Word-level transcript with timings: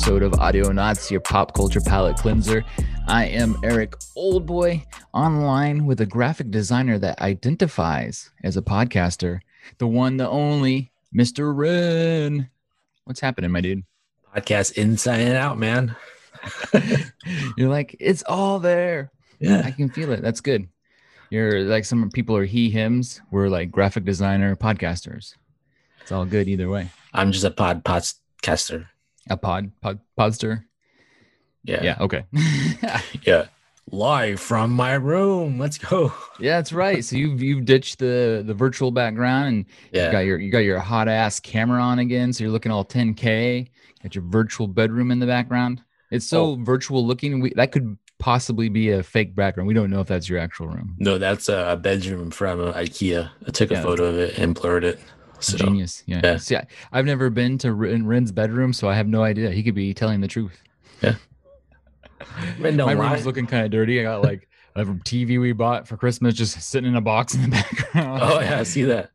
episode 0.00 0.22
of 0.22 0.32
Audionots, 0.32 1.10
your 1.10 1.20
pop 1.20 1.52
culture 1.52 1.78
palette 1.78 2.16
cleanser. 2.16 2.64
I 3.06 3.26
am 3.26 3.54
Eric 3.62 3.98
Oldboy, 4.16 4.82
online 5.12 5.84
with 5.84 6.00
a 6.00 6.06
graphic 6.06 6.50
designer 6.50 6.98
that 7.00 7.20
identifies 7.20 8.30
as 8.42 8.56
a 8.56 8.62
podcaster, 8.62 9.40
the 9.76 9.86
one, 9.86 10.16
the 10.16 10.26
only, 10.26 10.90
Mr. 11.14 11.54
Ren. 11.54 12.48
What's 13.04 13.20
happening, 13.20 13.50
my 13.50 13.60
dude? 13.60 13.84
podcast 14.34 14.72
inside 14.78 15.20
and 15.20 15.36
out, 15.36 15.58
man. 15.58 15.94
You're 17.58 17.68
like, 17.68 17.94
it's 18.00 18.22
all 18.26 18.58
there. 18.58 19.12
Yeah. 19.38 19.60
I 19.66 19.70
can 19.70 19.90
feel 19.90 20.12
it. 20.12 20.22
That's 20.22 20.40
good. 20.40 20.66
You're 21.28 21.64
like 21.64 21.84
some 21.84 22.10
people 22.10 22.38
are 22.38 22.46
he, 22.46 22.70
hims. 22.70 23.20
We're 23.30 23.50
like 23.50 23.70
graphic 23.70 24.06
designer, 24.06 24.56
podcasters. 24.56 25.34
It's 26.00 26.10
all 26.10 26.24
good 26.24 26.48
either 26.48 26.70
way. 26.70 26.88
I'm 27.12 27.32
just 27.32 27.44
a 27.44 27.50
pod 27.50 27.84
podcaster. 27.84 28.86
A 29.30 29.36
pod, 29.36 29.70
pod, 29.80 30.00
podster. 30.18 30.64
Yeah. 31.64 31.82
Yeah. 31.82 31.96
Okay. 32.00 32.24
Yeah. 33.22 33.46
Live 33.92 34.38
from 34.40 34.70
my 34.70 34.92
room. 34.94 35.58
Let's 35.58 35.76
go. 35.78 36.12
Yeah, 36.40 36.56
that's 36.56 36.72
right. 36.72 37.04
So 37.04 37.16
you've 37.16 37.42
you've 37.42 37.64
ditched 37.64 37.98
the 37.98 38.42
the 38.46 38.54
virtual 38.54 38.90
background 38.92 39.48
and 39.48 39.64
you 39.92 40.10
got 40.12 40.20
your 40.20 40.38
you 40.38 40.50
got 40.50 40.60
your 40.60 40.78
hot 40.78 41.06
ass 41.08 41.38
camera 41.40 41.82
on 41.82 41.98
again. 41.98 42.32
So 42.32 42.44
you're 42.44 42.52
looking 42.52 42.72
all 42.72 42.84
10k. 42.84 43.68
Got 44.02 44.14
your 44.14 44.24
virtual 44.24 44.66
bedroom 44.68 45.10
in 45.10 45.18
the 45.18 45.26
background. 45.26 45.82
It's 46.10 46.26
so 46.26 46.52
Oh. 46.52 46.58
virtual 46.60 47.06
looking. 47.06 47.40
We, 47.40 47.52
that 47.54 47.72
could 47.72 47.98
possibly 48.18 48.68
be 48.70 48.90
a 48.90 49.02
fake 49.02 49.34
background. 49.34 49.66
We 49.68 49.74
don't 49.74 49.90
know 49.90 50.00
if 50.00 50.06
that's 50.08 50.28
your 50.28 50.38
actual 50.38 50.68
room. 50.68 50.94
No, 50.98 51.18
that's 51.18 51.48
a 51.48 51.78
bedroom 51.82 52.30
from 52.30 52.58
IKEA. 52.72 53.30
I 53.46 53.50
took 53.50 53.70
a 53.70 53.74
Yeah. 53.74 53.82
photo 53.82 54.04
of 54.04 54.18
it 54.18 54.38
and 54.38 54.54
blurred 54.54 54.84
it. 54.84 54.98
So 55.40 55.56
Genius. 55.56 56.02
Yeah. 56.06 56.20
yeah. 56.22 56.36
See, 56.36 56.56
I, 56.56 56.66
I've 56.92 57.06
never 57.06 57.30
been 57.30 57.58
to 57.58 57.72
Ren, 57.72 58.06
Ren's 58.06 58.30
bedroom, 58.32 58.72
so 58.72 58.88
I 58.88 58.94
have 58.94 59.08
no 59.08 59.22
idea. 59.22 59.50
He 59.50 59.62
could 59.62 59.74
be 59.74 59.92
telling 59.94 60.20
the 60.20 60.28
truth. 60.28 60.62
Man, 62.58 62.76
don't 62.76 62.86
My 62.86 62.94
lie. 62.94 63.12
room's 63.12 63.26
looking 63.26 63.46
kind 63.46 63.64
of 63.64 63.70
dirty. 63.70 64.00
I 64.00 64.02
got 64.04 64.22
like 64.22 64.48
a 64.76 64.84
TV 64.84 65.40
we 65.40 65.52
bought 65.52 65.88
for 65.88 65.96
Christmas 65.96 66.34
just 66.34 66.60
sitting 66.60 66.88
in 66.90 66.96
a 66.96 67.00
box 67.00 67.34
in 67.34 67.42
the 67.42 67.48
background. 67.50 68.20
Oh 68.22 68.40
yeah, 68.40 68.60
I 68.60 68.62
see 68.62 68.84
that. 68.84 69.10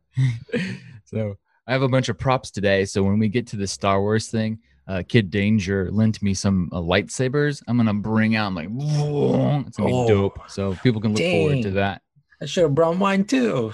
so 1.04 1.36
I 1.66 1.72
have 1.72 1.82
a 1.82 1.88
bunch 1.88 2.08
of 2.08 2.18
props 2.18 2.50
today. 2.50 2.84
So 2.84 3.02
when 3.02 3.18
we 3.18 3.28
get 3.28 3.46
to 3.48 3.56
the 3.56 3.66
Star 3.66 4.00
Wars 4.00 4.28
thing, 4.28 4.58
uh, 4.88 5.02
Kid 5.08 5.30
Danger 5.30 5.90
lent 5.92 6.20
me 6.22 6.34
some 6.34 6.68
uh, 6.72 6.78
lightsabers. 6.80 7.62
I'm 7.68 7.76
gonna 7.76 7.94
bring 7.94 8.34
out. 8.36 8.46
I'm 8.48 8.54
like, 8.54 8.68
it's 8.70 9.76
gonna 9.76 9.88
be 9.88 9.94
Oh, 9.94 10.08
dope. 10.08 10.40
So 10.50 10.74
people 10.82 11.00
can 11.00 11.14
look 11.14 11.22
forward 11.22 11.62
to 11.62 11.70
that 11.72 12.02
I 12.40 12.46
should 12.46 12.64
have 12.64 12.74
brought 12.74 12.98
mine 12.98 13.24
too. 13.24 13.72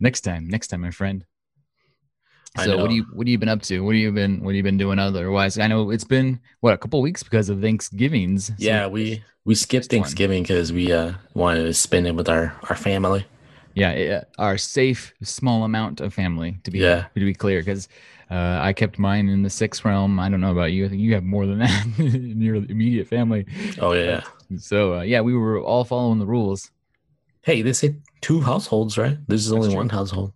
next 0.00 0.20
time. 0.20 0.48
Next 0.48 0.68
time, 0.68 0.82
my 0.82 0.90
friend. 0.90 1.24
So 2.62 2.76
what 2.78 2.88
do 2.88 2.94
you 2.94 3.04
what 3.12 3.26
have 3.26 3.30
you 3.32 3.38
been 3.38 3.48
up 3.48 3.62
to? 3.62 3.80
What 3.80 3.94
have 3.96 4.00
you 4.00 4.12
been 4.12 4.40
what 4.40 4.50
have 4.50 4.56
you 4.56 4.62
been 4.62 4.78
doing 4.78 4.98
otherwise? 4.98 5.58
I 5.58 5.66
know 5.66 5.90
it's 5.90 6.04
been 6.04 6.38
what 6.60 6.72
a 6.72 6.78
couple 6.78 7.02
weeks 7.02 7.22
because 7.22 7.48
of 7.48 7.60
Thanksgivings. 7.60 8.46
So- 8.46 8.54
Yeah, 8.58 8.86
we 8.86 9.22
we 9.44 9.54
skipped 9.54 9.86
Thanksgiving 9.90 10.42
because 10.44 10.72
we 10.72 10.92
uh 10.92 11.14
wanted 11.34 11.64
to 11.64 11.74
spend 11.74 12.06
it 12.06 12.14
with 12.14 12.28
our 12.28 12.54
our 12.70 12.76
family. 12.76 13.26
yeah, 13.74 13.92
yeah, 13.96 14.24
our 14.38 14.56
safe 14.56 15.12
small 15.22 15.64
amount 15.64 16.00
of 16.00 16.14
family 16.14 16.58
to 16.62 16.70
be 16.70 16.78
Yeah. 16.78 17.06
to 17.14 17.20
be 17.20 17.34
clear 17.34 17.60
because 17.60 17.88
uh, 18.30 18.58
I 18.62 18.72
kept 18.72 18.98
mine 18.98 19.28
in 19.28 19.42
the 19.42 19.50
sixth 19.50 19.84
realm. 19.84 20.18
I 20.18 20.28
don't 20.30 20.40
know 20.40 20.52
about 20.52 20.72
you. 20.72 20.86
I 20.86 20.88
think 20.88 21.00
you 21.02 21.12
have 21.14 21.24
more 21.24 21.46
than 21.46 21.58
that 21.58 21.86
in 21.98 22.40
your 22.40 22.56
immediate 22.56 23.08
family. 23.08 23.46
Oh 23.80 23.92
yeah. 23.92 24.22
So 24.58 24.94
uh, 24.98 25.02
yeah, 25.02 25.20
we 25.22 25.34
were 25.36 25.60
all 25.60 25.84
following 25.84 26.20
the 26.20 26.26
rules. 26.26 26.70
Hey, 27.42 27.62
they 27.62 27.72
say 27.74 27.96
two 28.22 28.40
households, 28.40 28.96
right? 28.96 29.18
This 29.28 29.44
is 29.44 29.52
only 29.52 29.68
true. 29.68 29.76
one 29.76 29.88
household. 29.90 30.32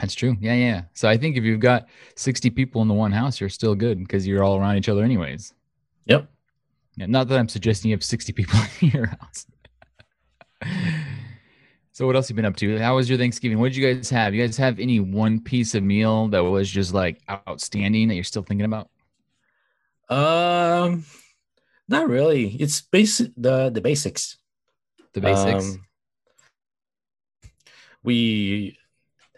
That's 0.00 0.14
true. 0.14 0.36
Yeah, 0.40 0.54
yeah. 0.54 0.82
So 0.94 1.08
I 1.08 1.16
think 1.16 1.36
if 1.36 1.44
you've 1.44 1.60
got 1.60 1.86
sixty 2.16 2.50
people 2.50 2.82
in 2.82 2.88
the 2.88 2.94
one 2.94 3.12
house, 3.12 3.40
you're 3.40 3.48
still 3.48 3.74
good 3.74 3.98
because 3.98 4.26
you're 4.26 4.42
all 4.42 4.58
around 4.58 4.76
each 4.76 4.88
other 4.88 5.04
anyways. 5.04 5.54
Yep. 6.06 6.28
Yeah, 6.96 7.06
not 7.06 7.28
that 7.28 7.38
I'm 7.38 7.48
suggesting 7.48 7.90
you 7.90 7.96
have 7.96 8.04
60 8.04 8.32
people 8.34 8.58
in 8.80 8.88
your 8.88 9.06
house. 9.06 9.46
so 11.92 12.06
what 12.06 12.16
else 12.16 12.28
you 12.28 12.36
been 12.36 12.44
up 12.44 12.56
to? 12.56 12.78
How 12.78 12.96
was 12.96 13.08
your 13.08 13.18
Thanksgiving? 13.18 13.58
What 13.58 13.72
did 13.72 13.76
you 13.76 13.94
guys 13.94 14.10
have? 14.10 14.34
You 14.34 14.44
guys 14.44 14.56
have 14.56 14.78
any 14.78 15.00
one 15.00 15.40
piece 15.40 15.74
of 15.74 15.82
meal 15.82 16.28
that 16.28 16.40
was 16.40 16.70
just 16.70 16.92
like 16.92 17.20
outstanding 17.30 18.08
that 18.08 18.14
you're 18.14 18.24
still 18.24 18.42
thinking 18.42 18.66
about? 18.66 18.90
Um, 20.08 21.04
not 21.88 22.08
really. 22.08 22.48
It's 22.56 22.80
basic 22.80 23.30
the 23.36 23.70
the 23.70 23.80
basics. 23.80 24.36
The 25.14 25.20
basics. 25.20 25.64
Um, 25.64 25.84
we 28.02 28.76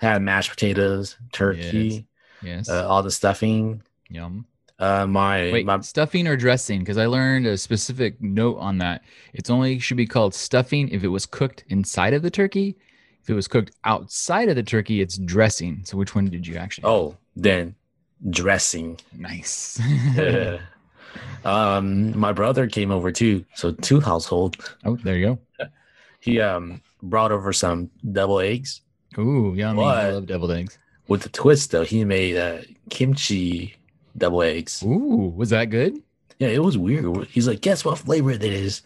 had 0.03 0.21
mashed 0.21 0.51
potatoes, 0.51 1.17
turkey, 1.33 2.07
yes. 2.43 2.69
uh, 2.69 2.87
all 2.87 3.03
the 3.03 3.11
stuffing. 3.11 3.83
Yum. 4.11 4.47
Uh, 4.79 5.07
my 5.07 5.53
Wait, 5.53 5.65
my 5.65 5.81
stuffing 5.81 6.27
or 6.27 6.37
dressing? 6.37 6.81
Because 6.81 6.99
I 6.99 7.07
learned 7.07 7.47
a 7.47 7.57
specific 7.57 8.21
note 8.21 8.59
on 8.59 8.79
that. 8.79 9.03
It's 9.33 9.49
only 9.49 9.79
should 9.79 9.97
be 9.97 10.07
called 10.07 10.35
stuffing 10.35 10.89
if 10.89 11.05
it 11.05 11.09
was 11.09 11.25
cooked 11.25 11.65
inside 11.69 12.15
of 12.15 12.23
the 12.23 12.31
turkey. 12.31 12.77
If 13.23 13.31
it 13.31 13.35
was 13.35 13.47
cooked 13.47 13.71
outside 13.85 14.49
of 14.49 14.57
the 14.57 14.63
turkey, 14.65 15.01
it's 15.01 15.17
dressing. 15.17 15.83
So 15.85 15.97
which 15.97 16.17
one 16.17 16.25
did 16.27 16.47
you 16.47 16.57
actually? 16.57 16.85
oh 16.87 17.17
then 17.37 17.75
dressing. 18.29 18.99
nice. 19.17 19.81
Um, 21.45 22.19
my 22.19 22.33
brother 22.33 22.67
came 22.67 22.91
over 22.91 23.13
too, 23.13 23.45
so 23.55 23.73
two 23.73 24.01
household. 24.01 24.57
oh, 24.85 24.97
there 24.97 25.17
you 25.17 25.39
go. 25.59 25.67
He 26.21 26.41
um 26.41 26.81
brought 27.03 27.33
over 27.33 27.53
some 27.53 27.91
double 28.13 28.39
eggs 28.39 28.81
Ooh, 29.19 29.55
yummy. 29.55 29.83
I 29.85 30.11
love 30.11 30.27
deviled 30.27 30.53
eggs. 30.53 30.79
with 31.09 31.23
the 31.23 31.29
twist 31.29 31.71
though. 31.71 31.85
He 31.85 32.05
made 32.05 32.37
uh, 32.37 32.59
kimchi 32.91 33.75
double 34.17 34.43
eggs. 34.43 34.83
Ooh, 34.83 35.33
was 35.37 35.51
that 35.51 35.67
good? 35.67 36.03
Yeah, 36.39 36.49
it 36.49 36.63
was 36.63 36.77
weird. 36.79 37.27
He's 37.27 37.47
like, 37.47 37.61
guess 37.61 37.85
what 37.85 37.99
flavor 37.99 38.31
it 38.31 38.43
is? 38.43 38.83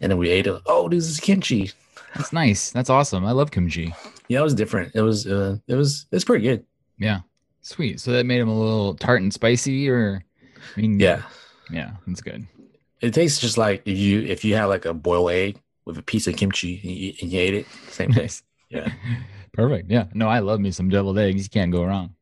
And 0.00 0.10
then 0.10 0.18
we 0.18 0.28
ate 0.28 0.46
it. 0.46 0.60
Oh, 0.66 0.88
this 0.88 1.06
is 1.06 1.20
kimchi. 1.20 1.70
That's 2.14 2.32
nice. 2.32 2.70
That's 2.70 2.90
awesome. 2.90 3.24
I 3.24 3.32
love 3.32 3.50
kimchi. 3.50 3.94
Yeah, 4.28 4.40
it 4.40 4.42
was 4.42 4.54
different. 4.54 4.94
It 4.94 5.02
was 5.02 5.26
uh 5.26 5.56
it 5.68 5.74
was 5.74 6.06
it's 6.10 6.24
pretty 6.24 6.44
good. 6.46 6.64
Yeah. 6.98 7.20
Sweet. 7.62 8.00
So 8.00 8.12
that 8.12 8.26
made 8.26 8.40
them 8.40 8.48
a 8.48 8.58
little 8.58 8.94
tart 8.94 9.22
and 9.22 9.32
spicy 9.32 9.88
or 9.88 10.24
I 10.76 10.80
mean 10.80 10.98
Yeah. 11.00 11.22
Yeah, 11.70 11.92
that's 12.06 12.20
good. 12.22 12.46
It 13.00 13.12
tastes 13.12 13.40
just 13.40 13.58
like 13.58 13.82
if 13.84 13.98
you 13.98 14.22
if 14.22 14.44
you 14.44 14.54
have 14.56 14.68
like 14.68 14.84
a 14.84 14.94
boiled 14.94 15.30
egg 15.30 15.60
with 15.84 15.98
a 15.98 16.02
piece 16.02 16.26
of 16.26 16.36
kimchi 16.36 16.80
and 16.82 16.90
you, 16.92 17.12
and 17.20 17.32
you 17.32 17.40
ate 17.40 17.54
it. 17.54 17.66
Same. 17.90 18.10
Nice. 18.16 18.42
Yeah. 18.70 18.90
Perfect. 19.56 19.90
Yeah. 19.90 20.04
No, 20.14 20.28
I 20.28 20.40
love 20.40 20.60
me 20.60 20.70
some 20.70 20.88
deviled 20.88 21.18
eggs. 21.18 21.44
You 21.44 21.50
can't 21.50 21.72
go 21.72 21.84
wrong. 21.84 22.14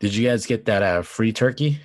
Did 0.00 0.14
you 0.14 0.26
guys 0.26 0.46
get 0.46 0.64
that 0.64 0.82
uh 0.82 1.02
free 1.02 1.32
turkey? 1.32 1.80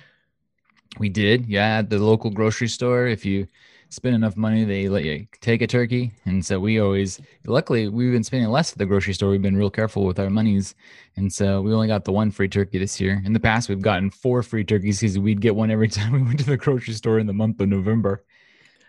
We 0.98 1.10
did. 1.10 1.46
Yeah, 1.46 1.78
at 1.78 1.90
the 1.90 1.98
local 1.98 2.30
grocery 2.30 2.68
store. 2.68 3.06
If 3.06 3.24
you 3.26 3.46
spend 3.90 4.14
enough 4.14 4.36
money, 4.36 4.64
they 4.64 4.88
let 4.88 5.04
you 5.04 5.26
take 5.40 5.60
a 5.60 5.66
turkey. 5.66 6.12
And 6.24 6.44
so 6.44 6.58
we 6.58 6.80
always, 6.80 7.20
luckily, 7.44 7.88
we've 7.88 8.12
been 8.12 8.24
spending 8.24 8.48
less 8.50 8.72
at 8.72 8.78
the 8.78 8.86
grocery 8.86 9.12
store. 9.12 9.30
We've 9.30 9.42
been 9.42 9.56
real 9.56 9.70
careful 9.70 10.04
with 10.04 10.18
our 10.18 10.30
monies. 10.30 10.74
And 11.16 11.30
so 11.30 11.60
we 11.60 11.72
only 11.74 11.86
got 11.86 12.04
the 12.04 12.12
one 12.12 12.30
free 12.30 12.48
turkey 12.48 12.78
this 12.78 12.98
year. 12.98 13.22
In 13.24 13.34
the 13.34 13.40
past, 13.40 13.68
we've 13.68 13.82
gotten 13.82 14.10
four 14.10 14.42
free 14.42 14.64
turkeys 14.64 15.00
because 15.00 15.18
we'd 15.18 15.40
get 15.40 15.54
one 15.54 15.70
every 15.70 15.88
time 15.98 16.12
we 16.12 16.22
went 16.22 16.38
to 16.40 16.46
the 16.46 16.56
grocery 16.56 16.94
store 16.94 17.18
in 17.18 17.26
the 17.26 17.34
month 17.34 17.60
of 17.60 17.68
November. 17.68 18.24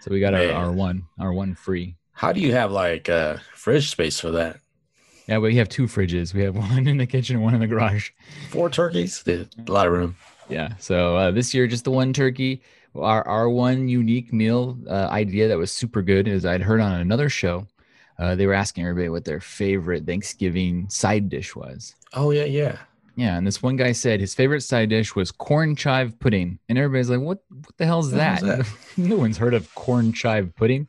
So 0.02 0.12
we 0.12 0.20
got 0.20 0.34
our, 0.34 0.50
our 0.52 0.72
one, 0.72 1.04
our 1.20 1.34
one 1.34 1.56
free. 1.56 1.98
How 2.14 2.32
do 2.32 2.40
you 2.40 2.54
have 2.54 2.72
like 2.72 3.10
uh 3.10 3.38
fridge 3.54 3.90
space 3.90 4.20
for 4.20 4.32
that? 4.32 4.60
Yeah, 5.28 5.40
we 5.40 5.56
have 5.58 5.70
two 5.70 5.88
fridges. 5.88 6.34
We 6.34 6.42
have 6.44 6.56
one 6.72 6.88
in 6.88 6.98
the 6.98 7.06
kitchen 7.06 7.36
and 7.36 7.44
one 7.44 7.54
in 7.54 7.60
the 7.60 7.68
garage. 7.68 8.12
Four 8.50 8.70
turkeys? 8.70 9.24
There's 9.24 9.48
a 9.68 9.72
lot 9.72 9.88
of 9.88 9.94
room. 9.94 10.16
Yeah. 10.50 10.74
So 10.80 11.16
uh, 11.18 11.32
this 11.32 11.54
year, 11.54 11.68
just 11.68 11.84
the 11.84 11.92
one 11.92 12.14
turkey. 12.14 12.62
Our 12.96 13.28
our 13.28 13.50
one 13.50 13.88
unique 13.88 14.34
meal 14.34 14.78
uh, 14.90 15.08
idea 15.12 15.48
that 15.50 15.58
was 15.58 15.72
super 15.72 16.02
good 16.02 16.28
is 16.28 16.46
I'd 16.46 16.62
heard 16.62 16.80
on 16.80 16.94
another 16.94 17.30
show. 17.30 17.68
Uh, 18.18 18.34
they 18.34 18.48
were 18.48 18.54
asking 18.54 18.84
everybody 18.86 19.10
what 19.10 19.26
their 19.26 19.40
favorite 19.40 20.08
Thanksgiving 20.08 20.90
side 20.90 21.30
dish 21.30 21.56
was. 21.56 21.94
Oh 22.14 22.32
yeah, 22.32 22.46
yeah. 22.46 22.78
Yeah, 23.16 23.36
and 23.36 23.46
this 23.46 23.62
one 23.64 23.76
guy 23.76 23.92
said 23.94 24.20
his 24.20 24.34
favorite 24.36 24.62
side 24.62 24.90
dish 24.90 25.16
was 25.16 25.32
corn 25.32 25.76
chive 25.76 26.18
pudding, 26.20 26.60
and 26.70 26.78
everybody's 26.78 27.10
like, 27.10 27.20
"What? 27.20 27.44
What 27.50 27.78
the 27.78 27.86
hell's 27.86 28.12
The 28.12 28.18
that?" 28.18 28.42
hell's 28.44 28.68
no 28.98 29.16
one's 29.18 29.38
heard 29.38 29.54
of 29.54 29.74
corn 29.76 30.14
chive 30.14 30.56
pudding. 30.56 30.88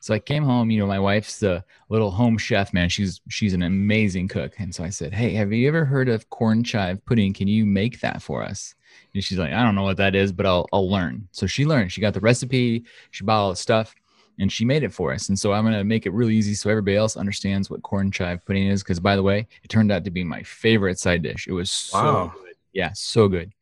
So 0.00 0.14
I 0.14 0.18
came 0.18 0.44
home. 0.44 0.70
You 0.70 0.78
know, 0.80 0.86
my 0.86 0.98
wife's 1.00 1.38
the 1.40 1.64
little 1.88 2.10
home 2.10 2.38
chef. 2.38 2.72
Man, 2.72 2.88
she's 2.88 3.20
she's 3.28 3.54
an 3.54 3.62
amazing 3.62 4.28
cook, 4.28 4.54
and 4.58 4.74
so 4.74 4.84
I 4.84 4.90
said, 4.90 5.12
"Hey, 5.12 5.32
have 5.34 5.52
you 5.52 5.66
ever 5.68 5.84
heard 5.84 6.08
of 6.08 6.28
corn 6.30 6.62
chive 6.64 7.04
pudding? 7.04 7.32
Can 7.32 7.48
you 7.48 7.66
make 7.66 8.00
that 8.00 8.22
for 8.22 8.42
us?" 8.42 8.74
And 9.14 9.22
she's 9.24 9.38
like, 9.38 9.52
"I 9.52 9.62
don't 9.64 9.74
know 9.74 9.82
what 9.82 9.96
that 9.98 10.14
is, 10.14 10.32
but 10.32 10.46
I'll 10.46 10.66
I'll 10.72 10.88
learn." 10.90 11.28
So 11.32 11.46
she 11.46 11.66
learned. 11.66 11.92
She 11.92 12.00
got 12.00 12.14
the 12.14 12.20
recipe. 12.20 12.84
She 13.10 13.24
bought 13.24 13.40
all 13.42 13.50
the 13.50 13.56
stuff. 13.56 13.94
and 14.40 14.52
she 14.52 14.64
made 14.64 14.84
it 14.84 14.92
for 14.92 15.12
us. 15.12 15.28
And 15.30 15.36
so 15.36 15.52
I'm 15.52 15.64
gonna 15.64 15.82
make 15.82 16.06
it 16.06 16.12
really 16.12 16.36
easy 16.36 16.54
so 16.54 16.70
everybody 16.70 16.96
else 16.96 17.16
understands 17.16 17.68
what 17.70 17.82
corn 17.82 18.12
chive 18.12 18.44
pudding 18.46 18.68
is. 18.68 18.84
Because 18.84 19.00
by 19.00 19.16
the 19.16 19.22
way, 19.24 19.48
it 19.64 19.68
turned 19.68 19.90
out 19.90 20.04
to 20.04 20.12
be 20.12 20.22
my 20.22 20.44
favorite 20.44 21.00
side 21.00 21.22
dish. 21.24 21.48
It 21.48 21.52
was 21.52 21.72
so 21.72 21.96
Wow. 21.98 22.32
good. 22.36 22.54
Yeah, 22.72 22.92
so 22.94 23.26
good. 23.26 23.52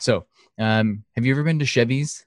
So, 0.00 0.26
um, 0.58 1.04
have 1.14 1.24
you 1.24 1.32
ever 1.32 1.44
been 1.44 1.60
to 1.60 1.64
Chevy's? 1.66 2.25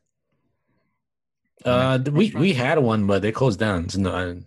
Uh, 1.65 1.99
we 2.11 2.31
we 2.31 2.53
had 2.53 2.79
one, 2.79 3.05
but 3.07 3.21
they 3.21 3.31
closed 3.31 3.59
down. 3.59 3.85
It's 3.85 3.97
no, 3.97 4.33
Did 4.33 4.45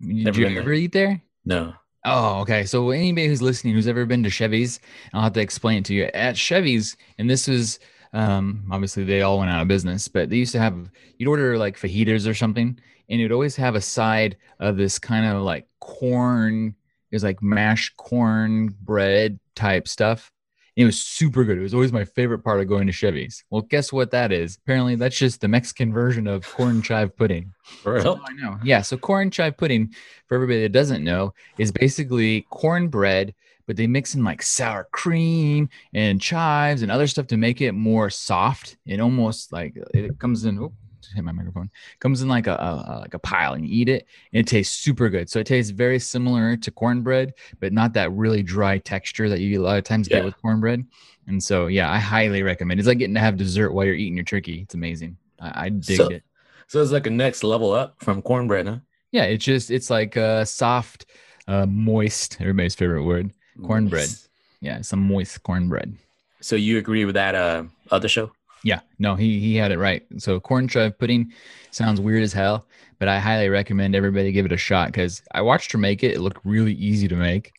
Never 0.00 0.40
you 0.40 0.46
ever 0.46 0.62
there. 0.62 0.72
eat 0.74 0.92
there? 0.92 1.22
no. 1.44 1.74
Oh, 2.06 2.40
okay. 2.40 2.64
So 2.66 2.90
anybody 2.90 3.28
who's 3.28 3.40
listening 3.40 3.72
who's 3.72 3.86
ever 3.88 4.04
been 4.04 4.22
to 4.24 4.30
Chevy's, 4.30 4.78
I'll 5.14 5.22
have 5.22 5.32
to 5.34 5.40
explain 5.40 5.78
it 5.78 5.84
to 5.86 5.94
you. 5.94 6.04
At 6.12 6.36
Chevy's, 6.36 6.96
and 7.18 7.30
this 7.30 7.48
was 7.48 7.78
um 8.12 8.68
obviously 8.70 9.04
they 9.04 9.22
all 9.22 9.38
went 9.38 9.50
out 9.50 9.62
of 9.62 9.68
business, 9.68 10.06
but 10.08 10.28
they 10.28 10.36
used 10.36 10.52
to 10.52 10.58
have 10.58 10.90
you'd 11.18 11.28
order 11.28 11.56
like 11.56 11.78
fajitas 11.78 12.28
or 12.28 12.34
something, 12.34 12.78
and 13.08 13.20
you'd 13.20 13.32
always 13.32 13.56
have 13.56 13.74
a 13.74 13.80
side 13.80 14.36
of 14.60 14.76
this 14.76 14.98
kind 14.98 15.24
of 15.24 15.42
like 15.42 15.66
corn, 15.80 16.74
it 17.10 17.14
was 17.16 17.24
like 17.24 17.42
mashed 17.42 17.96
corn 17.96 18.74
bread 18.82 19.40
type 19.54 19.88
stuff. 19.88 20.30
It 20.76 20.84
was 20.84 21.00
super 21.00 21.44
good. 21.44 21.56
It 21.58 21.62
was 21.62 21.72
always 21.74 21.92
my 21.92 22.04
favorite 22.04 22.40
part 22.40 22.60
of 22.60 22.66
going 22.66 22.86
to 22.88 22.92
Chevy's. 22.92 23.44
Well, 23.50 23.62
guess 23.62 23.92
what 23.92 24.10
that 24.10 24.32
is? 24.32 24.56
Apparently, 24.56 24.96
that's 24.96 25.16
just 25.16 25.40
the 25.40 25.46
Mexican 25.46 25.92
version 25.92 26.26
of 26.26 26.44
corn 26.52 26.82
chive 26.82 27.16
pudding. 27.16 27.54
For 27.82 27.98
Oh, 27.98 28.02
real? 28.02 28.20
I 28.28 28.32
know. 28.32 28.58
Yeah. 28.64 28.82
So 28.82 28.96
corn 28.96 29.30
chive 29.30 29.56
pudding, 29.56 29.94
for 30.26 30.34
everybody 30.34 30.62
that 30.62 30.72
doesn't 30.72 31.04
know, 31.04 31.32
is 31.58 31.70
basically 31.70 32.44
cornbread, 32.50 33.34
but 33.68 33.76
they 33.76 33.86
mix 33.86 34.16
in 34.16 34.24
like 34.24 34.42
sour 34.42 34.88
cream 34.90 35.68
and 35.94 36.20
chives 36.20 36.82
and 36.82 36.90
other 36.90 37.06
stuff 37.06 37.28
to 37.28 37.36
make 37.36 37.60
it 37.60 37.72
more 37.72 38.10
soft 38.10 38.76
and 38.88 39.00
almost 39.00 39.52
like 39.52 39.74
it 39.94 40.18
comes 40.18 40.44
in. 40.44 40.58
Oh, 40.58 40.72
hit 41.12 41.24
my 41.24 41.32
microphone. 41.32 41.70
Comes 42.00 42.22
in 42.22 42.28
like 42.28 42.46
a, 42.46 42.54
a 42.54 42.54
a- 42.54 43.00
like 43.00 43.14
a 43.14 43.18
pile 43.18 43.54
and 43.54 43.66
you 43.66 43.74
eat 43.80 43.88
it, 43.88 44.06
and 44.32 44.40
it 44.40 44.46
tastes 44.46 44.76
super 44.76 45.08
good. 45.08 45.28
So 45.28 45.40
it 45.40 45.46
tastes 45.46 45.70
very 45.70 45.98
similar 45.98 46.56
to 46.56 46.70
cornbread, 46.70 47.34
but 47.60 47.72
not 47.72 47.92
that 47.94 48.12
really 48.12 48.42
dry 48.42 48.78
texture 48.78 49.28
that 49.28 49.40
you 49.40 49.60
a 49.60 49.64
lot 49.64 49.78
of 49.78 49.84
times 49.84 50.08
Yeah. 50.08 50.18
get 50.18 50.24
with 50.24 50.40
cornbread. 50.40 50.84
And 51.26 51.42
so, 51.42 51.66
yeah, 51.68 51.90
I 51.90 51.98
highly 51.98 52.42
recommend. 52.42 52.78
It's 52.80 52.86
like 52.86 52.98
getting 52.98 53.14
to 53.14 53.20
have 53.20 53.36
dessert 53.36 53.72
while 53.72 53.86
you're 53.86 53.94
eating 53.94 54.14
your 54.16 54.24
turkey. 54.24 54.60
It's 54.62 54.74
amazing. 54.74 55.16
I, 55.40 55.66
I 55.66 55.68
digged 55.70 55.96
So- 55.98 56.08
it. 56.08 56.22
So 56.66 56.80
it's 56.82 56.92
like 56.92 57.06
a 57.06 57.10
next 57.10 57.44
level 57.44 57.72
up 57.72 57.96
from 58.02 58.22
cornbread, 58.22 58.66
huh? 58.66 58.78
Yeah, 59.12 59.24
it's 59.24 59.44
just 59.44 59.70
it's 59.70 59.90
like 59.90 60.16
uh 60.16 60.44
soft, 60.44 61.06
uh 61.46 61.66
moist, 61.66 62.38
everybody's 62.40 62.74
favorite 62.74 63.04
word. 63.04 63.30
Cornbread. 63.62 64.00
Nice. 64.08 64.28
Yeah, 64.60 64.80
some 64.80 65.00
moist 65.06 65.42
cornbread. 65.42 65.94
So 66.40 66.56
you 66.56 66.78
agree 66.78 67.04
with 67.04 67.14
that 67.14 67.34
uh 67.34 67.64
other 67.90 68.08
show? 68.08 68.32
Yeah, 68.64 68.80
no, 68.98 69.14
he 69.14 69.38
he 69.38 69.54
had 69.56 69.70
it 69.70 69.78
right. 69.78 70.04
So 70.18 70.40
corn 70.40 70.66
chive 70.66 70.98
pudding 70.98 71.32
sounds 71.70 72.00
weird 72.00 72.22
as 72.22 72.32
hell, 72.32 72.66
but 72.98 73.08
I 73.08 73.20
highly 73.20 73.50
recommend 73.50 73.94
everybody 73.94 74.32
give 74.32 74.46
it 74.46 74.52
a 74.52 74.56
shot 74.56 74.88
because 74.88 75.22
I 75.32 75.42
watched 75.42 75.70
her 75.72 75.78
make 75.78 76.02
it. 76.02 76.14
It 76.14 76.20
looked 76.20 76.44
really 76.44 76.72
easy 76.72 77.06
to 77.08 77.14
make. 77.14 77.52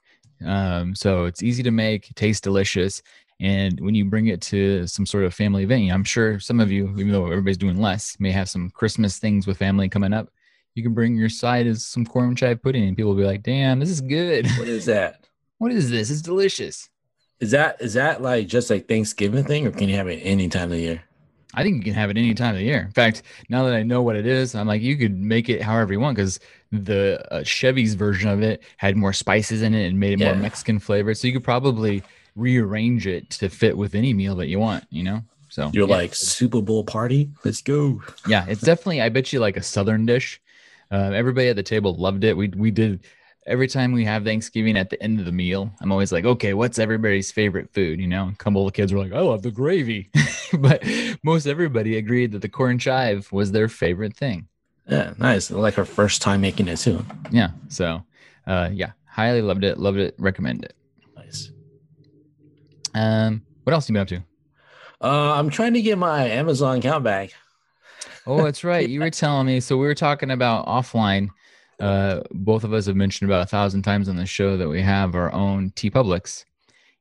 Um, 0.46 0.96
so 0.96 1.26
it's 1.26 1.44
easy 1.44 1.64
to 1.64 1.72
make, 1.72 2.14
tastes 2.16 2.42
delicious, 2.42 3.02
and 3.40 3.80
when 3.82 3.96
you 3.96 4.06
bring 4.06 4.28
it 4.28 4.42
to 4.44 4.88
some 4.88 5.06
sort 5.06 5.26
of 5.26 5.34
family 5.34 5.64
event, 5.64 5.92
I'm 5.92 6.04
sure 6.04 6.40
some 6.40 6.60
of 6.60 6.72
you, 6.72 6.90
even 6.98 7.12
though 7.12 7.26
everybody's 7.26 7.58
doing 7.58 7.80
less, 7.80 8.18
may 8.20 8.32
have 8.32 8.50
some 8.50 8.70
Christmas 8.70 9.20
things 9.20 9.46
with 9.46 9.58
family 9.58 9.90
coming 9.90 10.14
up. 10.14 10.30
You 10.74 10.84
can 10.84 10.94
bring 10.94 11.16
your 11.16 11.30
side 11.30 11.68
as 11.68 11.86
some 11.86 12.06
corn 12.06 12.36
chive 12.36 12.62
pudding, 12.62 12.88
and 12.88 12.98
people 12.98 13.12
will 13.12 13.22
be 13.22 13.28
like, 13.28 13.44
"Damn, 13.44 13.80
this 13.80 13.90
is 13.90 14.02
good. 14.02 14.48
What 14.58 14.68
is 14.68 14.86
that? 14.86 15.28
what 15.58 15.72
is 15.72 15.90
this? 15.90 16.10
It's 16.10 16.22
delicious." 16.22 16.90
Is 17.40 17.52
that 17.52 17.82
is 17.82 17.94
that 17.94 18.22
like 18.22 18.48
just 18.48 18.70
like 18.70 18.88
Thanksgiving 18.88 19.44
thing, 19.44 19.68
or 19.68 19.72
can 19.72 19.90
you 19.90 19.96
have 19.96 20.08
it 20.08 20.22
any 20.24 20.48
time 20.48 20.66
of 20.66 20.72
the 20.72 20.80
year? 20.80 21.04
I 21.56 21.64
think 21.64 21.78
you 21.78 21.84
can 21.84 21.94
have 21.94 22.10
it 22.10 22.18
any 22.18 22.34
time 22.34 22.56
of 22.56 22.60
the 22.60 22.66
year. 22.66 22.82
In 22.82 22.92
fact, 22.92 23.24
now 23.50 23.64
that 23.64 23.74
I 23.74 23.82
know 23.82 24.02
what 24.02 24.18
it 24.18 24.26
is, 24.26 24.56
I'm 24.56 24.68
like, 24.68 24.82
you 24.82 24.98
could 24.98 25.18
make 25.18 25.48
it 25.48 25.62
however 25.62 25.94
you 25.94 26.00
want 26.02 26.18
because 26.18 26.40
the 26.72 27.26
uh, 27.32 27.44
Chevy's 27.44 27.94
version 27.94 28.30
of 28.30 28.42
it 28.42 28.62
had 28.78 28.98
more 28.98 29.14
spices 29.14 29.62
in 29.62 29.74
it 29.74 29.88
and 29.88 29.98
made 29.98 30.20
it 30.20 30.26
more 30.26 30.36
Mexican 30.36 30.80
flavored. 30.80 31.18
So 31.18 31.28
you 31.28 31.34
could 31.34 31.46
probably 31.46 32.04
rearrange 32.36 33.08
it 33.08 33.30
to 33.32 33.50
fit 33.50 33.78
with 33.78 33.96
any 33.96 34.14
meal 34.14 34.36
that 34.36 34.48
you 34.48 34.60
want, 34.60 34.86
you 34.90 35.04
know? 35.04 35.22
So 35.50 35.70
You're 35.74 35.88
yeah. 35.88 35.96
like 35.96 36.14
Super 36.14 36.62
Bowl 36.62 36.84
party. 36.84 37.30
Let's 37.46 37.62
go. 37.62 38.02
yeah, 38.28 38.46
it's 38.50 38.62
definitely, 38.62 39.02
I 39.02 39.08
bet 39.08 39.32
you 39.32 39.40
like 39.40 39.56
a 39.56 39.64
Southern 39.64 40.06
dish. 40.06 40.42
Uh, 40.92 41.12
everybody 41.14 41.48
at 41.48 41.56
the 41.56 41.64
table 41.64 41.96
loved 41.96 42.26
it. 42.26 42.36
We, 42.36 42.50
we 42.50 42.72
did 42.72 43.06
every 43.46 43.68
time 43.68 43.92
we 43.92 44.06
have 44.06 44.24
Thanksgiving 44.24 44.78
at 44.78 44.90
the 44.90 45.02
end 45.02 45.20
of 45.20 45.26
the 45.26 45.32
meal, 45.32 45.72
I'm 45.82 45.92
always 45.92 46.12
like, 46.12 46.26
okay, 46.26 46.54
what's 46.54 46.80
everybody's 46.80 47.32
favorite 47.32 47.72
food? 47.74 48.00
You 48.00 48.08
know, 48.08 48.30
a 48.30 48.36
couple 48.36 48.62
of 48.66 48.74
the 48.74 48.76
kids 48.76 48.94
were 48.94 49.00
like, 49.00 49.14
I 49.14 49.20
love 49.20 49.44
the 49.44 49.52
gravy. 49.52 50.10
but 50.60 50.84
most 51.24 51.46
everybody 51.46 51.98
agreed 51.98 52.32
that 52.32 52.42
the 52.42 52.50
corn 52.50 52.80
chive 52.80 53.32
was 53.32 53.52
their 53.52 53.68
favorite 53.68 54.16
thing. 54.16 54.48
Yeah, 54.88 55.14
nice. 55.18 55.50
Like 55.52 55.76
her 55.76 55.86
first 55.86 56.22
time 56.22 56.42
making 56.42 56.68
it 56.68 56.78
too. 56.78 57.06
Yeah. 57.32 57.52
So, 57.70 58.04
uh, 58.48 58.70
yeah, 58.72 58.92
highly 59.06 59.42
loved 59.42 59.64
it. 59.64 59.80
Loved 59.80 59.98
it. 59.98 60.16
Recommend 60.18 60.64
it. 60.64 60.74
Nice. 61.16 61.52
Um, 62.94 63.44
what 63.64 63.74
else 63.74 63.90
you 63.90 63.94
been 63.94 64.02
up 64.02 64.08
to? 64.10 64.24
Uh, 65.02 65.34
I'm 65.34 65.50
trying 65.50 65.74
to 65.74 65.82
get 65.82 65.98
my 65.98 66.28
Amazon 66.28 66.78
account 66.78 67.04
back. 67.04 67.32
Oh, 68.28 68.44
that's 68.44 68.64
right. 68.64 68.88
You 68.96 69.00
were 69.00 69.10
telling 69.10 69.48
me. 69.48 69.60
So 69.60 69.78
we 69.78 69.86
were 69.86 69.96
talking 69.96 70.32
about 70.32 70.68
offline. 70.68 71.30
Uh, 71.80 72.22
both 72.32 72.64
of 72.64 72.74
us 72.74 72.86
have 72.86 72.96
mentioned 72.96 73.30
about 73.30 73.44
a 73.44 73.46
thousand 73.48 73.82
times 73.84 74.08
on 74.10 74.16
the 74.16 74.26
show 74.26 74.56
that 74.58 74.70
we 74.70 74.82
have 74.82 75.16
our 75.16 75.32
own 75.34 75.72
TeePublics. 75.72 76.46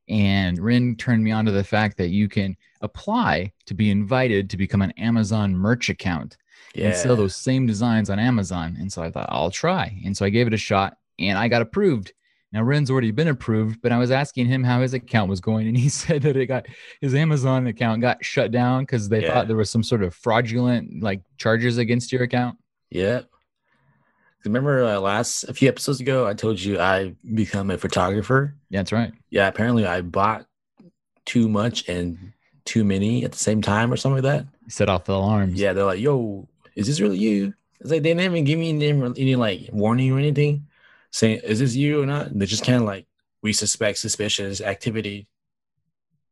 And 0.09 0.59
Ren 0.59 0.97
turned 0.97 1.25
me 1.25 1.31
on 1.31 1.45
to 1.47 1.53
the 1.53 1.65
fact 1.65 1.97
that 1.99 2.09
you 2.09 2.29
can 2.29 2.57
apply 2.83 3.53
to 3.67 3.75
be 3.75 3.91
invited 3.91 4.51
to 4.51 4.57
become 4.57 4.83
an 4.83 4.91
Amazon 4.93 5.55
merch 5.57 5.89
account 5.89 6.37
Yeah. 6.75 6.89
and 6.89 6.97
sell 6.97 7.17
those 7.17 7.35
same 7.37 7.67
designs 7.67 8.11
on 8.11 8.19
Amazon. 8.19 8.77
And 8.79 8.93
so 8.93 9.03
I 9.03 9.11
thought, 9.11 9.29
I'll 9.31 9.51
try. 9.51 9.99
And 10.05 10.15
so 10.17 10.25
I 10.27 10.29
gave 10.31 10.47
it 10.47 10.53
a 10.53 10.59
shot 10.59 10.99
and 11.19 11.39
I 11.39 11.49
got 11.49 11.63
approved. 11.63 12.13
Now 12.53 12.63
Ren's 12.63 12.91
already 12.91 13.11
been 13.13 13.29
approved, 13.29 13.81
but 13.83 13.93
I 13.93 13.99
was 13.99 14.11
asking 14.11 14.47
him 14.47 14.63
how 14.63 14.81
his 14.83 14.95
account 14.95 15.29
was 15.29 15.41
going, 15.41 15.67
and 15.67 15.77
he 15.77 15.89
said 15.89 16.23
that 16.23 16.37
it 16.37 16.47
got 16.47 16.67
his 17.01 17.13
Amazon 17.15 17.67
account 17.67 18.01
got 18.01 18.25
shut 18.25 18.51
down 18.53 18.83
because 18.83 19.09
they 19.09 19.23
Yeah. 19.23 19.33
thought 19.33 19.49
there 19.49 19.57
was 19.57 19.71
some 19.71 19.83
sort 19.83 20.03
of 20.05 20.15
fraudulent 20.15 21.03
like 21.03 21.23
charges 21.39 21.79
against 21.79 22.13
your 22.13 22.23
account. 22.23 22.59
Yeah. 22.91 23.23
Remember 24.45 24.85
uh, 24.85 24.99
last 25.01 25.45
a 25.45 25.55
few 25.55 25.69
episodes 25.69 26.01
ago, 26.01 26.27
I 26.27 26.35
told 26.35 26.61
you 26.61 26.79
I 26.79 27.15
become 27.35 27.71
a 27.71 27.79
photographer. 27.79 28.55
Yeah, 28.69 28.81
that's 28.81 28.93
right. 28.93 29.13
Yeah, 29.31 29.49
apparently 29.49 29.87
I 29.87 30.03
bought 30.03 30.47
too 31.25 31.49
much 31.49 31.89
and 31.89 32.33
too 32.67 32.85
many 32.85 33.25
at 33.25 33.33
the 33.33 33.39
same 33.39 33.63
time 33.63 33.93
or 33.93 33.97
something 33.97 34.23
like 34.23 34.31
that. 34.45 34.47
Set 34.69 34.89
off 34.91 35.05
the 35.05 35.15
alarms. 35.15 35.59
Yeah, 35.59 35.73
they're 35.73 35.85
like, 35.85 36.01
"Yo, 36.01 36.47
is 36.77 36.87
this 36.87 37.01
really 37.01 37.19
you?" 37.19 37.55
It's 37.81 37.91
like 37.91 38.03
they 38.03 38.11
didn't 38.11 38.21
even 38.33 38.45
give 38.45 38.59
me 38.59 38.71
any, 38.71 38.89
any 38.91 39.37
like 39.37 39.69
warning 39.73 40.13
or 40.13 40.19
anything, 40.19 40.67
saying, 41.11 41.41
"Is 41.45 41.61
this 41.61 41.75
you 41.75 42.03
or 42.03 42.07
not?" 42.07 42.39
They 42.39 42.45
just 42.47 42.65
kind 42.65 42.77
of 42.79 42.85
like, 42.85 43.07
"We 43.43 43.53
suspect 43.55 43.99
suspicious 43.99 44.61
activity." 44.61 45.27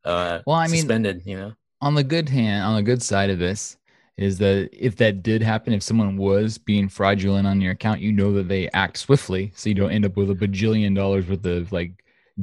Uh, 0.05 0.39
Well, 0.45 0.55
I 0.55 0.67
mean- 0.67 0.81
suspended. 0.81 1.23
You 1.25 1.37
know, 1.37 1.53
on 1.81 1.95
the 1.95 2.03
good 2.03 2.29
hand, 2.29 2.63
on 2.65 2.75
the 2.75 2.83
good 2.83 3.01
side 3.01 3.29
of 3.31 3.39
this 3.39 3.77
is 4.17 4.37
that 4.37 4.69
if 4.71 4.95
that 4.97 5.23
did 5.23 5.41
happen, 5.41 5.73
if 5.73 5.81
someone 5.83 6.17
was 6.17 6.57
being 6.57 6.87
fraudulent 6.87 7.47
on 7.47 7.59
your 7.61 7.71
account, 7.71 7.99
you 7.99 8.11
know 8.11 8.31
that 8.33 8.47
they 8.47 8.69
act 8.73 8.97
swiftly, 8.97 9.51
so 9.55 9.69
you 9.69 9.75
don't 9.75 9.91
end 9.91 10.05
up 10.05 10.15
with 10.15 10.29
a 10.29 10.35
bajillion 10.35 10.95
dollars 10.95 11.27
worth 11.27 11.45
of 11.45 11.71
like 11.71 11.91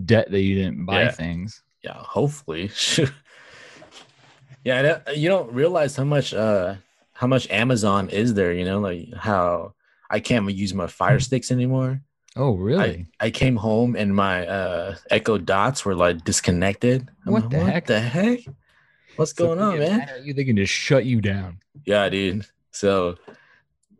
debt 0.04 0.30
that 0.30 0.40
you 0.42 0.54
didn't 0.56 0.84
buy 0.84 1.02
Yeah. 1.02 1.10
things. 1.12 1.62
yeah. 1.84 1.94
Hopefully, 1.96 2.70
yeah. 4.64 5.00
You 5.14 5.28
don't 5.28 5.52
realize 5.52 5.96
how 5.96 6.04
much 6.04 6.34
uh 6.34 6.76
how 7.12 7.26
much 7.26 7.48
Amazon 7.50 8.08
is 8.10 8.34
there. 8.34 8.52
You 8.52 8.64
know, 8.64 8.80
like 8.80 9.12
how 9.14 9.74
I 10.10 10.20
can't 10.20 10.50
use 10.52 10.74
my 10.74 10.86
Fire 10.86 11.20
Sticks 11.20 11.50
anymore. 11.50 12.00
Oh, 12.36 12.52
really? 12.54 13.08
I, 13.20 13.26
I 13.26 13.30
came 13.30 13.56
home 13.56 13.96
and 13.96 14.14
my 14.14 14.46
uh 14.46 14.96
Echo 15.10 15.38
Dots 15.38 15.84
were 15.84 15.94
like 15.94 16.24
disconnected. 16.24 17.08
I'm 17.26 17.32
What 17.32 17.42
like, 17.44 17.50
the 17.50 17.60
heck? 17.60 17.86
The 17.86 18.00
heck? 18.00 18.40
What's 19.16 19.32
So 19.32 19.46
going 19.46 19.58
if 19.58 19.64
on, 19.64 19.78
man? 19.78 19.98
mad 19.98 20.08
at 20.10 20.24
You 20.24 20.34
they 20.34 20.44
can 20.44 20.56
just 20.56 20.72
shut 20.72 21.04
you 21.04 21.20
down. 21.20 21.60
Yeah, 21.84 22.08
dude. 22.08 22.46
So, 22.72 23.16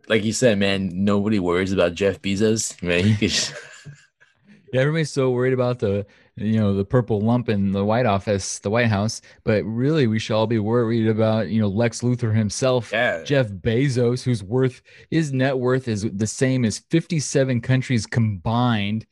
like 0.08 0.24
you 0.24 0.32
said, 0.32 0.58
man, 0.58 0.90
nobody 1.04 1.38
worries 1.38 1.72
about 1.72 1.94
Jeff 1.94 2.20
Bezos. 2.22 2.80
Man, 2.82 3.04
he 3.04 3.14
could. 3.16 3.30
Just, 3.30 3.54
Yeah, 4.72 4.82
everybody's 4.82 5.10
so 5.10 5.30
worried 5.32 5.52
about 5.52 5.80
the 5.80 6.06
you 6.36 6.58
know 6.60 6.74
the 6.74 6.84
purple 6.84 7.20
lump 7.20 7.48
in 7.48 7.72
the 7.72 7.84
White 7.84 8.06
Office, 8.06 8.60
the 8.60 8.70
White 8.70 8.86
House, 8.86 9.20
but 9.42 9.64
really 9.64 10.06
we 10.06 10.20
should 10.20 10.34
all 10.36 10.46
be 10.46 10.60
worried 10.60 11.08
about 11.08 11.48
you 11.48 11.60
know 11.60 11.66
Lex 11.68 12.02
Luthor 12.02 12.32
himself. 12.34 12.92
yeah, 12.92 13.24
Jeff 13.24 13.48
Bezos, 13.48 14.22
whose 14.22 14.44
worth 14.44 14.80
his 15.10 15.32
net 15.32 15.58
worth 15.58 15.88
is 15.88 16.02
the 16.12 16.26
same 16.26 16.64
as 16.64 16.78
57 16.78 17.60
countries 17.60 18.06
combined. 18.06 19.06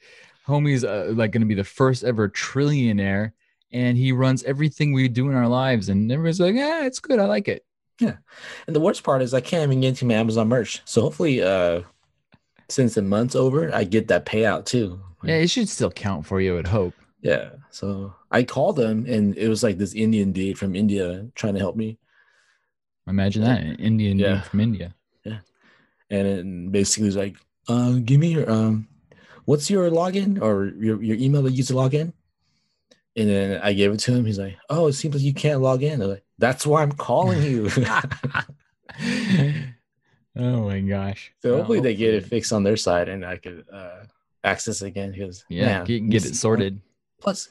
Homie's 0.47 0.85
uh, 0.85 1.11
like 1.14 1.33
going 1.33 1.43
to 1.43 1.47
be 1.47 1.55
the 1.55 1.64
first 1.64 2.05
ever 2.05 2.28
trillionaire, 2.28 3.33
and 3.72 3.96
he 3.96 4.12
runs 4.12 4.44
everything 4.44 4.92
we 4.92 5.08
do 5.08 5.28
in 5.28 5.37
our 5.37 5.48
lives. 5.48 5.88
And 5.88 6.10
everybody's 6.10 6.40
like, 6.40 6.54
"Yeah, 6.54 6.84
it's 6.84 7.00
good. 7.00 7.18
I 7.18 7.26
like 7.26 7.48
it." 7.48 7.64
Yeah. 8.00 8.16
And 8.66 8.76
the 8.76 8.80
worst 8.80 9.02
part 9.02 9.22
is 9.22 9.34
I 9.34 9.40
can't 9.40 9.64
even 9.64 9.80
get 9.80 9.88
into 9.88 10.04
my 10.06 10.14
Amazon 10.14 10.48
merch. 10.48 10.82
So 10.84 11.02
hopefully, 11.02 11.42
uh, 11.42 11.82
since 12.68 12.94
the 12.94 13.02
month's 13.02 13.34
over, 13.34 13.75
I 13.75 13.84
get 13.84 14.08
that 14.08 14.26
payout 14.26 14.66
too. 14.66 15.00
Yeah, 15.25 15.37
it 15.37 15.50
should 15.50 15.68
still 15.68 15.90
count 15.90 16.26
for 16.26 16.40
you. 16.40 16.52
I 16.52 16.56
would 16.56 16.66
hope. 16.66 16.94
Yeah. 17.20 17.50
So 17.70 18.14
I 18.30 18.44
called 18.44 18.76
them, 18.76 19.04
and 19.08 19.37
it 19.37 19.48
was 19.48 19.62
like 19.62 19.78
this 19.78 19.94
Indian 19.94 20.32
dude 20.32 20.58
from 20.58 20.76
India 20.76 21.26
trying 21.34 21.54
to 21.54 21.60
help 21.60 21.76
me. 21.76 21.98
Imagine 23.08 23.42
that 23.42 23.62
an 23.62 23.76
Indian 23.76 24.18
dude 24.18 24.44
from 24.44 24.60
India. 24.60 24.94
Yeah. 25.25 25.38
And 26.10 26.26
it 26.26 26.72
basically 26.72 27.06
was 27.06 27.16
like, 27.16 27.37
uh, 27.68 27.94
give 28.04 28.20
me 28.20 28.32
your 28.34 28.50
um, 28.50 28.87
what's 29.46 29.70
your 29.70 29.90
login 29.90 30.40
or 30.40 30.66
your, 30.66 31.02
your 31.02 31.16
email 31.16 31.42
that 31.42 31.50
you 31.50 31.56
use 31.56 31.68
to 31.68 31.76
log 31.76 31.94
in? 31.94 32.12
And 33.18 33.28
then 33.28 33.60
I 33.62 33.72
gave 33.72 33.92
it 33.92 33.98
to 34.00 34.14
him. 34.14 34.25
He's 34.25 34.38
like, 34.38 34.56
oh, 34.70 34.87
it 34.87 34.92
seems 34.92 35.14
like 35.16 35.25
you 35.25 35.34
can't 35.34 35.60
log 35.60 35.82
in. 35.82 36.00
I'm 36.00 36.08
like, 36.08 36.25
that's 36.38 36.64
why 36.64 36.82
I'm 36.82 36.92
calling 36.92 37.42
you. 37.42 37.68
Oh 40.40 40.68
my 40.68 40.78
gosh. 40.80 41.32
So 41.42 41.56
hopefully 41.56 41.80
they 41.80 41.96
get 41.96 42.14
it 42.14 42.25
fixed 42.25 42.52
on 42.52 42.62
their 42.62 42.76
side 42.76 43.08
and 43.08 43.25
I 43.25 43.38
could 43.38 43.64
uh, 43.72 44.04
access 44.44 44.82
again 44.82 45.10
because 45.10 45.44
Yeah, 45.48 45.84
get, 45.84 46.08
get 46.08 46.25
it 46.25 46.37
sorted. 46.37 46.80
Plus, 47.20 47.48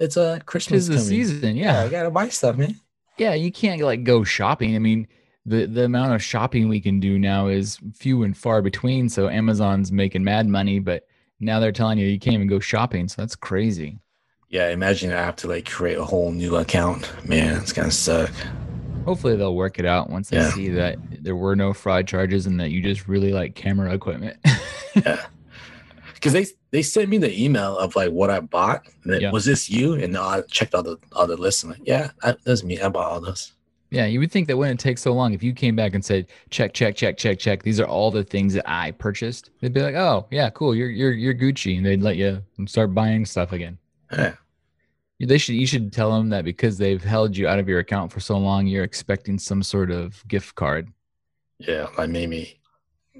it's 0.00 0.16
a 0.16 0.40
Christmas 0.46 0.86
Tis 0.86 0.88
the 0.88 1.00
season. 1.00 1.54
Yeah, 1.54 1.74
Yeah. 1.74 1.82
I 1.84 1.88
gotta 1.88 2.10
buy 2.10 2.28
stuff, 2.30 2.56
man. 2.56 2.80
Yeah. 3.18 3.34
You 3.34 3.52
can't 3.52 3.80
like 3.82 4.04
go 4.04 4.24
shopping. 4.24 4.74
I 4.74 4.78
mean, 4.78 5.06
the, 5.44 5.66
the 5.66 5.84
amount 5.84 6.14
of 6.14 6.22
shopping 6.22 6.68
we 6.68 6.80
can 6.80 6.98
do 6.98 7.18
now 7.18 7.48
is 7.48 7.78
few 7.94 8.22
and 8.22 8.34
far 8.34 8.62
between. 8.62 9.10
So 9.10 9.28
Amazon's 9.28 9.92
making 9.92 10.24
mad 10.24 10.48
money, 10.48 10.78
but 10.78 11.06
now 11.40 11.60
they're 11.60 11.72
telling 11.72 11.98
you 11.98 12.06
you 12.06 12.18
can't 12.18 12.34
even 12.34 12.48
go 12.48 12.58
shopping. 12.58 13.06
So 13.06 13.20
that's 13.20 13.36
crazy. 13.36 13.98
Yeah, 14.54 14.68
imagine 14.68 15.12
I 15.12 15.16
have 15.16 15.34
to 15.36 15.48
like 15.48 15.68
create 15.68 15.98
a 15.98 16.04
whole 16.04 16.30
new 16.30 16.54
account. 16.56 17.10
Man, 17.28 17.56
it's 17.60 17.72
gonna 17.72 17.90
suck. 17.90 18.30
Hopefully 19.04 19.34
they'll 19.36 19.56
work 19.56 19.80
it 19.80 19.84
out 19.84 20.10
once 20.10 20.30
they 20.30 20.36
Yeah. 20.36 20.50
see 20.52 20.68
that 20.68 20.96
there 21.24 21.34
were 21.34 21.56
no 21.56 21.72
fraud 21.72 22.06
charges 22.06 22.46
and 22.46 22.60
that 22.60 22.70
you 22.70 22.80
just 22.80 23.08
really 23.08 23.32
like 23.32 23.56
camera 23.56 23.92
equipment. 23.92 24.36
Yeah, 24.94 25.26
because 26.14 26.32
they 26.32 26.46
they 26.70 26.82
sent 26.82 27.08
me 27.08 27.18
the 27.18 27.34
email 27.44 27.76
of 27.76 27.96
like 27.96 28.12
what 28.12 28.30
I 28.30 28.38
bought. 28.38 28.86
And 29.02 29.12
then, 29.12 29.20
Yeah. 29.22 29.32
Was 29.32 29.44
this 29.44 29.68
you? 29.68 29.94
And 29.94 30.16
I 30.16 30.42
checked 30.42 30.72
all 30.72 30.84
the 30.84 30.98
all 31.12 31.26
the 31.26 31.36
lists. 31.36 31.64
I'm 31.64 31.70
like, 31.70 31.80
yeah, 31.84 32.12
that's 32.44 32.62
me. 32.62 32.80
I 32.80 32.88
bought 32.88 33.10
all 33.10 33.20
those. 33.20 33.52
yeah, 33.90 34.06
you 34.06 34.20
would 34.20 34.30
think 34.30 34.46
that 34.46 34.56
wouldn't 34.56 34.78
take 34.78 34.98
so 34.98 35.12
long 35.12 35.32
if 35.34 35.42
you 35.42 35.52
came 35.52 35.74
back 35.74 35.94
and 35.94 36.04
said, 36.04 36.26
check, 36.50 36.74
check, 36.74 36.94
check, 36.94 37.16
check, 37.16 37.40
check. 37.40 37.64
These 37.64 37.80
are 37.80 37.86
all 37.88 38.12
the 38.12 38.22
things 38.22 38.54
that 38.54 38.70
I 38.70 38.92
purchased. 38.92 39.50
They'd 39.60 39.72
be 39.74 39.82
like, 39.82 39.96
oh 39.96 40.26
yeah, 40.30 40.48
cool. 40.50 40.76
You're 40.76 40.90
you're 40.90 41.12
you're 41.12 41.34
Gucci, 41.34 41.76
and 41.76 41.84
they'd 41.84 42.02
let 42.02 42.14
you 42.16 42.40
start 42.66 42.94
buying 42.94 43.26
stuff 43.26 43.50
again. 43.50 43.78
Yeah, 44.12 44.34
They 45.20 45.38
should 45.38 45.54
you 45.54 45.66
should 45.66 45.92
tell 45.92 46.10
them 46.12 46.28
that 46.30 46.44
because 46.44 46.76
they've 46.76 47.02
held 47.02 47.36
you 47.36 47.46
out 47.48 47.58
of 47.58 47.68
your 47.68 47.78
account 47.78 48.12
for 48.12 48.20
so 48.20 48.36
long, 48.36 48.66
you're 48.66 48.84
expecting 48.84 49.38
some 49.38 49.62
sort 49.62 49.90
of 49.90 50.26
gift 50.28 50.54
card. 50.56 50.88
yeah, 51.58 51.86
like 51.96 52.10
maybe 52.10 52.60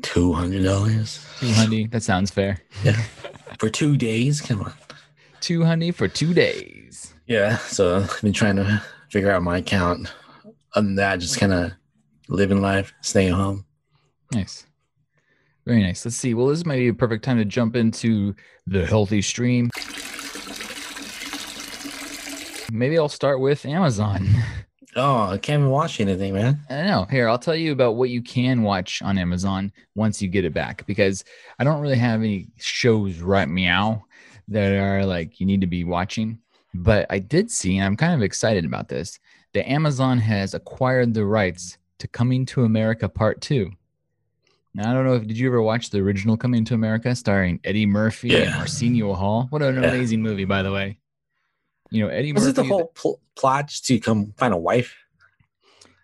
two 0.02 0.32
hundred 0.32 0.64
dollars 0.64 1.24
Two 1.38 1.52
hundred. 1.52 1.90
That 1.92 2.02
sounds 2.02 2.30
fair. 2.30 2.60
Yeah, 2.82 3.00
for 3.58 3.70
two 3.70 3.96
days. 3.96 4.40
Come 4.40 4.62
on. 4.62 4.72
Two 5.40 5.64
hundred 5.64 5.94
for 5.94 6.08
two 6.08 6.34
days. 6.34 7.14
Yeah, 7.26 7.56
so 7.58 7.98
I've 7.98 8.20
been 8.22 8.32
trying 8.32 8.56
to 8.56 8.82
figure 9.10 9.30
out 9.30 9.42
my 9.42 9.58
account. 9.58 10.12
Other 10.74 10.86
than 10.86 10.96
that, 10.96 11.20
just 11.20 11.38
kind 11.38 11.52
of 11.52 11.72
living 12.28 12.60
life, 12.60 12.92
staying 13.02 13.32
home. 13.32 13.64
Nice. 14.32 14.66
Very 15.64 15.82
nice. 15.82 16.04
Let's 16.04 16.16
see. 16.16 16.34
Well, 16.34 16.48
this 16.48 16.66
might 16.66 16.76
be 16.76 16.88
a 16.88 16.94
perfect 16.94 17.24
time 17.24 17.38
to 17.38 17.44
jump 17.44 17.76
into 17.76 18.34
the 18.66 18.84
healthy 18.84 19.22
stream. 19.22 19.70
Maybe 22.72 22.98
I'll 22.98 23.08
start 23.08 23.40
with 23.40 23.64
Amazon. 23.66 24.28
Oh, 24.96 25.24
I 25.24 25.38
can't 25.38 25.58
even 25.58 25.70
watch 25.72 26.00
anything, 26.00 26.34
man. 26.34 26.60
I 26.70 26.82
know. 26.86 27.04
Here, 27.10 27.28
I'll 27.28 27.36
tell 27.36 27.56
you 27.56 27.72
about 27.72 27.96
what 27.96 28.10
you 28.10 28.22
can 28.22 28.62
watch 28.62 29.02
on 29.02 29.18
Amazon 29.18 29.72
once 29.96 30.22
you 30.22 30.28
get 30.28 30.44
it 30.44 30.54
back 30.54 30.86
because 30.86 31.24
I 31.58 31.64
don't 31.64 31.80
really 31.80 31.96
have 31.96 32.20
any 32.20 32.46
shows 32.58 33.18
right 33.18 33.48
meow 33.48 34.04
that 34.46 34.70
are 34.72 35.04
like 35.04 35.40
you 35.40 35.46
need 35.46 35.62
to 35.62 35.66
be 35.66 35.82
watching. 35.82 36.38
But 36.74 37.06
I 37.10 37.18
did 37.18 37.50
see, 37.50 37.78
and 37.78 37.84
I'm 37.86 37.96
kind 37.96 38.14
of 38.14 38.22
excited 38.22 38.64
about 38.64 38.86
this, 38.88 39.18
that 39.52 39.68
Amazon 39.68 40.18
has 40.18 40.54
acquired 40.54 41.12
the 41.12 41.24
rights 41.26 41.76
to 41.98 42.06
Coming 42.06 42.46
to 42.46 42.62
America 42.62 43.08
Part 43.08 43.40
2. 43.40 43.72
Now, 44.74 44.92
I 44.92 44.94
don't 44.94 45.06
know 45.06 45.14
if 45.14 45.26
did 45.26 45.36
you 45.36 45.48
ever 45.48 45.60
watch 45.60 45.90
the 45.90 45.98
original 45.98 46.36
Coming 46.36 46.64
to 46.66 46.74
America 46.74 47.16
starring 47.16 47.58
Eddie 47.64 47.86
Murphy 47.86 48.32
and 48.36 48.44
Yeah. 48.44 48.58
Arsenio 48.60 49.12
Hall? 49.14 49.48
What 49.50 49.62
an 49.62 49.74
Yeah. 49.74 49.88
amazing 49.88 50.22
movie, 50.22 50.44
by 50.44 50.62
the 50.62 50.70
way. 50.70 50.98
You 51.94 52.02
know, 52.04 52.08
Eddie 52.08 52.32
Was 52.32 52.42
Murphy. 52.44 52.50
it 52.50 52.54
the 52.56 52.64
whole 52.64 52.86
pl- 52.88 53.20
plot 53.36 53.68
just 53.68 53.86
to 53.86 54.00
come 54.00 54.32
find 54.36 54.52
a 54.52 54.56
wife? 54.58 54.96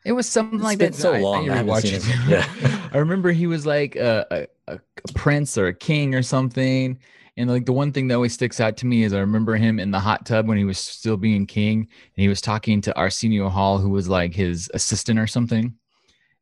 It 0.05 0.13
was 0.13 0.27
something 0.29 0.59
It's 0.61 0.65
like 0.65 0.79
been 0.79 0.93
that. 0.93 0.97
so 0.99 1.13
I- 1.13 1.17
I 1.17 1.21
long, 1.21 1.43
need 1.43 1.51
I 1.51 1.53
to 1.53 1.57
haven't 1.57 1.71
watch 1.71 1.83
seen 1.85 1.95
it. 1.95 2.05
it. 2.09 2.17
Yeah. 2.29 2.89
I 2.93 2.99
remember 2.99 3.33
he 3.33 3.47
was 3.49 3.67
like 3.67 3.97
a, 3.97 4.47
a, 4.69 4.75
a 4.75 5.13
prince 5.15 5.59
or 5.59 5.67
a 5.67 5.75
king 5.75 6.15
or 6.15 6.23
something. 6.23 6.99
And 7.37 7.51
like 7.51 7.67
the 7.67 7.73
one 7.73 7.91
thing 7.93 8.07
that 8.09 8.15
always 8.15 8.35
sticks 8.35 8.61
out 8.61 8.77
to 8.79 8.87
me 8.87 9.03
is 9.03 9.13
I 9.13 9.19
remember 9.21 9.57
him 9.57 9.81
in 9.81 9.91
the 9.91 9.99
hot 10.01 10.27
tub 10.27 10.47
when 10.47 10.59
he 10.59 10.65
was 10.65 10.79
still 10.79 11.17
being 11.17 11.45
king, 11.47 11.79
and 11.81 12.23
he 12.23 12.29
was 12.29 12.41
talking 12.41 12.81
to 12.83 12.97
Arsenio 12.97 13.49
Hall, 13.49 13.79
who 13.79 13.91
was 13.91 14.09
like 14.09 14.35
his 14.35 14.71
assistant 14.75 15.19
or 15.19 15.27
something. 15.27 15.75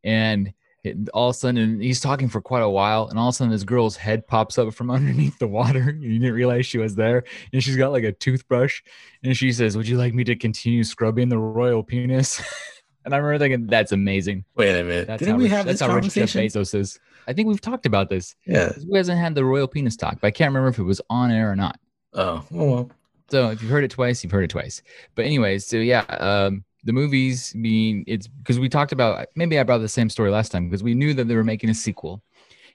And 0.04 0.52
it, 0.84 0.96
all 1.14 1.30
of 1.30 1.34
a 1.34 1.38
sudden, 1.38 1.80
he's 1.80 2.00
talking 2.00 2.28
for 2.28 2.40
quite 2.40 2.62
a 2.62 2.68
while, 2.68 3.08
and 3.08 3.18
all 3.18 3.28
of 3.28 3.32
a 3.34 3.36
sudden, 3.36 3.50
this 3.52 3.64
girl's 3.64 3.96
head 3.96 4.26
pops 4.26 4.58
up 4.58 4.72
from 4.74 4.90
underneath 4.92 5.38
the 5.38 5.48
water. 5.48 5.80
and 5.90 6.02
You 6.02 6.18
didn't 6.18 6.34
realize 6.34 6.66
she 6.66 6.78
was 6.78 6.94
there, 6.94 7.24
and 7.52 7.62
she's 7.62 7.76
got 7.76 7.92
like 7.92 8.04
a 8.04 8.12
toothbrush, 8.12 8.82
and 9.22 9.36
she 9.36 9.52
says, 9.52 9.76
"Would 9.76 9.88
you 9.88 9.98
like 9.98 10.14
me 10.14 10.24
to 10.24 10.36
continue 10.36 10.84
scrubbing 10.84 11.28
the 11.28 11.38
royal 11.38 11.82
penis?" 11.82 12.40
and 13.04 13.14
I 13.14 13.18
remember 13.18 13.38
thinking, 13.44 13.66
"That's 13.66 13.92
amazing." 13.92 14.44
Wait 14.54 14.78
a 14.78 14.84
minute. 14.84 15.06
That's 15.06 15.20
Didn't 15.20 15.32
how 15.32 15.38
we 15.38 15.44
rich, 15.44 15.52
have 15.52 15.66
that's 15.66 15.80
this 15.80 15.88
how 15.88 15.94
rich 15.94 16.14
Jeff? 16.14 16.28
Bezos 16.30 16.74
is. 16.74 16.98
I 17.26 17.32
think 17.32 17.48
we've 17.48 17.60
talked 17.60 17.84
about 17.84 18.08
this. 18.08 18.34
Yeah. 18.46 18.72
Who 18.72 18.96
hasn't 18.96 19.18
had 19.18 19.34
the 19.34 19.44
royal 19.44 19.68
penis 19.68 19.96
talk? 19.96 20.18
But 20.20 20.28
I 20.28 20.30
can't 20.30 20.48
remember 20.48 20.68
if 20.68 20.78
it 20.78 20.84
was 20.84 21.00
on 21.10 21.30
air 21.30 21.50
or 21.50 21.56
not. 21.56 21.78
Oh, 22.14 22.42
well, 22.50 22.90
So 23.30 23.50
if 23.50 23.60
you've 23.60 23.70
heard 23.70 23.84
it 23.84 23.90
twice, 23.90 24.24
you've 24.24 24.30
heard 24.32 24.44
it 24.44 24.50
twice. 24.50 24.80
But 25.14 25.26
anyways, 25.26 25.66
so 25.66 25.76
yeah, 25.76 26.00
um, 26.04 26.64
the 26.88 26.92
movies 26.94 27.52
being 27.60 28.02
it's 28.06 28.26
because 28.26 28.58
we 28.58 28.66
talked 28.66 28.92
about 28.92 29.26
maybe 29.36 29.58
I 29.58 29.62
brought 29.62 29.78
the 29.82 29.88
same 29.90 30.08
story 30.08 30.30
last 30.30 30.50
time 30.50 30.70
because 30.70 30.82
we 30.82 30.94
knew 30.94 31.12
that 31.12 31.28
they 31.28 31.36
were 31.36 31.44
making 31.44 31.68
a 31.68 31.74
sequel. 31.74 32.22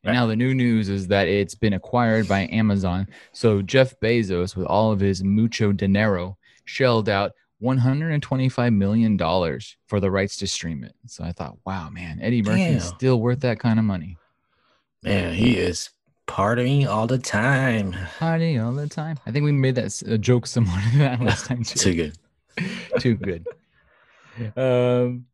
And 0.04 0.10
Right. 0.10 0.14
now 0.14 0.28
the 0.28 0.36
new 0.36 0.54
news 0.54 0.88
is 0.88 1.08
that 1.08 1.28
it's 1.28 1.56
been 1.56 1.74
acquired 1.74 2.28
by 2.28 2.42
Amazon. 2.52 3.08
So 3.32 3.64
Jeff 3.64 4.00
Bezos, 4.02 4.56
with 4.56 4.68
all 4.68 4.92
of 4.92 5.00
his 5.00 5.24
mucho 5.24 5.72
dinero, 5.72 6.38
shelled 6.66 7.10
out 7.10 7.32
125 7.58 8.72
million 8.72 9.18
dollars 9.18 9.78
for 9.88 10.00
the 10.00 10.12
rights 10.12 10.38
to 10.38 10.46
stream 10.48 10.84
it. 10.84 10.94
So 11.08 11.24
I 11.24 11.32
thought, 11.32 11.58
wow, 11.66 11.90
man, 11.90 12.20
Eddie 12.22 12.44
Murphy 12.44 12.74
is 12.74 12.84
still 12.84 13.20
worth 13.20 13.40
that 13.40 13.58
kind 13.60 13.80
of 13.80 13.86
money. 13.86 14.16
man, 15.02 15.34
he 15.34 15.58
is 15.58 15.90
partying 16.28 16.86
all 16.86 17.08
the 17.08 17.18
time. 17.18 17.96
Party 18.20 18.60
all 18.60 18.74
the 18.74 18.88
time. 18.88 19.18
I 19.26 19.32
think 19.32 19.44
we 19.44 19.52
made 19.52 19.74
that 19.76 20.04
a 20.06 20.20
joke 20.20 20.46
similar 20.46 20.80
to 20.92 20.98
that 21.00 21.20
last 21.20 21.48
time 21.48 21.64
too. 21.64 21.80
Too 21.80 21.96
good. 21.96 22.18
Too 23.00 23.16
good. 23.16 23.48
Um, 24.56 25.26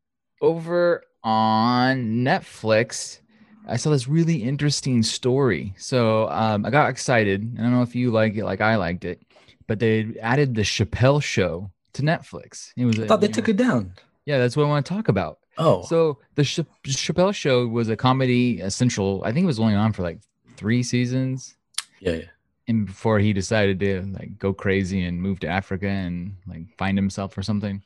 over 0.41 1.03
on 1.24 2.24
Netflix, 2.24 3.20
I 3.68 3.77
saw 3.77 3.89
this 3.91 4.08
really 4.08 4.44
interesting 4.44 5.03
story. 5.03 5.74
So 5.77 6.29
um, 6.29 6.65
I 6.65 6.70
got 6.70 6.89
excited. 6.89 7.56
I 7.58 7.62
don't 7.62 7.72
know 7.72 7.82
if 7.82 7.96
you 7.96 8.12
like 8.12 8.36
it 8.36 8.46
like 8.46 8.62
I 8.62 8.75
liked 8.75 9.06
it, 9.06 9.22
but 9.68 9.79
they 9.79 10.15
added 10.22 10.56
the 10.56 10.62
Chappelle 10.62 11.22
Show 11.22 11.72
to 11.94 12.01
Netflix. 12.01 12.72
It 12.75 12.86
was. 12.86 13.00
I 13.00 13.08
thought 13.08 13.22
they 13.22 13.27
took 13.27 13.50
it 13.50 13.58
down. 13.58 13.94
Yeah, 14.25 14.38
that's 14.38 14.56
what 14.56 14.65
I 14.65 14.68
want 14.68 14.86
to 14.86 14.94
talk 14.94 15.08
about. 15.08 15.39
Oh, 15.58 15.84
So 15.84 16.20
the 16.36 16.44
Ch- 16.44 16.62
Chappelle 16.86 17.34
Show 17.34 17.68
was 17.68 17.89
a 17.89 17.98
comedy 17.98 18.62
uh, 18.62 18.70
central. 18.70 19.22
I 19.25 19.34
think 19.34 19.44
it 19.44 19.48
was 19.48 19.60
only 19.60 19.75
on 19.75 19.91
for 19.91 20.03
like 20.03 20.20
three 20.56 20.84
seasons 20.84 21.56
yeah, 22.00 22.13
yeah. 22.13 22.25
and 22.68 22.86
before 22.86 23.20
he 23.20 23.34
decided 23.34 23.79
to 23.79 24.03
like 24.13 24.38
go 24.38 24.53
crazy 24.53 25.03
and 25.03 25.22
move 25.22 25.39
to 25.41 25.48
Africa 25.48 25.88
and 25.88 26.36
like 26.48 26.63
find 26.77 26.98
himself 26.98 27.38
or 27.38 27.44
something. 27.44 27.82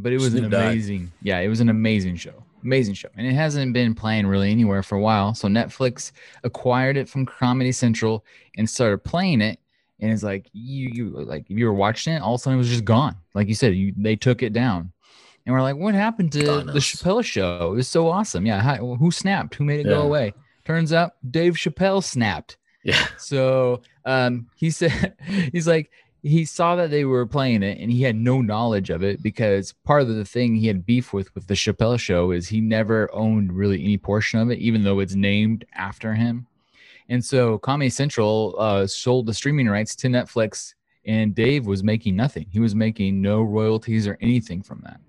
But 0.00 0.12
it 0.12 0.20
was 0.20 0.32
an 0.34 0.40
Snoop 0.40 0.52
Dogg. 0.52 0.62
amazing, 0.62 1.12
yeah, 1.22 1.40
it 1.40 1.48
was 1.48 1.60
an 1.60 1.68
amazing 1.68 2.16
show, 2.16 2.44
amazing 2.62 2.94
show, 2.94 3.08
and 3.16 3.26
it 3.26 3.32
hasn't 3.34 3.72
been 3.72 3.94
playing 3.94 4.26
really 4.26 4.50
anywhere 4.50 4.82
for 4.82 4.94
a 4.96 5.00
while. 5.00 5.34
So 5.34 5.48
Netflix 5.48 6.12
acquired 6.44 6.96
it 6.96 7.08
from 7.08 7.26
Comedy 7.26 7.72
Central 7.72 8.24
and 8.56 8.68
started 8.70 9.02
playing 9.04 9.40
it, 9.40 9.58
and 10.00 10.12
it's 10.12 10.22
like 10.22 10.48
you, 10.52 10.90
you 10.92 11.08
like 11.10 11.46
if 11.50 11.58
you 11.58 11.66
were 11.66 11.74
watching 11.74 12.12
it, 12.12 12.22
all 12.22 12.34
of 12.34 12.40
a 12.40 12.42
sudden 12.42 12.54
it 12.56 12.58
was 12.58 12.68
just 12.68 12.84
gone. 12.84 13.16
Like 13.34 13.48
you 13.48 13.54
said, 13.54 13.74
you 13.74 13.92
they 13.96 14.14
took 14.14 14.42
it 14.44 14.52
down, 14.52 14.92
and 15.44 15.52
we're 15.54 15.62
like, 15.62 15.76
what 15.76 15.94
happened 15.94 16.30
to 16.32 16.38
the 16.62 16.78
Chappelle 16.78 17.24
show? 17.24 17.72
It 17.72 17.76
was 17.76 17.88
so 17.88 18.08
awesome, 18.08 18.46
yeah. 18.46 18.60
How, 18.62 18.76
who 18.94 19.10
snapped? 19.10 19.56
Who 19.56 19.64
made 19.64 19.80
it 19.80 19.86
Yeah. 19.86 19.94
go 19.94 20.02
away? 20.02 20.32
Turns 20.64 20.92
out 20.92 21.12
Dave 21.28 21.54
Chappelle 21.54 22.04
snapped. 22.04 22.56
Yeah. 22.84 23.04
So 23.16 23.82
um, 24.04 24.46
he 24.54 24.70
said 24.70 25.14
he's 25.52 25.66
like 25.66 25.90
he 26.22 26.44
saw 26.44 26.76
that 26.76 26.90
they 26.90 27.04
were 27.04 27.26
playing 27.26 27.62
it 27.62 27.78
and 27.78 27.90
he 27.90 28.02
had 28.02 28.16
no 28.16 28.40
knowledge 28.40 28.90
of 28.90 29.02
it 29.02 29.22
because 29.22 29.72
part 29.84 30.02
of 30.02 30.08
the 30.08 30.24
thing 30.24 30.56
he 30.56 30.66
had 30.66 30.84
beef 30.84 31.12
with 31.12 31.32
with 31.34 31.46
the 31.46 31.54
Chappelle 31.54 31.98
show 31.98 32.32
is 32.32 32.48
he 32.48 32.60
never 32.60 33.08
owned 33.14 33.52
really 33.52 33.82
any 33.82 33.96
portion 33.96 34.40
of 34.40 34.50
it, 34.50 34.58
even 34.58 34.82
though 34.82 35.00
it's 35.00 35.14
named 35.14 35.64
after 35.74 36.14
him. 36.14 36.46
And 37.08 37.24
so 37.24 37.58
Comedy 37.58 37.90
Central 37.90 38.54
uh, 38.58 38.86
sold 38.86 39.26
the 39.26 39.34
streaming 39.34 39.68
rights 39.68 39.96
to 39.96 40.08
Netflix, 40.08 40.74
and 41.06 41.34
Dave 41.34 41.66
was 41.66 41.82
making 41.82 42.16
nothing. 42.16 42.46
He 42.50 42.60
was 42.60 42.74
making 42.74 43.22
no 43.22 43.42
royalties 43.42 44.06
or 44.06 44.18
anything 44.20 44.62
from 44.62 44.82
that. 44.84 45.00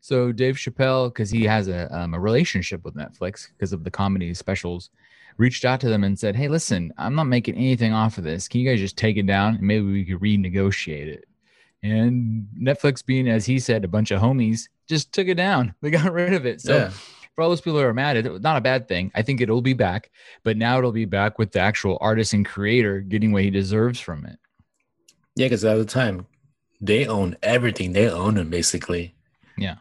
So 0.00 0.32
Dave 0.32 0.56
Chappelle, 0.56 1.08
because 1.08 1.30
he 1.30 1.44
has 1.44 1.68
a, 1.68 1.92
um, 1.96 2.12
a 2.14 2.20
relationship 2.20 2.84
with 2.84 2.94
Netflix 2.94 3.48
because 3.52 3.72
of 3.72 3.84
the 3.84 3.90
comedy 3.90 4.34
specials, 4.34 4.90
reached 5.38 5.64
out 5.64 5.80
to 5.80 5.88
them 5.88 6.04
and 6.04 6.18
said, 6.18 6.36
"Hey, 6.36 6.48
listen, 6.48 6.92
I'm 6.98 7.14
not 7.14 7.24
making 7.24 7.56
anything 7.56 7.92
off 7.92 8.18
of 8.18 8.24
this. 8.24 8.48
Can 8.48 8.60
you 8.60 8.70
guys 8.70 8.80
just 8.80 8.96
take 8.96 9.16
it 9.16 9.26
down 9.26 9.56
and 9.56 9.62
maybe 9.62 9.84
we 9.84 10.04
could 10.04 10.20
renegotiate 10.20 11.06
it?" 11.06 11.24
And 11.82 12.48
Netflix, 12.60 13.04
being 13.04 13.28
as 13.28 13.46
he 13.46 13.58
said, 13.58 13.84
a 13.84 13.88
bunch 13.88 14.10
of 14.10 14.20
homies, 14.20 14.68
just 14.88 15.12
took 15.12 15.28
it 15.28 15.34
down. 15.34 15.74
They 15.82 15.90
got 15.90 16.12
rid 16.12 16.32
of 16.32 16.46
it. 16.46 16.60
So 16.60 16.76
yeah. 16.76 16.90
for 17.34 17.42
all 17.42 17.50
those 17.50 17.60
people 17.60 17.78
who 17.78 17.86
are 17.86 17.94
mad, 17.94 18.16
it's 18.16 18.42
not 18.42 18.56
a 18.56 18.62
bad 18.62 18.88
thing. 18.88 19.12
I 19.14 19.22
think 19.22 19.40
it'll 19.40 19.62
be 19.62 19.74
back, 19.74 20.10
but 20.42 20.56
now 20.56 20.78
it'll 20.78 20.92
be 20.92 21.04
back 21.04 21.38
with 21.38 21.52
the 21.52 21.60
actual 21.60 21.98
artist 22.00 22.32
and 22.32 22.44
creator 22.44 23.00
getting 23.00 23.32
what 23.32 23.42
he 23.42 23.50
deserves 23.50 24.00
from 24.00 24.24
it. 24.24 24.38
Yeah, 25.36 25.46
because 25.46 25.64
at 25.64 25.76
the 25.76 25.84
time, 25.84 26.26
they 26.80 27.06
own 27.06 27.36
everything. 27.42 27.92
They 27.92 28.10
own 28.10 28.34
them 28.34 28.50
basically. 28.50 29.14
Yeah. 29.56 29.76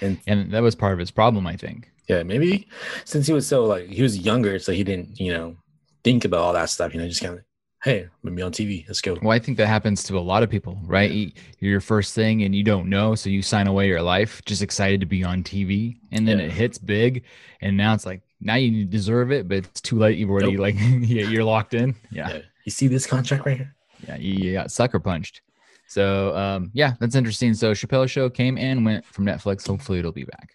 And 0.00 0.18
And 0.26 0.52
that 0.52 0.62
was 0.62 0.74
part 0.74 0.92
of 0.92 0.98
his 0.98 1.10
problem, 1.10 1.46
I 1.46 1.56
think. 1.56 1.90
Yeah, 2.08 2.22
maybe 2.22 2.66
since 3.04 3.26
he 3.26 3.32
was 3.32 3.46
so 3.46 3.64
like 3.64 3.86
he 3.88 4.02
was 4.02 4.18
younger, 4.18 4.58
so 4.58 4.72
he 4.72 4.82
didn't, 4.84 5.20
you 5.20 5.32
know, 5.32 5.56
think 6.04 6.24
about 6.24 6.40
all 6.40 6.52
that 6.54 6.70
stuff. 6.70 6.94
You 6.94 7.00
know, 7.00 7.08
just 7.08 7.20
kind 7.22 7.34
of, 7.34 7.40
hey, 7.84 8.02
I'm 8.04 8.10
gonna 8.24 8.36
be 8.36 8.42
on 8.42 8.52
TV. 8.52 8.86
Let's 8.88 9.00
go. 9.02 9.18
Well, 9.20 9.30
I 9.32 9.38
think 9.38 9.58
that 9.58 9.66
happens 9.66 10.02
to 10.04 10.18
a 10.18 10.20
lot 10.20 10.42
of 10.42 10.48
people, 10.48 10.80
right? 10.84 11.10
You- 11.10 11.32
You're 11.60 11.72
your 11.72 11.80
first 11.82 12.14
thing 12.14 12.42
and 12.44 12.54
you 12.54 12.62
don't 12.62 12.88
know, 12.88 13.14
so 13.14 13.28
you 13.28 13.42
sign 13.42 13.66
away 13.66 13.88
your 13.88 14.00
life, 14.02 14.40
just 14.46 14.62
excited 14.62 15.00
to 15.00 15.06
be 15.06 15.22
on 15.22 15.42
TV, 15.42 15.98
and 16.12 16.26
then 16.26 16.38
Yeah. 16.38 16.46
it 16.46 16.52
hits 16.52 16.78
big, 16.78 17.24
and 17.60 17.76
now 17.76 17.92
it's 17.94 18.06
like 18.06 18.22
now 18.40 18.54
you 18.54 18.84
deserve 18.86 19.30
it, 19.32 19.46
but 19.48 19.58
it's 19.58 19.80
too 19.80 19.98
late. 19.98 20.16
You've 20.16 20.30
already 20.30 20.52
Nope. 20.52 20.60
like 20.60 20.76
yeah, 20.78 21.28
you're 21.28 21.44
locked 21.44 21.74
in. 21.74 21.94
Yeah, 22.10 22.28
Yeah. 22.30 22.38
You 22.64 22.70
see 22.72 22.86
this 22.86 23.06
contract 23.06 23.44
right 23.44 23.56
here? 23.58 23.74
yeah, 24.06 24.16
you, 24.16 24.32
you 24.34 24.52
got 24.52 24.70
sucker 24.70 25.00
punched. 25.00 25.42
So 25.88 26.36
um, 26.36 26.70
yeah, 26.74 26.94
that's 27.00 27.14
interesting. 27.16 27.54
So 27.54 27.72
Chappelle 27.72 28.08
Show 28.08 28.30
came 28.30 28.56
and 28.56 28.84
went 28.84 29.04
from 29.06 29.24
Netflix. 29.24 29.66
Hopefully, 29.66 29.98
it'll 29.98 30.12
be 30.12 30.24
back. 30.24 30.54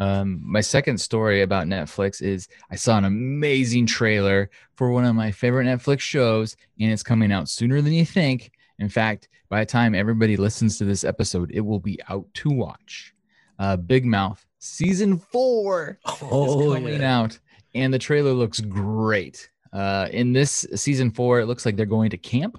Um, 0.00 0.40
my 0.42 0.60
second 0.60 0.98
story 0.98 1.42
about 1.42 1.66
Netflix 1.66 2.22
is 2.22 2.48
I 2.70 2.76
saw 2.76 2.96
an 2.98 3.04
amazing 3.04 3.86
trailer 3.86 4.50
for 4.74 4.90
one 4.90 5.04
of 5.04 5.14
my 5.14 5.30
favorite 5.30 5.66
Netflix 5.66 6.00
shows, 6.00 6.56
and 6.80 6.90
it's 6.90 7.02
coming 7.02 7.30
out 7.30 7.48
sooner 7.48 7.80
than 7.82 7.92
you 7.92 8.04
think. 8.06 8.50
In 8.78 8.88
fact, 8.88 9.28
by 9.50 9.60
the 9.60 9.66
time 9.66 9.94
everybody 9.94 10.36
listens 10.36 10.78
to 10.78 10.84
this 10.84 11.04
episode, 11.04 11.50
it 11.52 11.60
will 11.60 11.80
be 11.80 11.98
out 12.08 12.26
to 12.34 12.50
watch. 12.50 13.14
Uh, 13.58 13.76
Big 13.76 14.06
Mouth 14.06 14.44
season 14.58 15.18
four 15.18 15.98
Oh, 16.06 16.70
is 16.70 16.74
coming 16.74 17.04
out, 17.04 17.38
and 17.74 17.92
the 17.92 17.98
trailer 17.98 18.32
looks 18.32 18.60
great. 18.60 19.50
Uh, 19.72 20.08
in 20.10 20.32
this 20.32 20.66
season 20.74 21.10
four, 21.10 21.40
it 21.40 21.46
looks 21.46 21.66
like 21.66 21.76
they're 21.76 21.86
going 21.86 22.10
to 22.10 22.16
camp, 22.16 22.58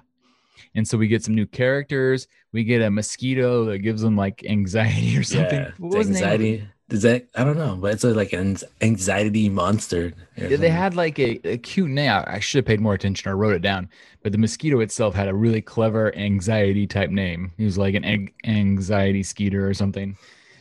and 0.76 0.88
so 0.88 0.98
we 0.98 1.08
get 1.08 1.24
some 1.24 1.36
new 1.36 1.46
characters. 1.46 2.28
We 2.54 2.64
get 2.64 2.82
a 2.82 2.92
mosquito 2.92 3.66
that 3.66 3.80
gives 3.80 4.02
them 4.02 4.16
like 4.16 4.44
anxiety 4.46 5.18
or 5.18 5.24
something. 5.24 5.60
Yeah, 5.60 5.72
What 5.78 5.98
was 5.98 6.10
anxiety. 6.10 6.68
Does 6.90 7.04
that? 7.04 7.28
I 7.36 7.46
don't 7.46 7.58
know, 7.58 7.78
but 7.78 7.94
it's 7.94 8.04
like 8.04 8.34
an 8.34 8.58
anxiety 8.82 9.48
monster. 9.48 10.12
Yeah, 10.36 10.58
they 10.58 10.70
had 10.70 10.94
like 10.94 11.18
a, 11.20 11.40
a 11.48 11.58
cute 11.58 11.90
name. 11.90 12.12
I 12.12 12.26
I 12.28 12.40
should 12.40 12.58
have 12.58 12.66
paid 12.66 12.82
more 12.82 12.94
attention 12.94 13.32
or 13.32 13.38
wrote 13.38 13.56
it 13.56 13.62
down. 13.62 13.90
But 14.24 14.34
the 14.34 14.38
mosquito 14.38 14.82
itself 14.82 15.16
had 15.16 15.30
a 15.30 15.34
really 15.34 15.62
clever 15.62 16.14
anxiety 16.18 16.86
type 16.88 17.10
name. 17.10 17.54
He 17.58 17.64
was 17.64 17.78
like 17.78 17.96
an 17.96 18.04
ag- 18.04 18.34
anxiety 18.44 19.24
skeeter 19.24 19.66
or 19.68 19.74
something. 19.74 20.18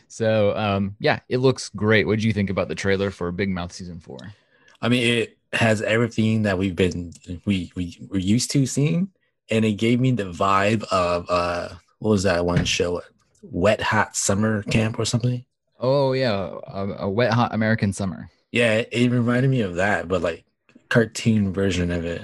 So 0.07 0.55
um, 0.55 0.95
yeah, 0.99 1.19
it 1.27 1.37
looks 1.39 1.67
great. 1.69 2.07
What 2.07 2.19
do 2.19 2.27
you 2.27 2.33
think 2.33 2.49
about 2.49 2.69
the 2.69 2.75
trailer 2.75 3.11
for 3.11 3.29
Big 3.33 3.49
Mouth 3.49 3.73
season 3.73 3.99
four? 3.99 4.33
I 4.81 4.87
mean, 4.87 5.03
it 5.05 5.37
has 5.53 5.81
everything 5.81 6.43
that 6.43 6.57
we've 6.57 6.75
been 6.75 7.13
we 7.43 7.73
we 7.75 7.97
we're 8.09 8.19
used 8.19 8.51
to 8.51 8.65
seeing, 8.65 9.09
and 9.51 9.63
it 9.65 9.73
gave 9.73 9.99
me 9.99 10.11
the 10.11 10.23
vibe 10.23 10.83
of 10.85 11.25
uh, 11.29 11.69
what 11.99 12.09
was 12.11 12.23
that 12.23 12.45
one 12.45 12.65
show, 12.65 13.01
Wet 13.43 13.81
Hot 13.81 14.15
Summer 14.15 14.63
Camp 14.63 14.97
or 14.97 15.05
something? 15.05 15.45
Oh 15.79 16.13
yeah, 16.13 16.57
a, 16.67 16.87
a 16.99 17.09
wet 17.09 17.33
hot 17.33 17.53
American 17.53 17.91
summer. 17.93 18.29
Yeah, 18.51 18.83
it, 18.91 19.11
reminded 19.11 19.49
me 19.49 19.61
of 19.61 19.75
that, 19.75 20.07
but 20.07 20.21
like 20.21 20.43
cartoon 20.89 21.53
version 21.53 21.91
of 21.91 22.05
it. 22.05 22.21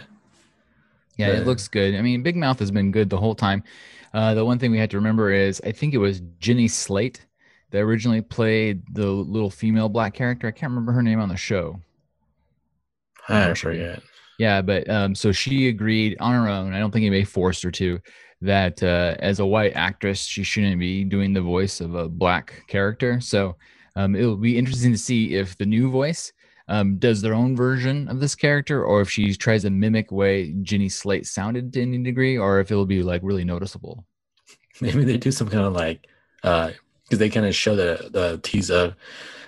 Yeah, 1.18 1.30
it 1.30 1.48
looks 1.48 1.68
good. 1.68 1.96
I 1.96 2.02
mean, 2.02 2.22
Big 2.22 2.36
Mouth 2.36 2.60
has 2.60 2.70
been 2.70 2.92
good 2.92 3.10
the 3.10 3.18
whole 3.18 3.34
time. 3.34 3.64
Uh, 4.14 4.34
the 4.36 4.46
one 4.46 4.60
thing 4.60 4.72
we 4.72 4.78
had 4.78 4.92
to 4.92 4.98
remember 4.98 5.32
is 5.32 5.60
I 5.66 5.72
think 5.72 5.94
it 5.94 5.98
was 5.98 6.22
Jenny 6.40 6.68
Slate 6.68 7.26
that 7.72 7.80
originally 7.80 8.22
played 8.22 8.84
the 8.94 9.08
little 9.08 9.50
female 9.50 9.90
black 9.90 10.14
character. 10.14 10.48
I 10.48 10.52
can't 10.52 10.70
remember 10.70 10.92
her 10.92 11.02
name 11.02 11.20
on 11.20 11.30
the 11.30 11.38
show. 11.38 11.80
I 13.28 13.48
Or 13.50 13.56
should 13.56 13.70
we- 13.74 13.78
forget. 13.80 14.04
Yeah, 14.38 14.62
but 14.62 14.90
um, 14.90 15.16
so 15.16 15.32
she 15.32 15.68
agreed 15.68 16.18
on 16.20 16.34
her 16.34 16.48
own. 16.50 16.74
I 16.74 16.80
don't 16.80 16.92
think 16.92 17.04
anybody 17.04 17.24
forced 17.24 17.64
her 17.64 17.72
to. 17.72 18.00
That 18.42 18.84
uh, 18.84 19.16
as 19.18 19.40
a 19.40 19.46
white 19.46 19.74
actress, 19.76 20.22
she 20.22 20.44
shouldn't 20.44 20.80
be 20.80 21.04
doing 21.04 21.34
the 21.34 21.42
voice 21.42 21.82
of 21.82 21.96
a 21.96 22.08
black 22.08 22.64
character. 22.68 23.20
So 23.20 23.56
um, 23.96 24.16
it'll 24.16 24.36
be 24.36 24.58
interesting 24.58 24.92
to 24.92 24.98
see 24.98 25.34
if 25.34 25.58
the 25.58 25.66
new 25.66 25.90
voice 25.90 26.32
um, 26.68 26.98
does 26.98 27.22
their 27.22 27.34
own 27.34 27.56
version 27.56 28.08
of 28.10 28.20
this 28.20 28.36
character, 28.36 28.84
or 28.84 29.02
if 29.02 29.10
she 29.10 29.34
tries 29.34 29.64
to 29.64 29.72
mimic 29.72 30.12
way 30.12 30.54
Jenny 30.62 30.90
Slate 30.90 31.26
sounded 31.26 31.74
to 31.74 31.82
any 31.82 31.98
degree, 32.04 32.38
or 32.38 32.60
if 32.60 32.72
it'll 32.72 32.86
be 32.86 33.02
like 33.02 33.22
really 33.24 33.46
noticeable. 33.46 34.06
Maybe 34.82 35.04
they 35.04 35.18
do 35.18 35.32
some 35.32 35.50
kind 35.50 35.66
of 35.66 35.74
like 35.74 36.06
uh 36.44 36.72
because 37.04 37.20
they 37.20 37.30
kind 37.30 37.46
of 37.46 37.56
show 37.56 37.76
the 37.76 38.10
the 38.12 38.40
tease 38.44 38.70
of 38.70 38.96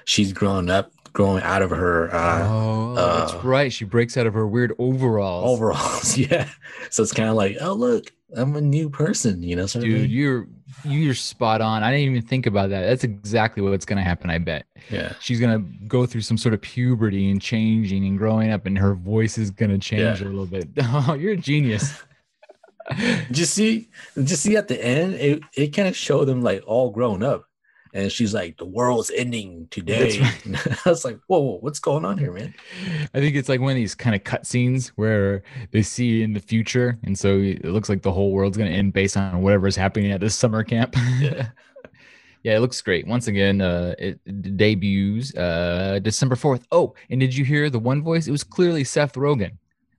she's 0.06 0.34
growing 0.34 0.70
up, 0.70 0.92
growing 1.14 1.44
out 1.44 1.62
of 1.62 1.70
her 1.72 2.14
uh 2.14 2.48
oh, 2.50 2.96
that's 2.96 3.34
uh, 3.34 3.40
right. 3.44 3.72
She 3.72 3.86
breaks 3.86 4.18
out 4.18 4.28
of 4.28 4.34
her 4.34 4.48
weird 4.48 4.74
overalls. 4.80 5.46
overalls. 5.46 6.18
yeah. 6.18 6.48
So 6.90 7.04
it's 7.04 7.12
kind 7.14 7.30
of 7.30 7.36
like, 7.36 7.58
oh 7.62 7.74
look, 7.74 8.12
I'm 8.36 8.56
a 8.56 8.62
new 8.62 8.90
person, 8.90 9.42
you 9.44 9.56
know, 9.56 9.68
Dude, 9.68 10.10
you're 10.10 10.48
you're 10.86 11.16
spot 11.16 11.62
on. 11.62 11.84
I 11.84 11.92
didn't 11.92 12.12
even 12.12 12.22
think 12.22 12.46
about 12.46 12.70
that. 12.70 12.82
That's 12.88 13.04
exactly 13.04 13.62
what's 13.64 13.86
gonna 13.86 14.04
happen. 14.04 14.30
I 14.30 14.38
bet. 14.38 14.66
Yeah. 14.90 15.14
she's 15.20 15.40
gonna 15.40 15.60
go 15.88 16.06
through 16.06 16.22
some 16.22 16.38
sort 16.38 16.54
of 16.54 16.62
puberty 16.62 17.30
and 17.32 17.42
changing 17.42 18.06
and 18.06 18.18
growing 18.18 18.52
up, 18.52 18.66
and 18.66 18.78
her 18.78 18.94
voice 18.96 19.38
is 19.38 19.52
gonna 19.52 19.78
change 19.80 20.22
Yeah. 20.22 20.28
a 20.28 20.30
little 20.30 20.46
bit. 20.46 20.70
Oh, 20.82 21.16
you're 21.16 21.34
a 21.34 21.38
genius. 21.38 22.02
Just 23.32 23.54
see, 23.54 23.88
just 24.24 24.42
see 24.42 24.58
at 24.58 24.68
the 24.68 24.84
end, 24.84 25.14
it, 25.14 25.44
it 25.56 25.68
kind 25.76 25.88
of 25.88 25.96
showed 25.96 26.26
them 26.26 26.42
like 26.42 26.64
all 26.66 26.90
grown 26.90 27.22
up. 27.22 27.46
And 27.94 28.12
she's 28.12 28.34
like, 28.34 28.58
the 28.58 28.66
world's 28.66 29.12
ending 29.16 29.68
today. 29.72 30.22
I 30.86 30.90
was 30.90 31.04
like, 31.04 31.20
whoa, 31.28 31.40
whoa, 31.40 31.58
what's 31.62 31.80
going 31.80 32.06
on 32.06 32.18
here, 32.18 32.32
man? 32.32 32.54
I 33.14 33.20
think 33.20 33.36
it's 33.36 33.50
like 33.50 33.60
one 33.60 33.72
of 33.72 33.76
these 33.76 33.96
kind 33.96 34.16
of 34.16 34.24
cutscenes 34.24 34.90
where 34.90 35.44
they 35.72 35.82
see 35.82 36.22
in 36.22 36.34
the 36.34 36.40
future, 36.40 36.98
and 37.04 37.18
so 37.18 37.40
it 37.40 37.66
looks 37.66 37.90
like 37.90 38.02
the 38.02 38.12
whole 38.12 38.32
world's 38.32 38.58
gonna 38.58 38.70
end 38.70 38.94
based 38.94 39.18
on 39.18 39.42
whatever's 39.42 39.76
happening 39.76 40.12
at 40.12 40.22
this 40.22 40.36
summer 40.36 40.64
camp. 40.64 40.96
Yeah. 41.20 41.50
yeah, 42.44 42.56
it 42.56 42.60
looks 42.60 42.82
great. 42.82 43.08
Once 43.08 43.28
again, 43.28 43.62
uh, 43.62 43.96
it 43.98 44.20
debuts 44.26 45.36
uh 45.36 46.00
December 46.02 46.36
fourth. 46.36 46.68
Oh, 46.72 46.94
and 47.10 47.20
did 47.20 47.36
you 47.36 47.46
hear 47.46 47.70
the 47.70 47.80
one 47.80 48.02
voice? 48.04 48.28
It 48.28 48.32
was 48.32 48.44
clearly 48.44 48.84
Seth 48.84 49.14
Rogen. 49.14 49.54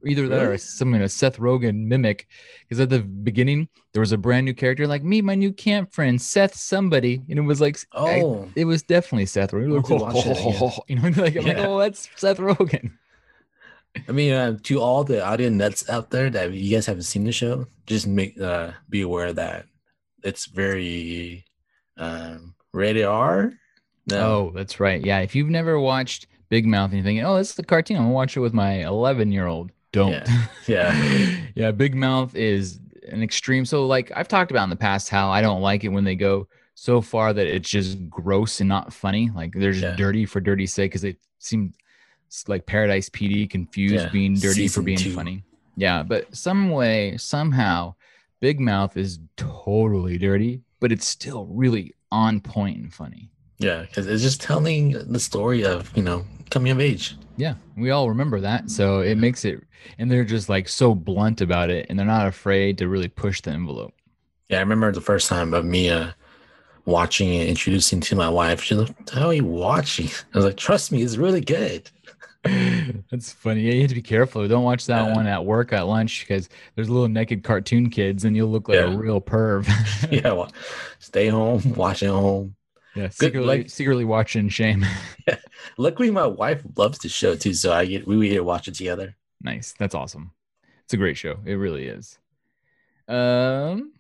Either 0.07 0.29
that 0.29 0.41
or 0.43 0.45
Really? 0.47 0.59
something 0.59 1.03
a 1.03 1.09
Seth 1.09 1.37
Rogen 1.39 1.85
mimic. 1.87 2.27
Because 2.69 2.81
at 2.81 2.89
the 2.91 3.01
beginning 3.01 3.69
there 3.93 4.01
was 4.01 4.13
a 4.13 4.19
brand 4.19 4.47
new 4.47 4.55
character 4.55 4.87
like 4.87 5.03
meet 5.03 5.23
my 5.25 5.35
new 5.35 5.53
camp 5.53 5.93
friend 5.93 6.21
Seth 6.21 6.55
somebody, 6.55 7.21
and 7.29 7.39
it 7.39 7.43
was 7.43 7.61
like 7.61 7.77
I- 7.93 8.21
Oh, 8.23 8.49
it 8.57 8.65
was 8.65 8.83
definitely 8.83 9.27
Seth 9.27 9.51
Rogen. 9.53 9.69
We'll 9.69 9.77
have 9.83 9.87
to 9.87 10.55
watch 10.65 10.79
you 10.89 10.97
know, 10.97 11.09
like, 11.23 11.37
I'm 11.37 11.45
like, 11.45 11.59
oh, 11.59 11.79
that's 11.79 12.09
Seth 12.17 12.39
Rogen. 12.39 12.93
I 14.09 14.13
mean, 14.13 14.33
uh, 14.33 14.57
to 14.65 14.81
all 14.81 15.03
the 15.03 15.25
audio 15.25 15.49
nuts 15.49 15.89
out 15.91 16.11
there 16.11 16.31
that 16.31 16.53
you 16.53 16.77
guys 16.77 16.87
haven't 16.87 17.03
seen 17.03 17.25
the 17.25 17.33
show, 17.33 17.67
just 17.87 18.07
make 18.07 18.41
uh, 18.41 18.71
be 18.89 19.01
aware 19.03 19.33
that 19.33 19.67
it's 20.23 20.47
very 20.47 21.45
um, 21.97 22.55
rated 22.73 23.05
R. 23.05 23.53
No, 24.09 24.21
Oh, 24.21 24.53
that's 24.55 24.79
right. 24.81 25.05
Yeah, 25.05 25.19
if 25.21 25.35
you've 25.35 25.51
never 25.51 25.79
watched 25.81 26.29
Big 26.51 26.67
Mouth 26.67 26.91
and 26.91 26.99
you're 26.99 27.05
thinking, 27.05 27.25
oh, 27.25 27.37
this 27.37 27.51
is 27.53 27.59
a 27.59 27.65
cartoon, 27.65 27.97
I'm 27.97 28.05
gonna 28.05 28.15
watch 28.15 28.37
it 28.37 28.41
with 28.41 28.55
my 28.55 28.85
11 28.85 29.33
year 29.33 29.47
old. 29.47 29.73
Don't. 29.93 30.13
Yeah. 30.13 30.47
Yeah. 30.67 31.37
yeah, 31.55 31.71
Big 31.73 31.95
Mouth 31.95 32.35
is 32.37 32.79
an 33.09 33.23
extreme. 33.23 33.65
So, 33.65 33.87
like 33.87 34.13
I've 34.15 34.29
talked 34.29 34.51
about 34.51 34.65
in 34.65 34.71
the 34.71 34.77
past, 34.77 35.09
how 35.09 35.31
I 35.31 35.41
don't 35.41 35.61
like 35.63 35.85
it 35.85 35.89
when 35.89 36.05
they 36.05 36.15
go 36.15 36.47
so 36.75 37.01
far 37.01 37.33
that 37.33 37.47
it's 37.47 37.69
just 37.69 38.09
gross 38.09 38.61
and 38.61 38.69
not 38.69 38.93
funny. 38.93 39.31
Like 39.35 39.53
they're 39.53 39.73
just 39.73 39.83
Yeah. 39.83 39.97
dirty 39.97 40.25
for 40.27 40.41
dirty's 40.41 40.73
sake 40.73 40.91
because 40.93 41.03
they 41.03 41.17
seem 41.39 41.73
like 42.47 42.65
Paradise 42.67 43.09
PD 43.09 43.51
confused 43.51 43.95
Yeah, 43.95 44.09
being 44.11 44.35
dirty 44.35 44.69
for 44.69 44.83
being 44.83 44.99
two. 44.99 45.13
funny. 45.13 45.43
Yeah, 45.77 46.03
but 46.03 46.35
some 46.37 46.71
way, 46.71 47.17
somehow, 47.17 47.95
Big 48.41 48.61
Mouth 48.61 48.97
is 48.97 49.19
totally 49.37 50.17
dirty, 50.19 50.63
but 50.79 50.93
it's 50.93 51.07
still 51.07 51.47
really 51.47 51.95
on 52.13 52.41
point 52.41 52.79
and 52.79 52.93
funny. 52.95 53.31
yeah, 53.59 53.83
because 53.83 54.07
it's 54.07 54.23
just 54.23 54.41
telling 54.41 54.93
the 55.13 55.21
story 55.21 55.65
of 55.65 55.95
you 55.97 56.03
know 56.03 56.25
coming 56.51 56.73
of 56.73 56.81
age. 56.81 57.17
Yeah, 57.37 57.55
we 57.77 57.91
all 57.91 58.09
remember 58.09 58.41
that. 58.41 58.71
So 58.71 59.01
it 59.01 59.17
makes 59.17 59.45
it, 59.45 59.63
and 59.99 60.11
they're 60.11 60.25
just 60.25 60.49
like 60.49 60.69
so 60.69 60.95
blunt 60.95 61.41
about 61.41 61.71
it, 61.71 61.87
and 61.89 61.99
they're 61.99 62.07
not 62.07 62.27
afraid 62.27 62.77
to 62.79 62.89
really 62.89 63.09
push 63.09 63.41
the 63.41 63.51
envelope. 63.51 63.95
Yeah, 64.49 64.59
I 64.59 64.61
remember 64.61 64.93
the 64.93 65.01
first 65.01 65.29
time 65.29 65.55
of 65.55 65.65
me 65.65 65.89
uh, 65.91 66.11
watching 66.85 67.35
and 67.37 67.49
introducing 67.49 68.01
to 68.01 68.17
my 68.17 68.29
wife. 68.29 68.63
She's 68.63 68.79
like, 68.79 69.11
"How 69.11 69.29
are 69.29 69.35
you 69.35 69.45
watching?" 69.45 70.09
I 70.35 70.39
was 70.39 70.45
like, 70.45 70.57
"Trust 70.57 70.93
me, 70.93 71.03
it's 71.03 71.17
really 71.17 71.41
good." 71.41 71.91
That's 73.11 73.33
funny. 73.33 73.61
Yeah, 73.63 73.73
you 73.75 73.81
have 73.83 73.91
to 73.91 73.95
be 73.95 74.03
careful. 74.03 74.47
Don't 74.49 74.65
watch 74.65 74.87
that 74.87 75.07
Yeah. 75.07 75.15
one 75.15 75.27
at 75.27 75.45
work 75.45 75.73
at 75.73 75.83
lunch 75.87 76.21
because 76.27 76.49
there's 76.75 76.89
little 76.89 77.09
naked 77.09 77.45
cartoon 77.45 77.91
kids, 77.91 78.25
and 78.25 78.35
you'll 78.35 78.51
look 78.51 78.69
like 78.69 78.79
a 78.79 78.89
real 78.89 79.21
perv. 79.21 79.67
yeah, 80.11 80.33
well, 80.33 80.51
stay 80.99 81.29
home, 81.29 81.75
watch 81.75 82.03
at 82.03 82.11
home. 82.11 82.55
Yeah, 82.95 83.09
secretly, 83.09 83.47
like- 83.47 83.71
secretly 83.71 84.05
watching 84.05 84.49
shame. 84.49 84.85
Luckily, 85.79 86.11
my 86.11 86.27
wife 86.27 86.63
loves 86.77 86.99
the 86.99 87.09
show 87.09 87.35
too, 87.37 87.55
so 87.55 87.73
I 87.73 87.85
get 87.87 88.07
we 88.07 88.17
we 88.17 88.29
get 88.29 88.37
to 88.37 88.45
watch 88.45 88.69
it 88.69 88.75
together. 88.75 89.17
nice. 89.41 89.75
That's 89.79 89.95
awesome. 89.95 90.33
It's 90.85 90.95
a 90.95 90.97
great 90.97 91.17
show. 91.17 91.39
It 91.45 91.55
really 91.55 91.87
is. 91.87 92.19
Um, 93.09 93.93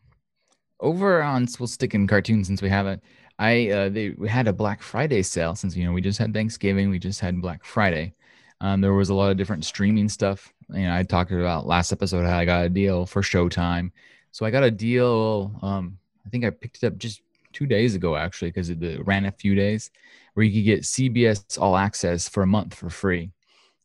over 0.81 1.23
on 1.23 1.47
we'll 1.59 1.67
stick 1.67 1.95
in 1.95 2.07
cartoons 2.07 2.47
since 2.47 2.63
we 2.63 2.69
haven't. 2.69 3.03
I 3.39 3.71
uh, 3.71 3.89
they 3.89 4.11
we 4.11 4.29
had 4.29 4.49
a 4.49 4.53
Black 4.53 4.83
Friday 4.83 5.23
sale 5.23 5.55
since 5.55 5.77
you 5.77 5.85
know 5.85 5.93
we 5.93 6.01
just 6.01 6.19
had 6.19 6.35
Thanksgiving, 6.35 6.91
we 6.91 6.99
just 6.99 7.21
had 7.21 7.41
Black 7.41 7.65
Friday. 7.65 8.15
Um, 8.61 8.81
there 8.81 8.93
was 8.93 9.09
a 9.09 9.15
lot 9.15 9.31
of 9.31 9.37
different 9.39 9.65
streaming 9.65 10.09
stuff. 10.09 10.53
You 10.69 10.83
know, 10.83 10.95
I 10.95 11.03
talked 11.03 11.33
about 11.33 11.67
last 11.67 11.93
episode 11.93 12.27
how 12.27 12.37
I 12.37 12.45
got 12.45 12.67
a 12.67 12.69
deal 12.69 13.07
for 13.07 13.23
Showtime. 13.23 13.91
So 14.33 14.45
I 14.45 14.51
got 14.51 14.63
a 14.63 14.71
deal. 14.71 15.59
Um, 15.63 15.99
I 16.27 16.29
think 16.29 16.45
I 16.45 16.51
picked 16.51 16.83
it 16.83 16.87
up 16.87 16.99
just 16.99 17.23
two 17.53 17.67
days 17.67 17.95
ago 17.95 18.17
actually 18.17 18.51
because 18.51 18.71
it 18.71 18.79
ran 19.07 19.25
a 19.27 19.33
few 19.33 19.55
days. 19.55 19.91
where 20.35 20.47
you 20.47 20.53
could 20.61 20.65
get 20.65 20.83
CBS 20.83 21.61
All 21.61 21.77
Access 21.77 22.29
for 22.29 22.43
a 22.43 22.47
month 22.47 22.75
for 22.75 22.89
free. 22.91 23.33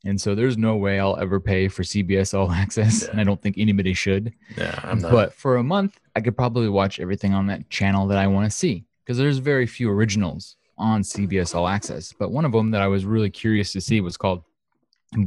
And 0.05 0.21
so 0.21 0.35
there's 0.35 0.55
no 0.57 0.75
way 0.75 0.99
I'll 0.99 1.17
ever 1.17 1.39
pay 1.39 1.67
for 1.67 1.81
CBS 1.81 2.37
All 2.37 2.51
Access, 2.63 3.01
Yeah. 3.03 3.09
and 3.11 3.19
I 3.19 3.23
don't 3.23 3.41
think 3.41 3.55
anybody 3.57 3.93
should. 3.95 4.31
Yeah, 4.55 4.79
I'm 4.83 4.99
not. 4.99 5.11
But 5.11 5.33
for 5.33 5.57
a 5.57 5.63
month, 5.63 5.99
I 6.15 6.21
could 6.21 6.37
probably 6.37 6.69
watch 6.69 6.99
everything 6.99 7.33
on 7.33 7.47
that 7.47 7.67
channel 7.71 8.05
that 8.09 8.19
I 8.19 8.27
want 8.27 8.49
to 8.49 8.55
see 8.55 8.85
because 9.03 9.17
there's 9.17 9.39
very 9.39 9.65
few 9.65 9.89
originals 9.89 10.57
on 10.77 11.01
CBS 11.01 11.55
All 11.55 11.67
Access. 11.67 12.13
But 12.13 12.31
one 12.31 12.45
of 12.45 12.51
them 12.51 12.69
that 12.71 12.81
I 12.83 12.87
was 12.87 13.03
really 13.05 13.31
curious 13.31 13.71
to 13.73 13.81
see 13.81 13.99
was 14.01 14.15
called 14.17 14.43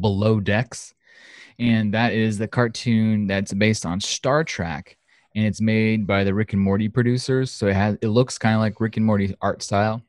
Below 0.00 0.38
Decks. 0.40 0.94
And 1.58 1.92
that 1.94 2.12
is 2.12 2.38
the 2.38 2.46
cartoon 2.46 3.26
that's 3.26 3.52
based 3.52 3.84
on 3.84 4.00
Star 4.00 4.44
Trek. 4.44 4.96
And 5.34 5.46
it's 5.46 5.60
made 5.60 6.06
by 6.06 6.24
the 6.24 6.34
Rick 6.34 6.52
and 6.52 6.62
Morty 6.62 6.88
producers. 6.88 7.50
So 7.50 7.66
it 7.68 7.74
has 7.74 7.96
it 8.00 8.08
looks 8.08 8.38
kind 8.38 8.54
of 8.54 8.60
like 8.60 8.80
Rick 8.80 8.96
and 8.96 9.06
Morty 9.06 9.34
art 9.40 9.62
style, 9.62 10.02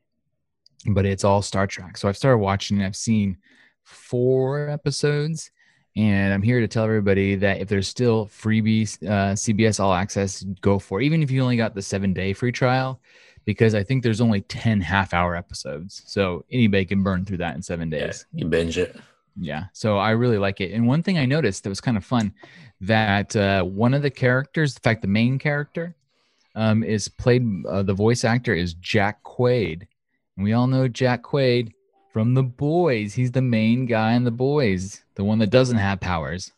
but 0.87 1.05
it's 1.05 1.23
all 1.23 1.41
Star 1.41 1.67
Trek. 1.67 1.97
So 1.97 2.07
I've 2.07 2.17
started 2.17 2.37
watching 2.39 2.77
and 2.77 2.85
I've 2.85 2.95
seen 2.95 3.37
four 3.83 4.69
episodes. 4.69 5.51
And 5.95 6.33
I'm 6.33 6.41
here 6.41 6.61
to 6.61 6.67
tell 6.67 6.85
everybody 6.85 7.35
that 7.35 7.59
if 7.59 7.67
there's 7.67 7.87
still 7.87 8.27
freebies, 8.27 9.03
uh, 9.03 9.33
CBS 9.33 9.79
All 9.79 9.93
Access, 9.93 10.43
go 10.61 10.79
for 10.79 11.01
it. 11.01 11.05
Even 11.05 11.21
if 11.21 11.29
you 11.29 11.41
only 11.41 11.57
got 11.57 11.75
the 11.75 11.81
seven 11.81 12.13
day 12.13 12.31
free 12.31 12.51
trial, 12.51 13.01
because 13.43 13.73
I 13.73 13.83
think 13.83 14.03
there's 14.03 14.21
only 14.21 14.41
10 14.41 14.79
half 14.81 15.13
hour 15.13 15.35
episodes. 15.35 16.03
So 16.05 16.45
anybody 16.51 16.85
can 16.85 17.03
burn 17.03 17.25
through 17.25 17.37
that 17.37 17.55
in 17.55 17.61
seven 17.61 17.91
yeah, 17.91 18.05
days. 18.07 18.25
you 18.33 18.45
binge 18.45 18.77
it. 18.77 18.95
Yeah. 19.35 19.65
So 19.73 19.97
I 19.97 20.11
really 20.11 20.37
like 20.37 20.61
it. 20.61 20.71
And 20.71 20.87
one 20.87 21.03
thing 21.03 21.17
I 21.17 21.25
noticed 21.25 21.63
that 21.63 21.69
was 21.69 21.81
kind 21.81 21.97
of 21.97 22.05
fun 22.05 22.33
that 22.81 23.35
uh, 23.35 23.63
one 23.63 23.93
of 23.93 24.01
the 24.01 24.09
characters, 24.09 24.75
in 24.75 24.81
fact, 24.81 25.01
the 25.01 25.07
main 25.07 25.37
character, 25.37 25.95
um, 26.55 26.83
is 26.83 27.07
played, 27.07 27.45
uh, 27.67 27.83
the 27.83 27.93
voice 27.93 28.23
actor 28.23 28.53
is 28.53 28.73
Jack 28.75 29.23
Quaid. 29.23 29.87
And 30.35 30.43
we 30.43 30.53
all 30.53 30.67
know 30.67 30.87
Jack 30.87 31.23
Quaid 31.23 31.71
from 32.13 32.33
The 32.33 32.43
Boys. 32.43 33.13
He's 33.13 33.31
the 33.31 33.41
main 33.41 33.85
guy 33.85 34.13
in 34.13 34.23
The 34.23 34.31
Boys, 34.31 35.03
the 35.15 35.23
one 35.23 35.39
that 35.39 35.49
doesn't 35.49 35.77
have 35.77 35.99
powers. 35.99 36.51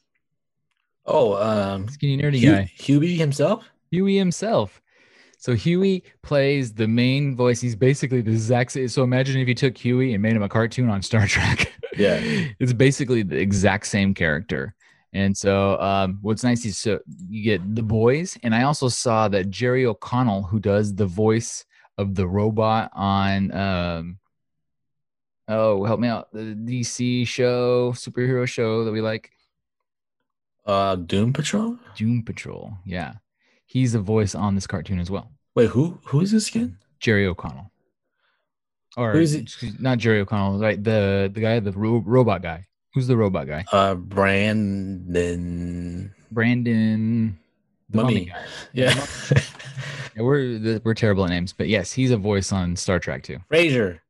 Oh, 1.06 1.34
um, 1.36 1.88
Skinny, 1.90 2.18
nerdy 2.18 2.40
Hu- 2.40 2.52
guy. 2.52 2.72
Hughie 2.76 3.18
himself. 3.18 3.66
Hughie 3.92 4.18
himself. 4.18 4.82
So 5.38 5.56
Hughie 5.56 6.04
plays 6.22 6.74
the 6.74 6.88
main 6.88 7.36
voice. 7.36 7.60
He's 7.60 7.76
basically 7.76 8.22
the 8.22 8.32
exact 8.32 8.74
same. 8.74 8.88
So 8.88 9.04
imagine 9.04 9.42
if 9.42 9.48
you 9.48 9.56
took 9.56 9.76
Hughie 9.76 10.14
and 10.14 10.22
made 10.22 10.36
him 10.36 10.44
a 10.44 10.50
cartoon 10.50 10.90
on 10.90 11.02
Star 11.02 11.26
Trek. 11.26 11.74
Yeah. 11.98 12.20
it's 12.60 12.74
basically 12.74 13.24
the 13.24 13.38
exact 13.38 13.88
same 13.88 14.14
character. 14.14 14.76
And 15.14 15.36
so 15.36 15.78
um, 15.82 16.20
what's 16.22 16.44
nice 16.44 16.64
is 16.66 16.78
so 16.78 17.00
you 17.28 17.44
get 17.44 17.76
the 17.76 17.84
boys, 17.84 18.38
and 18.44 18.56
I 18.56 18.64
also 18.64 18.88
saw 18.88 19.28
that 19.28 19.50
Jerry 19.50 19.86
O'Connell, 19.86 20.44
who 20.44 20.60
does 20.60 20.96
the 20.96 21.06
voice 21.06 21.66
of 21.98 22.16
the 22.16 22.26
robot 22.26 22.92
on 22.94 23.52
um, 23.52 24.20
oh 25.50 25.84
help 25.84 26.00
me 26.00 26.08
out 26.08 26.32
the 26.32 26.56
DC 26.56 27.28
show 27.28 27.92
superhero 27.92 28.48
show 28.48 28.86
that 28.86 28.92
we 28.94 29.02
like 29.02 29.32
Uh, 30.66 30.96
Doom 30.96 31.34
Patrol. 31.34 31.78
Doom 31.98 32.24
Patrol. 32.24 32.78
Yeah, 32.86 33.16
he's 33.66 33.96
a 33.96 34.00
voice 34.00 34.34
on 34.36 34.56
this 34.56 34.68
cartoon 34.68 35.00
as 35.00 35.12
well. 35.12 35.30
Wait, 35.56 35.70
who 35.72 36.00
who 36.06 36.22
is 36.22 36.32
this 36.32 36.48
again? 36.50 36.78
Jerry 37.00 37.26
O'Connell. 37.26 37.71
Or 38.98 39.14
Who 39.14 39.20
is 39.20 39.36
it? 39.36 39.44
excuse- 39.44 39.80
not 39.80 39.98
Jerry 40.00 40.20
O'Connell, 40.20 40.60
right? 40.60 40.82
The 40.84 41.30
the 41.34 41.40
guy, 41.42 41.60
the 41.60 41.72
ro- 41.72 42.04
robot 42.06 42.42
guy. 42.42 42.66
Who's 42.94 43.08
the 43.08 43.16
robot 43.18 43.48
guy? 43.48 43.64
Uh, 43.72 43.96
Brandon. 43.96 46.14
Brandon. 46.32 47.38
The 47.90 47.98
mummy. 47.98 48.14
Mummy. 48.14 48.26
guy. 48.26 48.46
Yeah. 48.74 49.06
Yeah, 50.14 50.24
we're 50.24 50.58
the- 50.60 50.82
we're 50.84 50.94
terrible 50.94 51.24
at 51.24 51.30
names, 51.30 51.54
but 51.54 51.70
yes, 51.70 51.94
he's 51.94 52.12
a 52.12 52.18
voice 52.18 52.52
on 52.52 52.76
Star 52.76 53.00
Trek 53.00 53.24
too. 53.24 53.38
Fraser. 53.48 54.02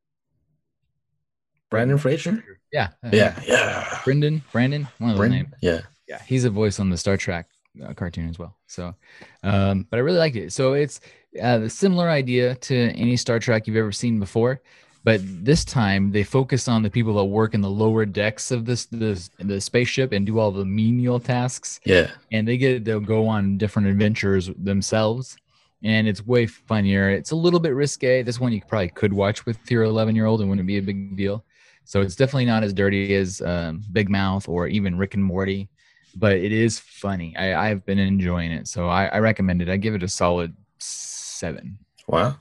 Brandon 1.70 1.96
Fraser. 1.96 2.42
Yeah. 2.72 2.88
Yeah. 3.12 3.40
Yeah. 3.46 4.00
Brendan, 4.04 4.42
Brandon, 4.50 4.88
one 4.98 5.10
of 5.10 5.16
those 5.16 5.20
Brandon. 5.20 5.42
names. 5.42 5.54
Yeah. 5.60 5.80
Yeah, 6.08 6.20
he's 6.26 6.44
a 6.44 6.50
voice 6.50 6.80
on 6.80 6.90
the 6.90 6.98
Star 6.98 7.16
Trek 7.16 7.46
uh, 7.82 7.94
cartoon 7.94 8.28
as 8.28 8.36
well. 8.36 8.56
So, 8.66 8.96
um, 9.44 9.86
but 9.90 9.98
I 9.98 10.00
really 10.00 10.18
liked 10.18 10.34
it. 10.34 10.52
So 10.52 10.72
it's 10.72 11.00
uh, 11.40 11.58
the 11.58 11.70
similar 11.70 12.08
idea 12.08 12.54
to 12.56 12.74
any 12.90 13.16
Star 13.16 13.38
Trek 13.38 13.66
you've 13.66 13.76
ever 13.76 13.92
seen 13.92 14.18
before, 14.18 14.60
but 15.04 15.20
this 15.24 15.64
time 15.64 16.12
they 16.12 16.22
focus 16.22 16.68
on 16.68 16.82
the 16.82 16.90
people 16.90 17.14
that 17.14 17.24
work 17.24 17.54
in 17.54 17.60
the 17.60 17.70
lower 17.70 18.04
decks 18.04 18.50
of 18.50 18.64
this 18.64 18.86
this 18.86 19.30
the 19.38 19.60
spaceship 19.60 20.12
and 20.12 20.26
do 20.26 20.38
all 20.38 20.50
the 20.52 20.64
menial 20.64 21.18
tasks, 21.20 21.80
Yeah. 21.84 22.10
and 22.30 22.46
they 22.46 22.56
get 22.56 22.84
to 22.84 23.00
go 23.00 23.26
on 23.26 23.58
different 23.58 23.88
adventures 23.88 24.50
themselves. 24.58 25.36
And 25.84 26.06
it's 26.06 26.24
way 26.24 26.46
funnier. 26.46 27.10
It's 27.10 27.32
a 27.32 27.36
little 27.36 27.58
bit 27.58 27.74
risque. 27.74 28.22
This 28.22 28.38
one 28.38 28.52
you 28.52 28.60
probably 28.68 28.90
could 28.90 29.12
watch 29.12 29.44
with 29.46 29.58
your 29.68 29.82
11 29.82 30.14
year 30.14 30.26
old 30.26 30.40
and 30.40 30.48
wouldn't 30.48 30.68
be 30.68 30.78
a 30.78 30.82
big 30.82 31.16
deal. 31.16 31.44
So 31.84 32.00
it's 32.02 32.14
definitely 32.14 32.44
not 32.44 32.62
as 32.62 32.72
dirty 32.72 33.16
as 33.16 33.40
um, 33.42 33.82
Big 33.90 34.08
Mouth 34.08 34.48
or 34.48 34.68
even 34.68 34.96
Rick 34.96 35.14
and 35.14 35.24
Morty, 35.24 35.68
but 36.14 36.36
it 36.36 36.52
is 36.52 36.78
funny. 36.78 37.36
I, 37.36 37.70
I've 37.70 37.84
been 37.84 37.98
enjoying 37.98 38.52
it, 38.52 38.68
so 38.68 38.86
I, 38.88 39.06
I 39.06 39.18
recommend 39.18 39.60
it. 39.60 39.68
I 39.68 39.76
give 39.76 39.96
it 39.96 40.04
a 40.04 40.08
solid 40.08 40.54
seven. 40.82 41.78
Wow. 42.06 42.36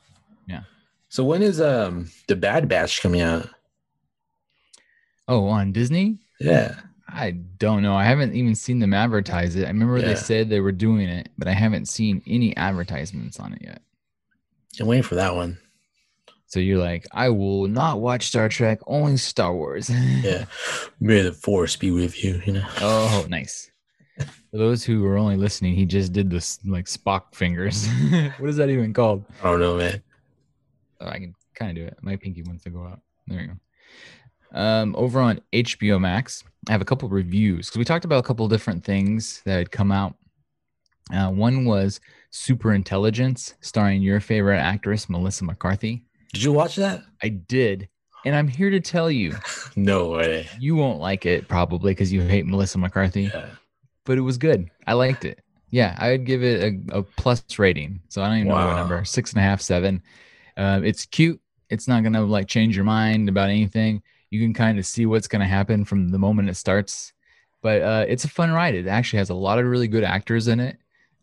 Yeah. 0.48 0.62
So 1.10 1.24
when 1.24 1.42
is 1.42 1.60
um 1.62 2.10
the 2.28 2.36
Bad 2.36 2.68
Batch 2.68 3.02
coming 3.02 3.22
out? 3.22 3.50
Oh, 5.28 5.48
on 5.48 5.72
Disney? 5.72 6.20
Yeah. 6.40 6.76
I 7.08 7.32
don't 7.32 7.84
know. 7.84 7.96
I 7.96 8.06
haven't 8.06 8.36
even 8.36 8.56
seen 8.56 8.80
them 8.80 8.94
advertise 8.94 9.56
it. 9.56 9.66
I 9.66 9.68
remember 9.68 9.98
Yeah. 9.98 10.08
they 10.08 10.16
said 10.16 10.50
they 10.50 10.62
were 10.62 10.72
doing 10.72 11.10
it, 11.10 11.30
but 11.38 11.48
I 11.48 11.54
haven't 11.54 11.88
seen 11.88 12.22
any 12.26 12.56
advertisements 12.56 13.40
on 13.40 13.54
it 13.54 13.62
yet. 13.62 13.82
I'm 14.80 14.88
waiting 14.88 15.04
for 15.04 15.16
that 15.16 15.36
one. 15.36 15.58
So 16.48 16.60
you're 16.60 16.80
like, 16.80 17.06
I 17.14 17.30
will 17.30 17.68
not 17.68 18.02
watch 18.02 18.28
Star 18.28 18.50
Trek, 18.50 18.80
only 18.88 19.18
Star 19.18 19.54
Wars. 19.54 19.90
Yeah. 20.24 20.46
May 21.00 21.22
the 21.22 21.32
force 21.34 21.76
be 21.78 21.92
with 21.92 22.22
you, 22.24 22.42
you 22.46 22.54
know. 22.54 22.68
oh, 22.80 23.26
nice. 23.30 23.71
For 24.52 24.58
those 24.58 24.84
who 24.84 25.06
are 25.06 25.18
only 25.18 25.36
listening, 25.38 25.76
he 25.76 25.86
just 25.86 26.14
did 26.14 26.30
this 26.30 26.60
like 26.66 26.86
Spock 26.86 27.34
fingers. 27.34 27.88
what 28.38 28.50
is 28.50 28.58
that 28.58 28.70
even 28.70 28.94
called? 28.94 29.26
I 29.42 29.50
don't 29.52 29.60
know, 29.60 29.78
man. 29.78 30.02
Oh, 31.00 31.08
I 31.08 31.20
can 31.20 31.34
kind 31.56 31.72
of 31.72 31.76
do 31.84 31.88
it. 31.88 31.98
My 32.02 32.16
pinky 32.16 32.44
wants 32.44 32.64
to 32.66 32.70
go 32.70 32.86
out. 32.86 33.00
There 33.28 33.42
you 33.42 33.48
go. 33.48 33.54
Um, 34.60 34.96
over 34.98 35.22
on 35.22 35.40
HBO 35.54 36.00
Max, 36.00 36.44
I 36.68 36.74
have 36.74 36.82
a 36.82 36.86
couple 36.86 37.08
reviews 37.08 37.68
because 37.68 37.78
we 37.80 37.86
talked 37.86 38.04
about 38.06 38.20
a 38.20 38.28
couple 38.28 38.48
different 38.50 38.84
things 38.84 39.42
that 39.46 39.58
had 39.58 39.72
come 39.72 39.92
out. 39.92 40.16
Uh, 41.14 41.30
one 41.30 41.66
was 41.66 42.00
Super 42.32 42.74
Intelligence, 42.74 43.56
starring 43.62 44.02
your 44.02 44.20
favorite 44.20 44.60
actress, 44.60 45.10
Melissa 45.10 45.46
McCarthy. 45.46 46.04
Did 46.34 46.44
you 46.44 46.52
watch 46.52 46.76
that? 46.76 47.04
I 47.24 47.30
did. 47.30 47.88
And 48.26 48.36
I'm 48.36 48.48
here 48.48 48.70
to 48.70 48.80
tell 48.80 49.10
you, 49.10 49.36
No 49.76 50.10
way. 50.10 50.48
you 50.60 50.76
won't 50.76 51.00
like 51.00 51.26
it 51.26 51.48
probably 51.48 51.92
because 51.94 52.14
you 52.14 52.22
hate 52.22 52.46
Melissa 52.46 52.78
McCarthy, 52.78 53.24
Yeah. 53.34 53.48
But 54.06 54.18
it 54.18 54.22
was 54.22 54.38
good. 54.38 54.70
I 54.88 54.94
liked 54.94 55.26
it. 55.26 55.40
Yeah, 55.70 55.96
I 55.98 56.12
would 56.12 56.26
give 56.26 56.44
it 56.44 56.62
a, 56.92 57.00
a 57.00 57.04
plus 57.04 57.44
rating. 57.58 58.02
So 58.10 58.22
I 58.22 58.28
don't 58.28 58.38
even 58.38 58.50
know 58.50 58.56
what 58.56 58.76
number 58.76 59.06
six 59.06 59.32
and 59.32 59.40
a 59.40 59.44
half, 59.44 59.62
seven. 59.62 60.04
Uh, 60.58 60.82
it's 60.84 61.06
cute. 61.06 61.40
It's 61.70 61.88
not 61.88 62.04
gonna 62.04 62.24
like 62.24 62.48
change 62.48 62.76
your 62.76 62.86
mind 62.86 63.30
about 63.30 63.50
anything. 63.50 64.02
You 64.30 64.42
can 64.42 64.54
kind 64.54 64.78
of 64.78 64.86
see 64.86 65.06
what's 65.06 65.28
gonna 65.28 65.48
happen 65.48 65.86
from 65.86 66.10
the 66.10 66.20
moment 66.20 66.50
it 66.50 66.56
starts. 66.56 67.14
But 67.62 67.82
uh, 67.82 68.06
it's 68.08 68.26
a 68.26 68.30
fun 68.30 68.52
ride. 68.52 68.76
It 68.76 68.88
actually 68.88 69.20
has 69.20 69.30
a 69.30 69.36
lot 69.36 69.60
of 69.60 69.66
really 69.66 69.88
good 69.88 70.04
actors 70.04 70.48
in 70.48 70.60
it. 70.60 70.78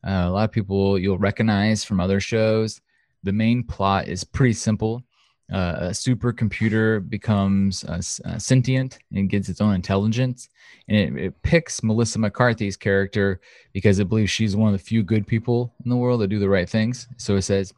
Uh, 0.06 0.24
a 0.26 0.30
lot 0.30 0.44
of 0.44 0.52
people 0.52 0.98
you'll 0.98 1.18
recognize 1.18 1.84
from 1.84 2.00
other 2.00 2.20
shows. 2.20 2.80
The 3.24 3.32
main 3.32 3.64
plot 3.64 4.08
is 4.08 4.24
pretty 4.24 4.54
simple. 4.54 5.02
Uh, 5.50 5.76
a 5.78 5.90
supercomputer 5.90 7.08
becomes 7.08 7.82
uh, 7.84 8.00
uh, 8.26 8.38
sentient 8.38 8.98
and 9.14 9.30
gets 9.30 9.48
its 9.48 9.62
own 9.62 9.74
intelligence, 9.74 10.50
and 10.88 10.96
it, 10.96 11.24
it 11.24 11.42
picks 11.42 11.82
Melissa 11.82 12.18
McCarthy's 12.18 12.76
character 12.76 13.40
because 13.72 13.98
it 13.98 14.08
believes 14.08 14.30
she's 14.30 14.54
one 14.54 14.72
of 14.72 14.78
the 14.78 14.84
few 14.84 15.02
good 15.02 15.26
people 15.26 15.74
in 15.84 15.90
the 15.90 15.96
world 15.96 16.20
that 16.20 16.28
do 16.28 16.38
the 16.38 16.48
right 16.48 16.68
things. 16.68 17.08
So 17.16 17.36
it 17.36 17.42
says, 17.42 17.72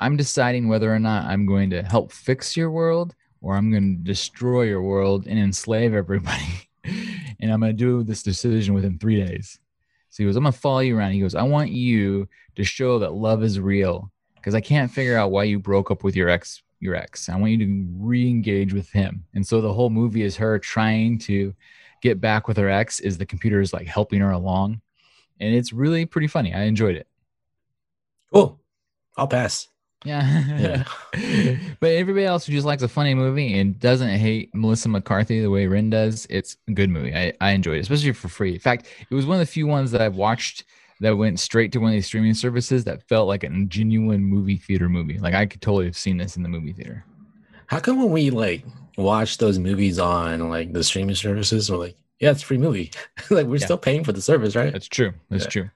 I'm 0.00 0.16
deciding 0.16 0.68
whether 0.68 0.92
or 0.92 0.98
not 0.98 1.26
I'm 1.26 1.46
going 1.46 1.70
to 1.70 1.82
help 1.82 2.12
fix 2.12 2.56
your 2.56 2.70
world 2.70 3.14
or 3.40 3.56
I'm 3.56 3.70
going 3.70 3.98
to 3.98 4.04
destroy 4.04 4.62
your 4.62 4.82
world 4.82 5.26
and 5.26 5.38
enslave 5.38 5.94
everybody. 5.94 6.68
and 6.84 7.52
I'm 7.52 7.60
going 7.60 7.76
to 7.76 7.84
do 7.84 8.02
this 8.02 8.22
decision 8.22 8.74
within 8.74 8.98
three 8.98 9.24
days. 9.24 9.58
So 10.10 10.22
he 10.22 10.26
goes, 10.26 10.36
I'm 10.36 10.44
going 10.44 10.52
to 10.52 10.58
follow 10.58 10.80
you 10.80 10.96
around. 10.96 11.12
He 11.12 11.20
goes, 11.20 11.34
I 11.34 11.42
want 11.42 11.70
you 11.70 12.28
to 12.56 12.64
show 12.64 12.98
that 13.00 13.12
love 13.12 13.42
is 13.42 13.60
real 13.60 14.10
because 14.36 14.54
I 14.54 14.60
can't 14.60 14.90
figure 14.90 15.16
out 15.16 15.30
why 15.30 15.44
you 15.44 15.58
broke 15.58 15.90
up 15.90 16.02
with 16.02 16.16
your 16.16 16.28
ex. 16.28 16.62
Your 16.80 16.94
ex. 16.94 17.28
I 17.28 17.36
want 17.36 17.52
you 17.52 17.58
to 17.58 17.86
re-engage 17.98 18.72
with 18.72 18.90
him. 18.90 19.24
And 19.34 19.46
so 19.46 19.60
the 19.60 19.72
whole 19.72 19.90
movie 19.90 20.22
is 20.22 20.36
her 20.36 20.58
trying 20.58 21.18
to 21.20 21.54
get 22.02 22.20
back 22.20 22.46
with 22.46 22.56
her 22.56 22.68
ex. 22.68 23.00
Is 23.00 23.18
the 23.18 23.26
computer 23.26 23.60
is 23.60 23.72
like 23.72 23.86
helping 23.86 24.20
her 24.20 24.30
along, 24.30 24.80
and 25.40 25.54
it's 25.54 25.72
really 25.72 26.06
pretty 26.06 26.28
funny. 26.28 26.54
I 26.54 26.62
enjoyed 26.62 26.96
it. 26.96 27.08
Cool. 28.32 28.60
I'll 29.16 29.26
pass. 29.26 29.68
Yeah. 30.04 30.84
but 31.80 31.90
everybody 31.90 32.24
else 32.24 32.46
who 32.46 32.52
just 32.52 32.66
likes 32.66 32.82
a 32.82 32.88
funny 32.88 33.14
movie 33.14 33.58
and 33.58 33.78
doesn't 33.78 34.08
hate 34.08 34.54
Melissa 34.54 34.88
McCarthy 34.88 35.40
the 35.40 35.50
way 35.50 35.66
Ren 35.66 35.90
does, 35.90 36.26
it's 36.30 36.56
a 36.68 36.72
good 36.72 36.90
movie. 36.90 37.14
I, 37.14 37.32
I 37.40 37.50
enjoyed 37.50 37.78
it, 37.78 37.80
especially 37.80 38.12
for 38.12 38.28
free. 38.28 38.54
In 38.54 38.60
fact, 38.60 38.86
it 39.10 39.14
was 39.14 39.26
one 39.26 39.40
of 39.40 39.40
the 39.40 39.52
few 39.52 39.66
ones 39.66 39.90
that 39.90 40.00
I've 40.00 40.14
watched 40.14 40.64
that 41.00 41.16
went 41.16 41.38
straight 41.40 41.70
to 41.72 41.78
one 41.78 41.90
of 41.90 41.94
these 41.94 42.06
streaming 42.06 42.34
services 42.34 42.84
that 42.84 43.02
felt 43.08 43.28
like 43.28 43.44
a 43.44 43.48
genuine 43.66 44.22
movie 44.24 44.56
theater 44.56 44.88
movie. 44.88 45.18
Like 45.18 45.34
I 45.34 45.46
could 45.46 45.60
totally 45.62 45.84
have 45.86 45.96
seen 45.96 46.16
this 46.16 46.36
in 46.36 46.42
the 46.42 46.48
movie 46.48 46.72
theater. 46.72 47.04
How 47.66 47.78
come 47.80 47.98
when 47.98 48.10
we 48.10 48.30
like 48.30 48.64
watch 48.96 49.38
those 49.38 49.58
movies 49.58 49.98
on 49.98 50.48
like 50.48 50.72
the 50.72 50.82
streaming 50.82 51.14
services, 51.14 51.70
we're 51.70 51.76
like, 51.78 51.96
yeah, 52.18 52.30
it's 52.32 52.42
a 52.42 52.46
free 52.46 52.58
movie. 52.58 52.90
like 53.30 53.46
we're 53.46 53.56
Yeah. 53.58 53.64
still 53.66 53.78
paying 53.78 54.02
for 54.04 54.12
the 54.12 54.20
service, 54.22 54.56
right? 54.56 54.72
That's 54.72 54.88
true. 54.88 55.12
That's 55.30 55.44
Yeah. 55.44 55.50
true. 55.50 55.70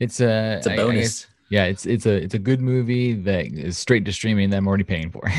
It's 0.00 0.20
a 0.20 0.56
It's 0.56 0.66
a 0.66 0.70
I- 0.70 0.72
I 0.72 0.76
guess- 0.76 0.84
bonus. 0.86 1.26
yeah, 1.50 1.64
it's 1.66 1.86
it's 1.86 2.06
a 2.06 2.14
it's 2.14 2.34
a 2.34 2.38
good 2.38 2.60
movie 2.60 3.12
that 3.12 3.46
is 3.46 3.78
straight 3.78 4.04
to 4.06 4.12
streaming 4.12 4.50
that 4.50 4.56
I'm 4.56 4.66
already 4.66 4.82
paying 4.84 5.10
for. 5.10 5.22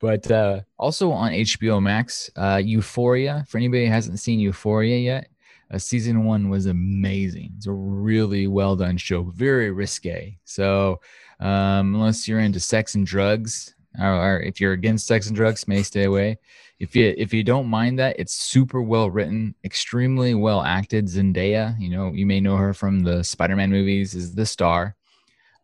but 0.00 0.30
uh, 0.30 0.60
also 0.78 1.10
on 1.12 1.32
HBO 1.32 1.80
Max, 1.82 2.30
uh, 2.36 2.60
Euphoria. 2.64 3.44
For 3.48 3.58
anybody 3.58 3.86
who 3.86 3.92
hasn't 3.92 4.18
seen 4.18 4.40
Euphoria 4.40 4.96
yet, 4.98 5.28
uh, 5.70 5.78
season 5.78 6.24
one 6.24 6.48
was 6.48 6.66
amazing. 6.66 7.52
It's 7.56 7.66
a 7.66 7.72
really 7.72 8.46
well 8.46 8.76
done 8.76 8.96
show, 8.96 9.22
very 9.22 9.70
risque. 9.70 10.38
So 10.44 11.00
um, 11.40 11.94
unless 11.94 12.28
you're 12.28 12.40
into 12.40 12.60
sex 12.60 12.94
and 12.94 13.06
drugs, 13.06 13.74
or, 13.98 14.14
or 14.14 14.40
if 14.40 14.60
you're 14.60 14.72
against 14.72 15.06
sex 15.06 15.26
and 15.26 15.36
drugs, 15.36 15.68
may 15.68 15.82
stay 15.82 16.04
away. 16.04 16.38
If 16.80 16.96
you 16.96 17.14
if 17.16 17.32
you 17.32 17.44
don't 17.44 17.66
mind 17.66 17.98
that, 17.98 18.18
it's 18.18 18.34
super 18.34 18.82
well 18.82 19.10
written, 19.10 19.54
extremely 19.64 20.34
well 20.34 20.62
acted. 20.62 21.06
Zendaya, 21.06 21.78
you 21.80 21.88
know, 21.88 22.12
you 22.12 22.26
may 22.26 22.40
know 22.40 22.56
her 22.56 22.74
from 22.74 23.00
the 23.00 23.22
Spider-Man 23.22 23.70
movies, 23.70 24.14
is 24.14 24.34
the 24.34 24.46
star. 24.46 24.96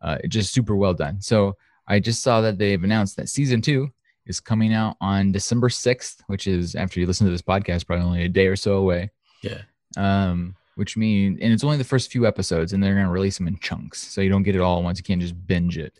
Uh, 0.01 0.17
just 0.27 0.53
super 0.53 0.75
well 0.75 0.93
done. 0.93 1.21
So 1.21 1.57
I 1.87 1.99
just 1.99 2.23
saw 2.23 2.41
that 2.41 2.57
they've 2.57 2.83
announced 2.83 3.17
that 3.17 3.29
season 3.29 3.61
two 3.61 3.91
is 4.25 4.39
coming 4.39 4.73
out 4.73 4.95
on 5.01 5.31
December 5.31 5.69
6th, 5.69 6.21
which 6.27 6.47
is 6.47 6.75
after 6.75 6.99
you 6.99 7.05
listen 7.05 7.25
to 7.25 7.31
this 7.31 7.41
podcast, 7.41 7.85
probably 7.85 8.05
only 8.05 8.23
a 8.23 8.29
day 8.29 8.47
or 8.47 8.55
so 8.55 8.75
away. 8.75 9.11
Yeah. 9.43 9.61
Um, 9.97 10.55
which 10.75 10.95
means, 10.95 11.37
and 11.41 11.51
it's 11.51 11.63
only 11.63 11.77
the 11.77 11.83
first 11.83 12.11
few 12.11 12.25
episodes, 12.25 12.73
and 12.73 12.81
they're 12.81 12.93
going 12.95 13.05
to 13.05 13.11
release 13.11 13.37
them 13.37 13.47
in 13.47 13.59
chunks. 13.59 13.99
So 14.07 14.21
you 14.21 14.29
don't 14.29 14.43
get 14.43 14.55
it 14.55 14.61
all 14.61 14.77
at 14.77 14.83
once. 14.83 14.97
You 14.97 15.03
can't 15.03 15.21
just 15.21 15.35
binge 15.45 15.77
it. 15.77 15.99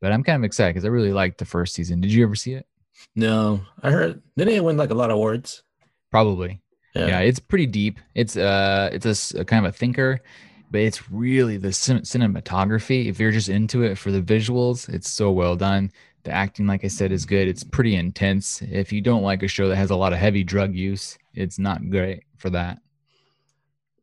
But 0.00 0.12
I'm 0.12 0.22
kind 0.24 0.36
of 0.36 0.44
excited 0.44 0.74
because 0.74 0.84
I 0.84 0.88
really 0.88 1.12
liked 1.12 1.38
the 1.38 1.44
first 1.44 1.74
season. 1.74 2.00
Did 2.00 2.12
you 2.12 2.24
ever 2.24 2.34
see 2.34 2.54
it? 2.54 2.66
No, 3.14 3.60
I 3.82 3.90
heard 3.90 4.22
didn't 4.36 4.54
it 4.54 4.64
win 4.64 4.76
like 4.76 4.90
a 4.90 4.94
lot 4.94 5.10
of 5.10 5.16
awards? 5.16 5.62
Probably. 6.10 6.60
Yeah. 6.94 7.06
Yeah, 7.06 7.20
it's 7.20 7.38
pretty 7.38 7.66
deep. 7.66 7.98
It's 8.14 8.36
uh, 8.36 8.90
it's 8.92 9.32
a 9.34 9.44
kind 9.44 9.64
of 9.64 9.72
a 9.72 9.76
thinker, 9.76 10.20
but 10.70 10.80
it's 10.82 11.10
really 11.10 11.56
the 11.56 11.72
cin- 11.72 12.02
cinematography. 12.02 13.06
If 13.06 13.18
you're 13.18 13.32
just 13.32 13.48
into 13.48 13.82
it 13.82 13.96
for 13.96 14.10
the 14.10 14.20
visuals, 14.20 14.88
it's 14.88 15.10
so 15.10 15.30
well 15.30 15.56
done. 15.56 15.90
The 16.24 16.32
acting, 16.32 16.66
like 16.66 16.84
I 16.84 16.88
said, 16.88 17.10
is 17.10 17.24
good. 17.24 17.48
It's 17.48 17.64
pretty 17.64 17.96
intense. 17.96 18.60
If 18.62 18.92
you 18.92 19.00
don't 19.00 19.22
like 19.22 19.42
a 19.42 19.48
show 19.48 19.68
that 19.68 19.76
has 19.76 19.90
a 19.90 19.96
lot 19.96 20.12
of 20.12 20.18
heavy 20.18 20.44
drug 20.44 20.74
use, 20.74 21.16
it's 21.34 21.58
not 21.58 21.90
great 21.90 22.24
for 22.36 22.50
that. 22.50 22.81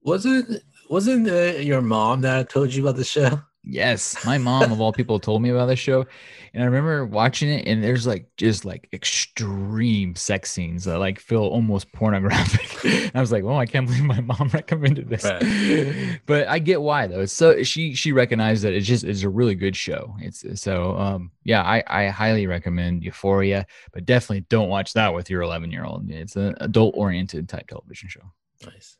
Wasn't 0.01 0.63
wasn't 0.89 1.29
uh, 1.29 1.59
your 1.59 1.81
mom 1.81 2.21
that 2.21 2.49
told 2.49 2.73
you 2.73 2.83
about 2.83 2.95
the 2.95 3.03
show? 3.03 3.41
Yes, 3.63 4.25
my 4.25 4.37
mom 4.37 4.71
of 4.71 4.79
all 4.79 4.93
people 4.93 5.19
told 5.19 5.41
me 5.41 5.49
about 5.49 5.65
this 5.65 5.79
show, 5.79 6.05
and 6.53 6.63
I 6.63 6.65
remember 6.65 7.05
watching 7.05 7.49
it. 7.49 7.67
And 7.67 7.83
there's 7.83 8.07
like 8.07 8.25
just 8.37 8.63
like 8.63 8.87
extreme 8.93 10.15
sex 10.15 10.49
scenes 10.49 10.85
that 10.85 10.97
like 10.97 11.19
feel 11.19 11.41
almost 11.41 11.91
pornographic. 11.91 12.85
And 12.85 13.11
I 13.15 13.19
was 13.19 13.33
like, 13.33 13.43
"Oh, 13.43 13.57
I 13.57 13.65
can't 13.65 13.85
believe 13.85 14.05
my 14.05 14.21
mom 14.21 14.49
recommended 14.53 15.09
this." 15.09 15.25
Right. 15.25 16.21
but 16.25 16.47
I 16.47 16.59
get 16.59 16.81
why 16.81 17.07
though. 17.07 17.19
It's 17.19 17.33
so 17.33 17.61
she 17.63 17.93
she 17.93 18.13
recognized 18.13 18.63
that 18.63 18.73
it's 18.73 18.87
just 18.87 19.03
it's 19.03 19.23
a 19.23 19.29
really 19.29 19.55
good 19.55 19.75
show. 19.75 20.15
It's 20.19 20.43
so 20.61 20.97
um 20.97 21.31
yeah, 21.43 21.61
I 21.61 21.83
I 21.85 22.07
highly 22.07 22.47
recommend 22.47 23.03
Euphoria, 23.03 23.67
but 23.91 24.05
definitely 24.05 24.45
don't 24.49 24.69
watch 24.69 24.93
that 24.93 25.13
with 25.13 25.29
your 25.29 25.41
11 25.41 25.69
year 25.69 25.83
old. 25.83 26.09
It's 26.09 26.37
an 26.37 26.55
adult 26.61 26.95
oriented 26.97 27.49
type 27.49 27.67
television 27.67 28.07
show. 28.07 28.23
Nice. 28.65 28.98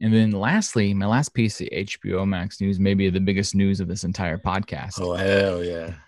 And 0.00 0.12
then 0.12 0.30
lastly, 0.30 0.94
my 0.94 1.06
last 1.06 1.34
piece 1.34 1.60
of 1.60 1.68
HBO 1.68 2.26
Max 2.26 2.60
news, 2.60 2.80
maybe 2.80 3.08
the 3.10 3.20
biggest 3.20 3.54
news 3.54 3.80
of 3.80 3.88
this 3.88 4.04
entire 4.04 4.38
podcast. 4.38 5.00
Oh 5.00 5.14
hell 5.14 5.64
yeah. 5.64 5.94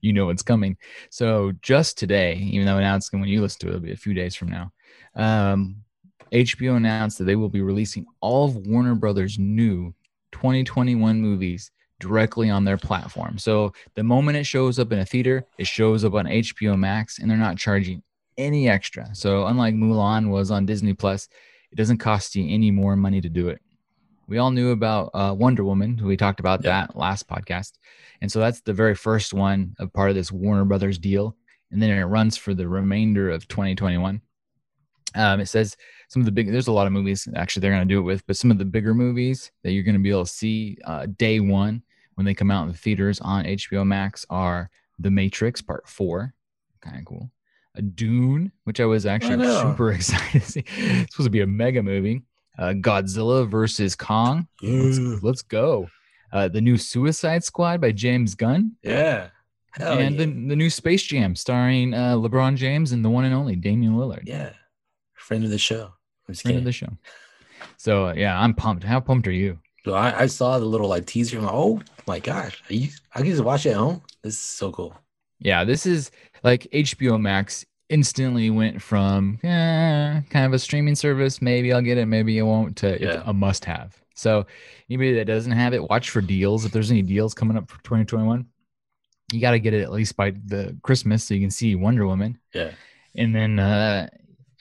You 0.00 0.12
know 0.12 0.26
what's 0.26 0.42
coming. 0.42 0.76
So 1.10 1.50
just 1.60 1.98
today, 1.98 2.36
even 2.36 2.66
though 2.66 2.78
announced 2.78 3.12
when 3.12 3.24
you 3.24 3.40
listen 3.40 3.58
to 3.62 3.66
it, 3.66 3.70
it'll 3.70 3.80
be 3.80 3.90
a 3.90 3.96
few 3.96 4.14
days 4.14 4.36
from 4.36 4.46
now. 4.46 4.70
Um, 5.16 5.82
HBO 6.30 6.76
announced 6.76 7.18
that 7.18 7.24
they 7.24 7.34
will 7.34 7.48
be 7.48 7.62
releasing 7.62 8.06
all 8.20 8.44
of 8.44 8.68
Warner 8.68 8.94
Brothers' 8.94 9.40
new 9.40 9.92
2021 10.30 11.20
movies 11.20 11.72
directly 11.98 12.48
on 12.48 12.64
their 12.64 12.76
platform. 12.76 13.38
So 13.38 13.72
the 13.94 14.04
moment 14.04 14.36
it 14.36 14.44
shows 14.44 14.78
up 14.78 14.92
in 14.92 15.00
a 15.00 15.04
theater, 15.04 15.44
it 15.58 15.66
shows 15.66 16.04
up 16.04 16.14
on 16.14 16.26
HBO 16.26 16.78
Max, 16.78 17.18
and 17.18 17.28
they're 17.28 17.36
not 17.36 17.58
charging 17.58 18.02
any 18.36 18.68
extra. 18.68 19.12
So 19.14 19.46
unlike 19.46 19.74
Mulan 19.74 20.30
was 20.30 20.50
on 20.50 20.64
Disney 20.64 20.94
Plus, 20.94 21.28
it 21.70 21.76
doesn't 21.76 21.98
cost 21.98 22.34
you 22.36 22.46
any 22.48 22.70
more 22.70 22.96
money 22.96 23.20
to 23.20 23.28
do 23.28 23.48
it. 23.48 23.60
We 24.26 24.38
all 24.38 24.50
knew 24.50 24.70
about 24.72 25.10
uh, 25.14 25.34
Wonder 25.38 25.64
Woman. 25.64 26.00
We 26.02 26.16
talked 26.16 26.40
about 26.40 26.62
Yeah. 26.64 26.86
that 26.86 26.96
last 26.96 27.26
podcast, 27.28 27.72
and 28.20 28.30
so 28.30 28.40
that's 28.40 28.60
the 28.60 28.74
very 28.74 28.94
first 28.94 29.32
one 29.32 29.74
of 29.78 29.92
part 29.92 30.10
of 30.10 30.16
this 30.16 30.30
Warner 30.30 30.64
Brothers 30.64 30.98
deal, 30.98 31.36
and 31.70 31.80
then 31.82 31.90
it 31.90 32.02
runs 32.04 32.36
for 32.36 32.52
the 32.54 32.68
remainder 32.68 33.30
of 33.30 33.48
2021. 33.48 34.20
Um, 35.14 35.40
it 35.40 35.46
says 35.46 35.74
some 36.08 36.20
of 36.20 36.26
the 36.26 36.32
big. 36.32 36.50
There's 36.52 36.68
a 36.68 36.72
lot 36.72 36.86
of 36.86 36.92
movies 36.92 37.26
actually 37.34 37.60
they're 37.62 37.72
going 37.72 37.88
to 37.88 37.94
do 37.94 37.98
it 38.00 38.02
with, 38.02 38.26
but 38.26 38.36
some 38.36 38.50
of 38.50 38.58
the 38.58 38.64
bigger 38.66 38.92
movies 38.94 39.50
that 39.62 39.72
you're 39.72 39.82
going 39.82 39.94
to 39.96 40.02
be 40.02 40.10
able 40.10 40.26
to 40.26 40.30
see 40.30 40.76
uh, 40.84 41.06
day 41.16 41.40
one 41.40 41.82
when 42.16 42.26
they 42.26 42.34
come 42.34 42.50
out 42.50 42.64
in 42.64 42.68
the 42.72 42.76
theaters 42.76 43.18
on 43.20 43.44
HBO 43.46 43.86
Max 43.86 44.26
are 44.28 44.68
The 44.98 45.10
Matrix 45.10 45.62
Part 45.62 45.88
Four, 45.88 46.34
kind 46.82 46.98
of 46.98 47.04
cool. 47.06 47.30
A 47.74 47.82
Dune, 47.82 48.50
which 48.64 48.80
I 48.80 48.84
was 48.86 49.06
actually 49.06 49.36
know. 49.36 49.62
super 49.62 49.92
excited 49.92 50.42
to 50.42 50.50
see. 50.52 50.64
It's 50.66 51.14
supposed 51.14 51.26
to 51.26 51.30
be 51.30 51.42
a 51.42 51.46
mega 51.46 51.82
movie. 51.82 52.22
Uh, 52.58 52.72
Godzilla 52.72 53.48
versus 53.48 53.94
Kong. 53.94 54.48
Let's, 54.62 54.98
let's 55.22 55.42
go. 55.42 55.88
Uh, 56.32 56.48
the 56.48 56.60
new 56.60 56.76
Suicide 56.76 57.44
Squad 57.44 57.80
by 57.80 57.92
James 57.92 58.34
Gunn, 58.34 58.72
Yeah. 58.82 59.28
Hell 59.72 59.98
and 59.98 60.16
yeah. 60.16 60.24
the, 60.24 60.32
the 60.48 60.56
new 60.56 60.70
Space 60.70 61.02
Jam 61.02 61.36
starring 61.36 61.94
uh, 61.94 62.14
LeBron 62.16 62.56
James 62.56 62.92
and 62.92 63.04
the 63.04 63.10
one 63.10 63.24
and 63.24 63.34
only 63.34 63.54
Damian 63.54 63.94
Lillard, 63.94 64.22
yeah. 64.24 64.52
Friend 65.14 65.44
of 65.44 65.50
the 65.50 65.58
show. 65.58 65.92
Friend 66.24 66.38
kidding. 66.38 66.58
of 66.58 66.64
the 66.64 66.72
show. 66.72 66.88
So 67.76 68.08
uh, 68.08 68.14
yeah, 68.14 68.40
I'm 68.40 68.54
pumped. 68.54 68.82
How 68.82 68.98
pumped 68.98 69.28
are 69.28 69.32
you? 69.32 69.58
So 69.84 69.94
I, 69.94 70.22
I 70.22 70.26
saw 70.26 70.58
the 70.58 70.64
little 70.64 70.88
like 70.88 71.06
teaser. 71.06 71.38
I'm 71.38 71.44
like, 71.44 71.54
oh 71.54 71.80
my 72.06 72.18
gosh, 72.18 72.60
are 72.68 72.74
you, 72.74 72.88
I 73.14 73.18
can 73.20 73.30
just 73.30 73.44
watch 73.44 73.66
it 73.66 73.70
at 73.70 73.76
home. 73.76 74.02
This 74.22 74.34
is 74.34 74.40
so 74.40 74.72
cool. 74.72 74.96
Yeah, 75.40 75.64
this 75.64 75.86
is 75.86 76.10
like 76.42 76.66
HBO 76.72 77.20
Max 77.20 77.64
instantly 77.88 78.50
went 78.50 78.82
from 78.82 79.38
eh, 79.42 80.20
kind 80.30 80.46
of 80.46 80.52
a 80.52 80.58
streaming 80.58 80.94
service. 80.94 81.40
Maybe 81.40 81.72
I'll 81.72 81.80
get 81.82 81.98
it, 81.98 82.06
maybe 82.06 82.38
I 82.38 82.42
won't. 82.42 82.76
To 82.78 82.88
it's 82.94 83.02
Yeah. 83.02 83.22
a 83.24 83.32
must 83.32 83.64
have. 83.64 83.96
So 84.14 84.46
anybody 84.90 85.14
that 85.14 85.26
doesn't 85.26 85.52
have 85.52 85.72
it, 85.74 85.88
watch 85.88 86.10
for 86.10 86.20
deals. 86.20 86.64
If 86.64 86.72
there's 86.72 86.90
any 86.90 87.02
deals 87.02 87.34
coming 87.34 87.56
up 87.56 87.70
for 87.70 87.80
2021, 87.84 88.44
you 89.32 89.40
got 89.40 89.52
to 89.52 89.58
get 89.60 89.74
it 89.74 89.82
at 89.82 89.92
least 89.92 90.16
by 90.16 90.32
the 90.46 90.76
Christmas 90.82 91.22
so 91.24 91.34
you 91.34 91.40
can 91.40 91.50
see 91.50 91.74
Wonder 91.76 92.06
Woman. 92.06 92.38
Yeah. 92.52 92.72
And 93.16 93.34
then 93.34 93.58
uh, 93.58 94.08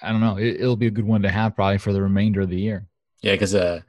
I 0.01 0.11
don't 0.11 0.21
know, 0.21 0.37
it, 0.37 0.61
it'll 0.61 0.75
be 0.75 0.87
a 0.87 0.91
good 0.91 1.05
one 1.07 1.23
to 1.23 1.29
have 1.31 1.55
probably 1.55 1.79
for 1.79 1.91
the 1.91 2.01
remainder 2.01 2.41
of 2.41 2.49
the 2.49 2.59
year. 2.59 2.85
Yeah, 3.21 3.31
because 3.33 3.55
uh, 3.55 3.81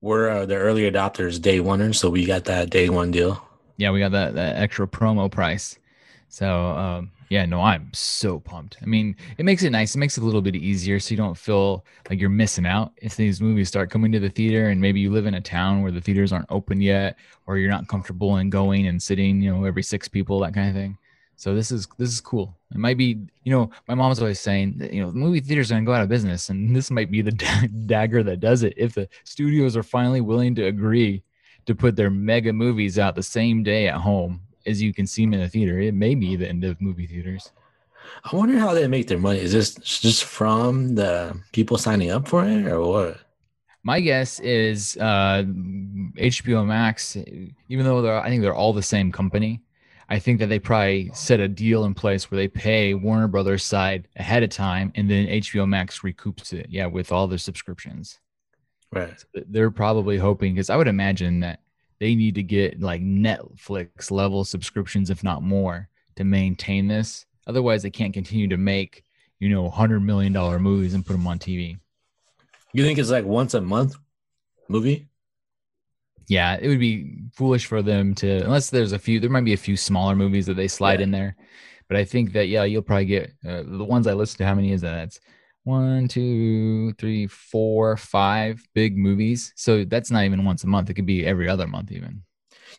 we're 0.00 0.30
uh, 0.30 0.46
the 0.46 0.56
early 0.56 0.90
adopters, 0.90 1.40
day 1.40 1.58
oneers, 1.58 1.96
so 1.96 2.08
we 2.08 2.24
got 2.24 2.44
that 2.46 2.70
day 2.70 2.88
one 2.88 3.10
deal. 3.10 3.46
Yeah, 3.76 3.90
we 3.90 4.00
got 4.00 4.12
that 4.12 4.34
that 4.34 4.56
extra 4.56 4.86
promo 4.88 5.30
price. 5.30 5.78
So 6.32 6.48
um, 6.48 7.10
yeah, 7.28 7.44
no, 7.44 7.60
I'm 7.60 7.90
so 7.92 8.40
pumped. 8.40 8.78
I 8.80 8.86
mean, 8.86 9.14
it 9.36 9.44
makes 9.44 9.64
it 9.64 9.70
nice. 9.70 9.94
It 9.94 9.98
makes 9.98 10.16
it 10.16 10.22
a 10.22 10.24
little 10.24 10.40
bit 10.40 10.56
easier, 10.56 10.98
so 10.98 11.10
you 11.10 11.18
don't 11.18 11.36
feel 11.36 11.84
like 12.08 12.18
you're 12.18 12.30
missing 12.30 12.64
out 12.64 12.92
if 12.96 13.16
these 13.16 13.42
movies 13.42 13.68
start 13.68 13.90
coming 13.90 14.10
to 14.12 14.18
the 14.18 14.30
theater, 14.30 14.70
and 14.70 14.80
maybe 14.80 14.98
you 14.98 15.12
live 15.12 15.26
in 15.26 15.34
a 15.34 15.42
town 15.42 15.82
where 15.82 15.92
the 15.92 16.00
theaters 16.00 16.32
aren't 16.32 16.50
open 16.50 16.80
yet, 16.80 17.18
or 17.46 17.58
you're 17.58 17.70
not 17.70 17.86
comfortable 17.86 18.38
in 18.38 18.48
going 18.48 18.86
and 18.86 19.02
sitting, 19.02 19.42
you 19.42 19.54
know, 19.54 19.66
every 19.66 19.82
six 19.82 20.08
people, 20.08 20.40
that 20.40 20.54
kind 20.54 20.70
of 20.70 20.74
thing. 20.74 20.96
So 21.36 21.54
this 21.54 21.70
is 21.70 21.86
this 21.98 22.08
is 22.08 22.22
cool. 22.22 22.56
It 22.70 22.78
might 22.78 22.96
be, 22.96 23.18
you 23.44 23.52
know, 23.52 23.70
my 23.86 23.94
mom's 23.94 24.20
always 24.20 24.40
saying 24.40 24.78
that 24.78 24.94
you 24.94 25.02
know 25.02 25.10
the 25.10 25.18
movie 25.18 25.40
theaters 25.40 25.70
are 25.70 25.74
gonna 25.74 25.84
go 25.84 25.92
out 25.92 26.02
of 26.02 26.08
business, 26.08 26.48
and 26.48 26.74
this 26.74 26.90
might 26.90 27.10
be 27.10 27.20
the 27.20 27.32
dagger 27.86 28.22
that 28.22 28.40
does 28.40 28.62
it. 28.62 28.72
If 28.78 28.94
the 28.94 29.06
studios 29.24 29.76
are 29.76 29.82
finally 29.82 30.22
willing 30.22 30.54
to 30.54 30.64
agree 30.64 31.24
to 31.66 31.74
put 31.74 31.94
their 31.94 32.08
mega 32.08 32.54
movies 32.54 32.98
out 32.98 33.16
the 33.16 33.22
same 33.22 33.62
day 33.62 33.88
at 33.88 34.00
home 34.00 34.40
as 34.66 34.80
you 34.80 34.92
can 34.92 35.06
see 35.06 35.24
them 35.24 35.34
in 35.34 35.40
the 35.40 35.48
theater, 35.48 35.78
it 35.80 35.94
may 35.94 36.14
be 36.14 36.36
the 36.36 36.48
end 36.48 36.64
of 36.64 36.80
movie 36.80 37.06
theaters. 37.06 37.50
I 38.24 38.36
wonder 38.36 38.58
how 38.58 38.74
they 38.74 38.86
make 38.88 39.08
their 39.08 39.18
money. 39.18 39.40
Is 39.40 39.52
this 39.52 39.74
just 39.74 40.24
from 40.24 40.94
the 40.94 41.38
people 41.52 41.78
signing 41.78 42.10
up 42.10 42.28
for 42.28 42.44
it, 42.44 42.66
or 42.66 42.80
what? 42.80 43.20
My 43.84 44.00
guess 44.00 44.38
is 44.40 44.96
uh, 44.98 45.42
HBO 46.16 46.64
Max, 46.66 47.16
even 47.68 47.84
though 47.84 48.00
they're, 48.00 48.20
I 48.20 48.28
think 48.28 48.42
they're 48.42 48.54
all 48.54 48.72
the 48.72 48.82
same 48.82 49.10
company, 49.10 49.60
I 50.08 50.18
think 50.18 50.38
that 50.40 50.46
they 50.46 50.58
probably 50.58 51.10
set 51.14 51.40
a 51.40 51.48
deal 51.48 51.84
in 51.84 51.94
place 51.94 52.30
where 52.30 52.36
they 52.36 52.46
pay 52.46 52.94
Warner 52.94 53.28
Brothers 53.28 53.64
side 53.64 54.08
ahead 54.16 54.42
of 54.42 54.50
time, 54.50 54.92
and 54.94 55.10
then 55.10 55.26
HBO 55.26 55.68
Max 55.68 56.00
recoups 56.00 56.52
it, 56.52 56.66
yeah, 56.68 56.86
with 56.86 57.10
all 57.10 57.26
their 57.26 57.38
subscriptions. 57.38 58.20
Right. 58.92 59.24
They're 59.32 59.70
probably 59.70 60.18
hoping 60.18 60.54
because 60.54 60.68
I 60.68 60.76
would 60.76 60.86
imagine 60.86 61.40
that 61.40 61.60
they 62.02 62.16
need 62.16 62.34
to 62.34 62.42
get 62.42 62.80
like 62.80 63.00
Netflix 63.00 64.10
level 64.10 64.44
subscriptions, 64.44 65.08
if 65.08 65.22
not 65.22 65.40
more, 65.44 65.88
to 66.16 66.24
maintain 66.24 66.88
this. 66.88 67.26
Otherwise, 67.46 67.84
they 67.84 67.90
can't 67.90 68.12
continue 68.12 68.48
to 68.48 68.56
make 68.56 69.04
you 69.38 69.48
know 69.48 69.70
hundred 69.70 70.00
million 70.00 70.32
dollar 70.32 70.58
movies 70.58 70.94
and 70.94 71.06
put 71.06 71.12
them 71.12 71.28
on 71.28 71.38
TV. 71.38 71.78
You 72.72 72.82
think 72.84 72.98
it's 72.98 73.10
like 73.10 73.24
once 73.24 73.54
a 73.54 73.60
month 73.60 73.94
movie? 74.68 75.06
yeah, 76.28 76.56
it 76.60 76.68
would 76.68 76.80
be 76.80 77.18
foolish 77.34 77.66
for 77.66 77.82
them 77.82 78.14
to 78.16 78.38
unless 78.44 78.70
there's 78.70 78.92
a 78.92 78.98
few. 78.98 79.20
There 79.20 79.30
might 79.30 79.44
be 79.44 79.52
a 79.52 79.56
few 79.68 79.76
smaller 79.76 80.16
movies 80.16 80.46
that 80.46 80.54
they 80.54 80.68
slide 80.68 80.98
Yeah. 81.00 81.04
in 81.04 81.10
there, 81.12 81.36
But 81.88 81.96
I 81.98 82.04
think 82.04 82.32
that 82.32 82.48
yeah, 82.48 82.64
you'll 82.64 82.82
probably 82.82 83.06
get 83.06 83.32
uh, 83.46 83.62
the 83.64 83.84
ones 83.84 84.06
I 84.06 84.14
listed. 84.14 84.46
How 84.46 84.54
many 84.54 84.72
is 84.72 84.80
that? 84.82 84.94
That's 84.94 85.20
one, 85.64 86.08
two, 86.08 86.92
three, 86.94 87.26
four, 87.26 87.96
five 87.96 88.62
big 88.74 88.96
movies. 88.96 89.52
So 89.56 89.84
that's 89.84 90.10
not 90.10 90.24
even 90.24 90.44
once 90.44 90.64
a 90.64 90.66
month. 90.66 90.90
It 90.90 90.94
could 90.94 91.06
be 91.06 91.24
every 91.24 91.48
other 91.48 91.66
month, 91.66 91.92
even. 91.92 92.22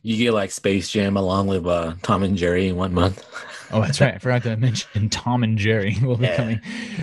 You 0.01 0.17
get 0.17 0.33
like 0.33 0.51
Space 0.51 0.89
Jam 0.89 1.15
along 1.15 1.47
with 1.47 1.65
uh, 1.65 1.93
Tom 2.01 2.23
and 2.23 2.35
Jerry 2.35 2.67
in 2.67 2.75
one 2.75 2.93
month. 2.93 3.23
Oh, 3.71 3.79
that's 3.81 4.01
right. 4.01 4.15
I 4.15 4.17
forgot 4.17 4.43
to 4.43 4.57
mention 4.57 5.09
Tom 5.09 5.43
and 5.43 5.57
Jerry 5.57 5.95
will 6.03 6.17
be 6.17 6.25
Yeah. 6.25 6.35
coming. 6.35 6.61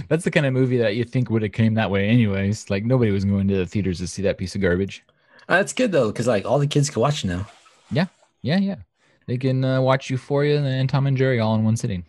That's 0.09 0.25
the 0.25 0.31
kind 0.31 0.45
of 0.45 0.53
movie 0.53 0.77
that 0.79 0.97
you 0.97 1.05
think 1.05 1.31
would 1.31 1.43
have 1.43 1.53
came 1.53 1.75
that 1.75 1.90
way, 1.90 2.09
anyways. 2.09 2.69
Like 2.69 2.85
nobody 2.85 3.11
was 3.11 3.25
going 3.25 3.49
to 3.49 3.57
the 3.57 3.66
theaters 3.66 3.99
to 3.99 4.07
see 4.07 4.23
that 4.23 4.37
piece 4.38 4.55
of 4.55 4.61
garbage. 4.61 5.03
Uh, 5.49 5.57
That's 5.57 5.73
good 5.73 5.93
though, 5.93 6.09
because 6.09 6.27
like 6.27 6.45
all 6.45 6.59
the 6.59 6.66
kids 6.66 6.90
can 6.90 7.01
watch 7.01 7.25
it 7.25 7.29
now. 7.29 7.47
Yeah, 7.90 8.07
yeah, 8.43 8.59
yeah. 8.59 8.77
They 9.27 9.38
can 9.38 9.64
uh, 9.64 9.81
watch 9.81 10.11
Euphoria 10.11 10.61
and 10.62 10.88
Tom 10.88 11.07
and 11.07 11.16
Jerry 11.16 11.40
all 11.40 11.55
in 11.55 11.64
one 11.64 11.77
sitting. 11.77 12.05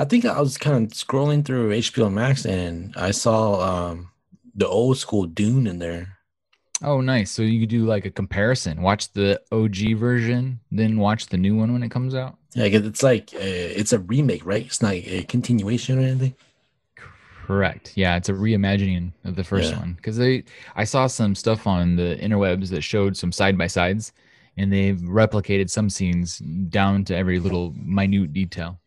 I 0.00 0.06
think 0.06 0.24
I 0.24 0.40
was 0.40 0.56
kind 0.56 0.82
of 0.82 0.92
scrolling 0.96 1.44
through 1.44 1.70
HBO 1.78 2.10
Max 2.10 2.46
and 2.46 2.94
I 2.96 3.10
saw 3.10 3.60
um, 3.90 4.10
the 4.54 4.66
old 4.66 4.96
school 4.96 5.26
Dune 5.26 5.66
in 5.66 5.78
there. 5.78 6.16
Oh, 6.82 7.02
nice. 7.02 7.30
So 7.30 7.42
you 7.42 7.60
could 7.60 7.68
do 7.68 7.84
like 7.84 8.06
a 8.06 8.10
comparison. 8.10 8.80
Watch 8.80 9.12
the 9.12 9.38
OG 9.52 9.98
version, 9.98 10.60
then 10.72 10.98
watch 10.98 11.26
the 11.26 11.36
new 11.36 11.54
one 11.54 11.74
when 11.74 11.82
it 11.82 11.90
comes 11.90 12.14
out. 12.14 12.38
Yeah, 12.54 12.64
it's 12.64 13.02
like 13.02 13.34
uh, 13.34 13.38
it's 13.40 13.92
a 13.92 13.98
remake, 13.98 14.46
right? 14.46 14.64
It's 14.64 14.80
not 14.80 14.94
a 14.94 15.22
continuation 15.24 15.98
or 15.98 16.02
anything. 16.02 16.34
Correct. 16.96 17.92
Yeah, 17.94 18.16
it's 18.16 18.30
a 18.30 18.32
reimagining 18.32 19.12
of 19.24 19.36
the 19.36 19.44
first 19.44 19.70
Yeah. 19.72 19.80
one 19.80 19.92
because 19.94 20.16
they. 20.16 20.44
I 20.76 20.84
saw 20.84 21.06
some 21.08 21.34
stuff 21.34 21.66
on 21.66 21.96
the 21.96 22.16
interwebs 22.22 22.70
that 22.70 22.80
showed 22.80 23.18
some 23.18 23.32
side 23.32 23.58
by 23.58 23.66
sides, 23.66 24.12
and 24.56 24.72
they've 24.72 24.98
replicated 24.98 25.68
some 25.68 25.90
scenes 25.90 26.38
down 26.38 27.04
to 27.04 27.14
every 27.16 27.38
little 27.38 27.74
minute 27.76 28.32
detail. 28.32 28.79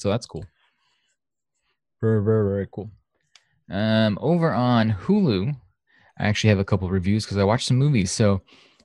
So 0.00 0.08
that's 0.08 0.26
cool. 0.26 0.44
Very, 2.00 2.24
very, 2.24 2.48
very 2.48 2.68
cool. 2.72 2.90
Um, 3.70 4.18
over 4.20 4.52
on 4.52 4.90
Hulu, 4.90 5.54
I 6.18 6.26
actually 6.26 6.50
have 6.50 6.58
a 6.58 6.64
couple 6.64 6.88
reviews 6.88 7.24
because 7.24 7.36
I 7.36 7.44
watched 7.44 7.68
some 7.68 7.76
movies. 7.76 8.10
So 8.10 8.40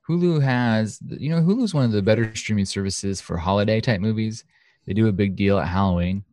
Hulu 0.08 0.41
has, 0.43 0.99
you 1.08 1.30
know, 1.30 1.41
Hulu's 1.41 1.73
one 1.73 1.86
of 1.86 1.91
the 1.91 2.01
better 2.01 2.36
streaming 2.36 2.65
services 2.65 3.21
for 3.21 3.38
holiday 3.38 3.80
type 3.80 4.01
movies. 4.01 4.43
They 4.86 4.93
do 4.93 5.08
a 5.08 5.13
big 5.13 5.36
deal 5.36 5.58
at 5.58 5.67
Halloween, 5.67 6.23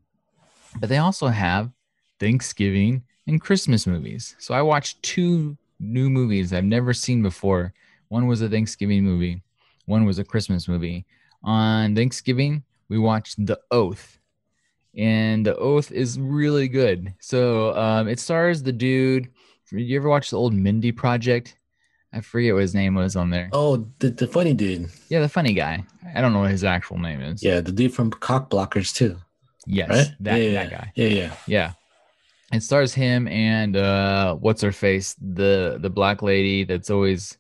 but 0.80 0.88
they 0.88 0.98
also 0.98 1.28
have 1.28 1.70
Thanksgiving 2.18 3.04
and 3.26 3.40
Christmas 3.40 3.86
movies. 3.86 4.34
So 4.38 4.52
I 4.52 4.62
watched 4.62 5.02
two 5.02 5.56
new 5.78 6.10
movies 6.10 6.52
I've 6.52 6.64
never 6.64 6.92
seen 6.92 7.22
before. 7.22 7.72
One 8.08 8.26
was 8.26 8.42
a 8.42 8.48
Thanksgiving 8.48 9.04
movie, 9.04 9.42
one 9.86 10.04
was 10.04 10.18
a 10.18 10.24
Christmas 10.24 10.68
movie. 10.68 11.06
On 11.44 11.94
Thanksgiving, 11.94 12.62
we 12.88 12.98
watched 12.98 13.46
The 13.46 13.58
Oath, 13.70 14.18
and 14.96 15.44
The 15.46 15.57
Oath 15.57 15.90
is 15.92 16.18
really 16.18 16.68
good. 16.68 17.12
So 17.20 17.76
um, 17.76 18.09
it 18.09 18.18
stars 18.18 18.62
the 18.62 18.72
dude. 18.72 19.28
You 19.70 19.96
ever 19.96 20.09
watch 20.09 20.31
the 20.31 20.37
old 20.38 20.52
Mindy 20.52 20.92
Project? 20.92 21.57
I 22.12 22.20
forget 22.20 22.52
what 22.52 22.61
his 22.61 22.74
name 22.74 22.94
was 22.94 23.16
on 23.16 23.31
there. 23.31 23.48
Oh, 23.52 23.88
the, 23.98 24.11
the 24.11 24.26
funny 24.26 24.52
dude. 24.52 24.90
Yeah, 25.09 25.20
the 25.20 25.28
funny 25.31 25.55
guy. 25.55 25.83
I 26.14 26.20
don't 26.20 26.35
know 26.35 26.40
what 26.40 26.50
his 26.50 26.62
actual 26.64 26.98
name 26.98 27.22
is. 27.22 27.42
Yeah, 27.42 27.61
the 27.62 27.72
dude 27.72 27.94
from 27.94 28.11
Cock 28.11 28.50
Blockers 28.50 28.94
too, 28.94 29.16
Yes, 29.66 29.88
right? 29.88 30.09
that, 30.20 30.37
yeah, 30.37 30.52
that 30.52 30.70
guy. 30.70 30.92
Yeah, 30.94 31.09
yeah. 31.09 31.35
Yeah. 31.46 31.72
It 32.52 32.62
stars 32.62 32.92
him 32.92 33.28
and 33.28 33.76
uh 33.78 34.35
what's 34.35 34.61
her 34.61 34.72
face? 34.72 35.16
The 35.18 35.78
the 35.81 35.88
black 35.88 36.20
lady 36.20 36.64
that's 36.64 36.90
always 36.90 37.38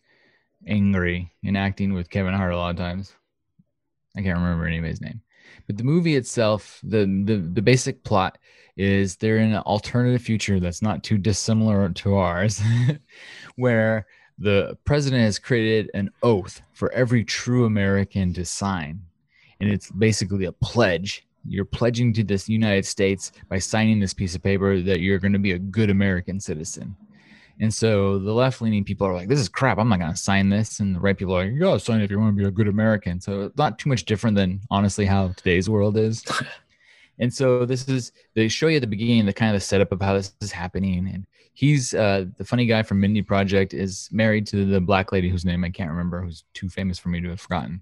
angry 0.66 1.30
and 1.44 1.58
acting 1.58 1.92
with 1.92 2.08
Kevin 2.08 2.32
Hart 2.32 2.54
a 2.54 2.56
lot 2.56 2.70
of 2.70 2.76
times. 2.76 3.12
I 4.16 4.22
can't 4.22 4.38
remember 4.38 4.66
anybody's 4.66 5.02
name. 5.02 5.20
But 5.66 5.76
the 5.76 5.84
movie 5.84 6.16
itself, 6.16 6.80
the 6.82 7.06
the 7.24 7.36
the 7.36 7.62
basic 7.62 8.02
plot 8.04 8.38
is 8.76 9.16
they're 9.16 9.38
in 9.38 9.52
an 9.52 9.62
alternative 9.62 10.22
future 10.22 10.58
that's 10.58 10.82
not 10.82 11.02
too 11.02 11.18
dissimilar 11.18 11.88
to 11.90 12.16
ours, 12.16 12.60
where 13.56 14.06
the 14.38 14.76
president 14.84 15.22
has 15.22 15.38
created 15.38 15.90
an 15.94 16.10
oath 16.22 16.62
for 16.72 16.90
every 16.92 17.24
true 17.24 17.64
American 17.64 18.32
to 18.34 18.44
sign. 18.44 19.00
And 19.60 19.70
it's 19.70 19.90
basically 19.90 20.46
a 20.46 20.52
pledge. 20.52 21.26
You're 21.46 21.64
pledging 21.64 22.12
to 22.14 22.24
this 22.24 22.48
United 22.48 22.86
States 22.86 23.32
by 23.48 23.58
signing 23.58 24.00
this 24.00 24.14
piece 24.14 24.34
of 24.34 24.42
paper 24.42 24.80
that 24.80 25.00
you're 25.00 25.18
going 25.18 25.32
to 25.32 25.38
be 25.38 25.52
a 25.52 25.58
good 25.58 25.90
American 25.90 26.40
citizen. 26.40 26.96
And 27.62 27.72
so 27.72 28.18
the 28.18 28.32
left 28.32 28.60
leaning 28.60 28.82
people 28.82 29.06
are 29.06 29.14
like, 29.14 29.28
this 29.28 29.38
is 29.38 29.48
crap. 29.48 29.78
I'm 29.78 29.88
not 29.88 30.00
going 30.00 30.10
to 30.10 30.16
sign 30.16 30.48
this. 30.48 30.80
And 30.80 30.96
the 30.96 30.98
right 30.98 31.16
people 31.16 31.36
are 31.36 31.44
like, 31.44 31.52
you 31.52 31.60
got 31.60 31.74
to 31.74 31.78
sign 31.78 32.00
it 32.00 32.04
if 32.04 32.10
you 32.10 32.18
want 32.18 32.36
to 32.36 32.42
be 32.42 32.48
a 32.48 32.50
good 32.50 32.66
American. 32.66 33.20
So 33.20 33.42
it's 33.42 33.56
not 33.56 33.78
too 33.78 33.88
much 33.88 34.04
different 34.04 34.36
than 34.36 34.60
honestly 34.68 35.06
how 35.06 35.28
today's 35.28 35.70
world 35.70 35.96
is. 35.96 36.24
and 37.20 37.32
so 37.32 37.64
this 37.64 37.88
is, 37.88 38.10
they 38.34 38.48
show 38.48 38.66
you 38.66 38.78
at 38.78 38.80
the 38.80 38.88
beginning 38.88 39.26
the 39.26 39.32
kind 39.32 39.54
of 39.54 39.60
the 39.60 39.64
setup 39.64 39.92
of 39.92 40.02
how 40.02 40.14
this 40.14 40.32
is 40.40 40.50
happening. 40.50 41.08
And 41.14 41.24
he's 41.52 41.94
uh, 41.94 42.24
the 42.36 42.44
funny 42.44 42.66
guy 42.66 42.82
from 42.82 42.98
Mindy 42.98 43.22
Project 43.22 43.74
is 43.74 44.08
married 44.10 44.44
to 44.48 44.64
the 44.64 44.80
black 44.80 45.12
lady 45.12 45.28
whose 45.28 45.44
name 45.44 45.62
I 45.62 45.70
can't 45.70 45.90
remember, 45.90 46.20
who's 46.20 46.42
too 46.54 46.68
famous 46.68 46.98
for 46.98 47.10
me 47.10 47.20
to 47.20 47.28
have 47.28 47.40
forgotten. 47.40 47.80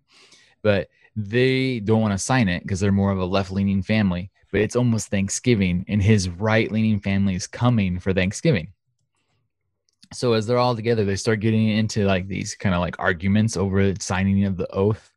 But 0.60 0.90
they 1.16 1.80
don't 1.80 2.02
want 2.02 2.12
to 2.12 2.18
sign 2.18 2.50
it 2.50 2.64
because 2.64 2.80
they're 2.80 2.92
more 2.92 3.12
of 3.12 3.18
a 3.18 3.24
left 3.24 3.50
leaning 3.50 3.80
family. 3.80 4.30
But 4.52 4.60
it's 4.60 4.76
almost 4.76 5.08
Thanksgiving, 5.08 5.86
and 5.88 6.02
his 6.02 6.28
right 6.28 6.70
leaning 6.70 7.00
family 7.00 7.34
is 7.34 7.46
coming 7.46 7.98
for 7.98 8.12
Thanksgiving. 8.12 8.74
So 10.12 10.32
as 10.32 10.46
they're 10.46 10.58
all 10.58 10.74
together, 10.74 11.04
they 11.04 11.16
start 11.16 11.40
getting 11.40 11.68
into 11.68 12.04
like 12.04 12.26
these 12.26 12.54
kind 12.54 12.74
of 12.74 12.80
like 12.80 12.96
arguments 12.98 13.56
over 13.56 13.92
the 13.92 14.00
signing 14.00 14.44
of 14.44 14.56
the 14.56 14.70
oath, 14.72 15.12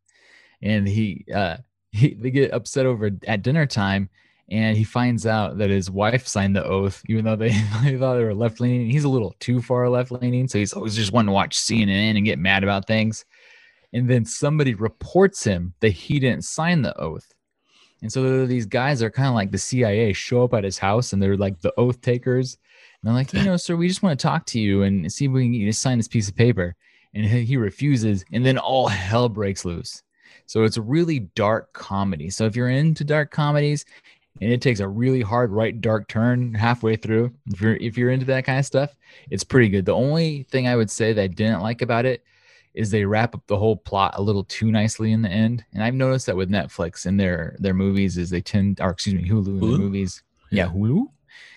and 0.62 0.88
he, 0.88 1.26
uh, 1.34 1.58
he 1.92 2.14
they 2.14 2.32
get 2.32 2.54
upset 2.54 2.86
over 2.86 3.12
at 3.28 3.42
dinner 3.42 3.66
time, 3.66 4.10
and 4.50 4.78
he 4.78 4.84
finds 4.84 5.26
out 5.26 5.58
that 5.58 5.70
his 5.70 5.90
wife 5.90 6.28
signed 6.28 6.56
the 6.56 6.64
oath, 6.64 7.02
even 7.08 7.26
though 7.26 7.36
they, 7.36 7.50
they 7.84 7.98
thought 7.98 8.16
they 8.16 8.24
were 8.24 8.36
left 8.36 8.60
leaning. 8.60 8.90
He's 8.90 9.04
a 9.04 9.10
little 9.10 9.36
too 9.40 9.62
far 9.62 9.90
left 9.90 10.12
leaning, 10.12 10.48
so 10.48 10.60
he's 10.60 10.74
always 10.74 10.96
just 10.96 11.12
wanting 11.12 11.28
to 11.28 11.34
watch 11.34 11.58
CNN 11.58 12.16
and 12.16 12.26
get 12.26 12.40
mad 12.40 12.64
about 12.64 12.88
things. 12.88 13.26
And 13.94 14.10
then 14.10 14.26
somebody 14.26 14.74
reports 14.74 15.44
him 15.44 15.74
that 15.80 15.92
he 15.92 16.20
didn't 16.20 16.46
sign 16.46 16.82
the 16.82 17.00
oath. 17.00 17.32
And 18.02 18.12
so 18.12 18.46
these 18.46 18.66
guys 18.66 19.02
are 19.02 19.10
kind 19.10 19.30
of 19.30 19.34
like 19.34 19.52
the 19.52 19.58
CIA 19.58 20.12
show 20.14 20.44
up 20.44 20.54
at 20.54 20.66
his 20.66 20.78
house 20.78 21.14
and 21.14 21.22
they're 21.22 21.38
like 21.38 21.62
the 21.62 21.74
oath 21.78 22.02
takers. 22.02 22.58
And 23.04 23.10
they're 23.10 23.14
like, 23.14 23.34
you 23.34 23.44
know, 23.44 23.58
sir, 23.58 23.76
we 23.76 23.90
just 23.90 24.02
want 24.02 24.18
to 24.18 24.24
talk 24.24 24.46
to 24.48 24.60
you 24.60 24.84
and 24.84 25.12
see 25.12 25.26
if 25.26 25.32
we 25.32 25.44
can 25.44 25.54
you 25.54 25.66
to 25.66 25.74
sign 25.74 25.98
this 25.98 26.08
piece 26.08 26.30
of 26.30 26.36
paper. 26.36 26.76
And 27.14 27.26
he 27.26 27.58
refuses. 27.58 28.24
And 28.32 28.46
then 28.46 28.58
all 28.58 28.88
hell 28.88 29.30
breaks 29.30 29.66
loose. 29.66 30.02
So 30.46 30.64
it's 30.64 30.78
a 30.78 30.82
really 30.82 31.20
dark 31.36 31.74
comedy. 31.74 32.30
So 32.30 32.46
if 32.46 32.56
you're 32.56 32.70
into 32.70 33.04
dark 33.04 33.30
comedies 33.30 33.86
and 34.42 34.52
it 34.52 34.62
takes 34.62 34.80
a 34.80 34.88
really 34.88 35.22
hard 35.22 35.52
right 35.52 35.80
dark 35.80 36.08
turn 36.08 36.54
halfway 36.54 36.96
through, 36.96 37.34
if 37.48 37.62
you're 37.62 37.76
if 37.76 37.98
you're 37.98 38.10
into 38.10 38.26
that 38.28 38.46
kind 38.46 38.60
of 38.60 38.66
stuff, 38.66 38.96
it's 39.30 39.44
pretty 39.44 39.70
good. 39.70 39.86
The 39.86 39.94
only 39.94 40.44
thing 40.44 40.68
I 40.68 40.76
would 40.76 40.90
say 40.90 41.14
that 41.14 41.22
I 41.22 41.28
didn't 41.28 41.62
like 41.62 41.82
about 41.82 42.06
it 42.06 42.24
is 42.74 42.90
they 42.90 43.06
wrap 43.06 43.36
up 43.36 43.46
the 43.46 43.58
whole 43.58 43.76
plot 43.76 44.16
a 44.18 44.22
little 44.22 44.44
too 44.46 44.72
nicely 44.72 45.12
in 45.12 45.22
the 45.22 45.30
end. 45.30 45.64
And 45.74 45.84
I've 45.84 45.94
noticed 45.94 46.26
that 46.26 46.36
with 46.36 46.50
Netflix 46.50 47.06
and 47.06 47.20
their 47.20 47.56
their 47.60 47.76
movies 47.76 48.18
is 48.18 48.32
they 48.32 48.42
tend, 48.42 48.82
or 48.82 48.90
excuse 48.90 49.16
me, 49.16 49.30
Hulu 49.30 49.60
Hulu? 49.60 49.78
movies, 49.78 50.24
Yeah. 50.52 50.68
Hulu, 50.70 51.06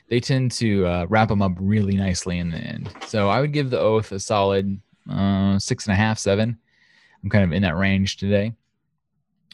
they 0.08 0.20
tend 0.20 0.52
to 0.52 0.86
uh, 0.86 1.06
wrap 1.08 1.28
them 1.28 1.42
up 1.42 1.52
really 1.58 1.96
nicely 1.96 2.38
in 2.38 2.50
the 2.50 2.58
end. 2.58 2.90
So 3.06 3.28
I 3.28 3.40
would 3.40 3.52
give 3.52 3.70
The 3.70 3.80
Oath 3.80 4.12
a 4.12 4.20
solid 4.20 4.80
uh, 5.10 5.58
six 5.58 5.86
and 5.86 5.92
a 5.92 5.96
half, 5.96 6.18
seven. 6.18 6.58
I'm 7.22 7.30
kind 7.30 7.44
of 7.44 7.52
in 7.52 7.62
that 7.62 7.76
range 7.76 8.18
today, 8.18 8.52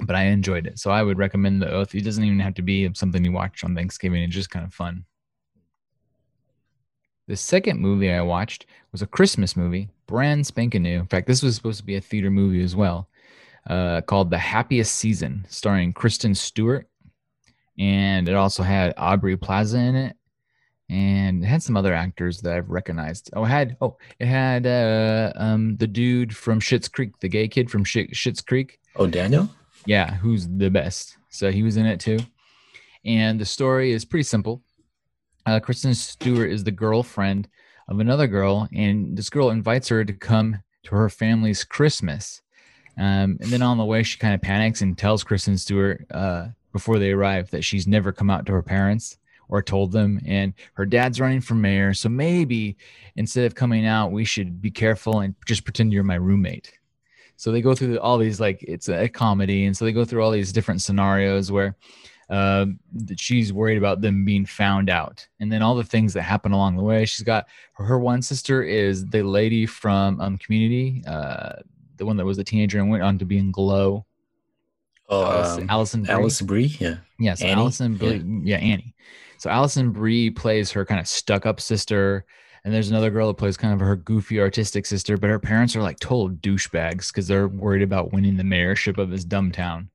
but 0.03 0.16
I 0.16 0.24
enjoyed 0.24 0.66
it. 0.66 0.79
So 0.79 0.91
I 0.91 1.03
would 1.03 1.18
recommend 1.18 1.62
The 1.62 1.70
Oath. 1.70 1.95
It 1.95 2.03
doesn't 2.03 2.24
even 2.24 2.41
have 2.41 2.55
to 2.55 2.62
be 2.62 2.93
something 2.95 3.24
you 3.24 3.33
watch 3.33 3.64
on 3.64 3.74
Thanksgiving. 3.74 4.22
It's 4.22 4.35
just 4.35 4.51
kind 4.51 4.66
of 4.66 4.74
fun. 4.74 5.05
The 7.29 7.37
second 7.37 7.81
movie 7.81 8.12
I 8.12 8.20
watched 8.20 8.66
was 8.91 9.01
a 9.01 9.07
Christmas 9.07 9.57
movie, 9.57 9.89
brand 10.07 10.47
spanking 10.47 10.83
new. 10.83 10.99
In 10.99 11.07
fact, 11.07 11.27
this 11.27 11.43
was 11.43 11.55
supposed 11.55 11.79
to 11.79 11.87
be 11.87 11.97
a 11.97 12.01
theater 12.01 12.31
movie 12.31 12.62
as 12.62 12.77
well, 12.77 13.09
uh, 13.70 14.03
called 14.03 14.29
The 14.29 14.39
Happiest 14.39 14.97
Season, 14.97 15.47
starring 15.49 15.93
Kristen 15.93 16.35
Stewart. 16.35 16.89
And 17.79 18.29
it 18.29 18.35
also 18.35 18.62
had 18.62 18.93
Aubrey 18.99 19.37
Plaza 19.37 19.79
in 19.79 19.95
it. 19.95 20.16
And 20.93 21.43
it 21.43 21.47
had 21.47 21.62
some 21.62 21.74
other 21.74 21.95
actors 21.95 22.43
that 22.43 22.53
I've 22.53 22.68
recognized. 22.68 23.30
Oh, 23.32 23.45
it 23.45 23.49
had 23.49 23.76
oh, 23.80 23.97
it 24.18 24.26
had 24.26 24.66
uh, 24.66 25.32
um, 25.36 25.78
the 25.78 25.86
dude 25.86 26.36
from 26.36 26.61
Schitt's 26.61 26.86
Creek, 26.86 27.18
the 27.20 27.30
gay 27.30 27.49
kid 27.49 27.70
from 27.70 27.82
Schitt- 27.82 28.12
Schitt's 28.12 28.43
Creek. 28.43 28.78
Oh, 28.97 29.07
Daniel. 29.07 29.49
Yeah, 29.86 30.16
who's 30.16 30.47
the 30.47 30.68
best. 30.68 31.16
So 31.30 31.51
he 31.51 31.62
was 31.62 31.78
in 31.78 31.86
it 31.86 31.99
too. 31.99 32.18
And 33.07 33.40
the 33.40 33.47
story 33.47 33.93
is 33.93 34.05
pretty 34.05 34.24
simple. 34.24 34.62
Uh, 35.47 35.61
Kristen 35.61 35.95
Stewart 35.95 36.51
is 36.51 36.62
the 36.62 36.70
girlfriend 36.70 37.49
of 37.88 37.99
another 37.99 38.26
girl, 38.26 38.68
and 38.74 39.16
this 39.16 39.30
girl 39.30 39.49
invites 39.49 39.88
her 39.88 40.05
to 40.05 40.12
come 40.12 40.62
to 40.82 40.95
her 40.95 41.09
family's 41.09 41.64
Christmas. 41.64 42.43
Um, 42.99 43.38
and 43.40 43.49
then 43.49 43.62
on 43.62 43.78
the 43.78 43.84
way, 43.86 44.03
she 44.03 44.18
kind 44.18 44.34
of 44.34 44.43
panics 44.43 44.82
and 44.82 44.99
tells 44.99 45.24
Kristen 45.24 45.57
Stewart 45.57 46.05
uh, 46.11 46.49
before 46.70 46.99
they 46.99 47.12
arrive 47.12 47.51
that 47.51 47.64
she's 47.64 47.86
never 47.86 48.12
come 48.12 48.28
out 48.28 48.45
to 48.45 48.53
her 48.53 48.62
parents 48.62 49.16
or 49.49 49.62
told 49.62 49.93
them. 49.93 50.20
And 50.26 50.55
her 50.74 50.86
dad's 50.86 51.20
running 51.20 51.40
for 51.40 51.55
mayor. 51.55 51.95
So 51.95 52.09
maybe 52.09 52.76
instead 53.16 53.45
of 53.45 53.55
coming 53.55 53.86
out, 53.86 54.12
we 54.12 54.24
should 54.24 54.61
be 54.61 54.70
careful 54.70 55.20
and 55.20 55.34
just 55.47 55.64
pretend 55.64 55.93
you're 55.93 56.03
my 56.03 56.14
roommate. 56.14 56.72
So 57.36 57.51
they 57.51 57.61
go 57.61 57.74
through 57.74 57.99
all 57.99 58.18
these 58.18 58.38
like 58.38 58.62
it's 58.62 58.88
a 58.88 59.09
comedy, 59.09 59.64
and 59.64 59.76
so 59.76 59.84
they 59.84 59.93
go 59.93 60.05
through 60.05 60.22
all 60.22 60.30
these 60.30 60.53
different 60.53 60.80
scenarios 60.80 61.51
where 61.51 61.76
uh, 62.30 62.66
she's 63.16 63.53
worried 63.53 63.78
about 63.78 64.01
them 64.01 64.24
being 64.24 64.47
found 64.47 64.88
out, 64.88 65.26
and 65.40 65.51
then 65.51 65.61
all 65.61 65.74
the 65.74 65.82
things 65.82 66.12
that 66.12 66.22
happen 66.22 66.53
along 66.53 66.76
the 66.76 66.84
way. 66.84 67.05
She's 67.05 67.24
got 67.24 67.49
her 67.74 67.99
one 67.99 68.22
sister 68.22 68.62
is 68.62 69.07
the 69.07 69.22
lady 69.22 69.66
from 69.66 70.20
um, 70.20 70.38
Community, 70.38 71.03
uh, 71.07 71.55
the 71.97 72.07
one 72.07 72.16
that 72.16 72.24
was 72.24 72.38
a 72.38 72.45
teenager 72.45 72.78
and 72.78 72.88
went 72.88 73.03
on 73.03 73.18
to 73.18 73.24
be 73.24 73.38
in 73.38 73.51
Glow. 73.51 74.07
Oh, 75.09 75.24
Alice, 75.24 75.59
um, 75.59 75.66
Alison 75.68 76.03
Brie. 76.05 76.14
Alice 76.14 76.40
Brie. 76.43 76.76
Yeah. 76.78 76.97
Yeah, 77.18 77.34
so 77.34 77.47
Annie? 77.47 77.61
Alison 77.61 77.97
Brie, 77.97 78.22
yeah. 78.45 78.59
Annie. 78.59 78.95
So 79.43 79.51
Alison 79.51 79.90
Brie 79.90 80.30
plays 80.30 80.70
her 80.70 80.86
kind 80.86 81.01
of 81.01 81.09
stuck 81.09 81.47
up 81.47 81.61
sister, 81.61 82.24
and 82.62 82.72
there's 82.72 82.90
another 82.90 83.11
girl 83.11 83.26
that 83.26 83.38
plays 83.38 83.57
kind 83.57 83.74
of 83.74 83.80
her 83.80 83.97
goofy 83.97 84.38
artistic 84.38 84.86
sister, 84.86 85.16
but 85.16 85.30
her 85.30 85.40
parents 85.40 85.74
are 85.74 85.82
like 85.82 85.99
total 85.99 86.30
douchebags 86.30 87.09
because 87.09 87.26
they're 87.26 87.49
worried 87.49 87.82
about 87.82 88.12
winning 88.12 88.36
the 88.36 88.45
mayorship 88.45 88.99
of 88.99 89.11
this 89.11 89.24
dumb 89.24 89.51
town. 89.51 89.90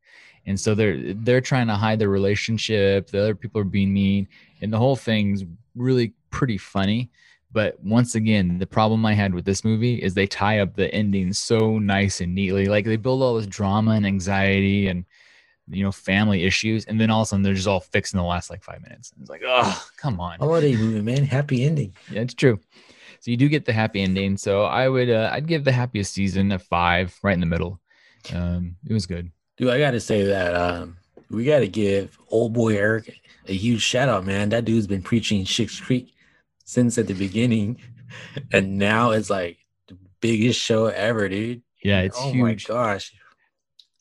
And 0.47 0.59
so 0.59 0.75
they're 0.75 1.13
they're 1.13 1.39
trying 1.39 1.67
to 1.67 1.75
hide 1.75 1.97
their 1.97 2.09
relationship. 2.09 3.07
The 3.07 3.21
other 3.21 3.35
people 3.35 3.61
are 3.61 3.63
being 3.63 3.93
mean, 3.93 4.27
and 4.61 4.73
the 4.73 4.77
whole 4.77 4.97
thing's 4.97 5.45
really 5.75 6.11
pretty 6.29 6.57
funny. 6.57 7.09
But 7.53 7.81
once 7.81 8.15
again, 8.15 8.57
the 8.57 8.67
problem 8.67 9.05
I 9.05 9.13
had 9.13 9.33
with 9.33 9.45
this 9.45 9.63
movie 9.63 10.03
is 10.03 10.13
they 10.13 10.27
tie 10.27 10.59
up 10.59 10.75
the 10.75 10.93
ending 10.93 11.31
so 11.31 11.79
nice 11.79 12.19
and 12.19 12.35
neatly. 12.35 12.65
Like 12.65 12.83
they 12.83 12.97
build 12.97 13.23
all 13.23 13.35
this 13.35 13.47
drama 13.47 13.91
and 13.91 14.05
anxiety 14.05 14.89
and 14.89 15.05
you 15.69 15.83
know 15.83 15.91
family 15.91 16.43
issues, 16.43 16.85
and 16.85 16.99
then 16.99 17.09
all 17.09 17.21
of 17.21 17.27
a 17.27 17.29
sudden 17.29 17.43
they're 17.43 17.53
just 17.53 17.67
all 17.67 17.79
fixed 17.79 18.13
in 18.13 18.17
the 18.17 18.23
last 18.23 18.49
like 18.49 18.63
five 18.63 18.81
minutes. 18.81 19.11
It's 19.19 19.29
like, 19.29 19.41
oh, 19.45 19.87
come 19.97 20.19
on. 20.19 20.39
Holiday 20.39 20.75
movie, 20.75 21.01
man. 21.01 21.23
Happy 21.23 21.63
ending. 21.63 21.93
Yeah, 22.11 22.21
it's 22.21 22.33
true. 22.33 22.59
So 23.19 23.31
you 23.31 23.37
do 23.37 23.49
get 23.49 23.65
the 23.65 23.73
happy 23.73 24.01
ending. 24.01 24.37
So 24.37 24.63
I 24.63 24.87
would, 24.87 25.09
uh, 25.09 25.29
I'd 25.33 25.47
give 25.47 25.63
the 25.63 25.71
happiest 25.71 26.13
season 26.13 26.51
a 26.51 26.59
five, 26.59 27.17
right 27.23 27.33
in 27.33 27.39
the 27.39 27.45
middle. 27.45 27.79
Um, 28.33 28.75
it 28.87 28.93
was 28.93 29.05
good. 29.05 29.31
Dude, 29.57 29.69
I 29.69 29.79
gotta 29.79 29.99
say 29.99 30.23
that 30.23 30.55
um, 30.55 30.97
we 31.29 31.43
gotta 31.43 31.67
give 31.67 32.17
old 32.29 32.53
boy 32.53 32.77
Eric 32.77 33.19
a 33.47 33.53
huge 33.53 33.81
shout 33.81 34.09
out, 34.09 34.25
man. 34.25 34.49
That 34.49 34.65
dude's 34.65 34.87
been 34.87 35.01
preaching 35.01 35.45
Schitt's 35.45 35.79
Creek 35.79 36.13
since 36.63 36.97
at 36.97 37.07
the 37.07 37.13
beginning, 37.13 37.81
and 38.51 38.77
now 38.77 39.11
it's 39.11 39.29
like 39.29 39.57
the 39.87 39.97
biggest 40.21 40.59
show 40.59 40.87
ever, 40.87 41.27
dude. 41.27 41.63
Yeah, 41.83 42.01
it's 42.01 42.17
oh 42.19 42.33
my 42.33 42.53
gosh. 42.53 43.13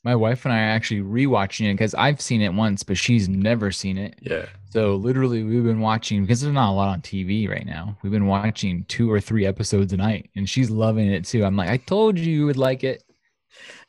My 0.06 0.14
wife 0.14 0.44
and 0.44 0.54
I 0.54 0.58
are 0.58 0.70
actually 0.70 1.00
rewatching 1.00 1.68
it 1.68 1.74
because 1.74 1.92
I've 1.92 2.20
seen 2.20 2.40
it 2.40 2.54
once, 2.54 2.84
but 2.84 2.96
she's 2.96 3.28
never 3.28 3.72
seen 3.72 3.98
it. 3.98 4.16
Yeah. 4.20 4.46
So 4.70 4.94
literally, 4.94 5.42
we've 5.42 5.64
been 5.64 5.80
watching 5.80 6.22
because 6.22 6.42
there's 6.42 6.54
not 6.54 6.70
a 6.70 6.76
lot 6.76 6.90
on 6.90 7.00
TV 7.00 7.50
right 7.50 7.66
now. 7.66 7.98
We've 8.04 8.12
been 8.12 8.28
watching 8.28 8.84
two 8.84 9.10
or 9.10 9.20
three 9.20 9.44
episodes 9.44 9.92
a 9.92 9.96
night, 9.96 10.30
and 10.36 10.48
she's 10.48 10.70
loving 10.70 11.08
it 11.08 11.24
too. 11.24 11.44
I'm 11.44 11.56
like, 11.56 11.70
I 11.70 11.78
told 11.78 12.20
you 12.20 12.32
you 12.32 12.46
would 12.46 12.56
like 12.56 12.84
it. 12.84 13.02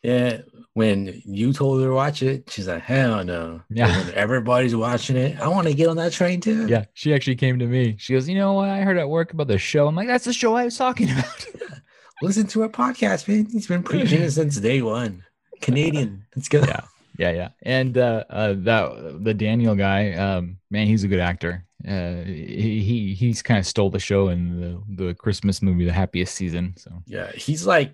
Yeah. 0.02 0.42
When 0.74 1.22
you 1.24 1.54
told 1.54 1.82
her 1.82 1.88
to 1.90 1.94
watch 1.94 2.24
it, 2.24 2.50
she's 2.50 2.68
like, 2.68 2.82
hell 2.82 3.24
no. 3.24 3.62
Yeah. 3.70 4.10
Everybody's 4.16 4.76
watching 4.76 5.18
it, 5.18 5.40
I 5.40 5.48
want 5.50 5.68
to 5.68 5.76
get 5.76 5.88
on 5.88 5.98
that 5.98 6.14
train 6.14 6.42
too. 6.42 6.66
Yeah, 6.66 6.86
she 6.96 7.14
actually 7.14 7.36
came 7.36 7.60
to 7.60 7.68
me. 7.68 7.96
She 8.00 8.14
goes, 8.14 8.28
you 8.28 8.40
know 8.40 8.54
what? 8.54 8.70
I 8.70 8.82
heard 8.82 8.98
at 8.98 9.08
work 9.08 9.34
about 9.34 9.50
the 9.50 9.60
show. 9.60 9.88
I'm 9.88 9.96
like, 9.96 10.08
that's 10.08 10.26
the 10.26 10.34
show 10.34 10.56
I 10.56 10.64
was 10.64 10.80
talking 10.80 11.12
about. 11.12 11.46
Listen 12.24 12.48
to 12.48 12.64
our 12.64 12.70
podcast, 12.70 13.28
man. 13.28 13.46
He's 13.52 13.68
been 13.68 13.84
preaching 13.84 14.24
it 14.24 14.32
since 14.32 14.58
day 14.58 14.82
one. 14.82 15.24
Canadian. 15.62 16.26
Let's 16.36 16.50
go. 16.50 16.60
Yeah. 16.62 16.82
yeah, 17.18 17.32
yeah. 17.32 17.50
And 17.64 17.98
uh, 17.98 18.24
uh, 18.30 18.54
that 18.58 19.24
the 19.24 19.34
Daniel 19.34 19.76
guy, 19.76 20.14
um, 20.14 20.58
man, 20.70 20.88
he's 20.88 21.04
a 21.04 21.08
good 21.08 21.20
actor. 21.20 21.64
Uh, 21.88 22.24
he, 22.24 22.82
he 22.84 23.14
he's 23.14 23.42
kind 23.42 23.60
of 23.60 23.66
stole 23.66 23.90
the 23.90 24.00
show 24.00 24.30
in 24.30 24.60
the 24.60 25.06
the 25.06 25.14
Christmas 25.14 25.62
movie, 25.62 25.86
The 25.86 25.94
Happiest 25.94 26.34
Season. 26.36 26.74
So 26.78 26.92
Yeah, 27.06 27.32
he's 27.34 27.66
like 27.68 27.92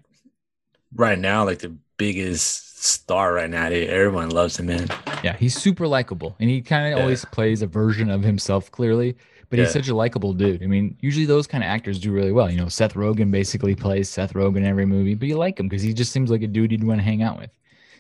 right 0.95 1.19
now, 1.19 1.43
like 1.45 1.59
the 1.59 1.75
biggest 1.97 2.83
star 2.83 3.33
right 3.33 3.49
now. 3.49 3.69
Dude. 3.69 3.89
Everyone 3.89 4.29
loves 4.29 4.57
him, 4.59 4.67
man. 4.67 4.87
yeah, 5.23 5.35
he's 5.37 5.55
super 5.55 5.85
likable, 5.87 6.35
and 6.39 6.49
he 6.49 6.61
kind 6.61 6.91
of 6.93 6.97
Yeah. 6.97 7.03
always 7.03 7.25
plays 7.25 7.61
a 7.61 7.67
version 7.67 8.09
of 8.09 8.23
himself 8.23 8.71
clearly. 8.71 9.15
But 9.53 9.59
he's 9.59 9.71
such 9.73 9.87
a 9.87 9.95
likable 9.95 10.33
dude. 10.33 10.63
I 10.63 10.65
mean, 10.65 10.97
usually 10.99 11.25
those 11.27 11.45
kind 11.45 11.63
of 11.63 11.67
actors 11.67 11.99
do 11.99 12.11
really 12.11 12.31
well. 12.31 12.49
You 12.49 12.57
know, 12.57 12.67
Seth 12.69 12.95
Rogen 12.95 13.29
basically 13.29 13.75
plays 13.75 14.09
Seth 14.09 14.33
Rogen 14.33 14.57
in 14.57 14.65
every 14.65 14.85
movie, 14.87 15.13
but 15.13 15.27
you 15.27 15.37
like 15.37 15.59
him 15.59 15.67
because 15.67 15.83
he 15.83 15.93
just 15.93 16.11
seems 16.11 16.31
like 16.31 16.41
a 16.41 16.47
dude 16.47 16.71
you'd 16.71 16.83
want 16.83 16.99
to 16.99 17.03
hang 17.03 17.21
out 17.21 17.37
with. 17.39 17.51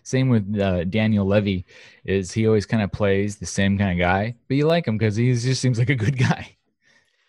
Same 0.01 0.29
with 0.29 0.59
uh, 0.59 0.83
Daniel 0.85 1.25
Levy, 1.25 1.65
is 2.05 2.31
he 2.31 2.47
always 2.47 2.65
kind 2.65 2.81
of 2.83 2.91
plays 2.91 3.37
the 3.37 3.45
same 3.45 3.77
kind 3.77 3.91
of 3.91 3.97
guy, 4.03 4.35
but 4.47 4.57
you 4.57 4.65
like 4.65 4.87
him 4.87 4.97
because 4.97 5.15
he 5.15 5.31
just 5.33 5.61
seems 5.61 5.77
like 5.79 5.89
a 5.89 5.95
good 5.95 6.17
guy. 6.17 6.57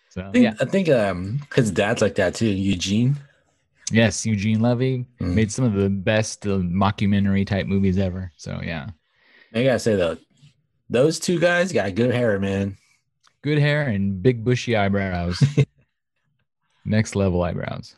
So 0.09 0.23
I 0.23 0.31
think, 0.31 0.45
yeah, 0.45 0.55
I 0.61 0.65
think 0.65 0.89
um 0.91 1.41
his 1.57 1.73
dad's 1.73 2.01
like 2.01 2.15
that 2.15 2.37
too, 2.37 2.47
Eugene. 2.47 3.17
yes, 3.91 4.25
Eugene 4.25 4.61
Levy 4.61 5.07
Mm. 5.21 5.35
made 5.35 5.51
some 5.51 5.65
of 5.65 5.73
the 5.75 5.91
best 5.91 6.47
uh, 6.47 6.59
mockumentary 6.59 7.45
type 7.45 7.67
movies 7.67 7.99
ever. 7.99 8.31
So 8.37 8.61
yeah, 8.63 8.91
I 9.53 9.65
gotta 9.65 9.81
say 9.81 9.97
though, 9.97 10.17
those 10.89 11.19
two 11.19 11.41
guys 11.41 11.73
got 11.73 11.97
good 11.97 12.15
hair, 12.15 12.39
man. 12.39 12.77
Good 13.45 13.59
hair 13.59 13.83
and 13.83 14.23
big 14.23 14.43
bushy 14.43 14.75
eyebrows. 14.75 15.41
Next 16.87 17.15
level 17.15 17.43
eyebrows. 17.43 17.95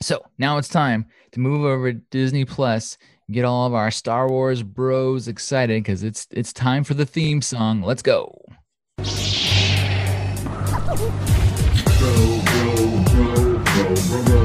So 0.00 0.24
now 0.38 0.58
it's 0.58 0.68
time 0.68 1.06
to 1.32 1.40
move 1.40 1.64
over 1.64 1.92
to 1.92 1.98
Disney 2.10 2.44
Plus, 2.44 2.98
get 3.32 3.44
all 3.44 3.66
of 3.66 3.74
our 3.74 3.90
Star 3.90 4.28
Wars 4.28 4.62
bros 4.62 5.26
excited 5.26 5.82
because 5.82 6.04
it's 6.04 6.28
it's 6.30 6.52
time 6.52 6.84
for 6.84 6.94
the 6.94 7.04
theme 7.04 7.42
song. 7.42 7.82
Let's 7.82 8.02
go. 8.02 8.40
All 13.80 14.37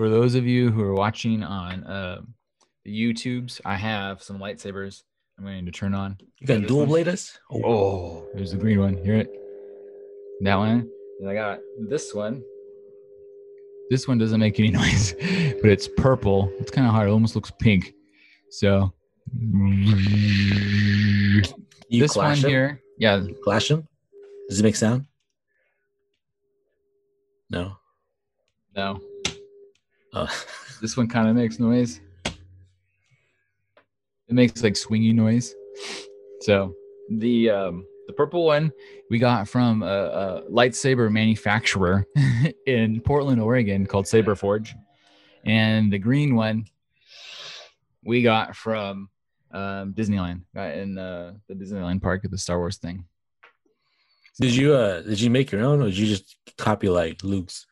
for 0.00 0.08
those 0.08 0.34
of 0.34 0.46
you 0.46 0.70
who 0.70 0.82
are 0.82 0.94
watching 0.94 1.44
on 1.44 1.84
uh, 1.84 2.22
the 2.86 2.90
YouTubes, 2.90 3.60
I 3.66 3.76
have 3.76 4.22
some 4.22 4.38
lightsabers 4.38 5.02
I'm 5.36 5.44
going 5.44 5.66
to 5.66 5.70
turn 5.70 5.92
on. 5.92 6.16
You 6.38 6.46
got 6.46 6.66
dual 6.66 6.78
one? 6.78 6.88
blade 6.88 7.06
us? 7.06 7.38
Oh, 7.52 8.26
there's 8.32 8.52
the 8.52 8.56
green 8.56 8.80
one. 8.80 8.96
Hear 9.04 9.16
it? 9.16 9.30
That 10.40 10.56
one. 10.56 10.88
And 11.20 11.28
I 11.28 11.34
got 11.34 11.58
this 11.86 12.14
one. 12.14 12.42
This 13.90 14.08
one 14.08 14.16
doesn't 14.16 14.40
make 14.40 14.58
any 14.58 14.70
noise, 14.80 15.12
but 15.60 15.70
it's 15.70 15.86
purple. 15.98 16.50
It's 16.60 16.70
kind 16.70 16.86
of 16.86 16.94
hard. 16.94 17.10
It 17.10 17.12
almost 17.12 17.34
looks 17.34 17.50
pink. 17.50 17.92
So 18.48 18.94
You 19.38 21.42
this 21.90 22.16
one 22.16 22.30
'em? 22.30 22.38
here, 22.38 22.80
yeah, 22.96 23.16
You 23.18 23.36
clash 23.44 23.68
them? 23.68 23.86
Does 24.48 24.60
it 24.60 24.62
make 24.62 24.76
sound? 24.76 25.04
No. 27.50 27.76
no, 28.74 28.98
Oh. 30.12 30.28
this 30.80 30.96
one 30.96 31.08
kind 31.08 31.28
of 31.28 31.36
makes 31.36 31.58
noise. 31.58 32.00
It 32.24 32.34
makes 34.34 34.62
like 34.62 34.74
swingy 34.74 35.14
noise. 35.14 35.54
So 36.40 36.74
the 37.10 37.50
um, 37.50 37.86
the 38.06 38.12
purple 38.12 38.44
one 38.44 38.72
we 39.10 39.18
got 39.18 39.48
from 39.48 39.82
a, 39.82 39.86
a 39.86 40.42
lightsaber 40.50 41.10
manufacturer 41.10 42.06
in 42.66 43.00
Portland, 43.00 43.40
Oregon, 43.40 43.86
called 43.86 44.06
Saber 44.06 44.34
Forge, 44.34 44.74
and 45.44 45.92
the 45.92 45.98
green 45.98 46.34
one 46.34 46.66
we 48.04 48.22
got 48.22 48.56
from 48.56 49.10
um, 49.52 49.92
Disneyland, 49.92 50.42
got 50.54 50.74
in 50.74 50.96
uh, 50.96 51.34
the 51.48 51.54
Disneyland 51.54 52.02
park 52.02 52.24
at 52.24 52.30
the 52.30 52.38
Star 52.38 52.58
Wars 52.58 52.78
thing. 52.78 53.04
did 54.40 54.54
you 54.54 54.74
uh 54.74 55.02
did 55.02 55.20
you 55.20 55.28
make 55.28 55.50
your 55.50 55.62
own 55.62 55.82
or 55.82 55.86
did 55.86 55.98
you 55.98 56.06
just 56.06 56.36
copy 56.56 56.88
like 56.88 57.22
Luke's 57.22 57.66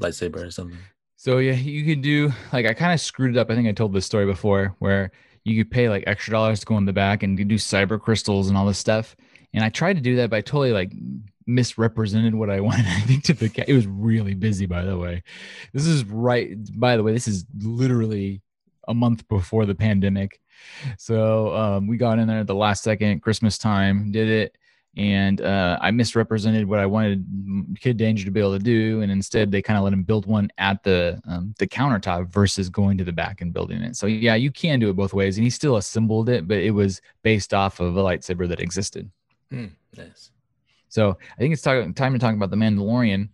lightsaber 0.00 0.46
or 0.46 0.50
something? 0.50 0.78
So 1.24 1.38
yeah, 1.38 1.54
you 1.54 1.86
could 1.86 2.02
do 2.02 2.34
like 2.52 2.66
I 2.66 2.74
kind 2.74 2.92
of 2.92 3.00
screwed 3.00 3.34
it 3.34 3.38
up. 3.38 3.50
I 3.50 3.54
think 3.54 3.66
I 3.66 3.72
told 3.72 3.94
this 3.94 4.04
story 4.04 4.26
before 4.26 4.76
where 4.78 5.10
you 5.42 5.56
could 5.56 5.70
pay 5.70 5.88
like 5.88 6.04
extra 6.06 6.32
dollars 6.32 6.60
to 6.60 6.66
go 6.66 6.76
in 6.76 6.84
the 6.84 6.92
back 6.92 7.22
and 7.22 7.34
do 7.34 7.54
kyber 7.54 7.98
crystals 7.98 8.50
and 8.50 8.58
all 8.58 8.66
this 8.66 8.76
stuff. 8.76 9.16
And 9.54 9.64
I 9.64 9.70
tried 9.70 9.94
to 9.94 10.02
do 10.02 10.16
that, 10.16 10.28
but 10.28 10.36
I 10.36 10.40
totally 10.42 10.72
like 10.72 10.92
misrepresented 11.46 12.34
what 12.34 12.50
I 12.50 12.60
wanted. 12.68 12.84
I 12.84 13.00
think 13.00 13.24
to 13.24 13.32
the 13.32 13.48
cat. 13.48 13.70
It 13.70 13.72
was 13.72 13.86
really 13.86 14.34
busy, 14.34 14.66
by 14.66 14.82
the 14.82 14.98
way. 14.98 15.22
This 15.72 15.86
is 15.86 16.04
right. 16.04 16.58
By 16.78 16.98
the 16.98 17.02
way, 17.02 17.14
this 17.14 17.26
is 17.26 17.46
literally 17.58 18.42
a 18.86 18.92
month 18.92 19.26
before 19.26 19.64
the 19.64 19.74
pandemic. 19.74 20.42
So 20.98 21.56
um, 21.56 21.86
we 21.86 21.96
got 21.96 22.18
in 22.18 22.28
there 22.28 22.40
at 22.40 22.46
the 22.46 22.54
last 22.54 22.82
second, 22.82 23.22
Christmas 23.22 23.56
time, 23.56 24.12
did 24.12 24.28
it, 24.28 24.58
and 24.96 25.40
uh, 25.40 25.76
I 25.80 25.90
misrepresented 25.90 26.68
what 26.68 26.78
I 26.78 26.86
wanted 26.86 27.24
Kid 27.80 27.96
Danger 27.96 28.24
to 28.24 28.30
be 28.30 28.38
able 28.40 28.52
to 28.52 28.62
do, 28.62 29.00
and 29.00 29.10
instead 29.10 29.50
they 29.50 29.60
kind 29.60 29.76
of 29.76 29.84
let 29.84 29.92
him 29.92 30.02
build 30.04 30.26
one 30.26 30.50
at 30.58 30.82
the 30.84 31.20
um, 31.26 31.54
the 31.58 31.66
countertop 31.66 32.28
versus 32.28 32.68
going 32.68 32.96
to 32.98 33.04
the 33.04 33.12
back 33.12 33.40
and 33.40 33.52
building 33.52 33.80
it. 33.82 33.96
So 33.96 34.06
yeah, 34.06 34.34
you 34.36 34.50
can 34.52 34.78
do 34.78 34.90
it 34.90 34.96
both 34.96 35.12
ways, 35.12 35.36
and 35.36 35.44
he 35.44 35.50
still 35.50 35.76
assembled 35.76 36.28
it, 36.28 36.46
but 36.46 36.58
it 36.58 36.70
was 36.70 37.00
based 37.22 37.52
off 37.52 37.80
of 37.80 37.96
a 37.96 38.02
lightsaber 38.02 38.48
that 38.48 38.60
existed. 38.60 39.10
Hmm, 39.50 39.66
nice. 39.96 40.30
So 40.88 41.18
I 41.32 41.36
think 41.38 41.52
it's 41.52 41.62
talk- 41.62 41.94
time 41.96 42.12
to 42.12 42.18
talk 42.20 42.34
about 42.34 42.50
the 42.50 42.56
Mandalorian. 42.56 43.28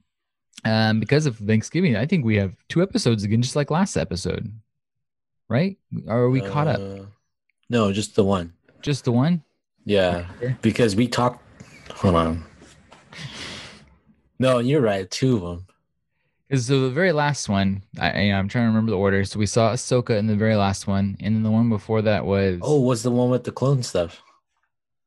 Um, 0.65 1.01
because 1.01 1.25
of 1.27 1.37
Thanksgiving, 1.39 1.97
I 1.97 2.05
think 2.07 2.25
we 2.25 2.37
have 2.37 2.55
two 2.69 2.83
episodes 2.83 3.23
again, 3.25 3.41
just 3.43 3.57
like 3.57 3.71
last 3.71 3.97
episode, 3.97 4.51
right? 5.49 5.77
Or 6.07 6.19
are 6.25 6.31
we 6.31 6.41
caught 6.41 6.69
up? 6.69 6.81
Uh, 6.81 7.05
No, 7.71 7.93
just 7.93 8.15
the 8.15 8.25
one. 8.25 8.53
Just 8.83 9.05
the 9.05 9.13
one? 9.13 9.43
Yeah, 9.87 10.27
because 10.63 10.97
we 10.97 11.09
talked. 11.09 11.43
Hold 12.01 12.15
on. 12.15 12.45
No, 14.39 14.59
you're 14.59 14.81
right. 14.81 15.11
Two 15.11 15.37
of 15.37 15.43
them. 15.43 15.67
Because 16.49 16.67
so 16.67 16.81
the 16.81 16.91
very 16.91 17.13
last 17.13 17.49
one, 17.49 17.83
I, 17.99 18.09
I'm 18.33 18.49
trying 18.49 18.65
to 18.65 18.69
remember 18.69 18.91
the 18.91 18.97
order. 18.99 19.25
So 19.25 19.39
we 19.39 19.47
saw 19.47 19.73
Ahsoka 19.73 20.19
in 20.19 20.27
the 20.27 20.35
very 20.35 20.57
last 20.57 20.87
one, 20.87 21.17
and 21.21 21.37
then 21.37 21.43
the 21.43 21.51
one 21.51 21.69
before 21.69 22.03
that 22.03 22.25
was 22.27 22.59
Oh, 22.63 22.81
what's 22.81 23.03
the 23.03 23.11
one 23.11 23.31
with 23.31 23.45
the 23.45 23.53
clone 23.53 23.83
stuff? 23.83 24.21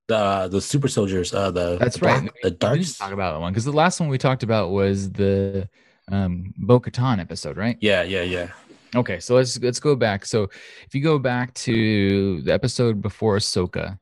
The 0.08 0.48
the 0.50 0.62
super 0.62 0.88
soldiers. 0.88 1.34
Uh, 1.34 1.50
the 1.52 1.78
That's 1.80 1.98
the 1.98 2.06
right. 2.06 2.22
black- 2.22 2.34
the 2.44 2.52
dark. 2.52 2.80
talk 2.98 3.12
about 3.12 3.34
that 3.34 3.42
one 3.42 3.52
because 3.52 3.66
the 3.66 3.74
last 3.74 4.00
one 4.00 4.10
we 4.10 4.18
talked 4.18 4.44
about 4.44 4.70
was 4.70 5.12
the 5.12 5.68
um 6.12 6.54
Bo 6.58 6.80
Katan 6.80 7.20
episode, 7.20 7.58
right? 7.58 7.78
Yeah, 7.82 8.04
yeah, 8.04 8.22
yeah. 8.22 8.52
Okay, 8.96 9.20
so 9.20 9.36
let's 9.36 9.60
let's 9.60 9.80
go 9.80 9.96
back. 9.96 10.26
So 10.26 10.44
if 10.86 10.94
you 10.94 11.02
go 11.02 11.18
back 11.20 11.54
to 11.56 12.42
the 12.44 12.54
episode 12.54 13.02
before 13.02 13.38
Ahsoka, 13.38 13.98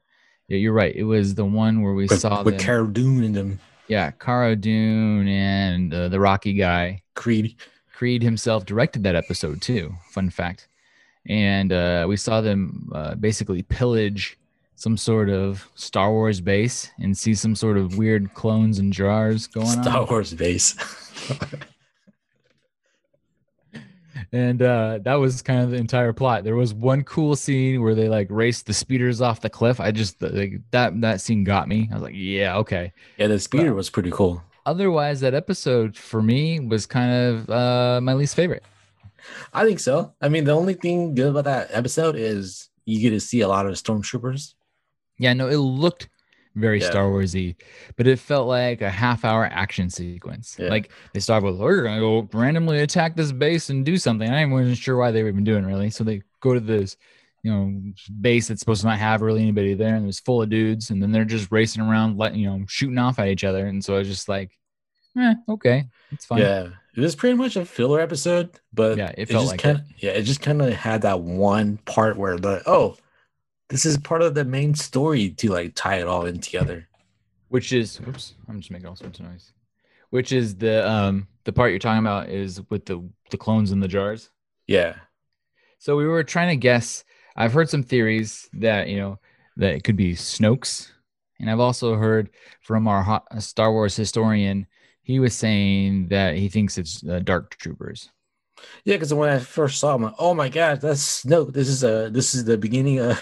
yeah, 0.52 0.58
you're 0.58 0.74
right. 0.74 0.94
It 0.94 1.04
was 1.06 1.36
the 1.36 1.46
one 1.46 1.82
where 1.82 1.94
we 1.94 2.08
With, 2.08 2.20
saw 2.20 2.44
with 2.44 2.56
them- 2.58 2.64
Cara 2.66 2.88
Dune 2.88 3.24
and 3.24 3.34
them 3.36 3.60
yeah, 3.88 4.12
Cara 4.12 4.56
Dune 4.56 5.28
and 5.28 5.94
uh, 5.94 6.08
the 6.08 6.20
Rocky 6.20 6.54
guy. 6.54 7.02
Creed. 7.14 7.56
Creed 7.94 8.24
himself 8.24 8.66
directed 8.66 9.04
that 9.04 9.16
episode 9.16 9.62
too. 9.62 9.94
Fun 10.12 10.30
fact. 10.30 10.68
And 11.28 11.72
uh, 11.74 12.06
we 12.08 12.16
saw 12.18 12.40
them 12.42 12.90
uh, 12.94 13.16
basically 13.16 13.62
pillage 13.64 14.38
some 14.76 14.98
sort 14.98 15.30
of 15.30 15.70
Star 15.76 16.10
Wars 16.12 16.42
base 16.42 16.90
and 17.00 17.18
see 17.18 17.34
some 17.36 17.54
sort 17.56 17.78
of 17.78 17.98
weird 17.98 18.34
clones 18.34 18.80
and 18.80 18.92
jars 18.94 19.46
going 19.48 19.68
Star 19.68 19.78
on. 19.80 19.84
Star 19.84 20.06
Wars 20.06 20.34
base. 20.34 20.76
And 24.34 24.62
uh, 24.62 25.00
that 25.04 25.16
was 25.16 25.42
kind 25.42 25.62
of 25.62 25.72
the 25.72 25.78
entire 25.78 26.14
plot. 26.14 26.46
There 26.46 26.56
was 26.56 26.74
one 26.74 27.04
cool 27.04 27.36
scene 27.36 27.82
where 27.82 27.96
they 27.96 28.08
like 28.08 28.28
raced 28.30 28.66
the 28.66 28.74
speeders 28.74 29.20
off 29.20 29.42
the 29.42 29.50
cliff. 29.50 29.80
I 29.82 29.92
just 29.92 30.22
like 30.22 30.62
that 30.72 31.00
that 31.02 31.20
scene 31.20 31.44
got 31.44 31.68
me. 31.68 31.90
I 31.92 31.96
was 31.96 32.04
like, 32.04 32.16
yeah, 32.16 32.56
okay. 32.58 32.94
yeah, 33.18 33.28
the 33.28 33.40
speeder 33.40 33.74
was 33.74 33.90
pretty 33.90 34.12
cool. 34.12 34.42
Otherwise, 34.66 35.20
that 35.22 35.34
episode 35.34 35.98
for 35.98 36.22
me 36.22 36.60
was 36.60 36.86
kind 36.86 37.12
of 37.12 37.50
uh, 37.50 38.00
my 38.02 38.14
least 38.14 38.36
favorite. 38.36 38.64
I 39.54 39.66
think 39.66 39.80
so. 39.80 40.14
I 40.22 40.30
mean, 40.30 40.46
the 40.46 40.54
only 40.54 40.76
thing 40.76 41.14
good 41.14 41.30
about 41.30 41.44
that 41.46 41.70
episode 41.72 42.16
is 42.16 42.70
you 42.86 43.02
get 43.02 43.12
to 43.12 43.20
see 43.20 43.42
a 43.42 43.48
lot 43.48 43.66
of 43.66 43.74
stormtroopers. 43.74 44.54
Yeah, 45.18 45.34
no, 45.34 45.48
it 45.48 45.58
looked 45.58 46.10
very 46.56 46.80
Yeah. 46.80 46.90
Star 46.90 47.06
Warsy, 47.10 47.56
but 47.96 48.08
it 48.08 48.20
felt 48.20 48.48
like 48.48 48.82
a 48.82 48.90
half 48.90 49.24
hour 49.26 49.46
action 49.46 49.90
sequence. 49.90 50.58
Yeah. 50.60 50.70
Like 50.70 50.92
they 51.14 51.20
start 51.20 51.44
with, 51.44 51.58
we're 51.58 51.84
gonna 51.84 52.00
go 52.00 52.28
randomly 52.34 52.80
attack 52.82 53.16
this 53.16 53.32
base 53.32 53.70
and 53.70 53.86
do 53.86 53.98
something. 53.98 54.30
I 54.30 54.46
wasn't 54.46 54.78
sure 54.78 54.98
why 54.98 55.12
they 55.12 55.24
were 55.24 55.30
even 55.30 55.44
doing 55.44 55.64
it 55.64 55.68
really. 55.68 55.90
So 55.90 56.04
they 56.04 56.22
go 56.42 56.54
to 56.54 56.60
this, 56.60 56.98
you 57.44 57.52
know, 57.52 57.94
base 58.20 58.48
that's 58.50 58.60
supposed 58.60 58.82
to 58.82 58.88
not 58.88 59.00
have 59.00 59.22
really 59.22 59.42
anybody 59.42 59.74
there, 59.74 59.96
and 59.96 60.08
it's 60.08 60.20
full 60.20 60.42
of 60.42 60.50
dudes, 60.50 60.90
and 60.92 61.02
then 61.02 61.12
they're 61.12 61.26
just 61.26 61.52
racing 61.52 61.82
around, 61.82 62.18
letting 62.18 62.40
you 62.40 62.50
know, 62.50 62.66
shooting 62.68 62.98
off 63.00 63.18
at 63.18 63.28
each 63.30 63.44
other. 63.44 63.66
And 63.66 63.84
so 63.84 63.96
I 63.96 64.00
was 64.00 64.08
just 64.08 64.30
like, 64.30 64.52
eh, 65.18 65.34
okay, 65.50 65.86
it's 66.12 66.26
fine. 66.26 66.40
Yeah, 66.40 66.68
it 66.96 67.02
was 67.02 67.16
pretty 67.16 67.36
much 67.36 67.56
a 67.56 67.66
filler 67.66 68.00
episode, 68.00 68.60
but 68.74 68.98
Yeah, 68.98 69.10
it 69.10 69.20
it 69.20 69.30
felt 69.30 69.44
just 69.44 69.54
like 69.54 69.62
kind 69.62 69.78
of 69.78 69.84
yeah, 69.98 70.12
it 70.12 70.24
just 70.24 70.42
kind 70.42 70.62
of 70.62 70.72
had 70.74 71.02
that 71.04 71.22
one 71.22 71.78
part 71.78 72.16
where 72.18 72.38
the 72.38 72.62
oh, 72.68 72.98
this 73.72 73.86
is 73.86 73.98
part 73.98 74.22
of 74.22 74.36
the 74.36 74.44
main 74.44 74.76
story 74.76 75.30
to 75.30 75.50
like 75.50 75.72
tie 75.76 75.96
it 75.96 76.08
all 76.08 76.26
in 76.26 76.40
together. 76.40 76.88
which 77.48 77.72
is 77.72 78.00
oops 78.08 78.36
i'm 78.50 78.60
just 78.60 78.70
making 78.70 78.88
all 78.88 78.96
sorts 78.96 79.20
of 79.20 79.26
noise 79.26 79.54
which 80.10 80.32
is 80.32 80.56
the 80.58 80.88
um 80.88 81.26
the 81.46 81.54
part 81.54 81.72
you're 81.72 81.80
talking 81.80 82.00
about 82.00 82.30
is 82.30 82.62
with 82.70 82.86
the 82.86 83.02
the 83.32 83.38
clones 83.38 83.72
in 83.72 83.80
the 83.80 83.88
jars 83.88 84.30
Yeah, 84.68 84.96
so 85.80 85.96
we 85.96 86.06
were 86.06 86.24
trying 86.24 86.50
to 86.50 86.58
guess 86.58 87.04
i've 87.38 87.54
heard 87.54 87.70
some 87.70 87.84
theories 87.84 88.50
that 88.54 88.90
you 88.90 88.98
know 88.98 89.20
that 89.58 89.74
it 89.76 89.84
could 89.84 89.96
be 89.96 90.14
Snokes 90.14 90.92
and 91.40 91.50
i've 91.50 91.60
also 91.60 91.96
heard 91.96 92.30
from 92.62 92.88
our 92.88 93.24
uh, 93.32 93.40
star 93.40 93.72
wars 93.72 93.96
historian 93.96 94.68
he 95.02 95.20
was 95.20 95.34
saying 95.34 96.10
that 96.10 96.36
he 96.36 96.50
thinks 96.50 96.78
it's 96.78 97.04
uh, 97.08 97.20
dark 97.20 97.56
troopers 97.58 98.10
yeah. 98.84 98.96
Because 98.96 99.14
when 99.14 99.30
I 99.30 99.40
first 99.40 99.80
saw 99.80 99.96
him, 99.96 100.04
like, 100.04 100.14
oh 100.20 100.34
my 100.36 100.50
god, 100.50 100.82
that's 100.82 101.26
no. 101.26 101.46
This 101.46 101.68
is 101.68 101.84
a 101.84 102.10
this 102.12 102.36
is 102.36 102.46
the 102.46 102.58
beginning 102.58 103.00
of 103.00 103.20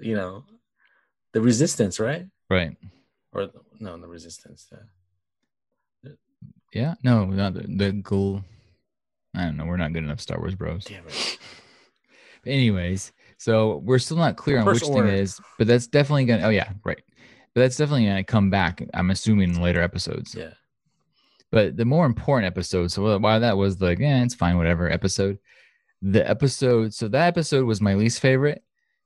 you 0.00 0.14
know 0.14 0.44
the 1.32 1.40
resistance, 1.40 2.00
right? 2.00 2.26
right 2.48 2.76
Or 3.32 3.48
no, 3.78 3.96
the 3.98 4.08
resistance. 4.08 4.68
Uh, 4.72 6.10
yeah 6.72 6.94
no 7.02 7.24
not 7.24 7.52
the, 7.54 7.62
the 7.62 7.90
ghoul 7.92 8.44
i 9.34 9.42
don't 9.44 9.56
know 9.56 9.64
we're 9.66 9.76
not 9.76 9.92
good 9.92 10.04
enough 10.04 10.20
star 10.20 10.38
wars 10.38 10.54
bros 10.54 10.84
damn 10.84 11.04
it. 11.08 11.38
anyways 12.46 13.12
so 13.38 13.78
we're 13.84 13.98
still 13.98 14.16
not 14.16 14.36
clear 14.36 14.58
on 14.58 14.64
First 14.64 14.82
which 14.82 14.90
order. 14.90 15.08
thing 15.08 15.16
it 15.16 15.20
is 15.20 15.40
but 15.58 15.66
that's 15.66 15.86
definitely 15.88 16.26
gonna 16.26 16.46
oh 16.46 16.50
yeah 16.50 16.70
right 16.84 17.02
but 17.54 17.62
that's 17.62 17.76
definitely 17.76 18.06
gonna 18.06 18.22
come 18.24 18.50
back 18.50 18.82
i'm 18.94 19.10
assuming 19.10 19.50
in 19.50 19.60
later 19.60 19.82
episodes 19.82 20.34
Yeah. 20.34 20.50
but 21.50 21.76
the 21.76 21.84
more 21.84 22.06
important 22.06 22.46
episode 22.46 22.92
so 22.92 23.18
why 23.18 23.40
that 23.40 23.56
was 23.56 23.80
like 23.80 23.98
yeah 23.98 24.22
it's 24.22 24.34
fine 24.36 24.56
whatever 24.56 24.88
episode 24.90 25.38
the 26.02 26.28
episode 26.28 26.94
so 26.94 27.08
that 27.08 27.26
episode 27.26 27.66
was 27.66 27.80
my 27.80 27.94
least 27.94 28.20
favorite 28.20 28.62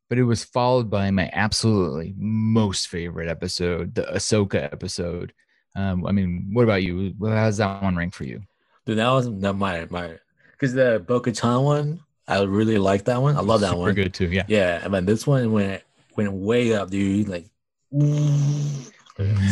but 0.08 0.18
it 0.18 0.24
was 0.24 0.44
followed 0.44 0.90
by 0.90 1.10
my 1.10 1.30
absolutely 1.32 2.14
most 2.16 2.88
favorite 2.88 3.28
episode 3.28 3.94
the 3.94 4.02
ahsoka 4.02 4.62
episode 4.72 5.32
um, 5.76 6.06
i 6.06 6.12
mean 6.12 6.50
what 6.52 6.62
about 6.64 6.82
you 6.82 7.14
how's 7.22 7.56
that 7.58 7.82
one 7.82 7.96
rank 7.96 8.14
for 8.14 8.24
you 8.24 8.42
Dude, 8.86 8.98
that 8.98 9.10
was 9.10 9.26
not 9.28 9.56
my 9.56 9.86
my 9.90 10.18
because 10.52 10.74
the 10.74 11.02
Bo 11.06 11.20
Katan 11.20 11.64
one, 11.64 12.00
I 12.28 12.42
really 12.42 12.76
like 12.78 13.04
that 13.06 13.20
one. 13.20 13.34
I 13.34 13.40
love 13.40 13.60
that 13.62 13.70
Super 13.70 13.80
one. 13.80 13.94
good 13.94 14.12
too 14.14 14.26
yeah 14.28 14.44
Yeah, 14.46 14.82
I 14.84 14.88
mean 14.88 15.06
this 15.06 15.26
one 15.26 15.50
went 15.52 15.82
went 16.16 16.32
way 16.32 16.74
up, 16.74 16.90
dude. 16.90 17.26
Like, 17.28 17.46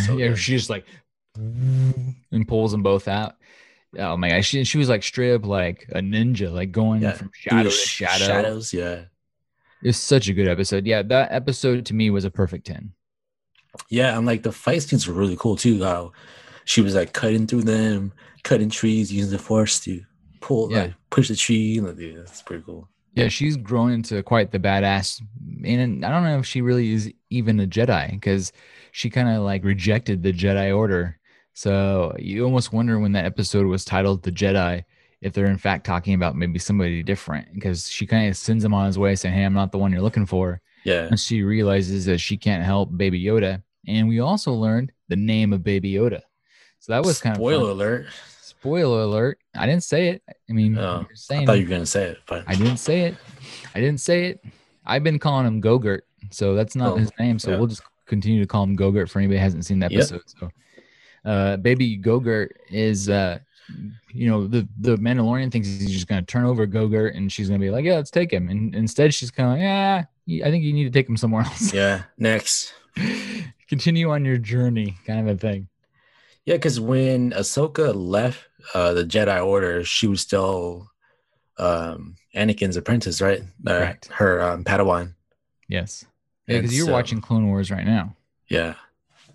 so 0.04 0.18
yeah, 0.18 0.34
she 0.34 0.52
just 0.56 0.68
like 0.70 0.84
and 1.36 2.46
pulls 2.46 2.72
them 2.72 2.82
both 2.82 3.08
out. 3.08 3.36
Oh 3.98 4.16
my 4.16 4.30
gosh, 4.30 4.48
she, 4.48 4.64
she 4.64 4.78
was 4.78 4.88
like 4.88 5.02
straight 5.02 5.34
up 5.34 5.46
like 5.46 5.86
a 5.90 6.00
ninja, 6.00 6.52
like 6.52 6.72
going 6.72 7.02
Yeah, 7.02 7.12
from 7.12 7.30
shadow 7.34 7.62
the 7.64 7.70
to 7.70 7.76
shadow. 7.76 8.24
shadows. 8.24 8.72
Yeah, 8.74 9.02
It's 9.82 9.98
such 9.98 10.28
a 10.28 10.32
good 10.32 10.48
episode. 10.48 10.86
Yeah, 10.86 11.02
that 11.02 11.32
episode 11.32 11.84
to 11.86 11.94
me 11.94 12.10
was 12.10 12.24
a 12.24 12.30
perfect 12.30 12.66
10. 12.66 12.92
yeah, 13.88 14.16
and 14.16 14.26
like 14.26 14.42
the 14.42 14.52
fight 14.52 14.82
scenes 14.82 15.06
were 15.08 15.14
really 15.14 15.36
cool 15.36 15.56
too. 15.56 15.82
How 15.82 16.12
she 16.64 16.80
was 16.80 16.94
like 16.94 17.12
cutting 17.12 17.46
through 17.46 17.62
them, 17.62 18.12
cutting 18.44 18.70
trees, 18.70 19.12
using 19.12 19.32
the 19.32 19.38
force 19.38 19.80
to 19.80 20.02
pull, 20.40 20.70
Yeah. 20.70 20.82
like 20.82 20.94
push 21.10 21.28
the 21.28 21.36
tree. 21.36 21.80
Like, 21.80 21.96
that's 22.16 22.42
pretty 22.42 22.62
cool. 22.64 22.88
Yeah, 23.14 23.28
she's 23.28 23.56
grown 23.56 23.92
into 23.92 24.22
quite 24.22 24.52
the 24.52 24.58
badass. 24.58 25.20
And 25.64 26.04
I 26.04 26.10
don't 26.10 26.24
know 26.24 26.38
if 26.38 26.46
she 26.46 26.62
really 26.62 26.92
is 26.92 27.12
even 27.30 27.60
a 27.60 27.66
Jedi 27.66 28.10
because 28.12 28.52
she 28.92 29.10
kind 29.10 29.28
of 29.28 29.42
like 29.42 29.64
rejected 29.64 30.22
the 30.22 30.32
Jedi 30.32 30.74
Order. 30.76 31.18
So 31.52 32.14
you 32.18 32.44
almost 32.44 32.72
wonder 32.72 32.98
when 32.98 33.12
that 33.12 33.26
episode 33.26 33.66
was 33.66 33.84
titled 33.84 34.22
The 34.22 34.32
Jedi 34.32 34.84
if 35.22 35.32
they're 35.32 35.46
in 35.46 35.56
fact 35.56 35.86
talking 35.86 36.12
about 36.14 36.36
maybe 36.36 36.58
somebody 36.58 37.02
different 37.02 37.54
because 37.54 37.88
she 37.88 38.06
kind 38.06 38.28
of 38.28 38.36
sends 38.36 38.62
him 38.64 38.74
on 38.74 38.86
his 38.86 38.98
way 38.98 39.14
saying, 39.14 39.34
Hey, 39.34 39.44
I'm 39.44 39.54
not 39.54 39.72
the 39.72 39.78
one 39.78 39.90
you're 39.92 40.02
looking 40.02 40.26
for. 40.26 40.60
Yeah, 40.84 41.06
And 41.06 41.18
she 41.18 41.42
realizes 41.44 42.04
that 42.06 42.18
she 42.18 42.36
can't 42.36 42.64
help 42.64 42.94
Baby 42.96 43.22
Yoda. 43.22 43.62
And 43.86 44.08
we 44.08 44.18
also 44.18 44.52
learned 44.52 44.92
the 45.08 45.16
name 45.16 45.52
of 45.52 45.62
Baby 45.62 45.92
Yoda. 45.92 46.20
So 46.80 46.92
that 46.92 47.04
was 47.04 47.20
kind 47.20 47.36
spoiler 47.36 47.62
of 47.62 47.68
fun. 47.68 47.70
alert. 47.76 48.06
Spoiler 48.40 49.00
alert. 49.02 49.38
I 49.56 49.66
didn't 49.66 49.84
say 49.84 50.08
it. 50.08 50.22
I 50.28 50.52
mean, 50.52 50.76
Oh, 50.76 51.06
I 51.30 51.44
thought 51.46 51.52
you 51.58 51.64
were 51.64 51.70
gonna 51.70 51.86
say 51.86 52.04
it, 52.08 52.18
but 52.26 52.44
I 52.48 52.54
didn't 52.56 52.78
say 52.78 53.02
it. 53.02 53.14
I 53.74 53.80
didn't 53.80 54.00
say 54.00 54.26
it. 54.26 54.44
I've 54.84 55.04
been 55.04 55.20
calling 55.20 55.46
him 55.46 55.62
Gogurt, 55.62 56.00
so 56.30 56.54
that's 56.56 56.74
not 56.74 56.94
Oh, 56.94 56.96
his 56.96 57.12
name. 57.20 57.38
So 57.38 57.52
yeah. 57.52 57.58
we'll 57.58 57.68
just 57.68 57.82
continue 58.06 58.40
to 58.40 58.46
call 58.46 58.64
him 58.64 58.76
Gogurt 58.76 59.08
for 59.08 59.20
anybody 59.20 59.38
who 59.38 59.42
hasn't 59.44 59.64
seen 59.64 59.78
the 59.78 59.86
Yep. 59.88 60.00
episode. 60.00 60.22
So, 60.26 60.50
uh, 61.24 61.56
baby 61.58 61.96
Gogurt 61.96 62.48
is, 62.70 63.08
uh, 63.08 63.38
you 64.12 64.28
know, 64.28 64.46
the 64.46 64.68
the 64.78 64.96
Mandalorian 64.96 65.50
thinks 65.52 65.68
he's 65.68 65.90
just 65.92 66.06
gonna 66.08 66.22
turn 66.22 66.44
over 66.44 66.66
Gogurt, 66.66 67.16
and 67.16 67.30
she's 67.32 67.48
gonna 67.48 67.58
be 67.58 67.70
like, 67.70 67.84
"Yeah, 67.84 67.94
let's 67.96 68.10
take 68.10 68.30
him." 68.32 68.48
And 68.48 68.74
instead, 68.74 69.12
she's 69.14 69.30
kind 69.30 69.48
of 69.48 69.52
like, 69.54 69.62
"Yeah, 70.26 70.46
I 70.46 70.50
think 70.50 70.64
you 70.64 70.72
need 70.72 70.84
to 70.84 70.90
take 70.90 71.08
him 71.08 71.16
somewhere 71.16 71.42
else. 71.42 71.72
yeah. 71.72 72.02
Next, 72.18 72.72
Continue 73.68 74.10
on 74.10 74.24
your 74.24 74.38
journey," 74.38 74.96
kind 75.06 75.20
of 75.28 75.34
a 75.34 75.38
thing. 75.38 75.68
yeah, 76.44 76.54
because 76.56 76.78
when 76.80 77.30
Ahsoka 77.32 77.92
left 77.94 78.46
uh, 78.74 78.92
the 78.92 79.04
Jedi 79.04 79.44
Order, 79.44 79.84
she 79.84 80.06
was 80.06 80.20
still 80.20 80.88
um 81.58 82.16
Anakin's 82.34 82.76
apprentice, 82.76 83.20
right? 83.20 83.42
Uh, 83.66 83.70
Correct. 83.78 84.06
Her 84.08 84.42
um, 84.42 84.64
Padawan. 84.64 85.14
Yes, 85.68 86.04
because 86.46 86.76
you're 86.76 86.86
so- 86.86 86.92
watching 86.92 87.20
Clone 87.20 87.46
Wars 87.48 87.70
right 87.70 87.86
now. 87.86 88.14
Yeah. 88.48 88.74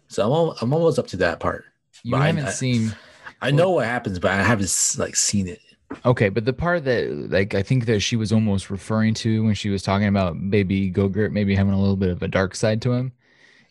So 0.10 0.24
I'm 0.26 0.32
al- 0.32 0.58
I'm 0.62 0.74
almost 0.74 1.00
up 1.00 1.08
to 1.08 1.18
that 1.18 1.40
part. 1.40 1.66
You 2.04 2.16
haven't 2.16 2.46
I- 2.46 2.52
seen. 2.52 2.96
I 3.42 3.52
know 3.52 3.72
what 3.72 3.86
happens, 3.86 4.20
but 4.20 4.32
I 4.32 4.42
haven't 4.44 4.96
like 4.98 5.16
seen 5.16 5.48
it. 5.48 5.62
Okay, 6.06 6.30
but 6.30 6.46
the 6.46 6.54
part 6.54 6.84
that 6.86 7.10
like 7.30 7.56
I 7.56 7.64
think 7.64 7.86
that 7.86 8.02
she 8.02 8.16
was 8.16 8.34
almost 8.34 8.70
referring 8.70 9.14
to 9.16 9.44
when 9.46 9.54
she 9.54 9.70
was 9.70 9.82
talking 9.82 10.08
about 10.08 10.50
baby 10.50 10.92
Gogurt 10.92 11.32
maybe 11.32 11.56
having 11.56 11.74
a 11.74 11.80
little 11.80 11.96
bit 11.96 12.10
of 12.10 12.22
a 12.22 12.28
dark 12.28 12.56
side 12.56 12.82
to 12.82 12.92
him 12.94 13.14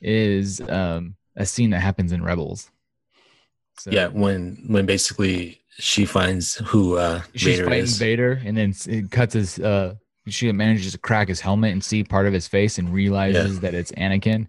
is 0.01 0.61
um 0.63 1.17
a 1.37 1.45
scene 1.45 1.71
that 1.71 1.81
happens 1.81 2.13
in 2.13 2.23
Rebels. 2.23 2.71
So 3.79 3.91
Yeah, 3.91 4.09
when 4.09 4.65
when 4.67 4.87
basically 4.87 5.61
she 5.79 6.07
finds 6.07 6.55
who 6.67 6.97
uh 6.97 7.21
she's 7.35 7.57
Vader 7.57 7.65
fighting 7.67 7.85
is. 7.85 7.99
Vader, 7.99 8.41
and 8.45 8.57
then 8.57 8.75
it 8.87 9.11
cuts 9.11 9.35
his. 9.35 9.59
uh 9.59 9.95
She 10.29 10.51
manages 10.53 10.93
to 10.93 10.99
crack 10.99 11.29
his 11.29 11.41
helmet 11.41 11.73
and 11.73 11.85
see 11.85 12.03
part 12.03 12.27
of 12.27 12.33
his 12.33 12.49
face, 12.49 12.79
and 12.79 12.93
realizes 12.93 13.61
that 13.61 13.75
it's 13.75 13.93
Anakin. 13.93 14.49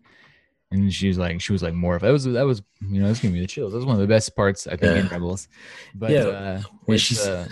And 0.72 0.94
she's 0.94 1.18
like, 1.18 1.40
she 1.40 1.54
was 1.54 1.64
like 1.64 1.74
more 1.74 1.96
of 1.96 2.02
that 2.02 2.12
was 2.12 2.26
that 2.26 2.46
was 2.46 2.62
you 2.82 3.00
know 3.02 3.08
that's 3.08 3.22
gonna 3.22 3.34
be 3.34 3.40
the 3.40 3.48
chills. 3.48 3.72
That 3.72 3.78
was 3.78 3.86
one 3.86 3.96
of 3.96 4.02
the 4.02 4.08
best 4.08 4.36
parts 4.36 4.68
I 4.68 4.76
think 4.76 4.98
in 4.98 5.08
Rebels. 5.08 5.48
But 5.96 6.12
Yeah, 6.12 6.20
uh, 6.24 6.62
when 6.86 7.00
uh, 7.00 7.48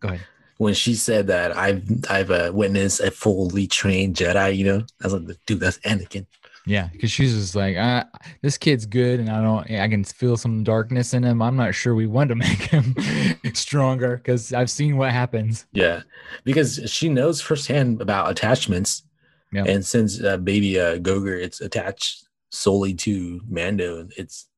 go 0.00 0.08
ahead. 0.08 0.20
when 0.58 0.74
she 0.74 0.94
said 0.94 1.26
that 1.26 1.56
I've 1.56 1.82
I've 2.08 2.30
uh, 2.30 2.52
witnessed 2.54 3.00
a 3.00 3.10
fully 3.10 3.66
trained 3.66 4.14
Jedi, 4.16 4.56
you 4.56 4.64
know, 4.64 4.84
I 5.02 5.06
was 5.08 5.14
like, 5.14 5.38
dude, 5.46 5.58
that's 5.60 5.78
Anakin. 5.78 6.26
Yeah, 6.68 6.88
because 6.92 7.12
she's 7.12 7.32
just 7.32 7.54
like, 7.54 7.76
ah, 7.78 8.06
this 8.42 8.58
kid's 8.58 8.86
good, 8.86 9.20
and 9.20 9.30
I 9.30 9.40
don't, 9.40 9.70
I 9.70 9.86
can 9.88 10.02
feel 10.02 10.36
some 10.36 10.64
darkness 10.64 11.14
in 11.14 11.22
him. 11.22 11.40
I'm 11.40 11.54
not 11.56 11.76
sure 11.76 11.94
we 11.94 12.08
want 12.08 12.28
to 12.30 12.34
make 12.46 12.58
him 12.58 12.94
stronger 13.54 14.16
because 14.16 14.52
I've 14.52 14.70
seen 14.70 14.96
what 14.96 15.12
happens. 15.12 15.66
Yeah, 15.72 16.02
because 16.44 16.80
she 16.86 17.08
knows 17.08 17.40
firsthand 17.40 18.00
about 18.02 18.30
attachments, 18.30 19.04
Yeah. 19.52 19.62
and 19.64 19.84
since 19.86 20.20
uh, 20.22 20.38
baby 20.38 20.78
uh, 20.80 20.96
Goger, 20.98 21.40
it's 21.40 21.60
attached 21.60 22.25
solely 22.56 22.94
to 22.94 23.40
Mando. 23.48 24.08
It's 24.16 24.48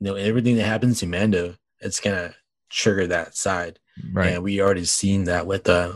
you 0.00 0.06
know 0.06 0.14
everything 0.14 0.56
that 0.56 0.64
happens 0.66 1.00
to 1.00 1.06
Mando, 1.06 1.54
it's 1.80 2.00
gonna 2.00 2.34
trigger 2.70 3.06
that 3.08 3.36
side, 3.36 3.78
Right. 4.12 4.34
and 4.34 4.42
we 4.42 4.60
already 4.60 4.84
seen 4.84 5.24
that 5.24 5.46
with 5.46 5.68
uh, 5.68 5.94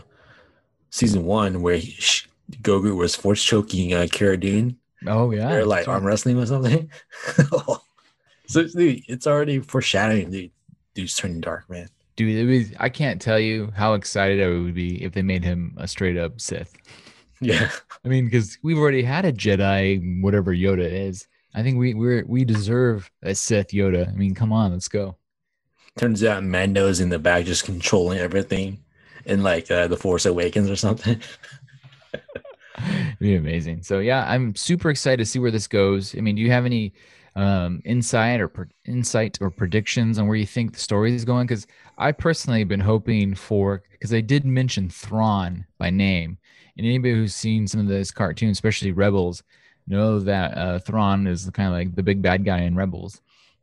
season 0.91 1.25
one 1.25 1.63
where 1.63 1.77
he, 1.77 1.93
sh 1.93 2.29
Goger 2.63 2.95
was 2.95 3.15
force 3.17 3.43
choking 3.43 3.95
uh, 3.95 4.07
Cara 4.11 4.37
Dune. 4.37 4.77
oh 5.07 5.31
yeah. 5.31 5.63
Like 5.63 5.89
arm 5.89 6.05
wrestling 6.05 6.39
or 6.39 6.47
something. 6.47 6.91
so 8.47 8.65
dude, 8.65 9.03
it's 9.09 9.27
already 9.27 9.61
foreshadowing. 9.61 10.31
Dude, 10.31 10.51
dude's 10.95 11.17
turning 11.17 11.41
dark, 11.41 11.69
man. 11.71 11.89
Dude, 12.17 12.37
it 12.37 12.45
was, 12.59 12.73
I 12.79 12.91
can't 12.91 13.21
tell 13.23 13.39
you 13.39 13.73
how 13.75 13.95
excited 13.95 14.43
I 14.43 14.49
would 14.49 14.75
be 14.75 15.03
if 15.03 15.13
they 15.13 15.23
made 15.23 15.43
him 15.45 15.75
a 15.79 15.89
straight 15.89 16.19
up 16.19 16.41
Sith. 16.41 16.75
Yeah, 17.41 17.71
I 18.05 18.09
mean, 18.09 18.27
because 18.27 18.59
we've 18.63 18.77
already 18.79 19.03
had 19.03 19.25
a 19.25 19.33
Jedi, 19.33 20.21
whatever 20.23 20.55
Yoda 20.55 20.89
is. 20.89 21.27
I 21.55 21.63
think 21.63 21.79
we 21.79 21.95
we 21.95 22.23
we 22.23 22.45
deserve 22.45 23.11
a 23.23 23.35
Sith 23.35 23.69
Yoda. 23.69 24.09
I 24.09 24.13
mean, 24.13 24.35
come 24.35 24.53
on, 24.53 24.73
let's 24.73 24.89
go. 24.89 25.17
turns 25.99 26.25
out 26.25 26.43
Mando's 26.43 27.01
in 27.01 27.11
the 27.11 27.19
back 27.19 27.45
just 27.45 27.65
controlling 27.65 28.19
everything, 28.19 28.83
in 29.27 29.43
like 29.43 29.71
uh, 29.71 29.87
the 29.89 29.97
Force 29.97 30.27
Awakens 30.27 30.71
or 30.71 30.77
something. 30.77 31.21
It'd 32.79 33.19
be 33.21 33.37
amazing. 33.37 33.83
So 33.83 33.99
yeah, 33.99 34.25
I'm 34.27 34.55
super 34.55 34.91
excited 34.91 35.19
to 35.19 35.27
see 35.27 35.39
where 35.39 35.51
this 35.51 35.69
goes. 35.69 36.17
I 36.17 36.21
mean, 36.21 36.37
do 36.37 36.43
you 36.43 36.51
have 36.51 36.65
any 36.65 36.95
um, 37.37 37.83
insight 37.85 38.41
or 38.41 38.69
insight 38.87 39.39
or 39.41 39.51
predictions 39.51 40.19
on 40.19 40.27
where 40.27 40.37
you 40.37 40.47
think 40.47 40.73
the 40.73 40.81
story 40.81 41.15
is 41.15 41.25
going? 41.25 41.47
Because 41.47 41.67
I 41.99 42.13
personally 42.13 42.61
have 42.61 42.69
been 42.69 42.81
hoping 42.81 43.35
for 43.35 43.83
because 43.93 44.11
they 44.11 44.23
did 44.23 44.45
mention 44.45 44.89
Thrawn 44.89 45.67
by 45.79 45.91
name, 45.91 46.39
and 46.77 46.87
anybody 46.87 47.15
who's 47.15 47.35
seen 47.35 47.67
some 47.69 47.81
of 47.81 47.87
this 47.87 48.11
cartoon, 48.11 48.51
especially 48.51 48.93
Rebels, 48.93 49.43
know 49.87 50.19
that 50.21 50.57
uh, 50.57 50.79
Thrawn 50.79 51.27
is 51.27 51.49
kind 51.51 51.69
of 51.69 51.75
like 51.75 51.95
the 51.95 52.03
big 52.03 52.23
bad 52.23 52.45
guy 52.45 52.61
in 52.61 52.75
Rebels. 52.77 53.21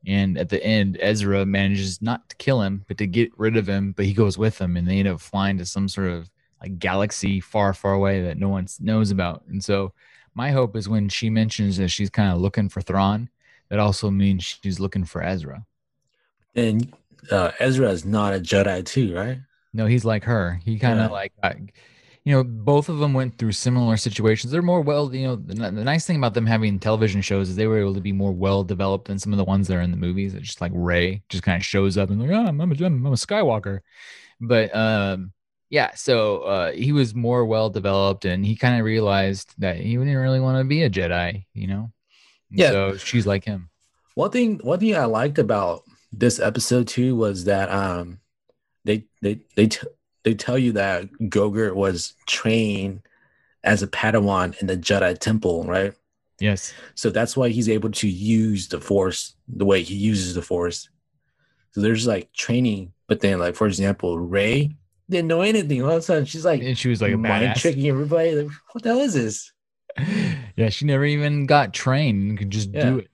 And 0.08 0.38
at 0.38 0.50
the 0.50 0.64
end, 0.64 0.98
Ezra 1.02 1.46
manages 1.46 2.02
not 2.02 2.30
to 2.30 2.36
kill 2.38 2.62
him, 2.62 2.86
but 2.88 2.98
to 3.00 3.08
get 3.08 3.38
rid 3.38 3.58
of 3.58 3.68
him. 3.68 3.92
But 3.92 4.06
he 4.06 4.14
goes 4.14 4.38
with 4.38 4.60
him, 4.60 4.78
and 4.78 4.88
they 4.88 5.00
end 5.00 5.08
up 5.08 5.20
flying 5.20 5.58
to 5.58 5.66
some 5.66 5.90
sort 5.90 6.10
of 6.10 6.30
like 6.62 6.80
galaxy 6.80 7.40
far, 7.42 7.74
far 7.74 7.94
away 7.94 8.22
that 8.24 8.38
no 8.38 8.50
one 8.50 8.68
knows 8.80 9.12
about. 9.12 9.44
And 9.48 9.64
so, 9.64 9.94
my 10.36 10.52
hope 10.52 10.76
is 10.76 10.88
when 10.88 11.10
she 11.10 11.30
mentions 11.30 11.78
that 11.78 11.90
she's 11.90 12.10
kind 12.10 12.32
of 12.32 12.40
looking 12.40 12.70
for 12.70 12.80
Thrawn, 12.82 13.30
that 13.70 13.80
also 13.80 14.10
means 14.10 14.44
she's 14.44 14.80
looking 14.80 15.04
for 15.04 15.22
Ezra. 15.22 15.66
And 16.56 16.94
uh, 17.32 17.52
Ezra 17.60 17.90
is 17.90 18.06
not 18.06 18.34
a 18.34 18.40
Jedi 18.40 18.86
too, 18.86 19.14
right? 19.16 19.40
No, 19.74 19.86
he's 19.86 20.06
like 20.06 20.24
her. 20.24 20.60
He 20.64 20.80
kind 20.80 21.00
of 21.00 21.12
Yeah. 21.12 21.28
like, 21.44 21.74
you 22.24 22.34
know, 22.36 22.44
both 22.44 22.90
of 22.90 23.00
them 23.00 23.14
went 23.14 23.38
through 23.38 23.54
similar 23.54 23.98
situations. 23.98 24.52
They're 24.52 24.62
more 24.62 24.82
well, 24.82 25.14
you 25.14 25.28
know, 25.28 25.36
the, 25.36 25.56
the 25.56 25.84
nice 25.84 26.06
thing 26.06 26.18
about 26.18 26.34
them 26.34 26.46
having 26.46 26.80
television 26.80 27.22
shows 27.22 27.50
is 27.50 27.56
they 27.56 27.68
were 27.68 27.80
able 27.80 27.94
to 27.94 28.02
be 28.02 28.12
more 28.12 28.32
well 28.32 28.64
developed 28.64 29.08
than 29.08 29.20
some 29.20 29.34
of 29.34 29.38
the 29.38 29.46
ones 29.46 29.68
that 29.68 29.78
are 29.78 29.82
in 29.82 29.92
the 29.92 29.98
movies. 29.98 30.34
It's 30.34 30.48
just 30.48 30.62
like 30.62 30.72
Rey 30.76 31.24
just 31.30 31.44
kind 31.44 31.58
of 31.58 31.66
shows 31.66 31.98
up 31.98 32.10
and 32.10 32.22
like, 32.22 32.32
oh, 32.32 32.46
I'm, 32.46 32.60
a, 32.60 32.64
I'm 32.64 33.06
a 33.06 33.12
Skywalker. 33.12 33.80
But 34.42 34.76
um, 34.76 35.32
yeah, 35.70 35.92
so 35.96 36.40
uh, 36.40 36.72
he 36.72 36.92
was 36.92 37.16
more 37.16 37.46
well 37.46 37.70
developed 37.70 38.26
and 38.26 38.46
he 38.46 38.56
kind 38.56 38.80
of 38.80 38.86
realized 38.86 39.54
that 39.60 39.78
he 39.78 39.96
didn't 39.96 40.16
really 40.16 40.40
want 40.40 40.58
to 40.58 40.64
be 40.64 40.84
a 40.84 40.90
Jedi, 40.90 41.46
you 41.54 41.68
know? 41.68 41.92
And 42.50 42.60
Yeah. 42.60 42.72
So 42.72 42.98
she's 42.98 43.28
like 43.28 43.46
him. 43.46 43.70
One 44.16 44.32
thing, 44.32 44.60
one 44.60 44.80
thing 44.80 44.96
I 44.96 45.06
liked 45.06 45.40
about 45.40 45.84
this 46.12 46.40
episode 46.40 46.88
too 46.88 47.16
was 47.16 47.46
that 47.46 47.70
um, 47.72 48.20
they 48.84 49.06
they 49.22 49.42
they 49.56 49.68
t- 49.68 49.88
they 50.24 50.34
tell 50.34 50.58
you 50.58 50.74
that 50.74 51.12
Goger 51.24 51.74
was 51.74 52.14
trained 52.28 53.02
as 53.64 53.84
a 53.84 53.88
Padawan 53.88 54.60
in 54.62 54.68
the 54.68 54.78
Jedi 54.78 55.18
Temple, 55.18 55.64
right? 55.64 55.94
Yes. 56.40 56.74
So 56.96 57.10
that's 57.10 57.36
why 57.36 57.50
he's 57.50 57.68
able 57.70 57.92
to 57.92 58.08
use 58.08 58.68
the 58.70 58.80
Force 58.80 59.36
the 59.48 59.66
way 59.66 59.84
he 59.84 59.96
uses 59.96 60.36
the 60.36 60.42
Force. 60.42 60.90
So 61.72 61.82
there's 61.82 62.08
like 62.08 62.32
training, 62.34 62.94
but 63.08 63.20
then 63.20 63.40
like 63.40 63.56
for 63.56 63.68
example, 63.68 64.18
Rey 64.18 64.72
didn't 65.10 65.28
know 65.28 65.42
anything. 65.42 65.84
All 65.84 65.92
of 65.92 65.98
a 65.98 66.02
sudden, 66.02 66.26
she's 66.26 66.46
like 66.46 66.62
And 66.62 66.78
she 66.78 66.90
was 66.90 67.02
like 67.02 67.14
a 67.14 67.18
mind 67.18 67.56
tricking 67.58 67.88
everybody. 67.88 68.36
Like, 68.36 68.52
what 68.72 68.84
the 68.84 68.90
hell 68.90 69.02
is 69.02 69.14
this? 69.14 69.52
yeah, 70.56 70.70
she 70.70 70.86
never 70.86 71.06
even 71.06 71.46
got 71.46 71.74
trained 71.74 72.30
and 72.30 72.38
could 72.38 72.50
just 72.52 72.70
Yeah. 72.70 72.82
do 72.90 72.98
it. 73.00 73.10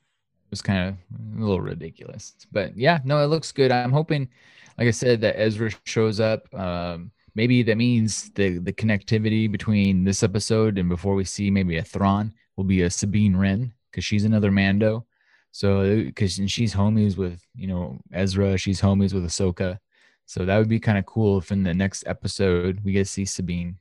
Was 0.55 0.61
kind 0.61 0.87
of 0.87 0.95
a 1.37 1.41
little 1.41 1.59
ridiculous. 1.59 2.33
But 2.49 2.77
yeah, 2.77 2.99
no, 3.03 3.21
it 3.21 3.27
looks 3.27 3.51
good. 3.51 3.73
I'm 3.73 3.91
hoping, 3.91 4.29
like 4.77 4.87
I 4.87 4.91
said, 4.91 5.19
that 5.19 5.37
Ezra 5.37 5.69
shows 5.83 6.21
up. 6.21 6.47
Um, 6.53 7.11
maybe 7.35 7.61
that 7.63 7.75
means 7.75 8.29
the 8.35 8.59
the 8.59 8.71
connectivity 8.71 9.51
between 9.51 10.05
this 10.05 10.23
episode 10.23 10.77
and 10.77 10.87
before 10.87 11.13
we 11.13 11.25
see 11.25 11.51
maybe 11.51 11.75
a 11.77 11.83
Thrawn 11.83 12.33
will 12.55 12.63
be 12.63 12.83
a 12.83 12.89
Sabine 12.89 13.35
Wren 13.35 13.73
because 13.91 14.05
she's 14.05 14.23
another 14.23 14.49
Mando. 14.49 15.05
So 15.51 16.05
because 16.05 16.39
she's 16.47 16.73
homies 16.73 17.17
with 17.17 17.45
you 17.53 17.67
know 17.67 17.99
Ezra, 18.13 18.57
she's 18.57 18.79
homies 18.79 19.13
with 19.13 19.25
Ahsoka. 19.25 19.79
So 20.25 20.45
that 20.45 20.57
would 20.57 20.69
be 20.69 20.79
kind 20.79 20.97
of 20.97 21.05
cool 21.05 21.39
if 21.39 21.51
in 21.51 21.63
the 21.63 21.73
next 21.73 22.05
episode 22.07 22.79
we 22.81 22.93
get 22.93 23.07
to 23.07 23.11
see 23.11 23.25
Sabine. 23.25 23.77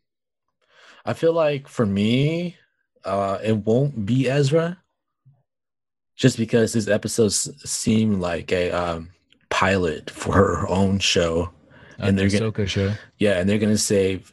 I 1.05 1.12
feel 1.12 1.35
like 1.35 1.68
for 1.68 1.87
me, 1.87 2.57
uh, 3.05 3.39
it 3.45 3.59
won't 3.59 4.05
be 4.05 4.29
Ezra, 4.29 4.83
just 6.17 6.37
because 6.39 6.73
this 6.73 6.89
episode 6.89 7.33
seemed 7.33 8.21
like 8.21 8.53
a 8.53 8.71
um, 8.71 9.11
pilot 9.51 10.11
for 10.11 10.33
her 10.35 10.69
own 10.69 10.99
show. 10.99 11.51
And 11.99 12.09
And 12.09 12.19
they're 12.19 12.51
gonna- 12.53 12.67
show. 12.67 12.93
Yeah, 13.19 13.39
and 13.39 13.49
they're 13.49 13.59
gonna 13.59 13.79
save 13.79 14.33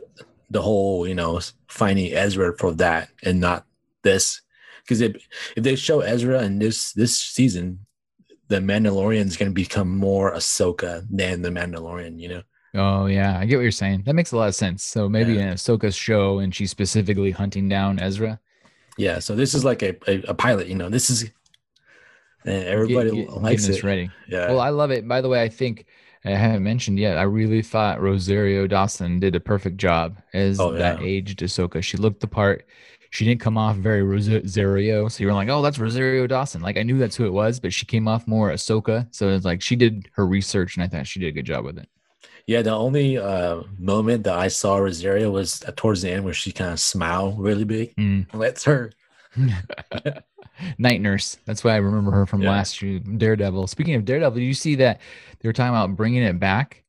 the 0.50 0.62
whole, 0.62 1.08
you 1.08 1.16
know, 1.16 1.40
finding 1.68 2.14
Ezra 2.14 2.58
for 2.58 2.74
that 2.74 3.10
and 3.24 3.40
not 3.40 3.66
this. 4.04 4.42
Because 4.84 5.00
if 5.02 5.16
if 5.56 5.64
they 5.64 5.76
show 5.76 6.00
Ezra 6.02 6.42
in 6.44 6.60
this 6.60 6.92
this 6.94 7.16
season, 7.18 7.86
the 8.48 8.58
Mandalorian 8.58 9.28
is 9.28 9.38
gonna 9.38 9.52
become 9.52 9.96
more 9.96 10.34
Ahsoka 10.34 11.06
than 11.10 11.42
the 11.44 11.50
Mandalorian. 11.50 12.20
You 12.20 12.30
know. 12.30 12.42
Oh 12.74 13.06
yeah, 13.06 13.38
I 13.38 13.46
get 13.46 13.58
what 13.58 13.62
you're 13.64 13.72
saying. 13.72 14.04
That 14.06 14.16
makes 14.16 14.32
a 14.32 14.38
lot 14.38 14.48
of 14.50 14.56
sense. 14.56 14.84
So 14.84 15.08
maybe 15.08 15.34
Yeah. 15.34 15.50
in 15.52 15.54
Ahsoka's 15.54 15.96
show, 15.96 16.40
and 16.40 16.54
she's 16.54 16.72
specifically 16.72 17.32
hunting 17.32 17.70
down 17.70 18.00
Ezra. 18.00 18.40
Yeah. 18.98 19.20
So 19.20 19.36
this 19.36 19.54
is 19.54 19.64
like 19.64 19.84
a 19.84 19.96
a, 20.10 20.24
a 20.30 20.34
pilot. 20.34 20.68
You 20.68 20.76
know, 20.76 20.90
this 20.90 21.10
is. 21.10 21.30
And 22.46 22.64
everybody 22.66 23.12
Get- 23.12 23.28
get- 23.30 23.42
likes 23.42 23.68
it. 23.68 23.84
ready. 23.84 24.10
Yeah. 24.28 24.48
Well, 24.50 24.60
I 24.60 24.70
love 24.70 24.92
it. 24.92 25.08
By 25.08 25.22
the 25.22 25.30
way, 25.30 25.42
I 25.42 25.50
think 25.50 25.86
I 26.26 26.32
haven't 26.32 26.64
mentioned 26.64 27.00
yet. 27.00 27.18
I 27.18 27.24
really 27.24 27.62
thought 27.62 28.02
Rosario 28.02 28.68
Dawson 28.68 29.20
did 29.20 29.36
a 29.36 29.40
perfect 29.40 29.78
job 29.78 30.18
as 30.34 30.60
Oh, 30.60 30.72
that 30.74 31.02
yeah. 31.02 31.08
aged 31.08 31.40
Ahsoka. 31.40 31.84
She 31.84 31.98
looked 31.98 32.20
the 32.22 32.28
part. 32.28 32.66
She 33.12 33.26
didn't 33.26 33.42
come 33.42 33.58
off 33.58 33.76
very 33.76 34.04
Rosario, 34.04 35.10
so 35.10 35.22
you're 35.24 35.34
like, 35.34 35.50
oh, 35.50 35.62
that's 35.62 35.78
Rosario 35.80 36.28
Dawson. 36.28 36.62
Like 36.62 36.78
I 36.78 36.84
knew 36.84 36.98
that's 36.98 37.16
who 37.18 37.26
it 37.26 37.34
was, 37.34 37.60
but 37.60 37.74
she 37.74 37.86
came 37.86 38.08
off 38.08 38.26
more 38.26 38.52
Ahsoka. 38.52 39.08
So 39.12 39.30
it's 39.30 39.44
like 39.44 39.62
she 39.62 39.76
did 39.76 40.08
her 40.14 40.26
research, 40.26 40.78
and 40.78 40.84
I 40.84 40.88
thought 40.88 41.06
she 41.08 41.20
did 41.20 41.28
a 41.28 41.32
good 41.34 41.46
job 41.46 41.66
with 41.66 41.78
it. 41.78 41.90
Yeah, 42.48 42.62
the 42.62 42.72
only 42.72 43.18
uh, 43.18 43.64
moment 43.78 44.24
that 44.24 44.38
I 44.38 44.48
saw 44.48 44.78
Rosario 44.78 45.30
was 45.30 45.60
towards 45.76 46.02
the 46.04 46.12
end 46.12 46.24
where 46.24 46.34
she 46.34 46.52
kind 46.52 46.72
of 46.72 46.80
smiled 46.80 47.38
really 47.40 47.66
big. 47.66 47.96
Mm. 47.98 48.28
That's 48.34 48.64
her. 48.64 48.92
Night 50.78 51.02
Nurse. 51.02 51.38
That's 51.46 51.64
why 51.64 51.74
I 51.74 51.78
remember 51.78 52.12
her 52.12 52.26
from 52.26 52.42
Yeah. 52.42 52.52
last 52.52 52.82
year. 52.82 53.00
Daredevil. 53.00 53.68
Speaking 53.68 53.96
of 53.96 54.06
Daredevil, 54.06 54.40
did 54.40 54.46
you 54.46 54.54
see 54.54 54.76
that 54.76 55.00
they 55.40 55.50
were 55.50 55.54
talking 55.54 55.70
about 55.76 55.96
bringing 55.96 56.24
it 56.24 56.40
back? 56.40 56.84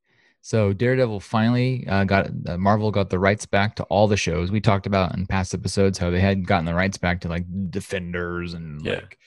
So 0.44 0.72
Daredevil 0.72 1.20
finally 1.20 1.86
uh, 1.86 2.02
got 2.04 2.30
uh, 2.46 2.58
Marvel 2.58 2.90
got 2.90 3.10
the 3.10 3.18
rights 3.18 3.46
back 3.46 3.76
to 3.76 3.84
all 3.84 4.08
the 4.08 4.16
shows 4.16 4.50
we 4.50 4.60
talked 4.60 4.86
about 4.86 5.14
in 5.14 5.26
past 5.26 5.54
episodes. 5.54 5.98
How 5.98 6.10
they 6.10 6.20
had 6.20 6.46
gotten 6.46 6.64
the 6.66 6.74
rights 6.74 6.98
back 6.98 7.20
to 7.20 7.28
like 7.28 7.44
Defenders 7.70 8.54
and 8.54 8.84
Yeah. 8.84 8.94
like 8.94 9.18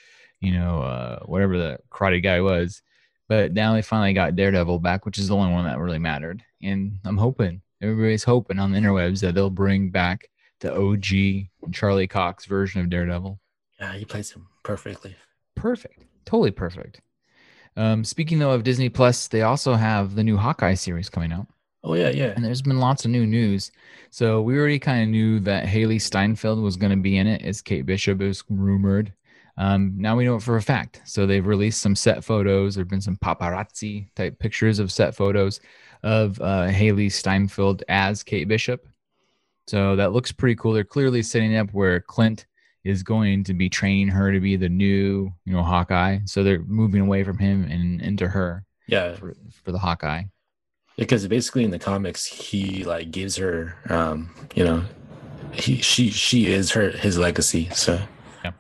you 0.42 0.52
know 0.52 0.82
uh, 0.82 1.20
whatever 1.26 1.58
the 1.58 1.80
karate 1.90 2.22
guy 2.22 2.42
was. 2.42 2.82
But 3.30 3.54
now 3.54 3.74
they 3.74 3.82
finally 3.82 4.14
got 4.14 4.36
Daredevil 4.36 4.80
back, 4.80 5.06
which 5.06 5.18
is 5.18 5.30
the 5.30 5.36
only 5.36 5.52
one 5.54 5.66
that 5.66 5.80
really 5.80 6.00
mattered. 6.00 6.44
And 6.62 7.00
I'm 7.06 7.18
hoping 7.18 7.62
everybody's 7.82 8.24
hoping 8.26 8.60
on 8.60 8.72
the 8.72 8.80
interwebs 8.80 9.22
that 9.22 9.34
they'll 9.36 9.50
bring 9.50 9.90
back 9.90 10.30
the 10.60 10.76
OG 10.76 11.48
Charlie 11.74 12.08
Cox 12.08 12.46
version 12.46 12.82
of 12.82 12.90
Daredevil. 12.90 13.40
Yeah, 13.80 13.94
he 13.94 14.06
plays 14.06 14.32
him 14.32 14.48
perfectly. 14.64 15.16
Perfect. 15.56 16.06
Totally 16.26 16.52
perfect. 16.52 17.02
Um, 17.78 18.04
speaking 18.04 18.40
though 18.40 18.52
of 18.52 18.64
Disney 18.64 18.90
Plus, 18.90 19.28
they 19.28 19.42
also 19.42 19.74
have 19.74 20.16
the 20.16 20.24
new 20.24 20.38
Hawkeye 20.38 20.76
series 20.76 21.10
coming 21.10 21.34
out, 21.34 21.48
Oh 21.84 21.94
yeah, 21.94 22.10
yeah. 22.10 22.34
and 22.36 22.44
there's 22.44 22.62
been 22.62 22.80
lots 22.80 23.04
of 23.06 23.12
new 23.12 23.26
news. 23.26 23.72
So 24.12 24.42
we 24.42 24.58
already 24.58 24.80
kind 24.80 25.04
of 25.04 25.10
knew 25.10 25.40
that 25.42 25.66
Hailee 25.66 26.02
Steinfeld 26.02 26.60
was 26.60 26.78
going 26.78 26.92
to 26.92 26.98
be 26.98 27.18
in 27.18 27.28
it 27.28 27.42
as 27.42 27.62
Kate 27.62 27.86
Bishop. 27.86 28.20
Was 28.20 28.44
rumored. 28.50 29.14
Um, 29.58 29.94
now 29.98 30.16
we 30.16 30.26
know 30.26 30.36
it 30.36 30.42
for 30.42 30.56
a 30.58 30.62
fact. 30.62 31.02
So 31.06 31.26
they've 31.26 31.46
released 31.46 31.82
some 31.82 31.96
set 31.96 32.24
photos. 32.24 32.76
There've 32.76 32.88
been 32.88 33.02
some 33.02 33.18
paparazzi 33.18 34.08
type 34.16 34.40
pictures 34.40 34.80
of 34.80 34.92
set 34.92 35.16
photos 35.16 35.60
of 36.04 36.40
uh, 36.42 36.68
Hailee 36.68 37.12
Steinfeld 37.12 37.84
as 37.90 38.24
Kate 38.24 38.48
Bishop. 38.48 38.88
So 39.68 39.96
that 39.96 40.12
looks 40.14 40.32
pretty 40.32 40.56
cool. 40.56 40.74
They're 40.74 40.84
clearly 40.84 41.24
setting 41.24 41.56
up 41.58 41.72
where 41.74 42.00
Clint 42.02 42.46
is 42.86 43.04
going 43.04 43.44
to 43.44 43.54
be 43.54 43.68
training 43.68 44.08
her 44.08 44.32
to 44.32 44.40
be 44.40 44.56
the 44.56 44.70
new, 44.70 45.34
you 45.46 45.54
know, 45.54 45.64
Hawkeye. 45.64 46.20
So 46.26 46.44
they're 46.44 46.62
moving 46.62 47.02
away 47.02 47.24
from 47.24 47.38
him 47.40 47.64
and 47.66 48.00
into 48.02 48.28
her 48.30 48.64
Yeah, 48.88 49.16
for, 49.16 49.36
for 49.64 49.72
the 49.74 49.80
Hawkeye. 49.80 50.24
because 50.98 51.28
basically 51.28 51.66
in 51.66 51.72
the 51.72 51.80
comics 51.80 52.24
he 52.26 52.86
like 52.86 53.12
gives 53.12 53.36
her 53.36 53.76
um 53.90 54.30
you 54.56 54.64
know 54.64 54.82
he 55.52 55.82
she 55.82 56.10
she 56.10 56.48
is 56.48 56.72
her 56.72 56.92
his 56.92 57.18
legacy 57.18 57.68
so 57.74 58.00
yeah. 58.46 58.52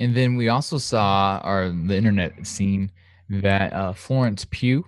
And 0.00 0.16
then 0.16 0.34
we 0.36 0.48
also 0.48 0.78
saw, 0.78 1.40
or 1.44 1.68
the 1.86 1.96
internet 1.96 2.44
seen, 2.46 2.90
that 3.30 3.72
uh, 3.72 3.92
Florence 3.92 4.44
Pugh, 4.50 4.84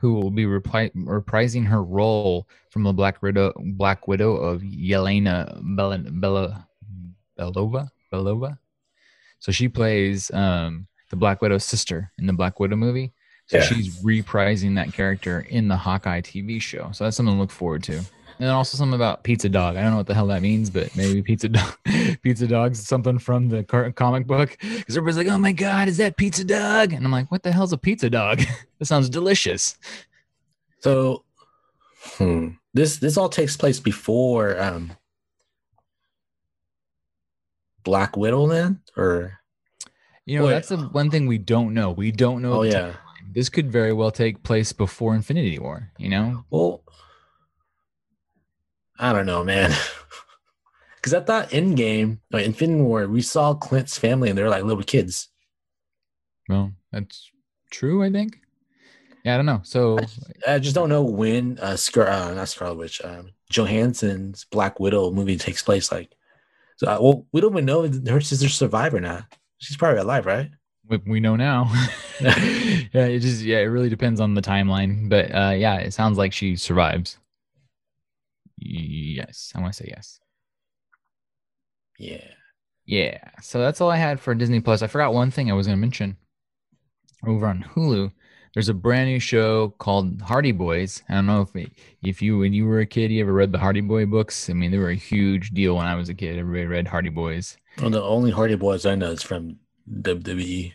who 0.00 0.12
will 0.14 0.30
be 0.30 0.44
repri- 0.44 0.92
reprising 0.94 1.64
her 1.66 1.82
role 1.82 2.46
from 2.70 2.82
the 2.82 2.92
Black 2.92 3.22
Widow, 3.22 3.52
Black 3.76 4.06
Widow 4.08 4.36
of 4.36 4.60
Yelena 4.62 5.58
Bella, 5.76 5.98
Bella, 5.98 6.67
Belova, 7.38 7.90
Belova. 8.12 8.58
So 9.38 9.52
she 9.52 9.68
plays 9.68 10.30
um, 10.32 10.86
the 11.10 11.16
Black 11.16 11.40
Widow's 11.40 11.64
sister 11.64 12.10
in 12.18 12.26
the 12.26 12.32
Black 12.32 12.58
Widow 12.60 12.76
movie. 12.76 13.12
So 13.46 13.58
Yeah. 13.58 13.62
she's 13.64 14.02
reprising 14.02 14.74
that 14.74 14.92
character 14.92 15.40
in 15.48 15.68
the 15.68 15.76
Hawkeye 15.76 16.20
TV 16.20 16.60
show. 16.60 16.90
So 16.92 17.04
that's 17.04 17.16
something 17.16 17.34
to 17.34 17.40
look 17.40 17.50
forward 17.50 17.82
to. 17.84 17.96
And 17.96 18.46
then 18.46 18.50
also 18.54 18.76
something 18.76 18.94
about 18.94 19.24
Pizza 19.24 19.48
Dog. 19.48 19.76
I 19.76 19.82
don't 19.82 19.90
know 19.92 19.96
what 19.96 20.06
the 20.06 20.14
hell 20.14 20.26
that 20.28 20.42
means, 20.42 20.70
but 20.70 20.94
maybe 20.96 21.22
Pizza 21.22 21.48
Dog, 21.48 21.76
Pizza 22.22 22.46
Dog's 22.46 22.86
something 22.86 23.18
from 23.18 23.48
the 23.48 23.64
comic 23.96 24.26
book. 24.28 24.56
Because 24.60 24.96
everybody's 24.96 25.16
like, 25.16 25.26
"Oh 25.34 25.38
my 25.38 25.50
God, 25.50 25.88
is 25.88 25.96
that 25.96 26.16
Pizza 26.16 26.44
Dog?" 26.44 26.92
And 26.92 27.04
I'm 27.04 27.10
like, 27.10 27.32
"What 27.32 27.42
the 27.42 27.50
hell's 27.50 27.72
a 27.72 27.78
Pizza 27.78 28.08
Dog? 28.10 28.38
that 28.78 28.84
sounds 28.84 29.08
delicious." 29.08 29.76
so 30.80 31.24
hmm, 32.18 32.50
this 32.74 32.98
this 32.98 33.16
all 33.16 33.28
takes 33.28 33.56
place 33.56 33.80
before 33.80 34.60
um 34.62 34.92
black 37.88 38.16
widow 38.16 38.46
then 38.46 38.80
or 38.96 39.38
You 40.26 40.38
know, 40.38 40.44
Wait. 40.46 40.52
that's 40.52 40.68
the 40.68 40.76
one 40.92 41.08
thing 41.10 41.26
we 41.26 41.38
don't 41.38 41.72
know. 41.72 41.90
We 41.90 42.10
don't 42.12 42.42
know. 42.42 42.52
oh 42.60 42.62
yeah 42.62 42.92
timeline. 42.92 43.32
this 43.34 43.48
could 43.48 43.72
very 43.72 43.92
well 43.94 44.10
take 44.12 44.42
place 44.42 44.72
before 44.74 45.14
Infinity 45.14 45.58
War. 45.58 45.90
You 45.98 46.10
know, 46.10 46.44
well 46.50 46.82
i 49.00 49.12
don't 49.12 49.26
know 49.26 49.44
man 49.44 49.70
because 50.96 51.14
i 51.14 51.20
thought 51.20 51.52
in 51.52 51.76
game 51.76 52.18
or 52.34 52.40
infinity 52.40 52.82
war 52.82 53.06
we 53.06 53.22
saw 53.22 53.54
clint's 53.54 53.96
family 53.96 54.28
and 54.28 54.36
they're 54.36 54.50
like 54.50 54.64
little 54.64 54.82
kids 54.82 55.28
well, 56.48 56.72
that's 56.90 57.30
true. 57.70 58.02
I 58.02 58.10
think. 58.10 58.40
Yeah, 59.22 59.34
I 59.34 59.36
don't 59.36 59.44
know. 59.44 59.60
So 59.62 59.98
I 60.46 60.58
just 60.58 60.74
don't 60.74 60.88
know 60.88 61.02
when 61.04 61.58
uh, 61.60 61.76
Scar- 61.76 62.08
uh 62.08 62.32
not 62.32 62.48
Scarlet 62.48 62.78
Witch, 62.78 63.02
um, 63.04 63.32
Johansson's 63.50 64.46
Black 64.50 64.80
Widow 64.80 65.10
movie 65.10 65.36
takes 65.36 65.62
place. 65.62 65.92
Like, 65.92 66.10
so 66.78 66.88
uh, 66.88 66.98
well, 67.00 67.26
we 67.32 67.40
don't 67.40 67.52
even 67.52 67.64
know 67.66 67.84
if 67.84 68.06
her 68.08 68.20
sister's 68.20 68.54
survived 68.54 68.94
or 68.94 69.00
not. 69.00 69.24
She's 69.58 69.76
probably 69.76 70.00
alive, 70.00 70.26
right? 70.26 70.50
we, 70.88 70.96
we 71.06 71.20
know 71.20 71.36
now. 71.36 71.70
yeah, 72.20 73.04
it 73.04 73.20
just 73.20 73.42
yeah, 73.42 73.58
it 73.58 73.66
really 73.66 73.88
depends 73.88 74.20
on 74.20 74.34
the 74.34 74.42
timeline. 74.42 75.08
But 75.08 75.34
uh, 75.34 75.52
yeah, 75.56 75.76
it 75.76 75.92
sounds 75.92 76.18
like 76.18 76.32
she 76.32 76.56
survives. 76.56 77.18
Yes, 78.56 79.52
I 79.54 79.60
want 79.60 79.72
to 79.74 79.84
say 79.84 79.88
yes. 79.88 80.18
Yeah. 81.98 82.24
Yeah. 82.86 83.18
So 83.42 83.60
that's 83.60 83.80
all 83.80 83.90
I 83.90 83.96
had 83.96 84.20
for 84.20 84.34
Disney 84.34 84.60
Plus. 84.60 84.82
I 84.82 84.86
forgot 84.86 85.14
one 85.14 85.30
thing 85.30 85.50
I 85.50 85.54
was 85.54 85.66
going 85.66 85.76
to 85.76 85.80
mention. 85.80 86.16
Over 87.26 87.46
on 87.46 87.64
Hulu, 87.74 88.12
there's 88.54 88.68
a 88.68 88.74
brand 88.74 89.08
new 89.08 89.20
show 89.20 89.70
called 89.78 90.20
Hardy 90.22 90.52
Boys. 90.52 91.02
I 91.08 91.14
don't 91.14 91.26
know 91.26 91.42
if 91.42 91.70
if 92.02 92.22
you 92.22 92.38
when 92.38 92.52
you 92.52 92.66
were 92.66 92.80
a 92.80 92.86
kid, 92.86 93.10
you 93.10 93.20
ever 93.20 93.32
read 93.32 93.52
the 93.52 93.58
Hardy 93.58 93.80
Boy 93.80 94.06
books. 94.06 94.48
I 94.50 94.52
mean, 94.52 94.70
they 94.70 94.78
were 94.78 94.90
a 94.90 94.94
huge 94.94 95.50
deal 95.50 95.76
when 95.76 95.86
I 95.86 95.94
was 95.94 96.08
a 96.08 96.14
kid. 96.14 96.38
Everybody 96.38 96.66
read 96.66 96.88
Hardy 96.88 97.10
Boys. 97.10 97.56
Well, 97.80 97.90
the 97.90 98.02
only 98.02 98.30
Hardy 98.30 98.56
Boys 98.56 98.86
I 98.86 98.94
know 98.94 99.12
is 99.12 99.22
from 99.22 99.56
WWE. 99.90 100.72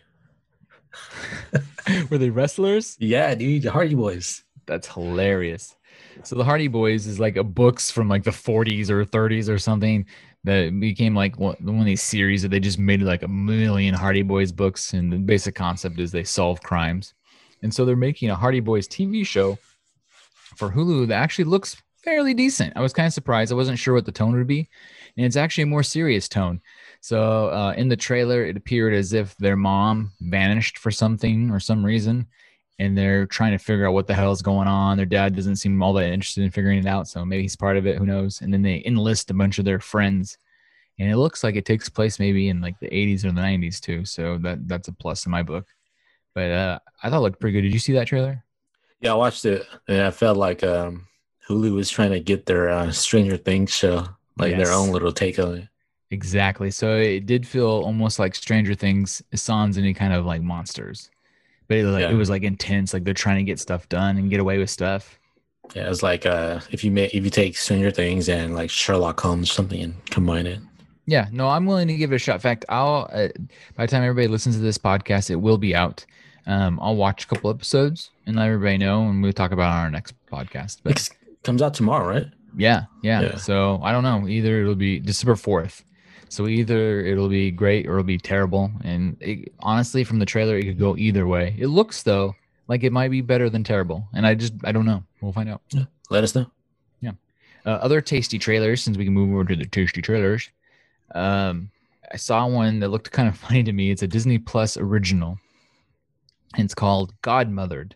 were 2.10 2.18
they 2.18 2.30
wrestlers? 2.30 2.98
Yeah, 3.00 3.34
dude, 3.36 3.64
the 3.64 3.72
Hardy 3.72 3.96
Boys. 3.96 4.44
That's 4.66 4.88
hilarious. 4.88 5.76
So 6.24 6.36
the 6.36 6.44
Hardy 6.44 6.68
Boys 6.68 7.08
is 7.08 7.20
like 7.20 7.36
a 7.36 7.44
books 7.44 7.92
from 7.92 8.08
like 8.08 8.24
the 8.24 8.32
40s 8.32 8.90
or 8.90 9.04
30s 9.04 9.50
or 9.50 9.58
something 9.58 10.06
that 10.44 10.78
became 10.80 11.16
like 11.16 11.40
one, 11.40 11.56
one 11.62 11.80
of 11.80 11.86
these 11.86 12.02
series 12.02 12.42
that 12.42 12.50
they 12.50 12.60
just 12.60 12.80
made 12.80 13.02
like 13.02 13.24
a 13.24 13.28
million 13.28 13.94
Hardy 13.94 14.22
Boys 14.22 14.52
books, 14.52 14.94
and 14.94 15.12
the 15.12 15.18
basic 15.18 15.56
concept 15.56 16.00
is 16.00 16.12
they 16.12 16.24
solve 16.24 16.62
crimes. 16.62 17.14
And 17.64 17.74
so 17.74 17.86
they're 17.86 17.96
making 17.96 18.30
a 18.30 18.36
Hardy 18.36 18.60
Boys 18.60 18.88
TV 18.88 19.26
show 19.26 19.58
for 20.56 20.70
Hulu 20.70 21.08
that 21.08 21.16
actually 21.16 21.46
looks 21.46 21.78
fairly 22.04 22.34
decent. 22.34 22.74
I 22.76 22.82
was 22.82 22.94
kind 22.94 23.08
of 23.08 23.14
surprised. 23.14 23.52
I 23.52 23.56
wasn't 23.56 23.80
sure 23.80 23.94
what 23.94 24.06
the 24.06 24.12
tone 24.12 24.36
would 24.36 24.48
be, 24.48 24.70
and 25.18 25.26
it's 25.26 25.38
actually 25.38 25.64
a 25.64 25.68
more 25.68 25.84
serious 25.84 26.28
tone. 26.28 26.62
So 27.00 27.50
uh, 27.50 27.74
in 27.78 27.88
the 27.88 27.96
trailer, 27.96 28.46
it 28.46 28.58
appeared 28.58 28.94
as 28.94 29.14
if 29.14 29.36
their 29.38 29.56
mom 29.56 30.12
vanished 30.22 30.78
for 30.78 30.92
something 30.92 31.50
or 31.50 31.60
some 31.60 31.86
reason, 31.86 32.28
and 32.80 32.98
they're 32.98 33.26
trying 33.26 33.54
to 33.54 33.58
figure 33.58 33.88
out 33.88 33.94
what 33.94 34.08
the 34.08 34.14
hell 34.14 34.32
is 34.32 34.42
going 34.42 34.68
on. 34.68 34.98
Their 34.98 35.06
dad 35.06 35.36
doesn't 35.36 35.56
seem 35.56 35.82
all 35.82 35.94
that 35.94 36.12
interested 36.12 36.44
in 36.44 36.52
figuring 36.52 36.80
it 36.80 36.86
out, 36.86 37.08
so 37.08 37.26
maybe 37.26 37.44
he's 37.44 37.56
part 37.56 37.78
of 37.78 37.88
it. 37.88 37.98
Who 37.98 38.06
knows? 38.06 38.42
And 38.42 38.54
then 38.54 38.62
they 38.62 38.84
enlist 38.86 39.32
a 39.32 39.34
bunch 39.34 39.58
of 39.58 39.66
their 39.66 39.80
friends, 39.80 40.38
and 41.00 41.10
it 41.10 41.18
looks 41.18 41.44
like 41.44 41.56
it 41.56 41.66
takes 41.66 41.88
place 41.88 42.20
maybe 42.20 42.50
in 42.50 42.60
like 42.60 42.78
the 42.80 42.90
80s 42.90 43.24
or 43.24 43.32
the 43.32 43.42
90s 43.42 43.80
too. 43.80 44.04
So 44.04 44.38
that 44.40 44.68
that's 44.68 44.90
a 44.90 44.94
plus 44.94 45.26
in 45.26 45.32
my 45.32 45.44
book. 45.44 45.66
But 46.34 46.52
uh, 46.52 46.80
I 47.02 47.10
thought 47.10 47.18
it 47.18 47.22
looked 47.22 47.40
pretty 47.40 47.54
good. 47.54 47.62
Did 47.62 47.74
you 47.74 47.80
see 47.80 47.94
that 47.94 48.08
trailer? 48.08 48.44
Yeah, 49.02 49.12
I 49.12 49.16
watched 49.16 49.46
it, 49.46 49.68
and 49.88 50.02
I 50.02 50.12
felt 50.12 50.38
like 50.38 50.64
um, 50.64 51.08
Hulu 51.48 51.74
was 51.76 51.90
trying 51.90 52.12
to 52.12 52.20
get 52.20 52.46
their 52.46 52.70
uh, 52.70 52.92
Stranger 52.92 53.38
Things 53.38 53.72
show, 53.72 54.08
like 54.38 54.52
Yes. 54.56 54.66
their 54.68 54.76
own 54.76 54.90
little 54.92 55.12
take 55.12 55.38
on 55.40 55.56
it. 55.58 55.68
Exactly. 56.12 56.72
So 56.72 56.96
it 56.98 57.26
did 57.26 57.48
feel 57.48 57.68
almost 57.68 58.20
like 58.20 58.36
Stranger 58.36 58.76
Things 58.76 59.22
sans 59.34 59.78
any 59.78 59.94
kind 59.94 60.14
of 60.14 60.26
like 60.26 60.42
monsters. 60.42 61.10
But 61.68 61.78
it, 61.78 61.86
like, 61.86 62.02
Yeah. 62.02 62.12
it 62.12 62.16
was 62.16 62.30
like 62.30 62.44
intense. 62.44 62.94
Like 62.94 63.04
they're 63.04 63.14
trying 63.14 63.38
to 63.38 63.44
get 63.44 63.60
stuff 63.60 63.90
done 63.90 64.18
and 64.18 64.30
get 64.30 64.40
away 64.40 64.58
with 64.58 64.70
stuff. 64.70 65.18
Yeah, 65.76 65.90
it's 65.90 66.04
like 66.04 66.26
uh, 66.26 66.60
if 66.72 66.84
you 66.84 66.92
make 66.92 67.14
if 67.16 67.24
you 67.24 67.30
take 67.30 67.58
Stranger 67.58 67.90
Things 67.90 68.30
and 68.30 68.54
like 68.54 68.70
Sherlock 68.70 69.20
Holmes 69.20 69.52
something 69.52 69.82
and 69.82 70.06
combine 70.08 70.46
it. 70.46 70.60
Yeah, 71.06 71.28
no, 71.32 71.50
I'm 71.50 71.66
willing 71.66 71.88
to 71.88 71.96
give 71.96 72.12
it 72.12 72.16
a 72.16 72.20
shot. 72.20 72.36
In 72.36 72.40
fact, 72.42 72.66
I'll 72.70 73.10
uh, 73.12 73.30
by 73.76 73.86
the 73.86 73.92
time 73.92 74.04
everybody 74.04 74.28
listens 74.28 74.56
to 74.56 74.62
this 74.62 74.78
podcast, 74.78 75.30
it 75.30 75.36
will 75.38 75.58
be 75.58 75.76
out. 75.76 76.06
Um, 76.46 76.80
I'll 76.82 76.96
watch 76.96 77.24
a 77.24 77.28
couple 77.28 77.50
episodes 77.50 78.10
and 78.26 78.36
let 78.36 78.48
everybody 78.48 78.78
know, 78.78 79.08
and 79.08 79.24
we'll 79.24 79.34
talk 79.34 79.52
about 79.52 79.72
on 79.72 79.80
our 79.86 79.92
next 79.92 80.14
podcast. 80.32 80.80
But 80.84 80.98
It 80.98 81.10
comes 81.44 81.62
out 81.62 81.74
tomorrow, 81.74 82.08
right? 82.08 82.28
yeah, 82.58 82.84
yeah, 83.02 83.22
Yeah. 83.22 83.36
So 83.38 83.80
I 83.84 83.92
don't 83.92 84.04
know. 84.04 84.28
Either 84.28 84.62
it'll 84.62 84.76
be 84.76 85.00
December 85.00 85.36
fourth. 85.36 85.84
So 86.30 86.48
either 86.48 87.02
it'll 87.06 87.30
be 87.30 87.52
great 87.52 87.86
or 87.88 87.94
it'll 87.94 88.04
be 88.04 88.18
terrible. 88.18 88.72
And 88.84 89.18
it, 89.22 89.54
honestly, 89.60 90.04
from 90.04 90.20
the 90.20 90.26
trailer, 90.26 90.58
it 90.58 90.66
could 90.66 90.80
go 90.80 90.98
either 90.98 91.28
way. 91.28 91.56
It 91.58 91.68
looks 91.68 92.04
though 92.04 92.36
like 92.68 92.84
it 92.84 92.92
might 92.92 93.12
be 93.12 93.22
better 93.22 93.50
than 93.50 93.64
terrible, 93.64 94.08
and 94.14 94.26
I 94.26 94.34
just 94.36 94.54
I 94.64 94.72
don't 94.72 94.86
know. 94.86 95.04
We'll 95.22 95.34
find 95.34 95.50
out. 95.50 95.62
Yeah. 95.70 95.86
Let 96.10 96.24
us 96.24 96.36
know. 96.36 96.48
uh, 97.66 97.70
other 97.70 98.02
tasty 98.02 98.38
trailers 98.38 98.84
since 98.84 98.98
we 98.98 99.06
can 99.06 99.14
move 99.14 99.32
over 99.34 99.46
to 99.46 99.56
the 99.56 99.66
tasty 99.66 100.02
trailers 100.02 100.50
um 101.16 101.70
i 102.12 102.18
saw 102.18 102.46
one 102.46 102.80
that 102.82 102.90
looked 102.90 103.10
kind 103.12 103.30
of 103.30 103.38
funny 103.46 103.64
to 103.64 103.72
me 103.72 103.90
it's 103.90 104.02
a 104.04 104.08
disney 104.08 104.38
plus 104.38 104.76
original 104.76 105.40
it's 106.58 106.76
called 106.76 107.14
godmothered 107.22 107.94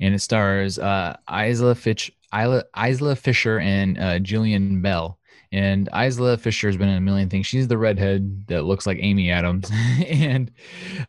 and 0.00 0.14
it 0.14 0.20
stars 0.20 0.78
uh 0.78 1.16
isla 1.30 1.74
fitch 1.74 2.12
isla, 2.34 2.64
isla 2.76 3.16
fisher 3.16 3.58
and 3.58 3.98
uh 3.98 4.18
jillian 4.18 4.82
bell 4.82 5.18
and 5.50 5.88
isla 5.94 6.36
fisher 6.36 6.68
has 6.68 6.76
been 6.76 6.88
in 6.88 6.96
a 6.98 7.00
million 7.00 7.28
things 7.30 7.46
she's 7.46 7.68
the 7.68 7.78
redhead 7.78 8.46
that 8.48 8.64
looks 8.64 8.86
like 8.86 8.98
amy 9.00 9.30
adams 9.30 9.70
and 10.06 10.50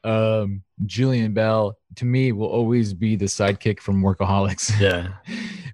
um 0.03 0.61
jillian 0.85 1.33
bell 1.33 1.77
to 1.95 2.05
me 2.05 2.31
will 2.31 2.47
always 2.47 2.93
be 2.93 3.15
the 3.15 3.25
sidekick 3.25 3.79
from 3.79 4.01
workaholics 4.01 4.71
Yeah. 4.79 5.09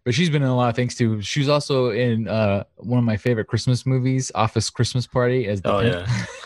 but 0.04 0.14
she's 0.16 0.30
been 0.30 0.42
in 0.42 0.48
a 0.48 0.56
lot 0.56 0.70
of 0.70 0.76
things 0.76 0.96
too. 0.96 1.22
She 1.22 1.40
was 1.40 1.50
also 1.50 1.90
in 1.90 2.28
uh, 2.28 2.64
one 2.78 3.00
of 3.00 3.04
my 3.06 3.18
favorite 3.18 3.46
Christmas 3.48 3.86
movies, 3.86 4.32
Office 4.36 4.70
Christmas 4.70 5.06
Party, 5.08 5.48
as 5.48 5.62
the 5.62 5.74
Oh 5.74 5.82
pimp. 5.82 6.08
yeah. 6.08 6.26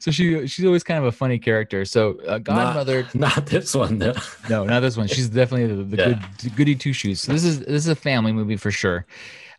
so 0.00 0.10
she 0.10 0.46
she's 0.46 0.64
always 0.64 0.82
kind 0.84 0.98
of 0.98 1.04
a 1.04 1.12
funny 1.12 1.38
character. 1.38 1.84
So 1.84 2.18
uh, 2.26 2.38
Godmother, 2.38 3.06
Not 3.14 3.46
this 3.46 3.74
one 3.74 3.98
though. 3.98 4.14
no, 4.48 4.64
not 4.64 4.80
this 4.80 4.96
one. 4.96 5.06
She's 5.08 5.28
definitely 5.28 5.74
the, 5.76 5.82
the 5.84 5.96
Yeah. 5.96 6.22
good 6.42 6.56
goody 6.56 6.74
two 6.74 6.92
shoes. 6.92 7.20
So 7.20 7.32
this 7.32 7.44
is 7.44 7.60
this 7.60 7.84
is 7.84 7.88
a 7.88 7.94
family 7.96 8.32
movie 8.32 8.56
for 8.56 8.70
sure. 8.70 9.06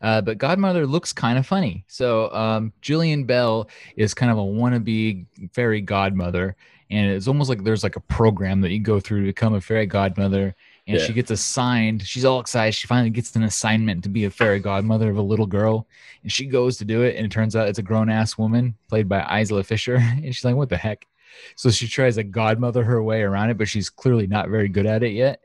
Uh, 0.02 0.20
but 0.22 0.38
Godmother 0.40 0.88
looks 0.88 1.14
kind 1.14 1.38
of 1.38 1.46
funny. 1.46 1.86
So 1.88 2.34
um, 2.34 2.74
Jillian 2.82 3.28
Bell 3.28 3.70
is 3.96 4.14
kind 4.16 4.32
of 4.32 4.38
a 4.38 4.42
wannabe 4.42 5.26
fairy 5.54 5.80
godmother, 5.82 6.56
and 6.90 7.12
it's 7.12 7.28
almost 7.28 7.50
like 7.50 7.64
there's 7.64 7.84
like 7.84 7.96
a 7.98 8.02
program 8.02 8.62
that 8.62 8.72
you 8.72 8.80
go 8.80 9.00
through 9.00 9.20
to 9.22 9.26
become 9.28 9.54
a 9.54 9.62
fairy 9.62 9.86
godmother. 9.86 10.56
And 10.92 11.00
Yeah. 11.00 11.06
she 11.08 11.14
gets 11.14 11.32
assigned. 11.32 12.04
She's 12.06 12.26
all 12.26 12.40
excited. 12.40 12.74
She 12.74 12.88
finally 12.88 13.10
gets 13.10 13.36
an 13.36 13.44
assignment 13.44 14.04
to 14.04 14.10
be 14.10 14.26
a 14.26 14.30
fairy 14.30 14.60
godmother 14.60 15.10
of 15.10 15.18
a 15.18 15.22
little 15.22 15.46
girl, 15.48 15.88
and 16.24 16.32
she 16.32 16.46
goes 16.46 16.78
to 16.78 16.86
do 16.86 17.02
it. 17.04 17.16
And 17.16 17.26
it 17.26 17.32
turns 17.32 17.56
out 17.56 17.68
it's 17.68 17.80
a 17.80 17.84
grown 17.84 18.10
ass 18.10 18.38
woman 18.38 18.76
played 18.90 19.08
by 19.10 19.22
Isla 19.42 19.64
Fisher, 19.64 19.96
and 20.02 20.26
she's 20.36 20.44
like, 20.46 20.56
"What 20.56 20.70
the 20.70 20.78
heck?" 20.78 21.08
So 21.56 21.70
she 21.72 21.88
tries 21.88 22.16
to 22.16 22.24
godmother 22.24 22.84
her 22.84 23.02
way 23.02 23.22
around 23.22 23.50
it, 23.52 23.58
but 23.58 23.68
she's 23.68 23.90
clearly 23.90 24.28
not 24.28 24.50
very 24.50 24.68
good 24.68 24.86
at 24.86 25.02
it 25.04 25.12
yet. 25.14 25.42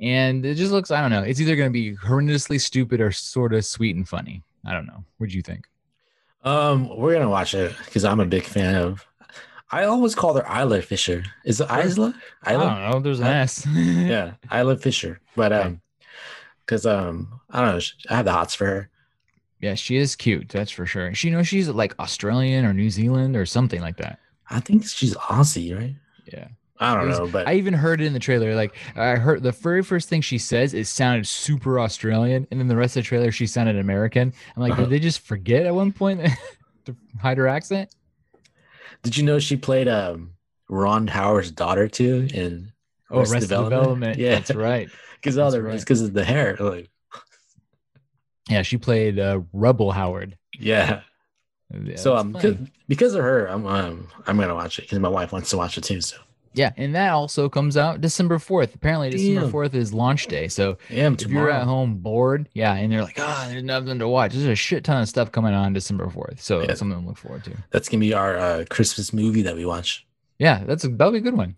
And 0.00 0.44
it 0.44 0.54
just 0.56 0.72
looks, 0.72 0.90
I 0.90 1.00
don't 1.00 1.10
know. 1.10 1.22
It's 1.22 1.40
either 1.40 1.56
going 1.56 1.70
to 1.70 1.72
be 1.72 1.96
horrendously 1.96 2.60
stupid 2.60 3.00
or 3.00 3.10
sort 3.10 3.54
of 3.54 3.64
sweet 3.64 3.96
and 3.96 4.06
funny. 4.08 4.42
I 4.64 4.72
don't 4.72 4.86
know. 4.86 5.04
What 5.18 5.30
do 5.30 5.36
you 5.36 5.42
think? 5.42 5.66
Um, 6.44 6.96
we're 6.96 7.14
gonna 7.14 7.28
watch 7.28 7.54
it 7.54 7.74
because 7.86 8.04
I'm 8.04 8.20
a 8.20 8.24
big 8.26 8.44
fan 8.44 8.76
of. 8.76 9.04
I 9.70 9.84
always 9.84 10.14
call 10.14 10.34
her 10.34 10.46
Isla 10.60 10.80
Fisher. 10.82 11.24
Is 11.44 11.60
it 11.60 11.68
Isla? 11.70 12.14
I 12.44 12.54
Isla? 12.54 12.64
don't 12.64 12.90
know. 12.90 13.00
There's 13.00 13.20
an 13.20 13.26
S. 13.26 13.66
Yeah, 13.74 14.34
Isla 14.52 14.76
Fisher. 14.76 15.20
But 15.34 15.52
um, 15.52 15.80
because 16.64 16.86
um, 16.86 17.40
I 17.50 17.60
don't 17.64 17.74
know. 17.76 17.84
I 18.10 18.16
have 18.16 18.24
the 18.24 18.32
hots 18.32 18.54
for 18.54 18.66
her. 18.66 18.90
Yeah, 19.60 19.74
she 19.74 19.96
is 19.96 20.14
cute. 20.16 20.48
That's 20.50 20.70
for 20.70 20.86
sure. 20.86 21.14
She 21.14 21.30
knows 21.30 21.48
she's 21.48 21.68
like 21.68 21.98
Australian 21.98 22.64
or 22.64 22.72
New 22.74 22.90
Zealand 22.90 23.36
or 23.36 23.46
something 23.46 23.80
like 23.80 23.96
that. 23.96 24.18
I 24.50 24.60
think 24.60 24.86
she's 24.86 25.14
Aussie, 25.14 25.76
right? 25.76 25.96
Yeah. 26.32 26.48
I 26.78 26.94
don't 26.94 27.08
was- 27.08 27.18
know, 27.18 27.26
but 27.26 27.48
I 27.48 27.54
even 27.54 27.72
heard 27.72 28.00
it 28.02 28.04
in 28.06 28.12
the 28.12 28.18
trailer. 28.18 28.54
Like 28.54 28.76
I 28.94 29.16
heard 29.16 29.42
the 29.42 29.52
very 29.52 29.82
first 29.82 30.08
thing 30.10 30.20
she 30.20 30.36
says, 30.38 30.74
it 30.74 30.86
sounded 30.86 31.26
super 31.26 31.80
Australian, 31.80 32.46
and 32.50 32.60
then 32.60 32.68
the 32.68 32.76
rest 32.76 32.96
of 32.98 33.02
the 33.02 33.08
trailer 33.08 33.32
she 33.32 33.46
sounded 33.46 33.76
American. 33.78 34.32
I'm 34.54 34.62
like, 34.62 34.72
Uh-huh. 34.72 34.82
did 34.82 34.90
they 34.90 34.98
just 35.00 35.20
forget 35.20 35.64
at 35.66 35.74
one 35.74 35.90
point 35.90 36.20
to 36.84 36.94
hide 37.20 37.38
her 37.38 37.48
accent? 37.48 37.94
Did 39.06 39.16
you 39.16 39.22
know 39.24 39.38
she 39.38 39.56
played 39.56 39.88
um 39.88 40.32
Ron 40.68 41.06
Howard's 41.06 41.50
daughter 41.52 41.86
too 41.88 42.26
in 42.34 42.72
Oh, 43.08 43.20
Arrested 43.20 43.50
Development. 43.50 44.18
Yeah, 44.18 44.34
that's 44.34 44.52
right. 44.54 44.88
Because 45.14 45.38
all 45.38 45.50
the 45.52 45.62
right. 45.62 45.78
because 45.78 46.02
of 46.02 46.12
the 46.12 46.24
hair. 46.24 46.56
Like, 46.58 46.90
Yeah, 48.48 48.62
she 48.62 48.76
played 48.78 49.18
uh, 49.18 49.40
Rebel 49.52 49.92
Howard. 49.92 50.36
yeah. 50.58 51.02
Yeah, 51.84 51.96
so 51.96 52.16
um, 52.16 52.32
because, 52.32 52.56
because 52.86 53.14
of 53.14 53.22
her, 53.22 53.46
I'm 53.46 53.66
um, 53.66 54.08
I'm 54.26 54.38
gonna 54.38 54.54
watch 54.54 54.78
it 54.78 54.82
because 54.82 55.00
my 55.00 55.08
wife 55.08 55.32
wants 55.32 55.50
to 55.50 55.56
watch 55.56 55.76
it 55.78 55.82
too. 55.82 56.00
So 56.00 56.16
yeah, 56.56 56.72
and 56.76 56.94
that 56.96 57.12
also 57.12 57.48
comes 57.48 57.76
out 57.76 58.00
December 58.00 58.38
4th. 58.38 58.74
Apparently, 58.74 59.10
December 59.10 59.48
4th 59.48 59.74
is 59.74 59.94
launch 59.94 60.26
day. 60.26 60.48
So 60.48 60.78
yeah, 60.90 61.08
if 61.12 61.28
you're 61.28 61.50
at 61.50 61.62
home 61.64 61.98
bored, 61.98 62.48
yeah, 62.54 62.74
and 62.74 62.92
you're 62.92 63.02
like, 63.04 63.18
ah, 63.20 63.46
there's 63.48 63.62
nothing 63.62 64.00
to 64.00 64.08
watch. 64.08 64.32
There's 64.32 64.46
a 64.46 64.54
shit 64.56 64.82
ton 64.82 65.00
of 65.02 65.08
stuff 65.08 65.30
coming 65.30 65.54
on 65.54 65.72
December 65.72 66.06
4th. 66.06 66.40
So 66.40 66.60
Yeah. 66.60 66.66
that's 66.66 66.80
something 66.80 67.00
to 67.00 67.06
look 67.06 67.18
forward 67.18 67.44
to. 67.44 67.52
that's 67.70 67.88
gonna 67.88 68.00
be 68.00 68.14
our 68.14 68.36
uh, 68.36 68.64
Christmas 68.68 69.12
movie 69.12 69.42
that 69.42 69.54
we 69.54 69.64
watch. 69.64 70.04
Yeah, 70.38 70.64
that's 70.66 70.82
a, 70.84 70.88
that'll 70.88 71.12
be 71.12 71.18
a 71.18 71.20
good 71.22 71.36
one. 71.36 71.54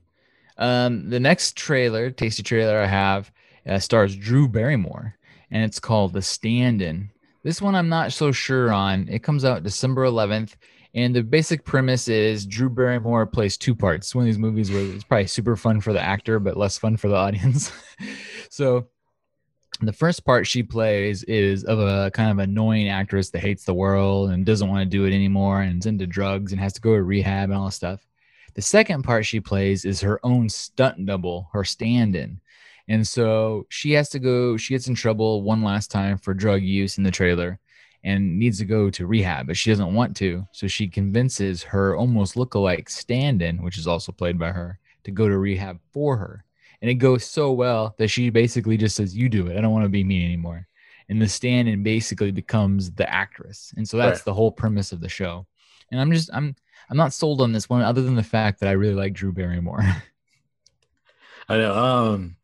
Um, 0.59 1.09
the 1.11 1.21
next 1.21 1.57
trailer, 1.57 2.11
tasty 2.11 2.43
trailer 2.43 2.79
I 2.81 2.87
have, 2.87 3.31
uh, 3.67 3.79
stars 3.79 4.15
Drew 4.17 4.49
Barrymore, 4.49 5.15
and 5.51 5.63
it's 5.65 5.79
called 5.81 6.13
The 6.13 6.23
Stand-In. 6.23 7.11
This 7.45 7.63
one 7.63 7.75
I'm 7.77 7.89
not 7.89 8.13
so 8.13 8.33
sure 8.33 8.73
on. 8.73 9.09
It 9.09 9.23
comes 9.23 9.45
out 9.45 9.63
December 9.63 10.05
11th, 10.05 10.55
and 10.95 11.15
the 11.15 11.23
basic 11.23 11.65
premise 11.65 12.09
is 12.09 12.47
Drew 12.47 12.71
Barrymore 12.71 13.27
plays 13.27 13.57
two 13.57 13.75
parts. 13.75 14.15
One 14.15 14.23
of 14.23 14.27
these 14.27 14.39
movies 14.39 14.71
where 14.71 14.81
it's 14.81 15.05
probably 15.05 15.27
super 15.27 15.57
fun 15.57 15.81
for 15.81 15.93
the 15.93 16.01
actor, 16.01 16.39
but 16.39 16.57
less 16.57 16.79
fun 16.79 16.97
for 16.97 17.09
the 17.09 17.17
audience. 17.17 17.71
so 18.51 18.89
the 19.81 19.93
first 19.93 20.25
part 20.25 20.47
she 20.47 20.63
plays 20.63 21.23
is 21.25 21.65
of 21.65 21.79
a 21.79 22.11
kind 22.13 22.31
of 22.31 22.39
annoying 22.39 22.89
actress 22.89 23.31
that 23.31 23.41
hates 23.41 23.65
the 23.65 23.75
world 23.75 24.31
and 24.31 24.47
doesn't 24.47 24.69
want 24.69 24.81
to 24.81 24.97
do 24.97 25.05
it 25.05 25.15
anymore 25.15 25.61
and 25.61 25.81
is 25.81 25.87
into 25.87 26.07
drugs 26.07 26.53
and 26.53 26.61
has 26.61 26.73
to 26.73 26.81
go 26.81 26.95
to 26.95 27.03
rehab 27.03 27.51
and 27.51 27.59
all 27.59 27.67
this 27.67 27.77
stuff. 27.77 28.05
The 28.55 28.63
second 28.63 29.03
part 29.03 29.25
she 29.25 29.41
plays 29.41 29.85
is 29.85 30.01
her 30.01 30.19
own 30.25 30.49
stunt 30.49 31.05
double, 31.07 31.49
her 31.53 31.65
stand 31.65 32.17
in. 32.17 32.41
And 32.89 33.07
so 33.07 33.67
she 33.69 33.93
has 33.93 34.09
to 34.11 34.19
go, 34.19 34.57
she 34.57 34.75
gets 34.75 34.89
in 34.89 34.95
trouble 34.95 35.43
one 35.43 35.63
last 35.63 35.91
time 35.91 36.17
for 36.19 36.35
drug 36.35 36.63
use 36.63 36.99
in 36.99 37.05
the 37.05 37.11
trailer 37.11 37.61
and 38.05 38.39
needs 38.39 38.59
to 38.59 38.65
go 38.65 38.91
to 38.91 39.07
rehab, 39.07 39.47
but 39.47 39.57
she 39.57 39.71
doesn't 39.71 39.95
want 39.95 40.17
to. 40.19 40.47
So 40.53 40.67
she 40.69 40.89
convinces 40.89 41.63
her 41.65 41.97
almost 41.97 42.37
lookalike 42.37 42.89
stand 42.89 43.43
in, 43.43 43.63
which 43.63 43.77
is 43.79 43.87
also 43.87 44.13
played 44.13 44.39
by 44.39 44.53
her, 44.53 44.79
to 45.05 45.11
go 45.11 45.29
to 45.29 45.37
rehab 45.39 45.79
for 45.93 46.17
her. 46.17 46.45
And 46.81 46.91
it 46.91 46.95
goes 46.95 47.25
so 47.25 47.53
well 47.53 47.95
that 47.99 48.09
she 48.09 48.31
basically 48.31 48.77
just 48.77 48.95
says, 48.97 49.17
You 49.17 49.29
do 49.29 49.49
it. 49.49 49.57
I 49.59 49.61
don't 49.61 49.73
want 49.73 49.85
to 49.85 49.89
be 49.89 50.05
me 50.05 50.25
anymore. 50.25 50.67
And 51.09 51.21
the 51.21 51.29
stand 51.29 51.69
in 51.69 51.83
basically 51.83 52.31
becomes 52.31 52.91
the 52.93 53.11
actress. 53.13 53.73
And 53.77 53.89
so 53.89 53.97
that's 53.97 54.21
Right. 54.21 54.25
the 54.27 54.35
whole 54.35 54.53
premise 54.53 54.93
of 54.93 55.01
the 55.01 55.09
show. 55.09 55.47
And 55.91 56.01
I'm 56.01 56.13
just, 56.13 56.31
I'm, 56.33 56.55
I'm 56.91 56.97
not 56.97 57.13
sold 57.15 57.41
on 57.41 57.53
this 57.53 57.69
one 57.69 57.83
other 57.83 58.03
than 58.03 58.15
the 58.15 58.23
fact 58.23 58.61
that 58.61 58.69
I 58.69 58.73
really 58.73 58.95
like 58.95 59.15
Drew 59.15 59.33
Barrymore. 59.33 59.83
I 61.49 61.57
know. 61.57 61.75
Um, 61.75 62.37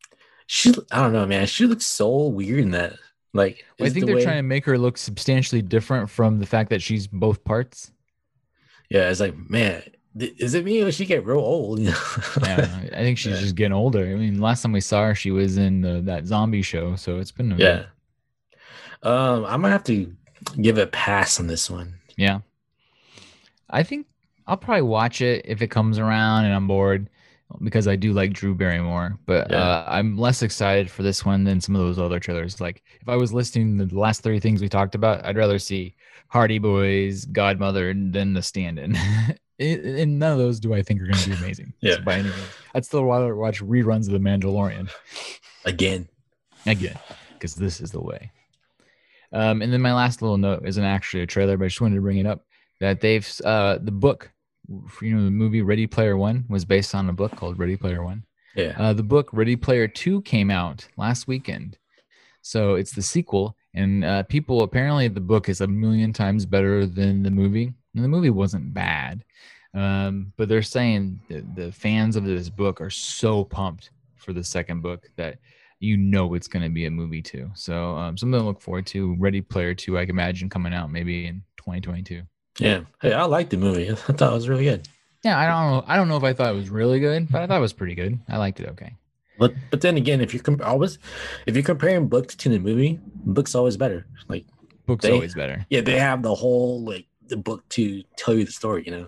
she. 0.47 0.73
I 0.91 1.01
don't 1.01 1.13
know, 1.13 1.25
man. 1.25 1.45
She 1.47 1.65
looks 1.67 1.85
so 1.85 2.27
weird 2.27 2.59
in 2.59 2.71
that. 2.71 2.93
Like, 3.35 3.65
I 3.81 3.89
think 3.89 3.93
the 3.93 4.05
they're 4.07 4.15
way- 4.15 4.23
trying 4.23 4.37
to 4.37 4.43
make 4.43 4.65
her 4.65 4.77
look 4.77 4.97
substantially 4.97 5.61
different 5.61 6.09
from 6.09 6.39
the 6.39 6.45
fact 6.45 6.69
that 6.69 6.81
she's 6.81 7.05
both 7.07 7.43
parts. 7.43 7.91
Yeah, 8.89 9.09
it's 9.09 9.19
like, 9.19 9.35
man, 9.49 9.83
th- 10.17 10.35
is 10.39 10.53
it 10.53 10.63
me 10.63 10.81
or 10.81 10.91
she 10.91 11.05
get 11.05 11.25
real 11.25 11.39
old? 11.39 11.79
Yeah, 11.79 12.79
I 12.93 13.01
think 13.03 13.17
she's 13.17 13.33
Yeah. 13.33 13.41
just 13.41 13.55
getting 13.55 13.73
older. 13.73 14.05
I 14.05 14.15
mean, 14.15 14.39
last 14.39 14.61
time 14.61 14.71
we 14.71 14.79
saw 14.79 15.05
her, 15.07 15.15
she 15.15 15.31
was 15.31 15.57
in 15.57 15.81
the, 15.81 16.01
that 16.01 16.25
zombie 16.25 16.61
show, 16.61 16.95
so 16.95 17.19
it's 17.19 17.31
been 17.31 17.51
a 17.51 17.55
yeah. 17.57 17.85
Um, 19.03 19.45
I'm 19.45 19.61
gonna 19.61 19.69
have 19.69 19.83
to 19.85 20.15
give 20.61 20.77
it 20.77 20.83
a 20.83 20.87
pass 20.87 21.39
on 21.39 21.47
this 21.47 21.69
one. 21.69 21.95
Yeah. 22.17 22.39
I 23.69 23.83
think 23.83 24.07
I'll 24.47 24.57
probably 24.57 24.83
watch 24.83 25.21
it 25.21 25.45
if 25.45 25.61
it 25.61 25.67
comes 25.67 25.99
around 25.99 26.45
and 26.45 26.53
I'm 26.53 26.67
bored 26.67 27.09
because 27.63 27.87
I 27.87 27.95
do 27.95 28.13
like 28.13 28.33
Drew 28.33 28.53
Barrymore. 28.55 29.17
But 29.25 29.49
Yeah. 29.51 29.57
uh, 29.61 29.85
I'm 29.87 30.17
less 30.17 30.41
excited 30.41 30.89
for 30.89 31.03
this 31.03 31.25
one 31.25 31.43
than 31.43 31.61
some 31.61 31.75
of 31.75 31.81
those 31.81 31.99
other 31.99 32.19
trailers. 32.19 32.59
Like 32.61 32.83
if 33.01 33.07
I 33.09 33.15
was 33.15 33.33
listing 33.33 33.77
the 33.77 33.85
last 33.97 34.21
three 34.23 34.39
things 34.39 34.61
we 34.61 34.69
talked 34.69 34.95
about, 34.95 35.25
I'd 35.25 35.37
rather 35.37 35.59
see 35.59 35.95
Hardy 36.29 36.57
Boys, 36.59 37.25
Godmother, 37.25 37.93
than 37.93 38.33
The 38.33 38.41
Stand 38.41 38.79
In. 38.79 38.95
and 39.59 40.19
none 40.19 40.33
of 40.33 40.37
those 40.37 40.59
do 40.59 40.73
I 40.73 40.81
think 40.81 41.01
are 41.01 41.05
going 41.05 41.17
to 41.17 41.29
be 41.29 41.35
amazing. 41.43 41.73
Yeah. 41.81 41.99
By 41.99 42.15
any 42.15 42.23
means. 42.29 42.47
I'd 42.73 42.85
still 42.85 43.05
rather 43.05 43.35
watch 43.35 43.61
reruns 43.61 44.07
of 44.07 44.13
The 44.13 44.19
Mandalorian 44.19 44.89
Again. 45.65 46.07
again 46.65 46.97
because 47.33 47.55
this 47.55 47.79
is 47.81 47.91
the 47.91 48.01
way 48.01 48.31
um, 49.33 49.61
and 49.61 49.71
then 49.73 49.81
my 49.81 49.93
last 49.93 50.21
little 50.21 50.37
note 50.37 50.61
isn't 50.65 50.83
actually 50.83 51.21
a 51.23 51.27
trailer 51.27 51.57
but 51.57 51.65
i 51.65 51.67
just 51.67 51.81
wanted 51.81 51.95
to 51.95 52.01
bring 52.01 52.17
it 52.17 52.25
up 52.25 52.45
that 52.79 53.01
they've 53.01 53.27
uh, 53.43 53.77
the 53.81 53.91
book 53.91 54.31
you 55.01 55.15
know 55.15 55.23
the 55.23 55.31
movie 55.31 55.61
ready 55.61 55.87
player 55.87 56.17
one 56.17 56.45
was 56.49 56.65
based 56.65 56.95
on 56.95 57.09
a 57.09 57.13
book 57.13 57.35
called 57.35 57.57
ready 57.59 57.75
player 57.77 58.03
one 58.03 58.23
Yeah. 58.55 58.75
uh, 58.77 58.93
the 58.93 59.03
book 59.03 59.29
ready 59.31 59.55
player 59.55 59.87
two 59.87 60.21
came 60.21 60.49
out 60.49 60.87
last 60.97 61.27
weekend 61.27 61.77
so 62.41 62.75
it's 62.75 62.91
the 62.93 63.01
sequel 63.01 63.55
and 63.73 64.03
uh, 64.05 64.23
people 64.23 64.63
apparently 64.63 65.07
the 65.07 65.19
book 65.19 65.49
is 65.49 65.61
a 65.61 65.67
million 65.67 66.13
times 66.13 66.45
better 66.45 66.85
than 66.85 67.23
the 67.23 67.31
movie 67.31 67.73
and 67.95 68.03
the 68.03 68.07
movie 68.09 68.29
wasn't 68.29 68.73
bad 68.73 69.23
um, 69.73 70.31
but 70.37 70.47
they're 70.47 70.61
saying 70.61 71.19
the 71.29 71.71
fans 71.71 72.15
of 72.15 72.23
this 72.23 72.49
book 72.49 72.79
are 72.79 72.89
so 72.89 73.43
pumped 73.43 73.89
for 74.15 74.31
the 74.31 74.43
second 74.43 74.81
book 74.81 75.09
that 75.17 75.37
you 75.81 75.97
know 75.97 76.33
it's 76.33 76.47
going 76.47 76.63
to 76.63 76.69
be 76.69 76.85
a 76.85 76.89
movie 76.91 77.21
too. 77.21 77.51
So 77.53 77.97
um, 77.97 78.17
something 78.17 78.39
to 78.39 78.45
look 78.45 78.61
forward 78.61 78.85
to. 78.87 79.15
Ready 79.19 79.41
Player 79.41 79.75
Two, 79.75 79.97
I 79.97 80.05
can 80.05 80.15
imagine 80.15 80.49
coming 80.49 80.73
out 80.73 80.89
maybe 80.89 81.27
in 81.27 81.43
2022. 81.57 82.21
Yeah. 82.59 82.81
Hey, 83.01 83.13
I 83.13 83.23
liked 83.23 83.49
the 83.51 83.57
movie. 83.57 83.89
I 83.91 83.95
thought 83.95 84.31
it 84.31 84.35
was 84.35 84.49
really 84.49 84.63
good. 84.65 84.87
Yeah, 85.23 85.39
I 85.39 85.47
don't 85.47 85.71
know. 85.71 85.83
I 85.87 85.95
don't 85.95 86.07
know 86.07 86.17
if 86.17 86.23
I 86.23 86.33
thought 86.33 86.49
it 86.53 86.55
was 86.57 86.69
really 86.69 86.99
good, 86.99 87.31
but 87.31 87.41
I 87.41 87.47
thought 87.47 87.57
it 87.57 87.61
was 87.61 87.73
pretty 87.73 87.95
good. 87.95 88.19
I 88.29 88.37
liked 88.37 88.59
it. 88.59 88.69
Okay. 88.69 88.95
But 89.39 89.53
but 89.71 89.81
then 89.81 89.97
again, 89.97 90.21
if 90.21 90.33
you're 90.33 90.43
com- 90.43 90.61
always 90.63 90.97
if 91.45 91.55
you're 91.55 91.63
comparing 91.63 92.07
books 92.07 92.35
to 92.35 92.49
the 92.49 92.59
movie, 92.59 92.99
book's 93.25 93.55
always 93.55 93.75
better. 93.75 94.05
Like 94.27 94.45
Book's 94.85 95.03
They- 95.03 95.11
always 95.11 95.33
better. 95.33 95.65
yeah, 95.69 95.81
they 95.81 95.97
have 95.99 96.21
the 96.21 96.33
whole 96.35 96.83
like 96.83 97.05
the 97.27 97.37
book 97.37 97.67
to 97.69 98.03
tell 98.17 98.35
you 98.35 98.45
the 98.45 98.51
story. 98.51 98.83
You 98.85 98.91
know. 98.91 99.07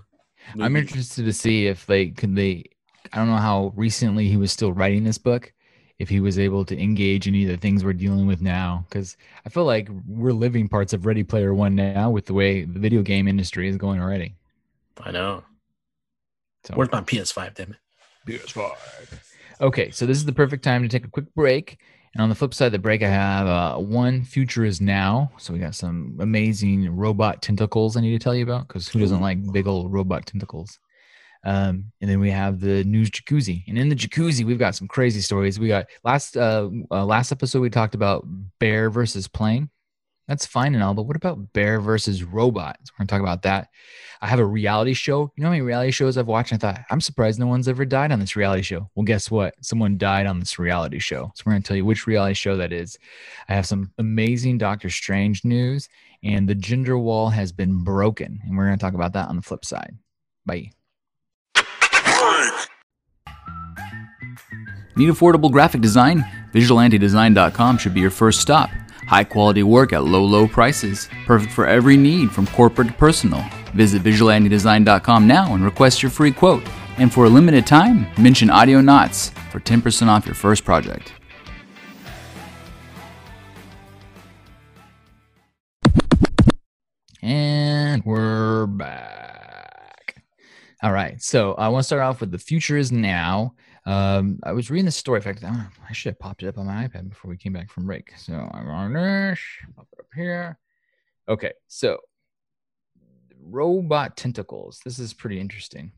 I'm 0.60 0.76
interested 0.76 1.26
to 1.26 1.34
see 1.34 1.68
if 1.68 1.86
they 1.86 2.08
could 2.08 2.36
they. 2.36 2.66
I 3.14 3.18
don't 3.20 3.28
know 3.28 3.38
how 3.38 3.74
recently 3.76 4.28
he 4.28 4.38
was 4.38 4.52
still 4.52 4.74
writing 4.74 5.04
this 5.04 5.18
book. 5.18 5.54
If 6.00 6.10
he 6.10 6.20
was 6.20 6.38
able 6.38 6.64
to 6.66 6.80
engage 6.80 7.28
in 7.28 7.34
either 7.34 7.58
things 7.58 7.84
we're 7.84 7.94
dealing 7.94 8.28
with 8.28 8.40
now, 8.40 8.86
because 8.88 9.18
I 9.46 9.50
feel 9.50 9.66
like 9.66 9.90
we're 10.08 10.32
living 10.32 10.70
parts 10.70 10.94
of 10.94 11.08
Ready 11.08 11.24
Player 11.24 11.56
One 11.56 11.76
now 11.76 12.12
with 12.12 12.28
the 12.28 12.36
way 12.36 12.66
the 12.66 12.80
video 12.80 13.02
game 13.02 13.28
industry 13.28 13.68
is 13.68 13.78
going 13.78 14.00
already. 14.00 14.36
I 15.02 15.12
know. 15.12 15.44
So. 16.66 16.76
Where's 16.76 16.92
my 16.92 17.02
PS5? 17.02 17.56
Damn 17.56 17.72
it. 17.72 17.78
PS5. 18.28 18.74
Okay, 19.60 19.90
so 19.90 20.06
this 20.06 20.18
is 20.18 20.26
the 20.26 20.34
perfect 20.34 20.64
time 20.64 20.84
to 20.84 20.90
take 20.90 21.06
a 21.06 21.10
quick 21.10 21.34
break. 21.34 21.80
And 22.14 22.22
on 22.22 22.30
the 22.30 22.36
flip 22.36 22.54
side 22.54 22.68
of 22.68 22.72
the 22.74 22.80
break, 22.80 23.04
I 23.04 23.10
have 23.10 23.48
uh, 23.48 23.78
one 23.78 24.24
future 24.24 24.66
is 24.66 24.82
now. 24.82 25.32
So 25.38 25.54
we 25.54 25.60
got 25.60 25.76
some 25.76 26.18
amazing 26.20 26.96
robot 26.96 27.42
tentacles 27.42 27.96
I 27.98 28.02
need 28.02 28.12
to 28.12 28.20
tell 28.20 28.36
you 28.36 28.44
about 28.44 28.68
because 28.68 28.88
who 28.88 29.00
doesn't 29.00 29.22
like 29.22 29.52
big 29.52 29.68
old 29.68 29.92
robot 29.92 30.26
tentacles? 30.26 30.80
Um, 31.48 31.94
and 32.02 32.12
then 32.12 32.20
we 32.20 32.30
have 32.30 32.60
the 32.60 32.84
news 32.84 33.10
jacuzzi. 33.10 33.64
And 33.70 33.78
in 33.78 33.88
the 33.88 33.96
jacuzzi, 33.96 34.44
we've 34.44 34.60
got 34.60 34.76
some 34.76 34.90
crazy 34.90 35.22
stories. 35.22 35.58
We 35.58 35.70
got 35.70 35.88
last 36.04 36.36
uh, 36.36 36.70
uh 36.92 37.06
last 37.06 37.32
episode 37.32 37.62
we 37.62 37.70
talked 37.70 37.96
about 37.96 38.28
bear 38.60 38.90
versus 38.90 39.30
plane. 39.30 39.70
That's 40.28 40.46
fine 40.46 40.76
and 40.76 40.84
all, 40.84 40.94
but 40.94 41.04
what 41.04 41.16
about 41.16 41.54
bear 41.54 41.80
versus 41.80 42.22
robot? 42.22 42.78
We're 42.82 43.06
gonna 43.06 43.08
talk 43.08 43.22
about 43.22 43.44
that. 43.44 43.70
I 44.20 44.28
have 44.28 44.40
a 44.40 44.46
reality 44.46 44.94
show. 44.94 45.32
You 45.38 45.42
know 45.42 45.48
how 45.48 45.52
many 45.52 45.62
reality 45.62 45.92
shows 45.92 46.18
I've 46.18 46.28
watched? 46.28 46.52
I 46.52 46.58
thought 46.58 46.82
I'm 46.92 47.00
surprised 47.00 47.40
no 47.40 47.48
one's 47.48 47.70
ever 47.70 47.86
died 47.86 48.12
on 48.12 48.20
this 48.20 48.36
reality 48.36 48.64
show. 48.64 48.90
Well, 48.96 49.06
guess 49.06 49.32
what? 49.32 49.56
Someone 49.62 49.98
died 49.98 50.26
on 50.28 50.40
this 50.42 50.60
reality 50.60 51.00
show. 51.00 51.32
So 51.34 51.44
we're 51.46 51.54
gonna 51.54 51.64
tell 51.64 51.78
you 51.78 51.86
which 51.86 52.08
reality 52.08 52.34
show 52.34 52.58
that 52.58 52.74
is. 52.74 52.98
I 53.48 53.54
have 53.54 53.66
some 53.66 53.94
amazing 54.00 54.58
Doctor 54.58 54.90
Strange 54.90 55.46
news, 55.46 55.88
and 56.24 56.50
the 56.50 56.56
gender 56.56 56.98
wall 56.98 57.30
has 57.30 57.54
been 57.54 57.86
broken, 57.86 58.42
and 58.44 58.58
we're 58.58 58.66
gonna 58.66 58.78
talk 58.78 58.96
about 58.96 59.14
that 59.14 59.30
on 59.30 59.38
the 59.38 59.42
flip 59.42 59.64
side. 59.64 59.96
Bye. 60.46 60.72
Need 64.98 65.10
affordable 65.10 65.52
graphic 65.52 65.82
design? 65.82 66.26
VisualAntiDesign.com 66.54 67.78
should 67.78 67.94
be 67.94 68.00
your 68.00 68.10
first 68.10 68.42
stop. 68.42 68.72
High 69.08 69.24
quality 69.24 69.62
work 69.62 69.94
at 69.94 70.04
low, 70.04 70.24
low 70.24 70.48
prices. 70.48 71.08
Perfect 71.28 71.54
for 71.54 71.68
every 71.68 71.96
need 71.98 72.32
from 72.32 72.48
corporate 72.48 72.88
to 72.88 72.94
personal. 72.96 73.44
Visit 73.76 74.02
VisualAntiDesign.com 74.02 75.28
now 75.28 75.54
and 75.54 75.64
request 75.64 76.02
your 76.02 76.10
free 76.10 76.32
quote. 76.32 76.64
And 76.98 77.14
for 77.14 77.26
a 77.26 77.30
limited 77.30 77.68
time, 77.68 78.08
mention 78.18 78.50
Audionots 78.50 79.30
for 79.52 79.60
10% 79.60 80.08
off 80.08 80.26
your 80.26 80.34
first 80.34 80.66
project. 80.66 81.14
And 87.22 88.04
we're 88.04 88.66
back. 88.66 89.37
All 90.88 90.94
right. 90.94 91.22
So 91.22 91.54
I 91.56 91.68
want 91.68 91.84
to 91.84 91.86
start 91.86 92.02
off 92.02 92.22
with 92.22 92.32
the 92.32 92.38
future 92.38 92.78
is 92.78 92.94
now. 92.94 93.56
Um, 93.86 94.40
I 94.44 94.54
was 94.54 94.72
reading 94.72 94.86
the 94.86 94.92
story. 94.92 95.18
In 95.18 95.22
fact, 95.22 95.44
I 95.44 95.68
I 95.90 95.92
should 95.92 96.12
have 96.12 96.20
popped 96.20 96.44
it 96.44 96.48
up 96.48 96.58
on 96.58 96.66
my 96.66 96.88
iPad 96.88 97.10
before 97.10 97.28
we 97.28 97.36
came 97.36 97.52
back 97.52 97.70
from 97.70 97.86
break. 97.86 98.14
So 98.16 98.32
I'm 98.54 98.70
on 98.70 98.94
this, 98.94 99.38
pop 99.76 99.86
it 99.92 100.00
up 100.00 100.06
here. 100.16 100.58
Okay. 101.28 101.52
So 101.68 101.98
robot 103.44 104.16
tentacles. 104.16 104.80
This 104.86 104.98
is 104.98 105.14
pretty 105.14 105.42
interesting. 105.42 105.92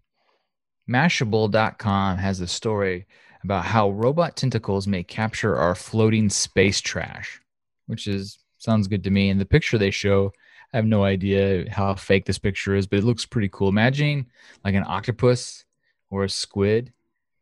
Mashable.com 0.90 2.18
has 2.18 2.42
a 2.42 2.48
story 2.48 3.06
about 3.44 3.66
how 3.66 3.92
robot 3.92 4.38
tentacles 4.38 4.88
may 4.88 5.04
capture 5.04 5.56
our 5.56 5.76
floating 5.76 6.32
space 6.32 6.82
trash, 6.82 7.40
which 7.86 8.08
is 8.08 8.40
sounds 8.58 8.88
good 8.88 9.04
to 9.04 9.12
me. 9.12 9.30
And 9.30 9.40
the 9.40 9.46
picture 9.46 9.78
they 9.78 9.92
show, 9.92 10.32
I 10.74 10.78
have 10.78 10.86
no 10.86 11.04
idea 11.04 11.70
how 11.72 11.96
fake 11.96 12.26
this 12.26 12.38
picture 12.38 12.76
is, 12.76 12.86
but 12.86 13.00
it 13.00 13.06
looks 13.06 13.26
pretty 13.26 13.50
cool. 13.52 13.70
Imagine 13.70 14.28
like 14.64 14.76
an 14.76 14.86
octopus 14.86 15.66
or 16.12 16.24
a 16.24 16.30
squid, 16.30 16.94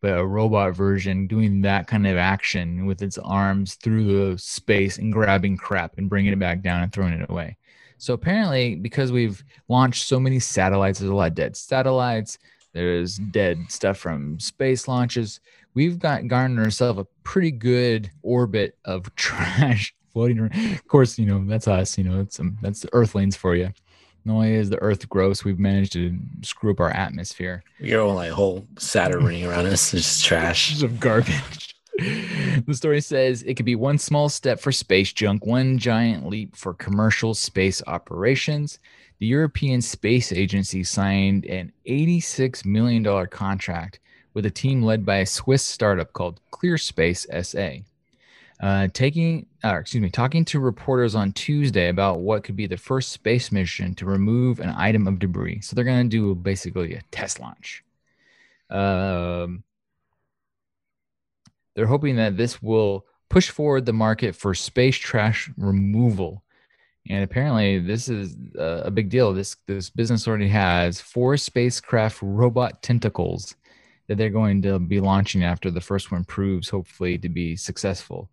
but 0.02 0.18
a 0.18 0.26
robot 0.26 0.76
version 0.76 1.28
doing 1.28 1.62
that 1.62 1.88
kind 1.88 2.08
of 2.08 2.18
action 2.18 2.86
with 2.86 3.02
its 3.02 3.18
arms 3.18 3.76
through 3.76 4.32
the 4.32 4.38
space 4.38 4.98
and 4.98 5.12
grabbing 5.12 5.58
crap 5.58 5.98
and 5.98 6.10
bringing 6.10 6.34
it 6.34 6.40
back 6.40 6.62
down 6.62 6.84
and 6.84 6.94
throwing 6.94 7.14
it 7.14 7.30
away. 7.30 7.58
So 7.98 8.14
apparently, 8.14 8.76
because 8.76 9.12
we've 9.12 9.44
launched 9.68 10.08
so 10.08 10.20
many 10.20 10.40
satellites, 10.40 11.00
there's 11.00 11.12
a 11.12 11.16
lot 11.16 11.30
of 11.30 11.36
dead 11.36 11.58
satellites. 11.58 12.38
There's 12.74 13.18
dead 13.18 13.66
stuff 13.70 13.98
from 13.98 14.40
space 14.40 14.88
launches. 14.88 15.40
We've 15.74 15.98
got 15.98 16.28
garnered 16.28 16.64
ourselves 16.64 17.00
a 17.00 17.08
pretty 17.24 17.52
good 17.52 18.12
orbit 18.22 18.78
of 18.86 19.14
trash 19.16 19.96
floating 20.18 20.40
around. 20.40 20.56
Of 20.74 20.88
course, 20.88 21.20
you 21.20 21.28
know 21.28 21.44
that's 21.46 21.68
us. 21.68 21.96
You 21.98 22.04
know, 22.06 22.22
it's 22.22 22.40
um, 22.40 22.58
that's 22.62 22.80
the 22.80 22.90
Earthlings 22.92 23.36
for 23.38 23.56
you. 23.56 23.70
Not 24.26 24.34
only 24.34 24.56
is 24.56 24.70
the 24.72 24.82
Earth 24.82 25.08
gross, 25.08 25.46
we've 25.46 25.60
managed 25.60 25.94
to 25.94 26.18
screw 26.42 26.72
up 26.72 26.80
our 26.80 26.90
atmosphere. 26.90 27.64
Your 27.80 28.02
whole 28.02 28.16
like 28.16 28.32
whole 28.32 28.66
Saturn 28.80 29.24
ring 29.30 29.46
around 29.46 29.68
us 29.68 29.94
is 29.94 30.04
just 30.04 30.26
trash. 30.26 30.82
Of 30.82 31.00
garbage. 31.00 31.76
the 32.00 32.74
story 32.74 33.02
says 33.02 33.44
it 33.44 33.54
could 33.54 33.66
be 33.66 33.76
one 33.76 34.00
small 34.00 34.28
step 34.28 34.60
for 34.60 34.72
space 34.72 35.14
junk, 35.14 35.46
one 35.46 35.78
giant 35.78 36.28
leap 36.28 36.56
for 36.56 36.74
commercial 36.74 37.36
space 37.36 37.82
operations. 37.86 38.80
The 39.20 39.28
European 39.28 39.82
Space 39.82 40.32
Agency 40.32 40.84
signed 40.84 41.46
an 41.46 41.72
$86 41.88 42.66
million 42.66 43.28
contract 43.28 44.00
with 44.34 44.46
a 44.46 44.52
team 44.52 44.82
led 44.82 45.06
by 45.06 45.18
a 45.18 45.26
Swiss 45.26 45.64
startup 45.64 46.14
called 46.14 46.40
ClearSpace 46.52 47.26
SA. 47.46 47.84
Uh, 48.60 48.88
taking, 48.92 49.46
uh, 49.64 49.78
excuse 49.78 50.02
me, 50.02 50.10
talking 50.10 50.44
to 50.44 50.60
reporters 50.60 51.14
on 51.14 51.32
Tuesday 51.32 51.90
about 51.90 52.22
what 52.22 52.44
could 52.44 52.56
be 52.56 52.66
the 52.66 52.78
first 52.78 53.12
space 53.12 53.52
mission 53.52 53.94
to 53.94 54.06
remove 54.06 54.60
an 54.60 54.74
item 54.76 55.08
of 55.08 55.20
debris. 55.20 55.62
So 55.62 55.76
they're 55.76 55.86
going 55.86 56.10
to 56.10 56.18
do 56.18 56.34
basically 56.34 56.96
a 56.96 57.02
test 57.12 57.40
launch. 57.40 57.84
Um, 58.72 59.64
they're 61.76 61.86
hoping 61.86 62.16
that 62.16 62.36
this 62.36 62.60
will 62.62 63.06
push 63.30 63.50
forward 63.50 63.86
the 63.86 63.94
market 63.94 64.36
for 64.36 64.56
space 64.56 64.98
trash 64.98 65.52
removal. 65.58 66.44
And 67.10 67.24
apparently, 67.24 67.80
this 67.80 68.10
is 68.10 68.36
uh, 68.58 68.82
a 68.84 68.92
big 68.92 69.10
deal. 69.10 69.34
This 69.34 69.56
this 69.68 69.90
business 69.90 70.28
already 70.28 70.50
has 70.50 71.00
four 71.00 71.38
spacecraft 71.38 72.20
robot 72.22 72.82
tentacles 72.82 73.56
that 74.08 74.18
they're 74.18 74.30
going 74.30 74.62
to 74.64 74.80
be 74.80 75.00
launching 75.00 75.44
after 75.44 75.70
the 75.70 75.80
first 75.80 76.12
one 76.12 76.26
proves, 76.26 76.70
hopefully, 76.70 77.18
to 77.20 77.30
be 77.30 77.56
successful. 77.56 78.30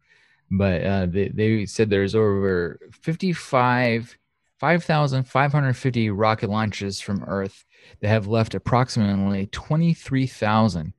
But 0.51 0.85
uh, 0.85 1.07
they, 1.07 1.29
they 1.29 1.67
said 1.67 1.91
there's 1.91 2.15
over 2.15 2.79
55, 2.93 4.17
5,550 4.59 6.11
rocket 6.11 6.51
launches 6.51 7.01
from 7.01 7.25
Earth 7.25 7.65
that 8.01 8.09
have 8.09 8.27
left 8.27 8.55
approximately 8.55 9.47
23,000 9.47 10.93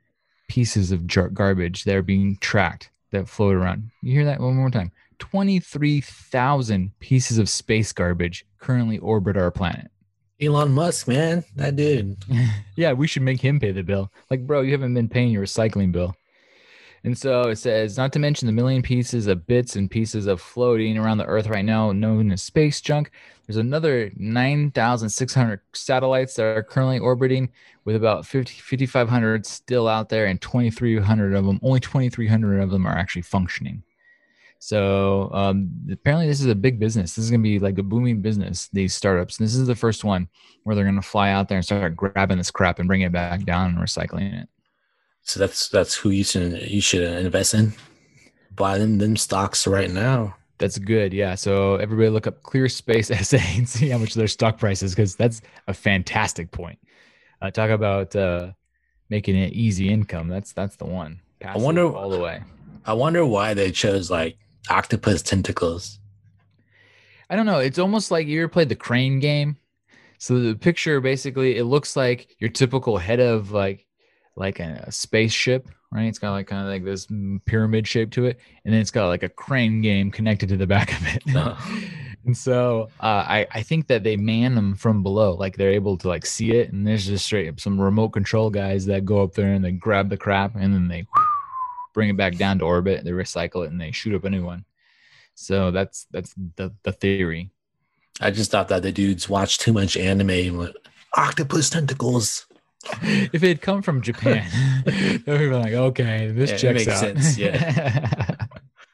pieces 0.47 0.91
of 0.91 1.07
jar- 1.07 1.29
garbage 1.29 1.83
that 1.83 1.95
are 1.95 2.01
being 2.01 2.37
tracked 2.41 2.91
that 3.11 3.29
float 3.29 3.55
around. 3.55 3.91
You 4.01 4.13
hear 4.13 4.25
that 4.25 4.39
one 4.39 4.55
more 4.55 4.69
time? 4.69 4.91
23,000 5.19 6.91
pieces 6.99 7.37
of 7.37 7.49
space 7.49 7.93
garbage 7.93 8.45
currently 8.59 8.97
orbit 8.97 9.37
our 9.37 9.51
planet. 9.51 9.89
Elon 10.41 10.73
Musk, 10.73 11.07
man, 11.07 11.45
that 11.55 11.75
dude. 11.77 12.17
yeah, 12.75 12.91
we 12.91 13.07
should 13.07 13.21
make 13.21 13.39
him 13.39 13.59
pay 13.59 13.71
the 13.71 13.83
bill. 13.83 14.11
Like, 14.29 14.45
bro, 14.45 14.61
you 14.61 14.73
haven't 14.73 14.93
been 14.93 15.07
paying 15.07 15.31
your 15.31 15.45
recycling 15.45 15.91
bill. 15.93 16.13
And 17.05 17.15
so 17.15 17.49
it 17.49 17.57
says, 17.57 17.97
not 17.97 18.11
to 18.13 18.19
mention 18.19 18.47
the 18.47 18.51
million 18.51 18.81
pieces 18.81 19.27
of 19.27 19.45
bits 19.45 19.75
and 19.75 19.91
pieces 19.91 20.25
of 20.25 20.41
floating 20.41 20.97
around 20.97 21.19
the 21.19 21.25
Earth 21.25 21.45
right 21.45 21.63
now, 21.63 21.91
known 21.91 22.31
as 22.31 22.41
space 22.41 22.81
junk. 22.81 23.11
There's 23.45 23.57
another 23.57 24.11
9,600 24.15 25.59
satellites 25.73 26.33
that 26.33 26.45
are 26.45 26.63
currently 26.63 26.97
orbiting, 26.97 27.51
with 27.85 27.95
about 27.95 28.25
50, 28.25 28.55
5,500 28.55 29.45
still 29.45 29.87
out 29.87 30.09
there, 30.09 30.25
and 30.25 30.41
2,300 30.41 31.35
of 31.35 31.45
them, 31.45 31.59
only 31.61 31.79
2,300 31.79 32.59
of 32.59 32.71
them 32.71 32.87
are 32.87 32.97
actually 32.97 33.21
functioning. 33.21 33.83
So 34.57 35.29
um, 35.31 35.69
apparently, 35.91 36.25
this 36.25 36.41
is 36.41 36.47
a 36.47 36.55
big 36.55 36.79
business. 36.79 37.13
This 37.13 37.25
is 37.25 37.29
going 37.29 37.41
to 37.41 37.47
be 37.47 37.59
like 37.59 37.77
a 37.77 37.83
booming 37.83 38.21
business. 38.21 38.67
These 38.73 38.95
startups. 38.95 39.37
And 39.37 39.45
this 39.45 39.53
is 39.53 39.67
the 39.67 39.75
first 39.75 40.03
one 40.03 40.27
where 40.63 40.75
they're 40.75 40.85
going 40.85 40.95
to 40.95 41.03
fly 41.03 41.29
out 41.29 41.49
there 41.49 41.57
and 41.57 41.65
start 41.65 41.95
grabbing 41.95 42.39
this 42.39 42.49
crap 42.49 42.79
and 42.79 42.87
bring 42.87 43.01
it 43.01 43.11
back 43.11 43.43
down 43.43 43.75
and 43.75 43.77
recycling 43.77 44.41
it. 44.41 44.49
So 45.25 45.39
that's 45.39 45.69
that's 45.69 45.95
who 45.95 46.11
you 46.11 46.23
should 46.23 46.61
you 46.69 46.81
should 46.81 47.01
invest 47.01 47.55
in. 47.55 47.73
Buy 48.55 48.77
them 48.77 48.99
them 48.99 49.17
stocks 49.17 49.65
right 49.67 49.91
now. 49.91 50.35
That's 50.59 50.77
good. 50.77 51.13
Yeah. 51.13 51.35
So 51.35 51.75
everybody 51.75 52.09
look 52.09 52.27
up 52.27 52.43
ClearSpace 52.43 53.13
SA 53.25 53.37
and 53.57 53.67
see 53.67 53.89
how 53.89 53.97
much 53.97 54.13
their 54.13 54.27
stock 54.27 54.57
price 54.57 54.81
is 54.83 54.93
because 54.93 55.15
that's 55.15 55.41
a 55.67 55.73
fantastic 55.73 56.51
point. 56.51 56.79
Uh, 57.41 57.51
talk 57.51 57.71
about 57.71 58.15
uh, 58.15 58.51
making 59.09 59.35
it 59.35 59.51
easy 59.53 59.89
income. 59.89 60.29
That's 60.29 60.53
that's 60.53 60.75
the 60.75 60.85
one. 60.85 61.19
Passive 61.39 61.61
I 61.61 61.65
wonder 61.65 61.93
all 61.93 62.09
the 62.09 62.19
way. 62.19 62.41
I 62.85 62.93
wonder 62.93 63.25
why 63.25 63.55
they 63.55 63.71
chose 63.71 64.11
like 64.11 64.37
octopus 64.69 65.23
tentacles. 65.23 65.99
I 67.31 67.35
don't 67.35 67.47
know. 67.47 67.59
It's 67.59 67.79
almost 67.79 68.11
like 68.11 68.27
you 68.27 68.43
ever 68.43 68.47
played 68.47 68.69
the 68.69 68.75
crane 68.75 69.19
game. 69.19 69.57
So 70.19 70.39
the 70.39 70.55
picture 70.55 71.01
basically 71.01 71.57
it 71.57 71.65
looks 71.65 71.95
like 71.95 72.35
your 72.39 72.51
typical 72.51 72.97
head 72.97 73.19
of 73.19 73.51
like 73.51 73.84
like 74.35 74.59
a, 74.59 74.83
a 74.87 74.91
spaceship, 74.91 75.67
right? 75.91 76.05
It's 76.05 76.19
got 76.19 76.31
like 76.31 76.47
kind 76.47 76.61
of 76.61 76.67
like 76.67 76.83
this 76.83 77.07
pyramid 77.45 77.87
shape 77.87 78.11
to 78.11 78.25
it, 78.25 78.39
and 78.63 78.73
then 78.73 78.81
it's 78.81 78.91
got 78.91 79.07
like 79.07 79.23
a 79.23 79.29
crane 79.29 79.81
game 79.81 80.11
connected 80.11 80.49
to 80.49 80.57
the 80.57 80.67
back 80.67 80.91
of 80.91 81.07
it. 81.07 81.35
Uh-huh. 81.35 81.87
and 82.25 82.37
so 82.37 82.89
uh, 82.99 83.23
I 83.27 83.47
I 83.51 83.61
think 83.61 83.87
that 83.87 84.03
they 84.03 84.17
man 84.17 84.55
them 84.55 84.75
from 84.75 85.03
below, 85.03 85.33
like 85.33 85.55
they're 85.55 85.71
able 85.71 85.97
to 85.97 86.07
like 86.07 86.25
see 86.25 86.51
it, 86.51 86.71
and 86.71 86.85
there's 86.85 87.05
just 87.05 87.25
straight 87.25 87.47
up 87.47 87.59
some 87.59 87.79
remote 87.79 88.09
control 88.09 88.49
guys 88.49 88.85
that 88.87 89.05
go 89.05 89.23
up 89.23 89.33
there 89.33 89.53
and 89.53 89.63
they 89.63 89.71
grab 89.71 90.09
the 90.09 90.17
crap 90.17 90.55
and 90.55 90.73
then 90.73 90.87
they 90.87 91.05
bring 91.93 92.09
it 92.09 92.17
back 92.17 92.35
down 92.37 92.59
to 92.59 92.65
orbit, 92.65 93.03
they 93.05 93.11
recycle 93.11 93.65
it, 93.65 93.71
and 93.71 93.79
they 93.79 93.91
shoot 93.91 94.15
up 94.15 94.25
a 94.25 94.29
new 94.29 94.43
one. 94.43 94.65
So 95.35 95.71
that's 95.71 96.07
that's 96.11 96.33
the 96.55 96.73
the 96.83 96.91
theory. 96.91 97.51
I 98.21 98.31
just 98.31 98.49
thought 98.49 98.69
that 98.69 98.81
the 98.81 98.93
dudes 98.93 99.27
watched 99.27 99.61
too 99.61 99.73
much 99.73 99.97
anime. 99.97 100.57
Went, 100.57 100.75
Octopus 101.17 101.69
tentacles 101.69 102.45
if 103.01 103.43
it 103.43 103.47
had 103.47 103.61
come 103.61 103.81
from 103.81 104.01
Japan, 104.01 104.47
they 104.85 105.21
would 105.27 105.39
be 105.39 105.49
like, 105.49 105.73
okay, 105.73 106.31
this 106.31 106.51
yeah, 106.51 106.57
checks 106.57 106.87
out. 106.87 106.99
Sense, 106.99 107.37
yeah. 107.37 108.35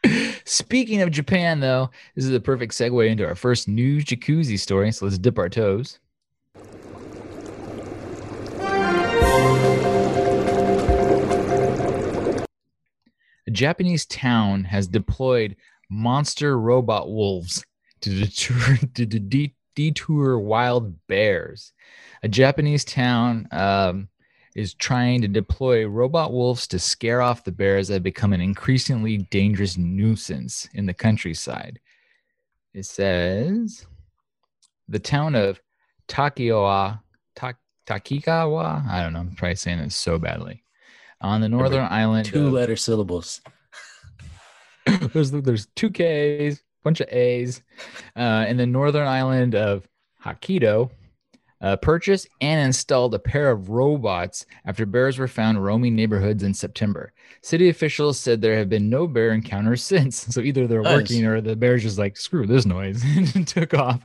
Speaking 0.46 1.02
of 1.02 1.12
Japan, 1.12 1.60
though, 1.60 1.92
this 2.16 2.26
is 2.26 2.34
a 2.34 2.40
perfect 2.40 2.74
segue 2.74 3.08
into 3.10 3.26
our 3.26 3.36
first 3.36 3.68
news 3.68 4.06
jacuzzi 4.06 4.60
story. 4.60 4.92
So 4.92 5.06
let's 5.06 5.18
dip 5.18 5.38
our 5.38 5.50
toes. 5.50 6.00
A 13.48 13.52
Japanese 13.52 14.06
town 14.06 14.64
has 14.66 14.88
deployed 14.88 15.56
monster 15.90 16.58
robot 16.58 17.10
wolves 17.10 17.64
to 18.02 18.10
deter 18.10 18.78
to 18.94 19.06
de- 19.06 19.56
detour 19.76 20.40
wild 20.40 20.96
bears. 21.08 21.74
A 22.24 22.28
Japanese 22.28 22.86
town 22.86 23.48
um, 23.52 24.10
is 24.56 24.74
trying 24.74 25.22
to 25.22 25.28
deploy 25.28 25.86
robot 25.86 26.32
wolves 26.32 26.68
to 26.68 26.80
scare 26.80 27.22
off 27.22 27.44
the 27.44 27.52
bears 27.52 27.88
that 27.88 27.96
have 27.96 28.04
become 28.04 28.34
an 28.34 28.42
increasingly 28.42 29.18
dangerous 29.18 29.78
nuisance 29.78 30.68
in 30.74 30.86
the 30.86 30.94
countryside. 30.94 31.80
It 32.74 32.86
says 32.86 33.86
the 34.88 35.00
town 35.00 35.36
of 35.36 35.62
Takioa, 36.08 37.00
Ta- 37.36 37.54
Takikawa, 37.88 38.88
I 38.88 39.02
don't 39.02 39.14
know, 39.14 39.20
I'm 39.20 39.36
probably 39.36 39.56
saying 39.56 39.80
it 39.80 39.92
so 39.92 40.20
badly, 40.20 40.64
on 41.22 41.42
the 41.42 41.50
northern 41.50 41.88
island. 41.90 42.26
Two 42.26 42.48
of- 42.48 42.54
letter 42.54 42.76
syllables. 42.76 43.42
there's 45.14 45.32
there's 45.32 45.68
two 45.76 45.90
K's, 45.90 46.62
bunch 46.84 47.02
of 47.02 47.08
A's, 47.12 47.62
uh, 48.16 48.46
in 48.48 48.58
the 48.58 48.66
northern 48.66 49.08
island 49.08 49.56
of 49.56 49.88
Hokkaido. 50.24 50.92
Uh, 51.62 51.76
purchased 51.76 52.28
and 52.42 52.66
installed 52.66 53.14
a 53.14 53.20
pair 53.20 53.52
of 53.52 53.70
robots 53.70 54.48
after 54.66 54.84
bears 54.84 55.20
were 55.20 55.28
found 55.28 55.64
roaming 55.64 55.96
neighborhoods 55.96 56.42
in 56.42 56.56
September. 56.56 57.14
City 57.44 57.70
officials 57.70 58.20
said 58.20 58.42
there 58.42 58.58
have 58.58 58.68
been 58.70 58.90
no 58.90 59.06
bear 59.08 59.32
encounters 59.32 59.84
since. 59.94 60.26
So 60.34 60.42
either 60.42 60.66
they're 60.66 60.82
Nice. 60.82 60.96
working 60.98 61.26
or 61.26 61.40
the 61.40 61.56
bear's 61.56 61.84
just 61.84 62.00
like 62.00 62.18
screw 62.18 62.48
this 62.48 62.66
noise 62.66 63.04
and 63.36 63.48
took 63.48 63.76
off. 63.76 64.00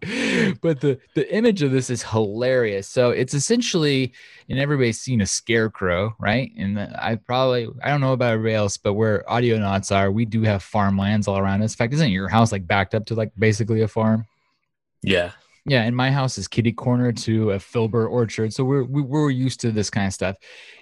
But 0.60 0.80
the 0.80 0.98
the 1.14 1.34
image 1.34 1.62
of 1.62 1.70
this 1.72 1.88
is 1.88 2.02
hilarious. 2.02 2.88
So 2.88 3.10
it's 3.10 3.32
essentially, 3.32 4.12
and 4.50 4.58
everybody's 4.58 5.00
seen 5.00 5.22
a 5.22 5.26
scarecrow, 5.26 6.14
right? 6.18 6.50
And 6.58 6.78
I 6.78 7.16
probably 7.16 7.68
I 7.82 7.88
don't 7.88 8.02
know 8.02 8.12
about 8.12 8.34
everybody 8.34 8.54
else, 8.54 8.76
but 8.76 8.92
where 8.94 9.24
Audionots 9.30 9.94
are, 9.96 10.10
we 10.10 10.26
do 10.26 10.42
have 10.42 10.62
farmlands 10.62 11.26
all 11.26 11.38
around 11.38 11.62
us. 11.62 11.72
In 11.72 11.76
fact, 11.78 11.94
isn't 11.94 12.10
your 12.10 12.28
house 12.28 12.52
like 12.52 12.66
backed 12.66 12.94
up 12.94 13.06
to 13.06 13.14
like 13.14 13.32
basically 13.38 13.80
a 13.80 13.88
farm? 13.88 14.26
Yeah. 15.02 15.32
Yeah, 15.68 15.82
and 15.82 15.96
my 15.96 16.12
house 16.12 16.38
is 16.38 16.46
kitty 16.46 16.70
corner 16.70 17.10
to 17.10 17.50
a 17.50 17.58
filbert 17.58 18.06
orchard, 18.06 18.54
so 18.54 18.62
we're 18.62 18.84
we, 18.84 19.02
we're 19.02 19.30
used 19.30 19.58
to 19.60 19.72
this 19.72 19.90
kind 19.90 20.06
of 20.06 20.12
stuff. 20.12 20.36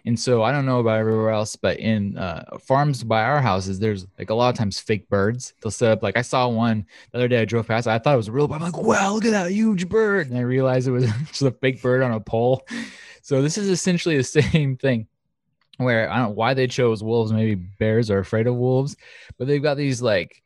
And 0.04 0.18
so 0.18 0.42
I 0.42 0.52
don't 0.52 0.66
know 0.66 0.80
about 0.80 0.98
everywhere 0.98 1.30
else, 1.30 1.56
but 1.56 1.78
in 1.78 2.18
uh, 2.18 2.58
farms 2.60 3.02
by 3.02 3.22
our 3.22 3.40
houses, 3.40 3.78
there's 3.78 4.06
like 4.18 4.28
a 4.28 4.34
lot 4.34 4.50
of 4.50 4.56
times 4.56 4.78
fake 4.78 5.08
birds. 5.08 5.54
They'll 5.62 5.70
set 5.70 5.90
up 5.90 6.02
like 6.02 6.18
I 6.18 6.22
saw 6.22 6.48
one 6.48 6.84
the 7.12 7.18
other 7.18 7.28
day. 7.28 7.40
I 7.40 7.44
drove 7.46 7.66
past. 7.66 7.88
I 7.88 7.98
thought 7.98 8.12
it 8.12 8.18
was 8.18 8.28
a 8.28 8.32
real 8.32 8.46
bird. 8.46 8.56
I'm 8.56 8.72
like, 8.72 8.76
wow, 8.76 9.14
look 9.14 9.24
at 9.24 9.30
that 9.30 9.52
huge 9.52 9.88
bird, 9.88 10.28
and 10.28 10.36
I 10.36 10.42
realized 10.42 10.86
it 10.86 10.90
was 10.90 11.10
just 11.28 11.40
a 11.40 11.50
fake 11.50 11.80
bird 11.80 12.02
on 12.02 12.12
a 12.12 12.20
pole. 12.20 12.66
So 13.24 13.40
this 13.40 13.56
is 13.56 13.70
essentially 13.70 14.18
the 14.18 14.22
same 14.42 14.76
thing. 14.76 15.06
Where 15.78 16.10
I 16.10 16.18
don't 16.18 16.28
know 16.28 16.34
why 16.34 16.52
they 16.52 16.66
chose 16.66 17.02
wolves. 17.02 17.32
Maybe 17.32 17.54
bears 17.54 18.10
are 18.10 18.18
afraid 18.18 18.46
of 18.46 18.54
wolves, 18.54 18.96
but 19.38 19.48
they've 19.48 19.62
got 19.62 19.78
these 19.78 20.02
like 20.02 20.42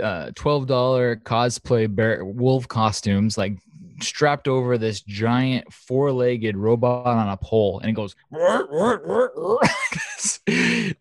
uh, 0.00 0.30
twelve 0.36 0.68
dollar 0.68 1.16
cosplay 1.16 1.92
bear 1.92 2.24
wolf 2.24 2.68
costumes, 2.68 3.36
like 3.36 3.58
strapped 4.02 4.48
over 4.48 4.78
this 4.78 5.00
giant 5.00 5.72
four 5.72 6.12
legged 6.12 6.56
robot 6.56 7.06
on 7.06 7.28
a 7.28 7.36
pole, 7.36 7.80
and 7.80 7.90
it 7.90 7.94
goes 7.94 8.14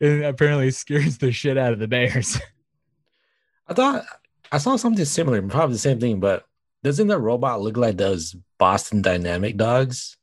and 0.01 0.23
apparently 0.23 0.71
scares 0.71 1.17
the 1.17 1.31
shit 1.31 1.57
out 1.57 1.73
of 1.73 1.79
the 1.79 1.87
bears. 1.87 2.39
I 3.67 3.73
thought 3.73 4.05
I 4.51 4.57
saw 4.57 4.75
something 4.75 5.05
similar, 5.05 5.41
probably 5.43 5.75
the 5.75 5.79
same 5.79 5.99
thing, 5.99 6.19
but 6.19 6.45
doesn't 6.83 7.07
the 7.07 7.19
robot 7.19 7.61
look 7.61 7.77
like 7.77 7.97
those 7.97 8.35
Boston 8.57 9.01
Dynamic 9.01 9.57
dogs? 9.57 10.17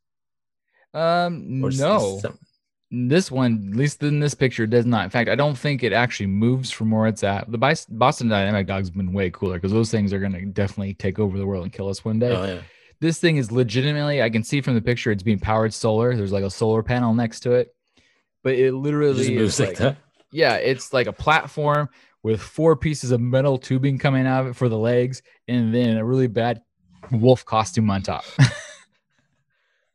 Um, 0.94 1.62
Or 1.64 1.70
no, 1.70 2.18
some- 2.20 2.38
this 3.08 3.30
one, 3.30 3.68
at 3.72 3.76
least 3.76 4.02
in 4.02 4.20
this 4.20 4.34
picture, 4.34 4.66
does 4.66 4.86
not. 4.86 5.04
In 5.04 5.10
fact, 5.10 5.28
I 5.28 5.34
don't 5.34 5.56
think 5.56 5.82
it 5.82 5.92
actually 5.92 6.26
moves 6.28 6.70
from 6.70 6.90
where 6.90 7.06
it's 7.06 7.22
at. 7.24 7.50
The 7.50 7.58
Boston 7.58 8.28
Dynamic 8.28 8.66
dog's 8.66 8.90
been 8.90 9.12
way 9.12 9.30
cooler 9.30 9.54
because 9.54 9.72
those 9.72 9.90
things 9.90 10.12
are 10.12 10.18
gonna 10.20 10.44
definitely 10.46 10.94
take 10.94 11.18
over 11.18 11.36
the 11.38 11.46
world 11.46 11.64
and 11.64 11.72
kill 11.72 11.88
us 11.88 12.04
one 12.04 12.18
day. 12.18 12.30
Oh 12.34 12.44
yeah. 12.44 12.60
this 13.00 13.18
thing 13.18 13.36
is 13.36 13.52
legitimately 13.52 14.22
i 14.22 14.30
can 14.30 14.42
see 14.42 14.62
from 14.62 14.74
the 14.74 14.80
picture 14.80 15.10
it's 15.12 15.22
being 15.22 15.38
powered 15.38 15.74
solar 15.74 16.16
there's 16.16 16.32
like 16.32 16.44
a 16.44 16.50
solar 16.50 16.82
panel 16.82 17.12
next 17.12 17.40
to 17.40 17.52
it 17.52 17.74
but 18.42 18.54
it 18.54 18.68
It 18.68 18.72
literally 18.72 19.20
is 19.20 19.30
moves 19.30 19.60
like 19.60 19.68
like, 19.70 19.78
that. 19.78 19.96
yeah 20.32 20.54
it's 20.54 20.94
like 20.94 21.06
a 21.06 21.12
platform 21.12 21.90
with 22.22 22.40
four 22.40 22.74
pieces 22.74 23.10
of 23.10 23.20
metal 23.20 23.58
tubing 23.58 23.98
coming 23.98 24.26
out 24.26 24.40
of 24.42 24.46
it 24.52 24.56
for 24.56 24.70
the 24.70 24.78
legs 24.78 25.20
and 25.46 25.74
then 25.74 25.98
a 25.98 26.04
really 26.04 26.26
bad 26.26 26.62
wolf 27.10 27.44
costume 27.44 27.90
on 27.90 28.00
top 28.02 28.24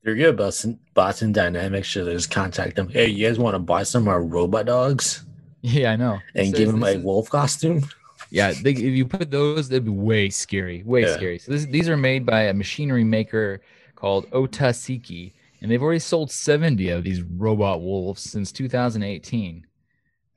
They're 0.03 0.15
good, 0.15 0.35
Boston 0.37 0.79
Boston 0.93 1.31
Dynamics 1.31 1.87
should 1.87 2.07
I 2.09 2.13
just 2.13 2.31
contact 2.31 2.75
them. 2.75 2.89
Hey, 2.89 3.07
you 3.07 3.27
guys 3.27 3.37
want 3.37 3.55
to 3.55 3.59
buy 3.59 3.83
some 3.83 4.03
of 4.03 4.07
our 4.09 4.23
robot 4.23 4.65
dogs 4.65 5.23
yeah 5.63 5.91
i 5.91 5.95
know 5.95 6.17
and 6.33 6.47
It 6.47 6.57
give 6.57 6.71
them 6.71 6.81
a 6.81 6.87
is- 6.87 7.03
wolf 7.03 7.29
costume? 7.29 7.87
yeah 8.31 8.51
they, 8.63 8.71
if 8.71 8.79
you 8.79 9.05
put 9.05 9.29
those 9.29 9.69
that'd 9.69 9.85
be 9.85 9.91
way 9.91 10.27
scary 10.31 10.81
way 10.83 11.01
Yeah. 11.03 11.13
scary 11.15 11.37
so 11.37 11.51
this, 11.51 11.65
these 11.65 11.87
are 11.87 11.97
made 11.97 12.25
by 12.25 12.43
a 12.45 12.53
machinery 12.53 13.03
maker 13.03 13.61
called 13.95 14.27
Ohta 14.31 14.71
Seiki 14.73 15.33
and 15.61 15.69
they've 15.69 15.83
already 15.83 15.99
sold 15.99 16.31
70 16.31 16.89
of 16.89 17.03
these 17.03 17.21
robot 17.21 17.81
wolves 17.81 18.23
since 18.23 18.51
2018 18.51 19.67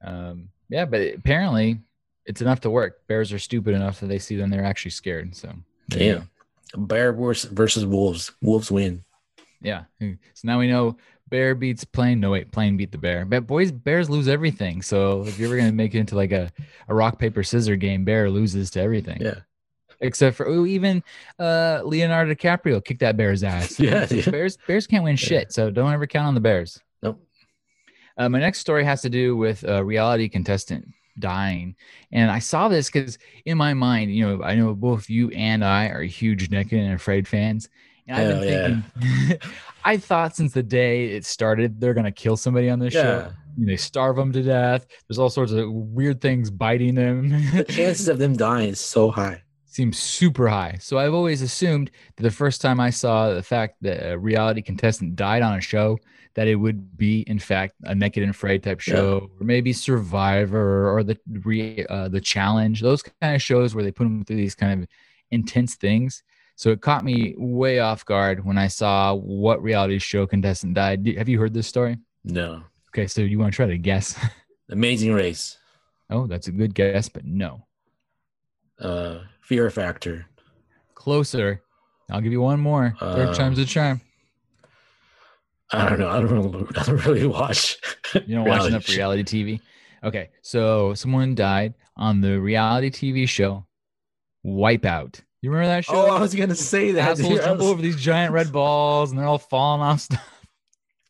um, 0.02 0.48
yeah 0.68 0.84
but 0.84 1.00
apparently 1.14 1.80
it's 2.26 2.42
enough 2.42 2.60
to 2.60 2.68
work 2.70 3.06
bears 3.06 3.32
are 3.32 3.38
stupid 3.38 3.74
enough 3.74 4.00
that 4.00 4.08
they 4.08 4.18
see 4.18 4.36
them 4.36 4.50
they're 4.50 4.62
actually 4.62 4.90
scared 4.90 5.34
so 5.34 5.50
there 5.88 6.02
you 6.02 6.12
go. 6.16 6.18
Damn. 6.74 6.84
Bear 6.86 7.12
versus, 7.14 7.50
versus 7.50 7.86
wolves. 7.86 8.32
Wolves 8.42 8.70
win. 8.70 9.04
Yeah 9.61 9.84
so 9.98 10.14
now 10.44 10.59
we 10.59 10.66
know 10.68 10.96
bear 11.28 11.55
beats 11.55 11.84
plane 11.84 12.20
no 12.20 12.30
wait 12.30 12.50
plane 12.52 12.76
beat 12.76 12.92
the 12.92 12.98
bear 12.98 13.24
but 13.24 13.46
boys 13.46 13.72
bears 13.72 14.11
lose 14.11 14.28
everything 14.28 14.82
so 14.82 15.22
if 15.26 15.38
you're 15.38 15.48
ever 15.48 15.57
going 15.57 15.68
to 15.68 15.74
make 15.74 15.94
it 15.94 15.98
into 16.00 16.14
like 16.14 16.32
a, 16.32 16.50
a 16.88 16.94
rock 16.94 17.18
paper 17.18 17.42
scissor 17.42 17.76
game 17.76 18.05
bear 18.05 18.28
loses 18.30 18.70
to 18.70 18.80
everything 18.80 19.20
Yeah. 19.22 19.40
except 20.00 20.36
for 20.36 20.46
oh, 20.48 20.66
even 20.66 21.02
uh 21.38 21.80
Leonardo 21.84 22.34
DiCaprio 22.34 22.84
kicked 22.84 23.00
that 23.00 23.16
bear's 23.16 23.42
ass. 23.42 23.78
Yeah, 23.80 24.07
yeah. 24.11 24.28
bears 24.30 24.59
bears 24.66 24.86
can't 24.86 25.05
win 25.05 25.16
shit, 25.16 25.52
so 25.52 25.70
don't 25.70 25.92
ever 25.92 26.07
count 26.07 26.26
on 26.28 26.34
the 26.34 26.40
bears. 26.40 26.78
Nope. 27.02 27.20
Uh, 28.16 28.28
my 28.28 28.38
next 28.38 28.59
story 28.61 28.84
has 28.84 29.02
to 29.02 29.11
do 29.11 29.36
with 29.36 29.64
a 29.64 29.82
reality 29.84 30.28
contestant 30.28 30.86
dying, 31.18 31.74
and 32.12 32.30
I 32.30 32.38
saw 32.38 32.68
this 32.68 32.90
because 32.90 33.18
in 33.44 33.56
my 33.59 33.72
mind, 33.74 34.14
you 34.14 34.26
know, 34.26 34.43
I 34.44 34.55
know 34.56 34.74
both 34.74 35.09
you 35.09 35.31
and 35.31 35.64
I 35.64 35.86
are 35.86 36.02
huge 36.02 36.51
Naked 36.51 36.78
and 36.78 36.93
Afraid 36.94 37.26
fans, 37.26 37.68
and 38.09 38.16
I've 38.16 38.40
been 38.40 38.48
Hell 38.48 38.82
thinking. 38.97 39.39
I 39.85 39.97
thought 39.97 40.35
since 40.36 40.52
the 40.52 40.62
day 40.62 41.06
it 41.12 41.24
started, 41.24 41.81
they're 41.81 41.94
gonna 41.94 42.12
kill 42.12 42.36
somebody 42.36 42.70
on 42.70 42.78
this 42.78 42.94
Yeah. 42.94 43.02
show. 43.02 43.18
Know, 43.56 43.66
they 43.66 43.76
starve 43.76 44.16
them 44.16 44.32
to 44.32 44.43
death. 44.43 44.86
There's 45.09 45.18
all 45.18 45.31
sorts 45.31 45.52
of 45.52 45.70
weird 45.70 46.20
things 46.20 46.51
biting 46.51 46.94
them. 46.97 47.28
The 47.52 47.64
chances 47.68 48.09
of 48.09 48.18
them 48.18 48.36
dying 48.36 48.70
is 48.70 48.81
so 48.81 49.10
high. 49.10 49.43
seems 49.66 49.98
super 49.98 50.47
high. 50.48 50.76
So 50.81 50.98
I've 50.98 51.14
always 51.14 51.43
assumed 51.43 51.90
that 52.16 52.22
the 52.22 52.31
first 52.31 52.60
time 52.60 52.78
I 52.81 52.90
saw 52.90 53.31
the 53.35 53.43
fact 53.43 53.76
that 53.82 54.12
a 54.12 54.18
reality 54.18 54.62
contestant 54.62 55.16
died 55.16 55.43
on 55.43 55.59
a 55.59 55.60
show, 55.60 55.98
that 56.35 56.47
it 56.48 56.55
would 56.56 56.97
be 56.97 57.22
in 57.22 57.39
fact 57.40 57.74
a 57.85 57.94
naked 57.94 58.22
and 58.22 58.31
afraid 58.31 58.62
type 58.62 58.81
Yeah. 58.86 58.94
show, 58.94 59.31
or 59.40 59.44
maybe 59.44 59.72
Survivor 59.72 60.93
or 60.93 61.02
the 61.02 61.18
re, 61.44 61.85
uh, 61.89 62.09
the 62.09 62.20
challenge, 62.20 62.81
those 62.82 63.02
kind 63.02 63.35
of 63.35 63.43
shows 63.43 63.74
where 63.74 63.82
they 63.85 63.90
put 63.93 64.05
them 64.05 64.24
through 64.24 64.36
these 64.36 64.55
kind 64.55 64.82
of 64.82 64.89
intense 65.31 65.74
things. 65.76 66.22
So 66.56 66.70
it 66.70 66.81
caught 66.81 67.05
me 67.05 67.35
way 67.36 67.81
off 67.81 68.05
guard 68.05 68.44
when 68.44 68.59
I 68.59 68.68
saw 68.68 69.14
what 69.14 69.62
reality 69.62 69.98
show 69.98 70.26
contestant 70.26 70.74
died. 70.74 71.06
Have 71.18 71.28
you 71.28 71.39
heard 71.40 71.52
this 71.55 71.66
story? 71.66 71.98
No. 72.24 72.62
Okay, 72.90 73.06
so 73.09 73.22
you 73.22 73.39
want 73.39 73.52
to 73.52 73.56
try 73.56 73.66
to 73.66 73.76
guess? 73.78 74.16
Amazing 74.70 75.12
race. 75.12 75.59
oh, 76.10 76.26
that's 76.26 76.47
a 76.48 76.52
good 76.52 76.74
guess, 76.74 77.09
but 77.09 77.24
no. 77.24 77.66
Uh 78.78 79.18
fear 79.40 79.68
factor. 79.70 80.26
Closer. 80.94 81.62
I'll 82.10 82.20
give 82.20 82.32
you 82.32 82.40
one 82.40 82.60
more. 82.60 82.94
Third 83.01 83.28
Uh, 83.31 83.35
time's 83.35 83.59
a 83.59 83.64
charm. 83.64 84.01
I 85.72 85.89
don't 85.89 85.98
know. 85.98 86.09
I 86.09 86.20
don't 86.20 86.31
really, 86.31 86.66
I 86.76 86.82
don't 86.85 87.05
really 87.06 87.26
watch. 87.26 87.78
You 88.14 88.36
don't 88.36 88.48
watch 88.48 88.66
enough 88.68 88.89
reality 88.89 89.22
TV. 89.24 89.60
Okay, 90.05 90.31
so 90.43 90.94
someone 90.94 91.35
died 91.35 91.74
on 91.97 92.20
the 92.20 92.39
reality 92.39 92.90
TV 92.90 93.28
show 93.28 93.66
Wipeout. 94.47 95.20
You 95.44 95.50
remember 95.50 95.74
that 95.74 95.84
show? 95.84 96.06
Oh, 96.06 96.16
I 96.16 96.20
was 96.20 96.34
gonna 96.34 96.54
say 96.54 96.92
that. 96.92 97.18
Assholes 97.18 97.40
jump 97.40 97.60
over 97.60 97.82
these 97.82 97.96
giant 97.96 98.32
red 98.32 98.50
balls 98.50 99.10
and 99.10 99.18
they're 99.18 99.26
all 99.26 99.36
falling 99.36 99.82
off 99.82 100.00
stuff. 100.00 100.46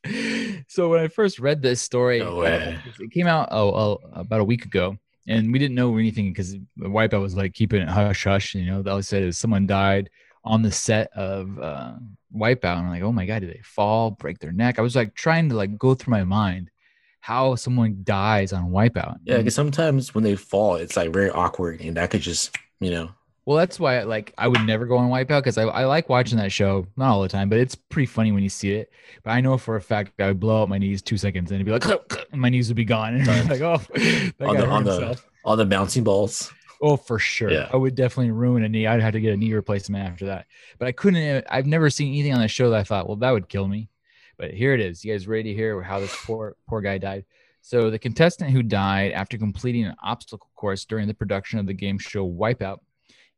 so 0.66 0.88
when 0.88 0.98
I 0.98 1.06
first 1.06 1.38
read 1.38 1.62
this 1.62 1.80
story, 1.80 2.18
No 2.18 2.42
it 2.42 3.12
came 3.12 3.28
out 3.28 3.50
oh, 3.52 3.68
oh, 3.72 4.00
about 4.12 4.40
a 4.40 4.44
week 4.44 4.64
ago, 4.64 4.98
and 5.28 5.52
we 5.52 5.60
didn't 5.60 5.76
know 5.76 5.96
anything 5.98 6.32
because 6.32 6.56
Wipeout 6.80 7.20
was 7.20 7.36
like 7.36 7.54
keeping 7.54 7.80
it 7.80 7.88
hush 7.88 8.24
hush. 8.24 8.56
You 8.56 8.66
know, 8.66 8.78
all 8.78 8.96
they 8.96 9.02
said 9.02 9.22
is 9.22 9.38
someone 9.38 9.68
died 9.68 10.10
on 10.42 10.62
the 10.62 10.72
set 10.72 11.12
of 11.12 11.56
uh, 11.60 11.92
Wipeout. 12.36 12.78
And 12.78 12.86
I'm 12.86 12.90
like, 12.90 13.04
oh 13.04 13.12
my 13.12 13.26
god, 13.26 13.42
did 13.42 13.50
they 13.50 13.62
fall, 13.62 14.10
break 14.10 14.40
their 14.40 14.50
neck? 14.50 14.80
I 14.80 14.82
was 14.82 14.96
like 14.96 15.14
trying 15.14 15.48
to 15.50 15.54
like 15.54 15.78
go 15.78 15.94
through 15.94 16.10
my 16.10 16.24
mind 16.24 16.72
how 17.20 17.54
someone 17.54 18.00
dies 18.02 18.52
on 18.52 18.72
Wipeout. 18.72 19.18
Yeah, 19.22 19.36
because 19.36 19.54
sometimes 19.54 20.12
when 20.12 20.24
they 20.24 20.34
fall, 20.34 20.74
it's 20.74 20.96
like 20.96 21.12
very 21.12 21.30
awkward, 21.30 21.80
and 21.82 21.96
that 21.98 22.10
could 22.10 22.20
just, 22.20 22.56
you 22.80 22.90
know, 22.90 23.12
Well, 23.46 23.58
that's 23.58 23.78
why 23.78 24.02
like 24.04 24.32
I 24.38 24.48
would 24.48 24.62
never 24.62 24.86
go 24.86 24.96
on 24.96 25.10
Wipeout 25.10 25.40
because 25.40 25.58
I, 25.58 25.64
I 25.64 25.84
like 25.84 26.08
watching 26.08 26.38
that 26.38 26.50
show, 26.50 26.86
not 26.96 27.10
all 27.10 27.22
the 27.22 27.28
time, 27.28 27.50
but 27.50 27.58
it's 27.58 27.74
pretty 27.74 28.06
funny 28.06 28.32
when 28.32 28.42
you 28.42 28.48
see 28.48 28.72
it. 28.72 28.90
But 29.22 29.32
I 29.32 29.40
know 29.42 29.58
for 29.58 29.76
a 29.76 29.82
fact 29.82 30.18
I 30.18 30.28
would 30.28 30.40
blow 30.40 30.62
out 30.62 30.70
my 30.70 30.78
knees 30.78 31.02
two 31.02 31.18
seconds 31.18 31.50
and 31.50 31.60
it'd 31.60 31.66
be 31.66 31.72
like, 31.72 32.28
and 32.32 32.40
my 32.40 32.48
knees 32.48 32.68
would 32.68 32.76
be 32.76 32.86
gone. 32.86 33.14
And 33.14 33.28
I'd 33.28 33.48
be 33.48 33.58
like, 33.58 33.60
oh, 33.60 34.44
on 34.44 34.56
the 34.56 34.66
on 34.66 34.84
the 34.84 35.20
on 35.44 35.58
the 35.58 35.66
bouncing 35.66 36.04
balls. 36.04 36.50
Oh, 36.80 36.96
for 36.96 37.18
sure. 37.18 37.50
Yeah. 37.50 37.68
I 37.72 37.76
would 37.76 37.94
definitely 37.94 38.32
ruin 38.32 38.64
a 38.64 38.68
knee. 38.68 38.86
I'd 38.86 39.00
have 39.00 39.12
to 39.12 39.20
get 39.20 39.32
a 39.32 39.36
knee 39.36 39.52
replacement 39.52 40.06
after 40.06 40.26
that. 40.26 40.46
But 40.78 40.88
I 40.88 40.92
couldn't. 40.92 41.36
Uh, 41.36 41.42
I've 41.48 41.66
never 41.66 41.88
seen 41.88 42.08
anything 42.08 42.34
on 42.34 42.40
the 42.40 42.48
show 42.48 42.70
that 42.70 42.80
I 42.80 42.82
thought, 42.82 43.06
well, 43.06 43.16
that 43.16 43.30
would 43.30 43.48
kill 43.48 43.68
me. 43.68 43.88
But 44.36 44.52
here 44.52 44.74
it 44.74 44.80
is. 44.80 45.04
You 45.04 45.12
guys 45.12 45.28
ready 45.28 45.44
to 45.44 45.54
hear 45.54 45.80
how 45.82 46.00
this 46.00 46.14
poor 46.24 46.56
poor 46.68 46.80
guy 46.80 46.98
died? 46.98 47.24
So 47.60 47.88
the 47.88 47.98
contestant 47.98 48.50
who 48.50 48.62
died 48.62 49.12
after 49.12 49.38
completing 49.38 49.86
an 49.86 49.94
obstacle 50.02 50.50
course 50.54 50.84
during 50.84 51.08
the 51.08 51.14
production 51.14 51.58
of 51.58 51.66
the 51.66 51.72
game 51.72 51.98
show 51.98 52.28
Wipeout 52.28 52.80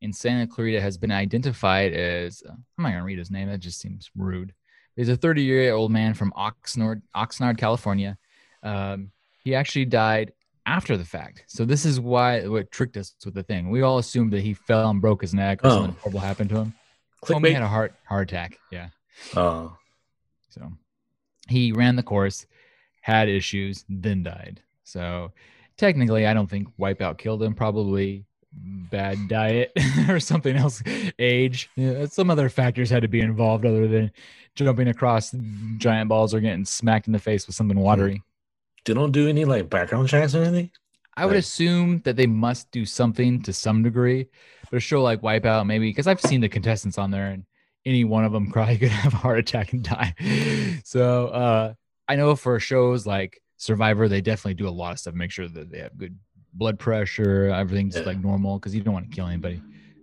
in 0.01 0.13
Santa 0.13 0.47
Clarita 0.47 0.81
has 0.81 0.97
been 0.99 1.11
identified 1.13 1.93
as. 1.93 2.43
uh, 2.49 2.53
I'm 2.53 2.83
not 2.85 2.91
gonna 2.91 3.05
read 3.05 3.19
his 3.19 3.31
name. 3.31 3.49
That 3.49 3.61
just 3.61 3.81
seems 3.81 4.11
rude. 4.17 4.53
He's 4.97 5.09
a 5.09 5.17
30 5.17 5.43
year 5.43 5.73
old 5.75 5.91
man 5.93 6.15
from 6.15 6.33
Oxnard, 6.37 7.03
Oxnard, 7.15 7.59
California. 7.59 8.17
Um, 8.63 9.11
he 9.45 9.55
actually 9.55 9.85
died 9.85 10.33
after 10.65 10.97
the 10.97 11.05
fact. 11.05 11.45
So 11.47 11.65
this 11.65 11.85
is 11.85 12.01
why 12.01 12.47
what 12.49 12.71
tricked 12.73 12.97
us 12.97 13.15
with 13.25 13.35
the 13.35 13.43
thing. 13.43 13.71
We 13.71 13.83
all 13.83 13.99
assumed 13.99 14.33
that 14.33 14.41
he 14.41 14.55
fell 14.55 14.91
and 14.91 15.01
broke 15.01 15.21
his 15.21 15.35
neck 15.35 15.61
or 15.63 15.69
Oh. 15.69 15.71
something 15.71 15.97
horrible 16.01 16.21
happened 16.21 16.51
to 16.51 16.57
him. 16.57 16.75
Homie 17.25 17.53
had 17.53 17.63
a 17.63 17.69
heart 17.69 17.95
heart 18.05 18.31
attack. 18.31 18.59
Yeah. 18.71 18.89
Oh, 19.35 19.77
So 20.51 20.73
he 21.49 21.73
ran 21.73 21.97
the 21.97 22.03
course, 22.03 22.47
had 23.01 23.29
issues, 23.29 23.85
then 23.89 24.23
died. 24.23 24.61
So 24.85 25.33
technically, 25.77 26.27
I 26.27 26.35
don't 26.35 26.49
think 26.51 26.69
Wipeout 26.79 27.19
killed 27.19 27.43
him. 27.43 27.55
Probably 27.55 28.25
bad 28.91 29.29
diet 29.29 29.73
or 30.09 30.21
something 30.21 30.57
else, 30.57 30.83
age. 31.19 31.71
Yeah, 31.77 32.07
some 32.07 32.31
other 32.31 32.49
factors 32.49 32.91
had 32.91 33.03
to 33.03 33.09
be 33.09 33.21
involved 33.21 33.65
other 33.65 33.87
than 33.89 34.11
jumping 34.55 34.89
across 34.89 35.35
giant 35.79 36.09
balls 36.09 36.35
or 36.35 36.41
getting 36.41 36.65
smacked 36.65 37.07
in 37.07 37.13
the 37.13 37.19
face 37.19 37.47
with 37.47 37.57
something 37.57 37.79
watery. 37.79 38.23
they 38.85 38.95
don't 38.95 39.13
do 39.13 39.29
any 39.29 39.45
like 39.45 39.69
background 39.69 40.09
checks 40.09 40.35
or 40.35 40.43
anything. 40.43 40.71
I 41.19 41.25
would 41.25 41.37
assume 41.37 42.01
that 42.05 42.17
they 42.17 42.27
must 42.27 42.71
do 42.71 42.85
something 42.85 43.43
to 43.43 43.53
some 43.53 43.83
degree, 43.83 44.29
but 44.71 44.77
a 44.77 44.81
show 44.81 45.03
like 45.03 45.23
Wipeout, 45.23 45.67
maybe 45.67 45.89
because 45.89 46.07
I've 46.07 46.21
seen 46.21 46.43
the 46.43 46.49
contestants 46.49 46.99
on 46.99 47.11
there 47.11 47.29
and 47.29 47.45
any 47.87 48.05
one 48.05 48.25
of 48.25 48.33
them 48.33 48.53
probably 48.53 48.77
could 48.79 48.91
have 48.91 49.15
a 49.15 49.17
heart 49.17 49.39
attack 49.39 49.73
and 49.73 49.83
die. 49.83 50.15
So 50.85 51.29
uh, 51.29 51.75
I 52.07 52.17
know 52.17 52.37
for 52.37 52.61
shows 52.61 53.07
like 53.07 53.41
Survivor, 53.57 54.09
they 54.09 54.21
definitely 54.21 54.55
do 54.55 54.69
a 54.69 54.71
lot 54.71 54.93
of 54.93 54.99
stuff, 55.01 55.15
make 55.15 55.31
sure 55.33 55.49
that 55.49 55.71
they 55.71 55.79
have 55.79 55.97
good 55.97 56.17
blood 56.57 56.79
pressure, 56.79 57.49
everything's 57.51 57.97
Yeah. 57.97 58.03
like 58.03 58.19
normal 58.19 58.59
because 58.59 58.75
you 58.75 58.83
don't 58.83 58.95
want 58.95 59.11
to 59.11 59.15
kill 59.15 59.27
anybody. 59.27 59.63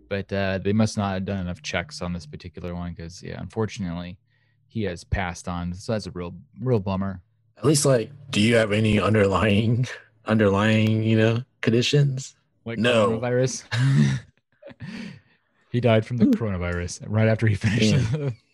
But 0.09 0.31
uh, 0.31 0.59
they 0.59 0.73
must 0.73 0.97
not 0.97 1.13
have 1.13 1.25
done 1.25 1.39
enough 1.39 1.61
checks 1.61 2.01
on 2.01 2.13
this 2.13 2.25
particular 2.25 2.75
one 2.75 2.93
because, 2.93 3.23
yeah, 3.23 3.39
unfortunately, 3.39 4.17
he 4.67 4.84
has 4.84 5.03
passed 5.03 5.47
on. 5.47 5.73
So 5.73 5.91
that's 5.93 6.05
a 6.07 6.11
real, 6.11 6.35
real 6.61 6.80
bummer. 6.80 7.21
At 7.57 7.65
least 7.65 7.85
like, 7.85 8.11
do 8.30 8.39
you 8.41 8.55
have 8.55 8.71
any 8.71 8.99
underlying, 8.99 9.88
underlying, 10.25 11.03
you 11.03 11.17
know, 11.17 11.43
conditions? 11.61 12.35
Like 12.65 12.77
No. 12.80 13.09
coronavirus. 13.19 13.63
he 15.71 15.80
died 15.81 16.05
from 16.05 16.17
the 16.17 16.25
coronavirus 16.25 17.03
right 17.07 17.27
after 17.27 17.47
he 17.47 17.55
finished 17.55 18.05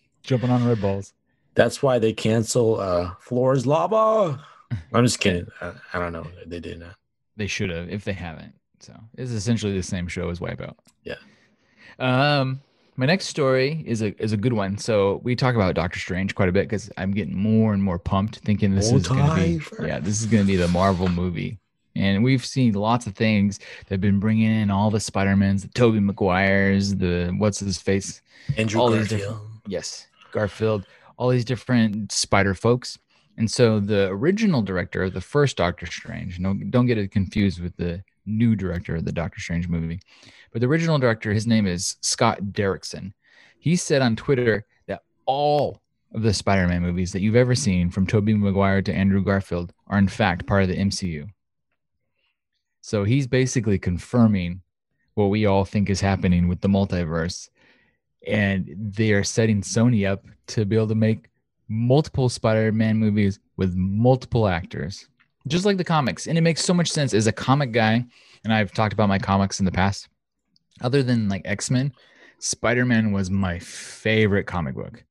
jumping 0.22 0.50
on 0.50 0.66
red 0.66 0.80
balls. 0.80 1.12
That's 1.54 1.82
why 1.82 1.98
they 1.98 2.12
cancel 2.12 2.80
uh 2.80 3.14
Floor's 3.20 3.66
Lava. 3.66 4.42
I'm 4.92 5.04
just 5.04 5.18
kidding. 5.20 5.46
I, 5.60 5.72
I 5.92 5.98
don't 5.98 6.12
know. 6.12 6.26
They 6.46 6.60
did 6.60 6.78
not. 6.80 6.94
They 7.40 7.46
should 7.46 7.70
have 7.70 7.88
if 7.88 8.04
they 8.04 8.12
haven't. 8.12 8.52
So 8.80 8.92
it's 9.16 9.30
essentially 9.30 9.72
the 9.72 9.82
same 9.82 10.08
show 10.08 10.28
as 10.28 10.40
Wipeout. 10.40 10.74
Yeah. 11.04 11.14
Um, 11.98 12.60
my 12.96 13.06
next 13.06 13.28
story 13.28 13.82
is 13.86 14.02
a 14.02 14.14
is 14.22 14.34
a 14.34 14.36
good 14.36 14.52
one. 14.52 14.76
So 14.76 15.22
we 15.24 15.34
talk 15.34 15.54
about 15.54 15.74
Doctor 15.74 15.98
Strange 15.98 16.34
quite 16.34 16.50
a 16.50 16.52
bit 16.52 16.68
because 16.68 16.90
I'm 16.98 17.12
getting 17.12 17.34
more 17.34 17.72
and 17.72 17.82
more 17.82 17.98
pumped, 17.98 18.40
thinking 18.40 18.74
this 18.74 18.92
is 18.92 19.08
gonna 19.08 19.34
be 19.36 19.58
yeah, 19.80 20.00
this 20.00 20.20
is 20.20 20.26
gonna 20.26 20.44
be 20.44 20.56
the 20.56 20.68
Marvel 20.68 21.08
movie. 21.08 21.58
And 21.96 22.22
we've 22.22 22.44
seen 22.44 22.74
lots 22.74 23.06
of 23.06 23.14
things 23.14 23.56
that 23.56 23.88
have 23.88 24.02
been 24.02 24.20
bringing 24.20 24.50
in 24.50 24.70
all 24.70 24.90
the 24.90 25.00
Spider-Mans, 25.00 25.62
the 25.62 25.68
Tobey 25.68 26.00
Maguires, 26.00 26.98
the 26.98 27.34
what's 27.38 27.60
his 27.60 27.78
face, 27.78 28.20
Andrew 28.58 28.82
All 28.82 28.90
these 28.90 29.08
Garfield. 29.08 29.40
Yes, 29.66 30.08
Garfield, 30.30 30.84
all 31.16 31.30
these 31.30 31.46
different 31.46 32.12
spider 32.12 32.52
folks. 32.52 32.98
And 33.36 33.50
so 33.50 33.80
the 33.80 34.08
original 34.08 34.62
director 34.62 35.04
of 35.04 35.14
the 35.14 35.20
first 35.20 35.56
Doctor 35.56 35.86
Strange, 35.86 36.38
no, 36.38 36.54
don't 36.54 36.86
get 36.86 36.98
it 36.98 37.10
confused 37.10 37.60
with 37.60 37.76
the 37.76 38.02
new 38.26 38.54
director 38.54 38.96
of 38.96 39.04
the 39.04 39.12
Doctor 39.12 39.40
Strange 39.40 39.68
movie, 39.68 40.00
but 40.52 40.60
the 40.60 40.66
original 40.66 40.98
director, 40.98 41.32
his 41.32 41.46
name 41.46 41.66
is 41.66 41.96
Scott 42.00 42.40
Derrickson. 42.52 43.12
He 43.58 43.76
said 43.76 44.02
on 44.02 44.16
Twitter 44.16 44.66
that 44.86 45.02
all 45.26 45.80
of 46.14 46.22
the 46.22 46.34
Spider 46.34 46.66
Man 46.66 46.82
movies 46.82 47.12
that 47.12 47.20
you've 47.20 47.36
ever 47.36 47.54
seen, 47.54 47.90
from 47.90 48.06
Tobey 48.06 48.34
Maguire 48.34 48.82
to 48.82 48.92
Andrew 48.92 49.22
Garfield, 49.22 49.72
are 49.86 49.98
in 49.98 50.08
fact 50.08 50.46
part 50.46 50.62
of 50.62 50.68
the 50.68 50.76
MCU. 50.76 51.28
So 52.80 53.04
he's 53.04 53.26
basically 53.26 53.78
confirming 53.78 54.62
what 55.14 55.26
we 55.26 55.46
all 55.46 55.64
think 55.64 55.88
is 55.88 56.00
happening 56.00 56.48
with 56.48 56.60
the 56.60 56.68
multiverse 56.68 57.48
and 58.26 58.74
they 58.76 59.12
are 59.12 59.24
setting 59.24 59.62
Sony 59.62 60.08
up 60.08 60.24
to 60.48 60.64
be 60.64 60.76
able 60.76 60.88
to 60.88 60.94
make 60.94 61.29
multiple 61.70 62.28
Spider-Man 62.28 62.96
movies 62.96 63.38
with 63.56 63.74
multiple 63.76 64.48
actors, 64.48 65.08
just 65.46 65.64
like 65.64 65.76
the 65.76 65.84
comics. 65.84 66.26
And 66.26 66.36
it 66.36 66.42
makes 66.42 66.64
so 66.64 66.74
much 66.74 66.90
sense 66.90 67.14
as 67.14 67.26
a 67.26 67.32
comic 67.32 67.72
guy, 67.72 68.04
and 68.44 68.52
I've 68.52 68.72
talked 68.72 68.92
about 68.92 69.08
my 69.08 69.18
comics 69.18 69.60
in 69.60 69.64
the 69.64 69.72
past. 69.72 70.08
Other 70.82 71.02
than 71.02 71.28
like 71.28 71.42
X-Men, 71.44 71.92
Spider-Man 72.40 73.12
was 73.12 73.30
my 73.30 73.58
favorite 73.60 74.46
comic 74.46 74.74
book. 74.74 75.04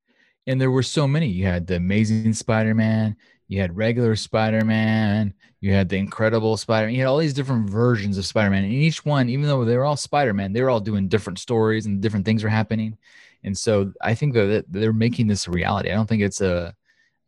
And 0.48 0.60
there 0.60 0.72
were 0.72 0.84
so 0.84 1.08
many. 1.08 1.28
You 1.28 1.46
had 1.46 1.66
the 1.68 1.76
Amazing 1.76 2.34
Spider-Man, 2.34 3.16
you 3.48 3.62
had 3.62 3.78
regular 3.78 4.16
Spider-Man, 4.16 5.34
you 5.62 5.74
had 5.74 5.90
the 5.90 5.98
Incredible 5.98 6.58
Spider-Man, 6.58 6.96
you 6.96 7.02
had 7.02 7.08
all 7.08 7.18
these 7.18 7.34
different 7.34 7.70
versions 7.70 8.18
of 8.18 8.26
Spider-Man. 8.26 8.64
And 8.64 8.74
each 8.74 9.06
one, 9.06 9.30
even 9.30 9.48
though 9.48 9.64
they 9.64 9.78
were 9.78 9.86
all 9.86 9.96
Spider-Man, 9.96 10.54
they 10.54 10.62
were 10.62 10.70
all 10.70 10.80
doing 10.80 11.08
different 11.08 11.40
stories 11.40 11.86
and 11.86 12.02
different 12.02 12.26
things 12.26 12.44
were 12.44 12.50
happening. 12.50 12.98
And 13.44 13.58
so 13.58 13.94
I 14.02 14.16
think 14.16 14.34
that 14.34 14.66
they're 14.70 14.94
making 14.94 15.28
this 15.28 15.48
a 15.48 15.52
reality. 15.52 15.90
I 15.90 15.96
don't 15.96 16.08
think 16.08 16.22
it's 16.22 16.42
a, 16.42 16.76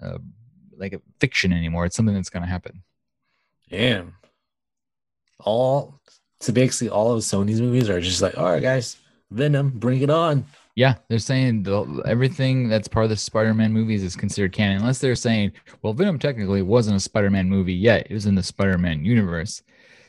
a 0.02 0.20
like 0.76 0.94
a 0.94 1.02
fiction 1.20 1.54
anymore. 1.54 1.86
It's 1.86 1.96
something 1.96 2.16
that's 2.16 2.30
going 2.30 2.44
to 2.44 2.50
happen. 2.50 2.84
Damn. 3.70 4.16
All 5.40 6.00
so 6.42 6.52
basically 6.52 6.90
all 6.90 7.12
of 7.12 7.22
Sony's 7.22 7.62
movies 7.62 7.90
are 7.90 8.02
just 8.02 8.22
like, 8.22 8.38
all 8.38 8.46
right, 8.46 8.62
guys, 8.62 8.98
Venom, 9.30 9.70
bring 9.70 10.02
it 10.02 10.10
on. 10.10 10.46
Yeah, 10.76 10.96
they're 11.08 11.20
saying 11.20 11.64
the, 11.64 12.02
everything 12.08 12.70
that's 12.70 12.88
part 12.88 13.04
of 13.04 13.10
the 13.10 13.18
Spider-Man 13.18 13.74
movies 13.74 14.04
is 14.04 14.16
considered 14.16 14.54
canon, 14.54 14.78
unless 14.78 15.00
they're 15.00 15.16
saying, 15.16 15.52
well, 15.82 15.94
Venom 15.94 16.18
technically 16.18 16.62
wasn't 16.62 16.96
a 16.96 17.00
Spider-Man 17.00 17.50
movie 17.50 17.74
yet; 17.74 18.08
it 18.10 18.14
was 18.14 18.26
in 18.26 18.36
the 18.36 18.44
Spider-Man 18.44 19.04
universe. 19.04 19.62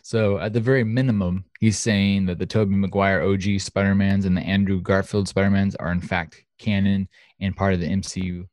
So 0.02 0.38
at 0.38 0.52
the 0.52 0.60
very 0.60 0.82
minimum, 0.82 1.44
he's 1.60 1.78
saying 1.78 2.26
that 2.26 2.38
the 2.38 2.46
Tobey 2.46 2.74
Maguire 2.74 3.22
OG 3.22 3.60
Spider-Mans 3.60 4.24
and 4.24 4.36
the 4.36 4.42
Andrew 4.42 4.80
Garfield 4.80 5.28
Spider-Mans 5.28 5.76
are 5.76 5.92
in 5.92 6.00
fact 6.00 6.44
canon 6.58 7.08
and 7.40 7.56
part 7.56 7.72
of 7.72 7.80
the 7.80 7.88
MCU. 7.88 8.46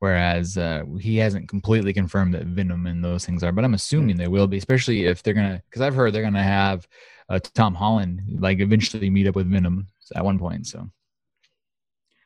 Whereas 0.00 0.58
uh, 0.58 0.82
he 1.00 1.16
hasn't 1.16 1.48
completely 1.48 1.92
confirmed 1.92 2.34
that 2.34 2.44
Venom 2.46 2.86
and 2.86 3.02
those 3.02 3.24
things 3.24 3.42
are, 3.42 3.52
but 3.52 3.64
I'm 3.64 3.74
assuming 3.74 4.16
they 4.16 4.28
will 4.28 4.46
be, 4.46 4.58
especially 4.58 5.06
if 5.06 5.22
they're 5.22 5.32
gonna. 5.32 5.62
Because 5.70 5.80
I've 5.80 5.94
heard 5.94 6.12
they're 6.12 6.22
gonna 6.22 6.42
have 6.42 6.86
uh, 7.30 7.38
Tom 7.38 7.74
Holland 7.74 8.20
like 8.38 8.60
eventually 8.60 9.08
meet 9.08 9.26
up 9.26 9.34
with 9.34 9.50
Venom 9.50 9.88
at 10.14 10.24
one 10.24 10.38
point. 10.38 10.66
So 10.66 10.90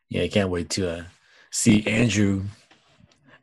Yeah, 0.08 0.22
I 0.22 0.28
can't 0.28 0.50
wait 0.50 0.68
to 0.70 0.90
uh, 0.90 1.04
see 1.52 1.86
Andrew 1.86 2.42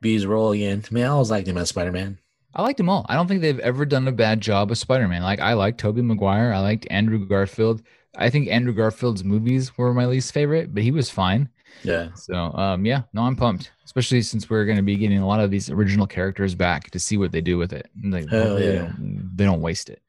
his 0.02 0.26
role 0.26 0.52
again. 0.52 0.84
Man, 0.92 1.06
I 1.06 1.08
always 1.08 1.32
liked 1.32 1.48
him 1.48 1.58
as 1.58 1.70
Spider 1.70 1.92
Man. 1.92 2.18
I 2.56 2.62
liked 2.64 2.78
them 2.78 2.90
all. 2.90 3.06
I 3.08 3.16
don't 3.16 3.28
think 3.28 3.42
they've 3.42 3.60
ever 3.60 3.86
done 3.86 4.08
a 4.08 4.12
bad 4.12 4.42
job 4.42 4.72
of 4.72 4.78
Spider-Man. 4.78 5.22
Like 5.22 5.40
I 5.40 5.54
liked 5.54 5.80
Tobey 5.80 6.02
Maguire. 6.02 6.54
I 6.54 6.60
liked 6.60 6.88
Andrew 6.90 7.26
Garfield. 7.26 7.84
I 8.18 8.30
think 8.30 8.48
Andrew 8.48 8.74
Garfield's 8.74 9.24
movies 9.24 9.78
were 9.78 9.94
my 9.94 10.06
least 10.08 10.32
favorite, 10.34 10.74
but 10.74 10.82
he 10.82 10.92
was 10.92 11.10
fine. 11.10 11.50
Yeah. 11.84 12.10
So 12.16 12.36
um 12.36 12.86
yeah, 12.86 13.04
no, 13.14 13.22
I'm 13.24 13.36
pumped. 13.36 13.72
Especially 13.86 14.22
since 14.24 14.50
we're 14.50 14.66
gonna 14.66 14.82
be 14.82 14.96
getting 14.96 15.20
a 15.20 15.28
lot 15.28 15.40
of 15.40 15.52
these 15.52 15.70
original 15.70 16.08
characters 16.08 16.56
back 16.56 16.90
to 16.92 17.00
see 17.00 17.18
what 17.18 17.32
they 17.32 17.42
do 17.42 17.58
with 17.58 17.74
it. 17.74 17.90
Like, 18.04 18.28
Hell 18.30 18.40
hopefully 18.40 18.62
they, 18.68 18.74
yeah. 18.74 18.80
don't, 18.82 19.32
they 19.36 19.44
don't 19.46 19.62
waste 19.62 19.90
it. 19.90 20.02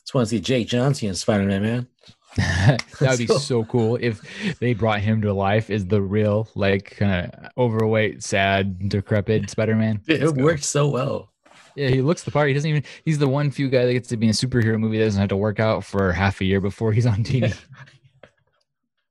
Just 0.00 0.14
want 0.14 0.28
to 0.28 0.30
see 0.30 0.40
Jake 0.40 0.68
Johnson 0.68 1.10
as 1.10 1.20
Spider 1.20 1.44
Man, 1.44 1.62
man. 1.62 1.86
that 2.36 2.82
would 3.00 3.18
be 3.18 3.26
So- 3.26 3.38
so 3.38 3.64
cool 3.64 3.96
if 4.00 4.20
they 4.60 4.72
brought 4.72 5.00
him 5.00 5.20
to 5.22 5.32
life 5.32 5.68
as 5.68 5.84
the 5.86 6.00
real, 6.00 6.48
like 6.54 6.96
kind 6.96 7.26
of 7.34 7.50
overweight, 7.58 8.22
sad, 8.22 8.88
decrepit 8.88 9.50
Spider-Man. 9.50 10.00
It 10.06 10.20
Let's 10.20 10.32
worked 10.32 10.64
so 10.64 10.88
well. 10.88 11.32
Yeah, 11.76 11.88
he 11.88 12.00
looks 12.00 12.24
the 12.24 12.30
part. 12.30 12.48
He 12.48 12.54
doesn't 12.54 12.68
even. 12.68 12.82
He's 13.04 13.18
the 13.18 13.28
one 13.28 13.50
few 13.50 13.68
guy 13.68 13.84
that 13.84 13.92
gets 13.92 14.08
to 14.08 14.16
be 14.16 14.26
in 14.26 14.30
a 14.30 14.32
superhero 14.32 14.78
movie 14.78 14.98
that 14.98 15.04
doesn't 15.04 15.20
have 15.20 15.28
to 15.28 15.36
work 15.36 15.60
out 15.60 15.84
for 15.84 16.12
half 16.12 16.40
a 16.40 16.44
year 16.44 16.60
before 16.60 16.92
he's 16.92 17.06
on 17.06 17.22
TV. 17.22 17.54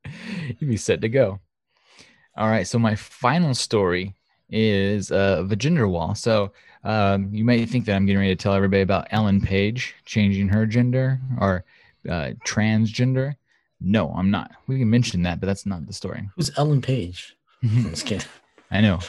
He'd 0.59 0.69
be 0.69 0.77
set 0.77 1.01
to 1.01 1.09
go. 1.09 1.39
All 2.35 2.47
right. 2.47 2.67
So 2.67 2.79
my 2.79 2.95
final 2.95 3.53
story 3.53 4.15
is 4.49 5.11
uh, 5.11 5.43
gender 5.57 5.87
wall. 5.87 6.15
So 6.15 6.51
um, 6.83 7.29
you 7.33 7.43
might 7.43 7.69
think 7.69 7.85
that 7.85 7.95
I'm 7.95 8.05
getting 8.05 8.19
ready 8.19 8.35
to 8.35 8.41
tell 8.41 8.53
everybody 8.53 8.81
about 8.81 9.07
Ellen 9.11 9.41
Page 9.41 9.95
changing 10.05 10.49
her 10.49 10.65
gender 10.65 11.19
or 11.39 11.63
uh, 12.09 12.31
transgender. 12.45 13.35
No, 13.81 14.11
I'm 14.11 14.31
not. 14.31 14.51
We 14.67 14.79
can 14.79 14.89
mention 14.89 15.23
that, 15.23 15.39
but 15.39 15.47
that's 15.47 15.65
not 15.65 15.85
the 15.85 15.93
story. 15.93 16.29
Who's 16.35 16.51
Ellen 16.57 16.81
Page? 16.81 17.35
I'm 17.63 17.89
just 17.89 18.05
kidding. 18.05 18.27
I 18.71 18.81
know. 18.81 18.99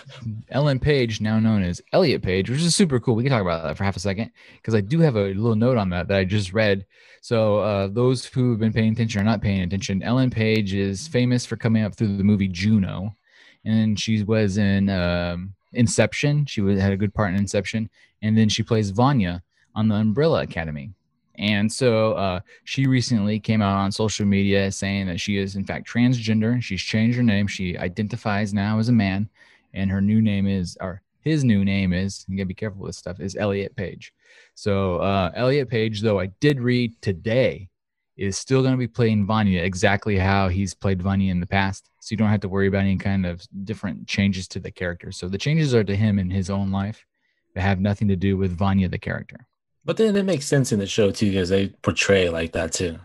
Ellen 0.50 0.78
Page, 0.78 1.20
now 1.20 1.38
known 1.38 1.62
as 1.62 1.80
Elliot 1.92 2.22
Page, 2.22 2.50
which 2.50 2.60
is 2.60 2.74
super 2.74 3.00
cool. 3.00 3.14
We 3.14 3.22
can 3.22 3.32
talk 3.32 3.42
about 3.42 3.62
that 3.62 3.76
for 3.76 3.84
half 3.84 3.96
a 3.96 4.00
second 4.00 4.30
because 4.56 4.74
I 4.74 4.80
do 4.80 5.00
have 5.00 5.16
a 5.16 5.32
little 5.32 5.54
note 5.54 5.78
on 5.78 5.90
that 5.90 6.08
that 6.08 6.18
I 6.18 6.24
just 6.24 6.52
read. 6.52 6.84
So, 7.22 7.58
uh, 7.58 7.88
those 7.88 8.24
who 8.24 8.50
have 8.50 8.60
been 8.60 8.72
paying 8.72 8.92
attention 8.92 9.20
or 9.20 9.24
not 9.24 9.40
paying 9.40 9.62
attention, 9.62 10.02
Ellen 10.02 10.30
Page 10.30 10.74
is 10.74 11.08
famous 11.08 11.46
for 11.46 11.56
coming 11.56 11.82
up 11.82 11.94
through 11.94 12.16
the 12.16 12.24
movie 12.24 12.48
Juno, 12.48 13.16
and 13.64 13.98
she 13.98 14.22
was 14.22 14.58
in 14.58 14.88
um, 14.90 15.54
Inception. 15.72 16.46
She 16.46 16.60
was, 16.60 16.78
had 16.78 16.92
a 16.92 16.96
good 16.96 17.14
part 17.14 17.30
in 17.30 17.40
Inception, 17.40 17.90
and 18.22 18.36
then 18.36 18.48
she 18.48 18.62
plays 18.62 18.90
Vanya 18.90 19.42
on 19.74 19.88
the 19.88 19.96
Umbrella 19.96 20.42
Academy. 20.42 20.92
And 21.38 21.70
so 21.70 22.12
uh, 22.14 22.40
she 22.64 22.86
recently 22.86 23.38
came 23.38 23.60
out 23.60 23.76
on 23.76 23.92
social 23.92 24.26
media 24.26 24.72
saying 24.72 25.06
that 25.06 25.20
she 25.20 25.36
is 25.36 25.56
in 25.56 25.64
fact 25.64 25.86
transgender. 25.88 26.62
She's 26.62 26.80
changed 26.80 27.16
her 27.16 27.22
name. 27.22 27.46
She 27.46 27.76
identifies 27.76 28.54
now 28.54 28.78
as 28.78 28.88
a 28.88 28.92
man, 28.92 29.28
and 29.76 29.90
her 29.90 30.00
new 30.00 30.20
name 30.20 30.48
is, 30.48 30.76
or 30.80 31.02
his 31.20 31.44
new 31.44 31.64
name 31.64 31.92
is, 31.92 32.24
you 32.28 32.36
gotta 32.36 32.46
be 32.46 32.54
careful 32.54 32.80
with 32.80 32.88
this 32.88 32.98
stuff, 32.98 33.20
is 33.20 33.36
Elliot 33.36 33.76
Page. 33.76 34.12
So 34.54 34.96
uh, 34.96 35.30
Elliot 35.34 35.68
Page, 35.68 36.00
though 36.00 36.18
I 36.18 36.26
did 36.40 36.60
read 36.60 37.00
today, 37.00 37.68
is 38.16 38.38
still 38.38 38.62
going 38.62 38.72
to 38.72 38.78
be 38.78 38.88
playing 38.88 39.26
Vanya 39.26 39.62
exactly 39.62 40.16
how 40.16 40.48
he's 40.48 40.74
played 40.74 41.02
Vanya 41.02 41.30
in 41.30 41.40
the 41.40 41.46
past. 41.46 41.90
So 42.00 42.12
you 42.12 42.16
don't 42.16 42.30
have 42.30 42.40
to 42.40 42.48
worry 42.48 42.66
about 42.66 42.80
any 42.80 42.96
kind 42.96 43.26
of 43.26 43.46
different 43.64 44.06
changes 44.06 44.48
to 44.48 44.60
the 44.60 44.70
character. 44.70 45.12
So 45.12 45.28
the 45.28 45.38
changes 45.38 45.74
are 45.74 45.84
to 45.84 45.94
him 45.94 46.18
in 46.18 46.30
his 46.30 46.48
own 46.48 46.70
life, 46.70 47.04
but 47.52 47.62
have 47.62 47.80
nothing 47.80 48.08
to 48.08 48.16
do 48.16 48.36
with 48.36 48.56
Vanya 48.56 48.88
the 48.88 48.98
character. 48.98 49.46
But 49.84 49.98
then 49.98 50.16
it 50.16 50.24
makes 50.24 50.46
sense 50.46 50.72
in 50.72 50.78
the 50.78 50.86
show 50.86 51.10
too 51.10 51.30
because 51.30 51.48
they 51.48 51.68
portray 51.68 52.28
like 52.28 52.52
that 52.52 52.72
too. 52.72 52.98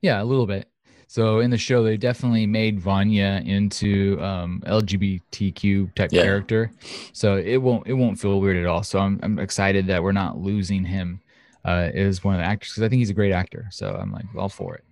Yeah, 0.00 0.22
a 0.22 0.24
little 0.24 0.46
bit. 0.46 0.68
So 1.12 1.40
in 1.40 1.50
the 1.50 1.58
show, 1.58 1.82
they 1.82 1.98
definitely 1.98 2.46
made 2.46 2.80
Vanya 2.80 3.42
into 3.44 4.18
um, 4.22 4.62
LGBTQ 4.66 5.94
type 5.94 6.10
Yeah. 6.10 6.22
character. 6.22 6.72
So 7.12 7.36
it 7.36 7.58
won't 7.58 7.86
it 7.86 7.92
won't 7.92 8.18
feel 8.18 8.40
weird 8.40 8.56
at 8.56 8.64
all. 8.64 8.82
So 8.82 8.98
I'm 8.98 9.20
I'm 9.22 9.38
excited 9.38 9.88
that 9.88 10.02
we're 10.02 10.12
not 10.12 10.38
losing 10.38 10.86
him 10.86 11.20
uh, 11.66 11.90
as 11.92 12.24
one 12.24 12.36
of 12.36 12.40
the 12.40 12.46
actors 12.46 12.70
because 12.70 12.84
I 12.84 12.88
think 12.88 13.00
he's 13.00 13.10
a 13.10 13.14
great 13.14 13.32
actor. 13.32 13.66
So 13.70 13.94
I'm 13.94 14.10
like 14.10 14.24
all 14.34 14.48
for 14.48 14.74
it. 14.74 14.84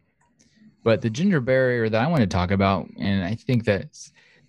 But 0.85 1.01
the 1.01 1.09
gender 1.09 1.41
barrier 1.41 1.89
that 1.89 2.03
I 2.03 2.07
want 2.07 2.21
to 2.21 2.27
talk 2.27 2.51
about, 2.51 2.87
and 2.99 3.25
I 3.25 3.35
think 3.35 3.65
that 3.65 3.87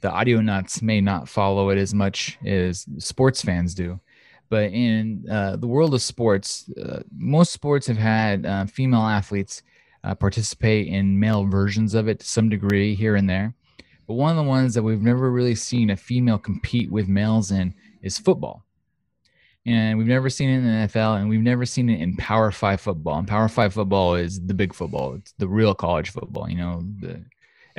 the 0.01 0.09
Audionots 0.09 0.81
may 0.81 0.99
not 0.99 1.29
follow 1.29 1.69
it 1.69 1.77
as 1.77 1.93
much 1.93 2.37
as 2.45 2.85
sports 2.97 3.41
fans 3.41 3.73
do. 3.73 3.97
But 4.49 4.73
in 4.73 5.23
uh, 5.31 5.55
the 5.55 5.67
world 5.67 5.93
of 5.93 6.01
sports, 6.01 6.69
uh, 6.71 7.03
most 7.17 7.53
sports 7.53 7.87
have 7.87 7.97
had 7.97 8.45
uh, 8.45 8.65
female 8.65 9.03
athletes 9.03 9.63
uh, 10.03 10.15
participate 10.15 10.87
in 10.87 11.19
male 11.19 11.45
versions 11.45 11.93
of 11.93 12.07
it 12.07 12.19
to 12.19 12.25
some 12.25 12.49
degree 12.49 12.95
here 12.95 13.15
and 13.15 13.29
there. 13.29 13.53
But 14.07 14.15
one 14.15 14.31
of 14.31 14.37
the 14.37 14.49
ones 14.49 14.73
that 14.73 14.83
we've 14.83 15.01
never 15.01 15.31
really 15.31 15.55
seen 15.55 15.89
a 15.89 15.95
female 15.95 16.37
compete 16.37 16.91
with 16.91 17.07
males 17.07 17.51
in 17.51 17.73
is 18.01 18.17
football. 18.17 18.65
And 19.65 19.97
we've 19.97 20.07
never 20.07 20.29
seen 20.29 20.49
it 20.49 20.57
in 20.57 20.63
the 20.63 20.87
NFL, 20.87 21.19
and 21.19 21.29
we've 21.29 21.39
never 21.39 21.67
seen 21.67 21.87
it 21.87 22.01
in 22.01 22.17
Power 22.17 22.49
Five 22.51 22.81
football. 22.81 23.19
And 23.19 23.27
Power 23.27 23.47
Five 23.47 23.75
football 23.75 24.15
is 24.15 24.41
the 24.41 24.55
big 24.55 24.73
football, 24.73 25.13
it's 25.13 25.33
the 25.37 25.47
real 25.47 25.75
college 25.75 26.09
football, 26.09 26.49
you 26.49 26.57
know, 26.57 26.83
the 26.99 27.23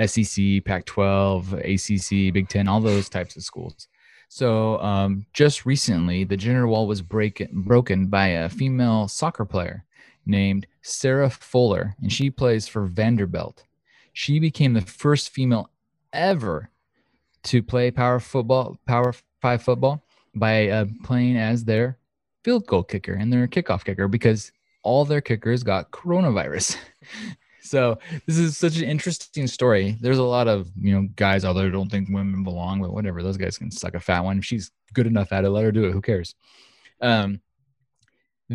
SEC, 0.06 0.64
Pac 0.64 0.84
12, 0.86 1.54
ACC, 1.54 2.32
Big 2.32 2.48
Ten, 2.48 2.68
all 2.68 2.80
those 2.80 3.08
types 3.08 3.36
of 3.36 3.42
schools. 3.42 3.88
So 4.28 4.78
um, 4.80 5.26
just 5.34 5.66
recently, 5.66 6.24
the 6.24 6.36
gender 6.36 6.66
wall 6.66 6.86
was 6.86 7.02
break- 7.02 7.50
broken 7.52 8.06
by 8.06 8.28
a 8.28 8.48
female 8.48 9.08
soccer 9.08 9.44
player 9.44 9.84
named 10.26 10.66
Sarah 10.82 11.30
Fuller, 11.30 11.96
and 12.00 12.12
she 12.12 12.30
plays 12.30 12.68
for 12.68 12.86
Vanderbilt. 12.86 13.64
She 14.12 14.38
became 14.38 14.74
the 14.74 14.80
first 14.80 15.30
female 15.30 15.70
ever 16.12 16.70
to 17.44 17.62
play 17.62 17.90
power 17.90 18.20
football, 18.20 18.78
power 18.86 19.14
five 19.40 19.62
football, 19.62 20.04
by 20.34 20.68
uh, 20.68 20.86
playing 21.04 21.36
as 21.36 21.64
their 21.64 21.98
field 22.44 22.66
goal 22.66 22.82
kicker 22.82 23.14
and 23.14 23.32
their 23.32 23.46
kickoff 23.46 23.84
kicker 23.84 24.08
because 24.08 24.52
all 24.82 25.04
their 25.04 25.20
kickers 25.20 25.62
got 25.62 25.90
coronavirus. 25.90 26.76
so 27.62 27.98
this 28.26 28.38
is 28.38 28.56
such 28.56 28.76
an 28.76 28.84
interesting 28.84 29.46
story. 29.46 29.96
There's 30.00 30.18
a 30.18 30.24
lot 30.24 30.48
of 30.48 30.70
you 30.80 30.94
know 30.94 31.08
guys 31.16 31.44
out 31.44 31.54
there 31.54 31.70
don't 31.70 31.90
think 31.90 32.08
women 32.08 32.42
belong, 32.42 32.80
but 32.80 32.92
whatever. 32.92 33.22
Those 33.22 33.36
guys 33.36 33.58
can 33.58 33.70
suck 33.70 33.94
a 33.94 34.00
fat 34.00 34.20
one. 34.20 34.38
If 34.38 34.44
she's 34.44 34.70
good 34.92 35.06
enough 35.06 35.32
at 35.32 35.44
it, 35.44 35.50
let 35.50 35.64
her 35.64 35.72
do 35.72 35.84
it. 35.84 35.92
Who 35.92 36.00
cares? 36.00 36.34
Um, 37.00 37.40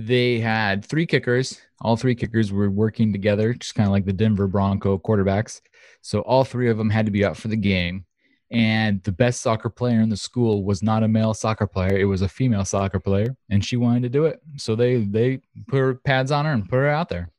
they 0.06 0.40
had 0.40 0.86
three 0.86 1.06
kickers. 1.06 1.62
All 1.82 1.96
three 1.96 2.16
kickers 2.16 2.52
were 2.52 2.70
working 2.70 3.12
together, 3.12 3.54
just 3.54 3.76
kind 3.76 3.88
of 3.88 3.92
like 3.92 4.06
the 4.06 4.14
Denver 4.14 4.48
Bronco 4.48 4.98
quarterbacks. 4.98 5.62
So 6.02 6.22
all 6.22 6.44
three 6.44 6.70
of 6.70 6.78
them 6.78 6.90
had 6.90 7.06
to 7.06 7.12
be 7.12 7.24
up 7.24 7.38
for 7.38 7.48
the 7.48 7.58
game. 7.58 8.06
And 8.50 9.04
the 9.04 9.12
best 9.12 9.42
soccer 9.42 9.70
player 9.70 10.00
in 10.00 10.10
the 10.10 10.16
school 10.16 10.64
was 10.64 10.82
not 10.82 11.04
a 11.04 11.08
male 11.08 11.34
soccer 11.34 11.68
player; 11.68 11.98
it 11.98 12.06
was 12.06 12.22
a 12.22 12.30
female 12.30 12.64
soccer 12.64 13.00
player, 13.00 13.36
and 13.50 13.64
she 13.64 13.76
wanted 13.76 14.04
to 14.04 14.10
do 14.10 14.26
it. 14.26 14.40
So 14.56 14.76
they 14.76 15.04
they 15.04 15.42
put 15.68 15.80
her 15.80 15.96
pads 15.96 16.32
on 16.32 16.46
her 16.46 16.54
and 16.54 16.68
put 16.68 16.78
her 16.78 16.88
out 16.88 17.10
there. 17.10 17.30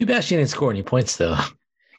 Too 0.00 0.06
bad 0.06 0.24
she 0.24 0.34
didn't 0.34 0.50
score 0.50 0.72
any 0.72 0.82
points 0.82 1.16
though. 1.16 1.38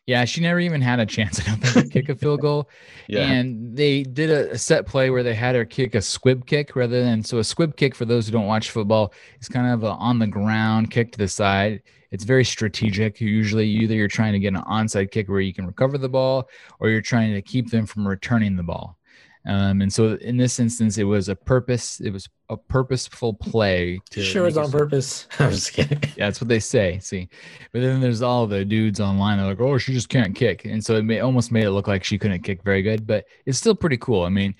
Yeah, 0.06 0.26
she 0.26 0.42
never 0.42 0.60
even 0.60 0.82
had 0.82 1.00
a 1.00 1.06
chance 1.06 1.40
I 1.48 1.50
don't 1.50 1.62
think, 1.62 1.86
to 1.86 1.90
kick 1.92 2.10
a 2.10 2.16
field 2.16 2.42
goal. 2.42 2.70
yeah. 3.08 3.32
And 3.32 3.76
they 3.76 4.04
did 4.04 4.30
a, 4.30 4.52
a 4.52 4.58
set 4.58 4.86
play 4.86 5.10
where 5.10 5.24
they 5.24 5.34
had 5.34 5.56
her 5.56 5.66
kick 5.66 5.96
a 5.96 6.02
squib 6.02 6.46
kick 6.46 6.76
rather 6.76 7.04
than 7.04 7.24
so 7.24 7.40
a 7.40 7.44
squib 7.44 7.78
kick 7.78 7.96
for 7.96 8.06
those 8.06 8.26
who 8.26 8.34
don't 8.34 8.48
watch 8.48 8.72
football 8.72 9.14
is 9.40 9.48
kind 9.48 9.72
of 9.72 9.84
a 9.84 9.92
on 9.92 10.20
the 10.20 10.28
ground 10.28 10.92
kick 10.92 11.12
to 11.14 11.18
the 11.18 11.28
side. 11.28 11.82
It's 12.12 12.26
very 12.26 12.46
strategic. 12.46 13.20
Usually, 13.20 13.68
either 13.68 13.96
you're 13.96 14.08
trying 14.08 14.34
to 14.34 14.40
get 14.40 14.54
an 14.54 14.62
onside 14.62 15.10
kick 15.10 15.30
where 15.30 15.40
you 15.40 15.54
can 15.54 15.66
recover 15.66 15.98
the 15.98 16.10
ball, 16.10 16.48
or 16.80 16.90
you're 16.90 17.02
trying 17.02 17.34
to 17.34 17.42
keep 17.42 17.72
them 17.72 17.88
from 17.88 18.08
returning 18.08 18.56
the 18.56 18.62
ball. 18.62 19.00
Um, 19.46 19.82
and 19.82 19.92
so, 19.92 20.16
in 20.16 20.38
this 20.38 20.60
instance, 20.60 20.98
it 20.98 21.04
was 21.04 21.28
a 21.28 21.36
purpose. 21.36 22.00
It 22.00 22.12
was 22.12 22.30
a 22.50 22.56
purposeful 22.56 23.34
play. 23.34 24.00
To 24.12 24.24
sure 24.24 24.48
it's 24.48 24.56
make 24.56 24.66
on 24.66 24.72
purpose. 24.72 25.28
I'm 25.40 25.52
just 25.52 25.74
kidding. 25.74 26.00
yeah, 26.16 26.28
that's 26.28 26.40
what 26.40 26.48
they 26.48 26.62
say. 26.62 27.00
See, 27.00 27.28
but 27.74 27.82
then 27.82 28.00
there's 28.00 28.22
all 28.22 28.48
the 28.48 28.64
dudes 28.64 29.02
online. 29.02 29.38
They're 29.38 29.48
like, 29.48 29.60
"Oh, 29.60 29.78
she 29.78 29.94
just 29.94 30.08
can't 30.08 30.34
kick," 30.34 30.64
and 30.64 30.84
so 30.84 30.96
it 30.96 31.04
may, 31.04 31.20
almost 31.20 31.52
made 31.52 31.66
it 31.66 31.72
look 31.72 31.88
like 31.88 32.06
she 32.06 32.18
couldn't 32.18 32.44
kick 32.44 32.64
very 32.64 32.82
good. 32.82 33.06
But 33.06 33.26
it's 33.46 33.58
still 33.58 33.76
pretty 33.76 33.98
cool. 33.98 34.24
I 34.24 34.30
mean, 34.30 34.56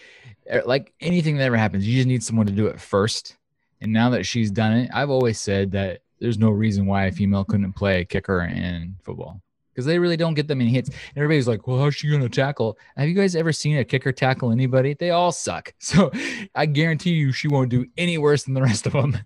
eh, 0.48 0.62
like 0.66 0.94
anything 1.00 1.38
that 1.38 1.46
ever 1.46 1.58
happens, 1.58 1.88
you 1.88 1.96
just 1.96 2.08
need 2.08 2.24
someone 2.24 2.48
to 2.48 2.54
do 2.54 2.68
it 2.68 2.80
first. 2.80 3.38
And 3.80 3.94
now 3.94 4.10
that 4.12 4.26
she's 4.26 4.52
done 4.52 4.74
it, 4.74 4.90
I've 4.94 5.10
always 5.10 5.40
said 5.40 5.72
that 5.72 6.02
there's 6.20 6.38
no 6.38 6.50
reason 6.50 6.86
why 6.86 7.06
a 7.06 7.12
female 7.12 7.44
couldn't 7.44 7.74
play 7.74 8.06
kicker 8.06 8.42
in 8.42 8.96
football 9.04 9.42
because 9.74 9.86
they 9.86 10.00
really 10.00 10.18
don't 10.18 10.34
get 10.34 10.48
them 10.48 10.60
many 10.60 10.72
hits. 10.72 10.90
And 10.90 11.18
everybody's 11.18 11.48
like, 11.48 11.68
"Well, 11.68 11.80
how's 11.80 11.96
she 11.96 12.10
gonna 12.10 12.30
tackle?" 12.30 12.78
Have 12.96 13.10
you 13.10 13.16
guys 13.16 13.36
ever 13.36 13.52
seen 13.52 13.78
a 13.78 13.84
kicker 13.84 14.12
tackle 14.12 14.52
anybody? 14.52 14.94
They 14.94 15.12
all 15.12 15.32
suck. 15.32 15.74
So 15.84 16.12
I 16.56 16.66
guarantee 16.66 17.12
you, 17.12 17.32
she 17.32 17.48
won't 17.48 17.70
do 17.70 17.86
any 17.98 18.18
worse 18.18 18.44
than 18.46 18.56
the 18.56 18.62
rest 18.62 18.88
of 18.88 18.94
them. 18.94 19.18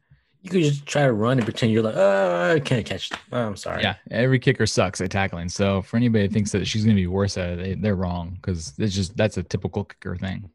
You 0.42 0.50
could 0.50 0.64
just 0.64 0.86
try 0.86 1.04
to 1.04 1.14
run 1.14 1.38
and 1.38 1.46
pretend 1.46 1.72
you're 1.72 1.84
like, 1.84 1.96
oh, 1.96 2.54
I 2.56 2.60
can't 2.60 2.86
catch. 2.86 3.10
Oh, 3.32 3.48
I'm 3.48 3.56
sorry. 3.56 3.84
Yeah, 3.84 3.96
every 4.12 4.40
kicker 4.40 4.66
sucks 4.66 5.02
at 5.02 5.12
tackling. 5.12 5.50
So 5.50 5.82
for 5.82 5.98
anybody 5.98 6.28
that 6.28 6.34
thinks 6.34 6.52
that 6.52 6.68
she's 6.68 6.84
going 6.84 6.96
to 6.96 7.02
be 7.02 7.08
worse 7.08 7.38
at 7.38 7.52
it, 7.52 7.58
they, 7.58 7.74
they're 7.76 7.96
wrong 7.96 8.38
because 8.42 8.74
it's 8.78 8.96
just 8.96 9.16
that's 9.16 9.38
a 9.38 9.44
typical 9.44 9.86
kicker 9.86 10.16
thing. 10.16 10.50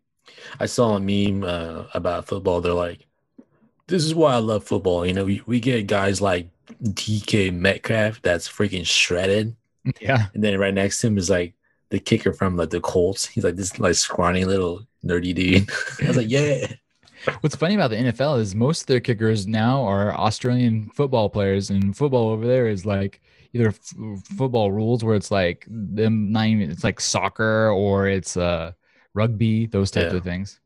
I 0.60 0.66
saw 0.66 0.96
a 0.96 1.00
meme 1.00 1.44
uh, 1.44 1.84
about 1.94 2.26
football. 2.26 2.60
They're 2.60 2.72
like, 2.72 3.06
this 3.86 4.04
is 4.04 4.14
why 4.14 4.34
I 4.34 4.38
love 4.38 4.64
football. 4.64 5.04
You 5.04 5.12
know, 5.12 5.24
we, 5.24 5.42
we 5.46 5.60
get 5.60 5.86
guys 5.86 6.20
like 6.20 6.48
DK 6.82 7.52
Metcalf 7.52 8.22
that's 8.22 8.48
freaking 8.48 8.86
shredded. 8.86 9.54
Yeah, 10.00 10.26
And 10.34 10.42
then 10.44 10.58
right 10.58 10.74
next 10.74 11.00
to 11.00 11.08
him 11.08 11.18
is 11.18 11.28
like 11.30 11.54
the 11.90 11.98
kicker 11.98 12.32
from 12.32 12.56
like 12.56 12.70
the 12.70 12.80
Colts. 12.80 13.26
He's 13.26 13.44
like 13.44 13.56
this 13.56 13.78
like 13.78 13.94
scrawny 13.94 14.44
little 14.44 14.86
nerdy 15.04 15.34
dude. 15.34 15.68
I 16.02 16.08
was 16.08 16.16
like, 16.16 16.30
yeah. 16.30 16.66
what's 17.40 17.56
funny 17.56 17.74
about 17.74 17.90
the 17.90 17.96
NFL 17.96 18.38
is 18.40 18.54
most 18.54 18.82
of 18.82 18.86
their 18.86 19.00
kickers 19.00 19.46
now 19.46 19.82
are 19.84 20.14
Australian 20.14 20.88
football 20.90 21.28
players, 21.28 21.70
and 21.70 21.96
football 21.96 22.28
over 22.30 22.46
there 22.46 22.68
is 22.68 22.86
like 22.86 23.20
either 23.54 23.68
f- 23.68 23.94
football 24.36 24.72
rules 24.72 25.04
where 25.04 25.14
it's 25.16 25.30
like 25.30 25.66
them 25.68 26.32
not 26.32 26.46
even 26.46 26.70
it's 26.70 26.84
like 26.84 27.00
soccer 27.00 27.70
or 27.70 28.06
it's 28.08 28.36
uh 28.36 28.72
rugby, 29.14 29.66
those 29.66 29.90
types 29.90 30.12
Yeah. 30.12 30.18
of 30.18 30.24
things. 30.24 30.58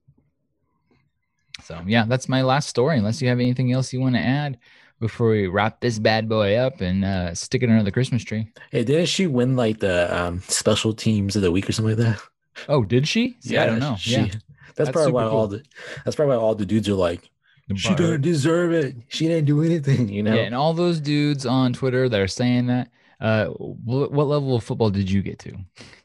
So 1.62 1.82
yeah, 1.86 2.04
that's 2.06 2.28
my 2.28 2.42
last 2.42 2.68
story. 2.68 2.98
Unless 2.98 3.22
you 3.22 3.28
have 3.28 3.40
anything 3.40 3.72
else 3.72 3.92
you 3.92 4.00
want 4.00 4.14
to 4.14 4.20
add 4.20 4.58
before 5.00 5.30
we 5.30 5.46
wrap 5.46 5.80
this 5.80 5.98
bad 5.98 6.28
boy 6.28 6.56
up 6.56 6.80
and 6.80 7.04
uh, 7.04 7.34
stick 7.34 7.62
it 7.62 7.68
under 7.70 7.82
the 7.82 7.92
Christmas 7.92 8.24
tree. 8.24 8.50
Hey, 8.70 8.84
didn't 8.84 9.06
she 9.06 9.26
win 9.26 9.56
like 9.56 9.78
the 9.80 10.14
um, 10.16 10.40
special 10.48 10.92
teams 10.92 11.36
of 11.36 11.42
the 11.42 11.50
week 11.52 11.68
or 11.68 11.72
something 11.72 11.96
like 11.98 12.06
that? 12.16 12.22
Oh, 12.68 12.84
did 12.84 13.06
she? 13.06 13.36
See, 13.40 13.56
I 13.58 13.66
don't 13.66 13.78
know. 13.80 13.96
she- 13.98 14.12
yeah, 14.12 14.22
That's, 14.24 14.74
That's 14.76 14.90
probably 14.90 15.12
why 15.12 15.24
super 15.24 15.34
all 15.34 15.46
the 15.48 15.62
that's 16.04 16.16
probably 16.16 16.36
why 16.36 16.42
all 16.42 16.54
the 16.54 16.64
dudes 16.66 16.88
are 16.88 16.94
like, 16.94 17.28
she 17.74 17.94
doesn't 17.94 18.20
deserve 18.22 18.72
it. 18.72 18.96
She 19.08 19.26
didn't 19.26 19.44
do 19.46 19.62
anything, 19.62 20.08
you 20.08 20.22
know. 20.22 20.34
Yeah, 20.34 20.42
and 20.42 20.54
all 20.54 20.72
those 20.72 21.00
dudes 21.00 21.44
on 21.46 21.72
Twitter 21.72 22.08
that 22.08 22.20
are 22.20 22.28
saying 22.28 22.68
that, 22.68 22.88
uh, 23.20 23.46
wh- 23.46 24.10
what 24.12 24.26
level 24.28 24.54
of 24.54 24.62
football 24.62 24.90
did 24.90 25.10
you 25.10 25.20
get 25.22 25.38
to? 25.40 25.52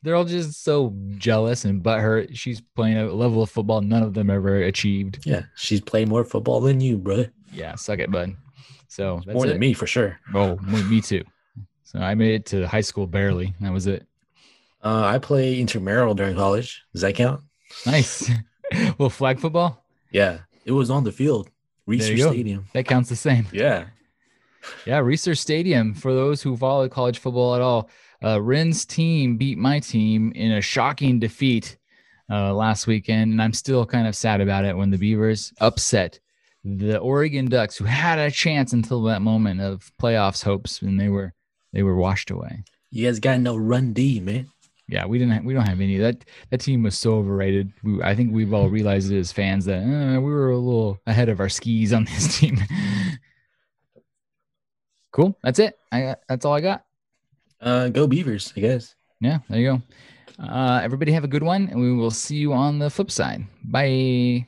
They're 0.01 0.15
all 0.15 0.25
just 0.25 0.63
so 0.63 0.93
jealous 1.17 1.63
and 1.65 1.83
butthurt. 1.83 2.29
She's 2.35 2.61
playing 2.75 2.97
a 2.97 3.13
level 3.13 3.43
of 3.43 3.49
football 3.51 3.81
none 3.81 4.01
of 4.03 4.13
them 4.15 4.29
ever 4.29 4.57
achieved. 4.63 5.19
Yeah, 5.25 5.43
she's 5.55 5.81
playing 5.81 6.09
more 6.09 6.23
football 6.25 6.59
than 6.61 6.81
you, 6.81 6.97
bro. 6.97 7.25
Yeah, 7.53 7.75
suck 7.75 7.99
it, 7.99 8.09
bud. 8.11 8.35
So 8.91 9.21
that's 9.25 9.33
more 9.33 9.45
it. 9.45 9.49
than 9.49 9.59
me 9.59 9.73
for 9.73 9.87
sure. 9.87 10.19
Oh, 10.33 10.57
me 10.57 10.83
me 10.83 10.99
too. 10.99 11.23
So 11.85 11.99
I 11.99 12.13
made 12.13 12.33
it 12.33 12.45
to 12.47 12.67
high 12.67 12.81
school 12.81 13.07
barely. 13.07 13.55
That 13.61 13.71
was 13.71 13.87
it. 13.87 14.05
Uh, 14.83 15.05
I 15.05 15.17
play 15.17 15.61
intramural 15.61 16.13
during 16.13 16.35
college. 16.35 16.83
Does 16.91 17.01
that 17.01 17.15
count? 17.15 17.39
Nice. 17.85 18.29
well, 18.97 19.09
flag 19.09 19.39
football 19.39 19.81
Yeah, 20.11 20.39
it 20.65 20.73
was 20.73 20.89
on 20.89 21.05
the 21.05 21.11
field, 21.13 21.49
Reser. 21.87 22.31
Stadium. 22.31 22.65
that 22.73 22.85
counts 22.85 23.07
the 23.07 23.15
same. 23.15 23.47
Yeah, 23.53 23.85
Yeah, 24.85 24.99
Reser 24.99 25.37
Stadium. 25.37 25.93
For 25.93 26.13
those 26.13 26.41
who 26.41 26.57
follow 26.57 26.89
college 26.89 27.19
football 27.19 27.55
at 27.55 27.61
all, 27.61 27.89
uh, 28.21 28.41
Ren's 28.41 28.85
team 28.85 29.37
beat 29.37 29.57
my 29.57 29.79
team 29.79 30.33
in 30.35 30.51
a 30.51 30.61
shocking 30.61 31.17
defeat 31.17 31.77
uh, 32.29 32.53
last 32.53 32.87
weekend, 32.87 33.31
and 33.31 33.41
I'm 33.41 33.53
still 33.53 33.85
kind 33.85 34.05
of 34.05 34.17
sad 34.17 34.41
about 34.41 34.65
it. 34.65 34.75
When 34.75 34.89
the 34.89 34.97
Beavers 34.97 35.53
upset 35.61 36.19
the 36.63 36.97
Oregon 36.99 37.45
Ducks, 37.47 37.77
who 37.77 37.85
had 37.85 38.19
a 38.19 38.29
chance 38.31 38.73
until 38.73 39.01
that 39.03 39.21
moment 39.21 39.61
of 39.61 39.91
playoffs 40.01 40.43
hopes, 40.43 40.81
and 40.81 40.99
they 40.99 41.09
were 41.09 41.33
they 41.73 41.83
were 41.83 41.95
washed 41.95 42.29
away. 42.31 42.63
you 42.91 43.07
guys 43.07 43.19
got 43.19 43.39
no 43.39 43.55
run 43.55 43.93
D, 43.93 44.19
man. 44.19 44.47
Yeah, 44.87 45.05
we 45.05 45.17
didn't. 45.19 45.45
We 45.45 45.53
don't 45.53 45.65
have 45.67 45.79
any. 45.79 45.97
That 45.97 46.25
that 46.49 46.59
team 46.59 46.83
was 46.83 46.97
so 46.99 47.13
overrated. 47.15 47.71
We, 47.81 48.01
I 48.03 48.13
think 48.15 48.33
we've 48.33 48.53
all 48.53 48.67
realized 48.69 49.11
it 49.11 49.17
as 49.19 49.31
fans 49.31 49.65
that 49.65 49.79
uh, 49.81 50.19
we 50.19 50.31
were 50.31 50.51
a 50.51 50.57
little 50.57 50.99
ahead 51.07 51.29
of 51.29 51.39
our 51.39 51.47
skis 51.49 51.93
on 51.93 52.03
this 52.13 52.37
team. 52.39 52.59
cool. 55.11 55.37
That's 55.43 55.59
it. 55.59 55.77
I 55.91 56.01
got, 56.01 56.19
that's 56.27 56.45
all 56.45 56.53
I 56.53 56.61
got. 56.61 56.85
Uh, 57.61 57.89
go 57.89 58.05
Beavers, 58.07 58.53
I 58.57 58.59
guess. 58.59 58.95
Yeah, 59.19 59.39
there 59.49 59.59
you 59.59 59.81
go. 60.37 60.43
Uh, 60.43 60.81
everybody 60.83 61.11
have 61.11 61.23
a 61.23 61.27
good 61.27 61.43
one, 61.43 61.67
and 61.69 61.79
we 61.79 61.93
will 61.93 62.11
see 62.11 62.37
you 62.37 62.53
on 62.53 62.79
the 62.79 62.89
flip 62.89 63.11
side. 63.11 63.45
Bye. 63.63 64.47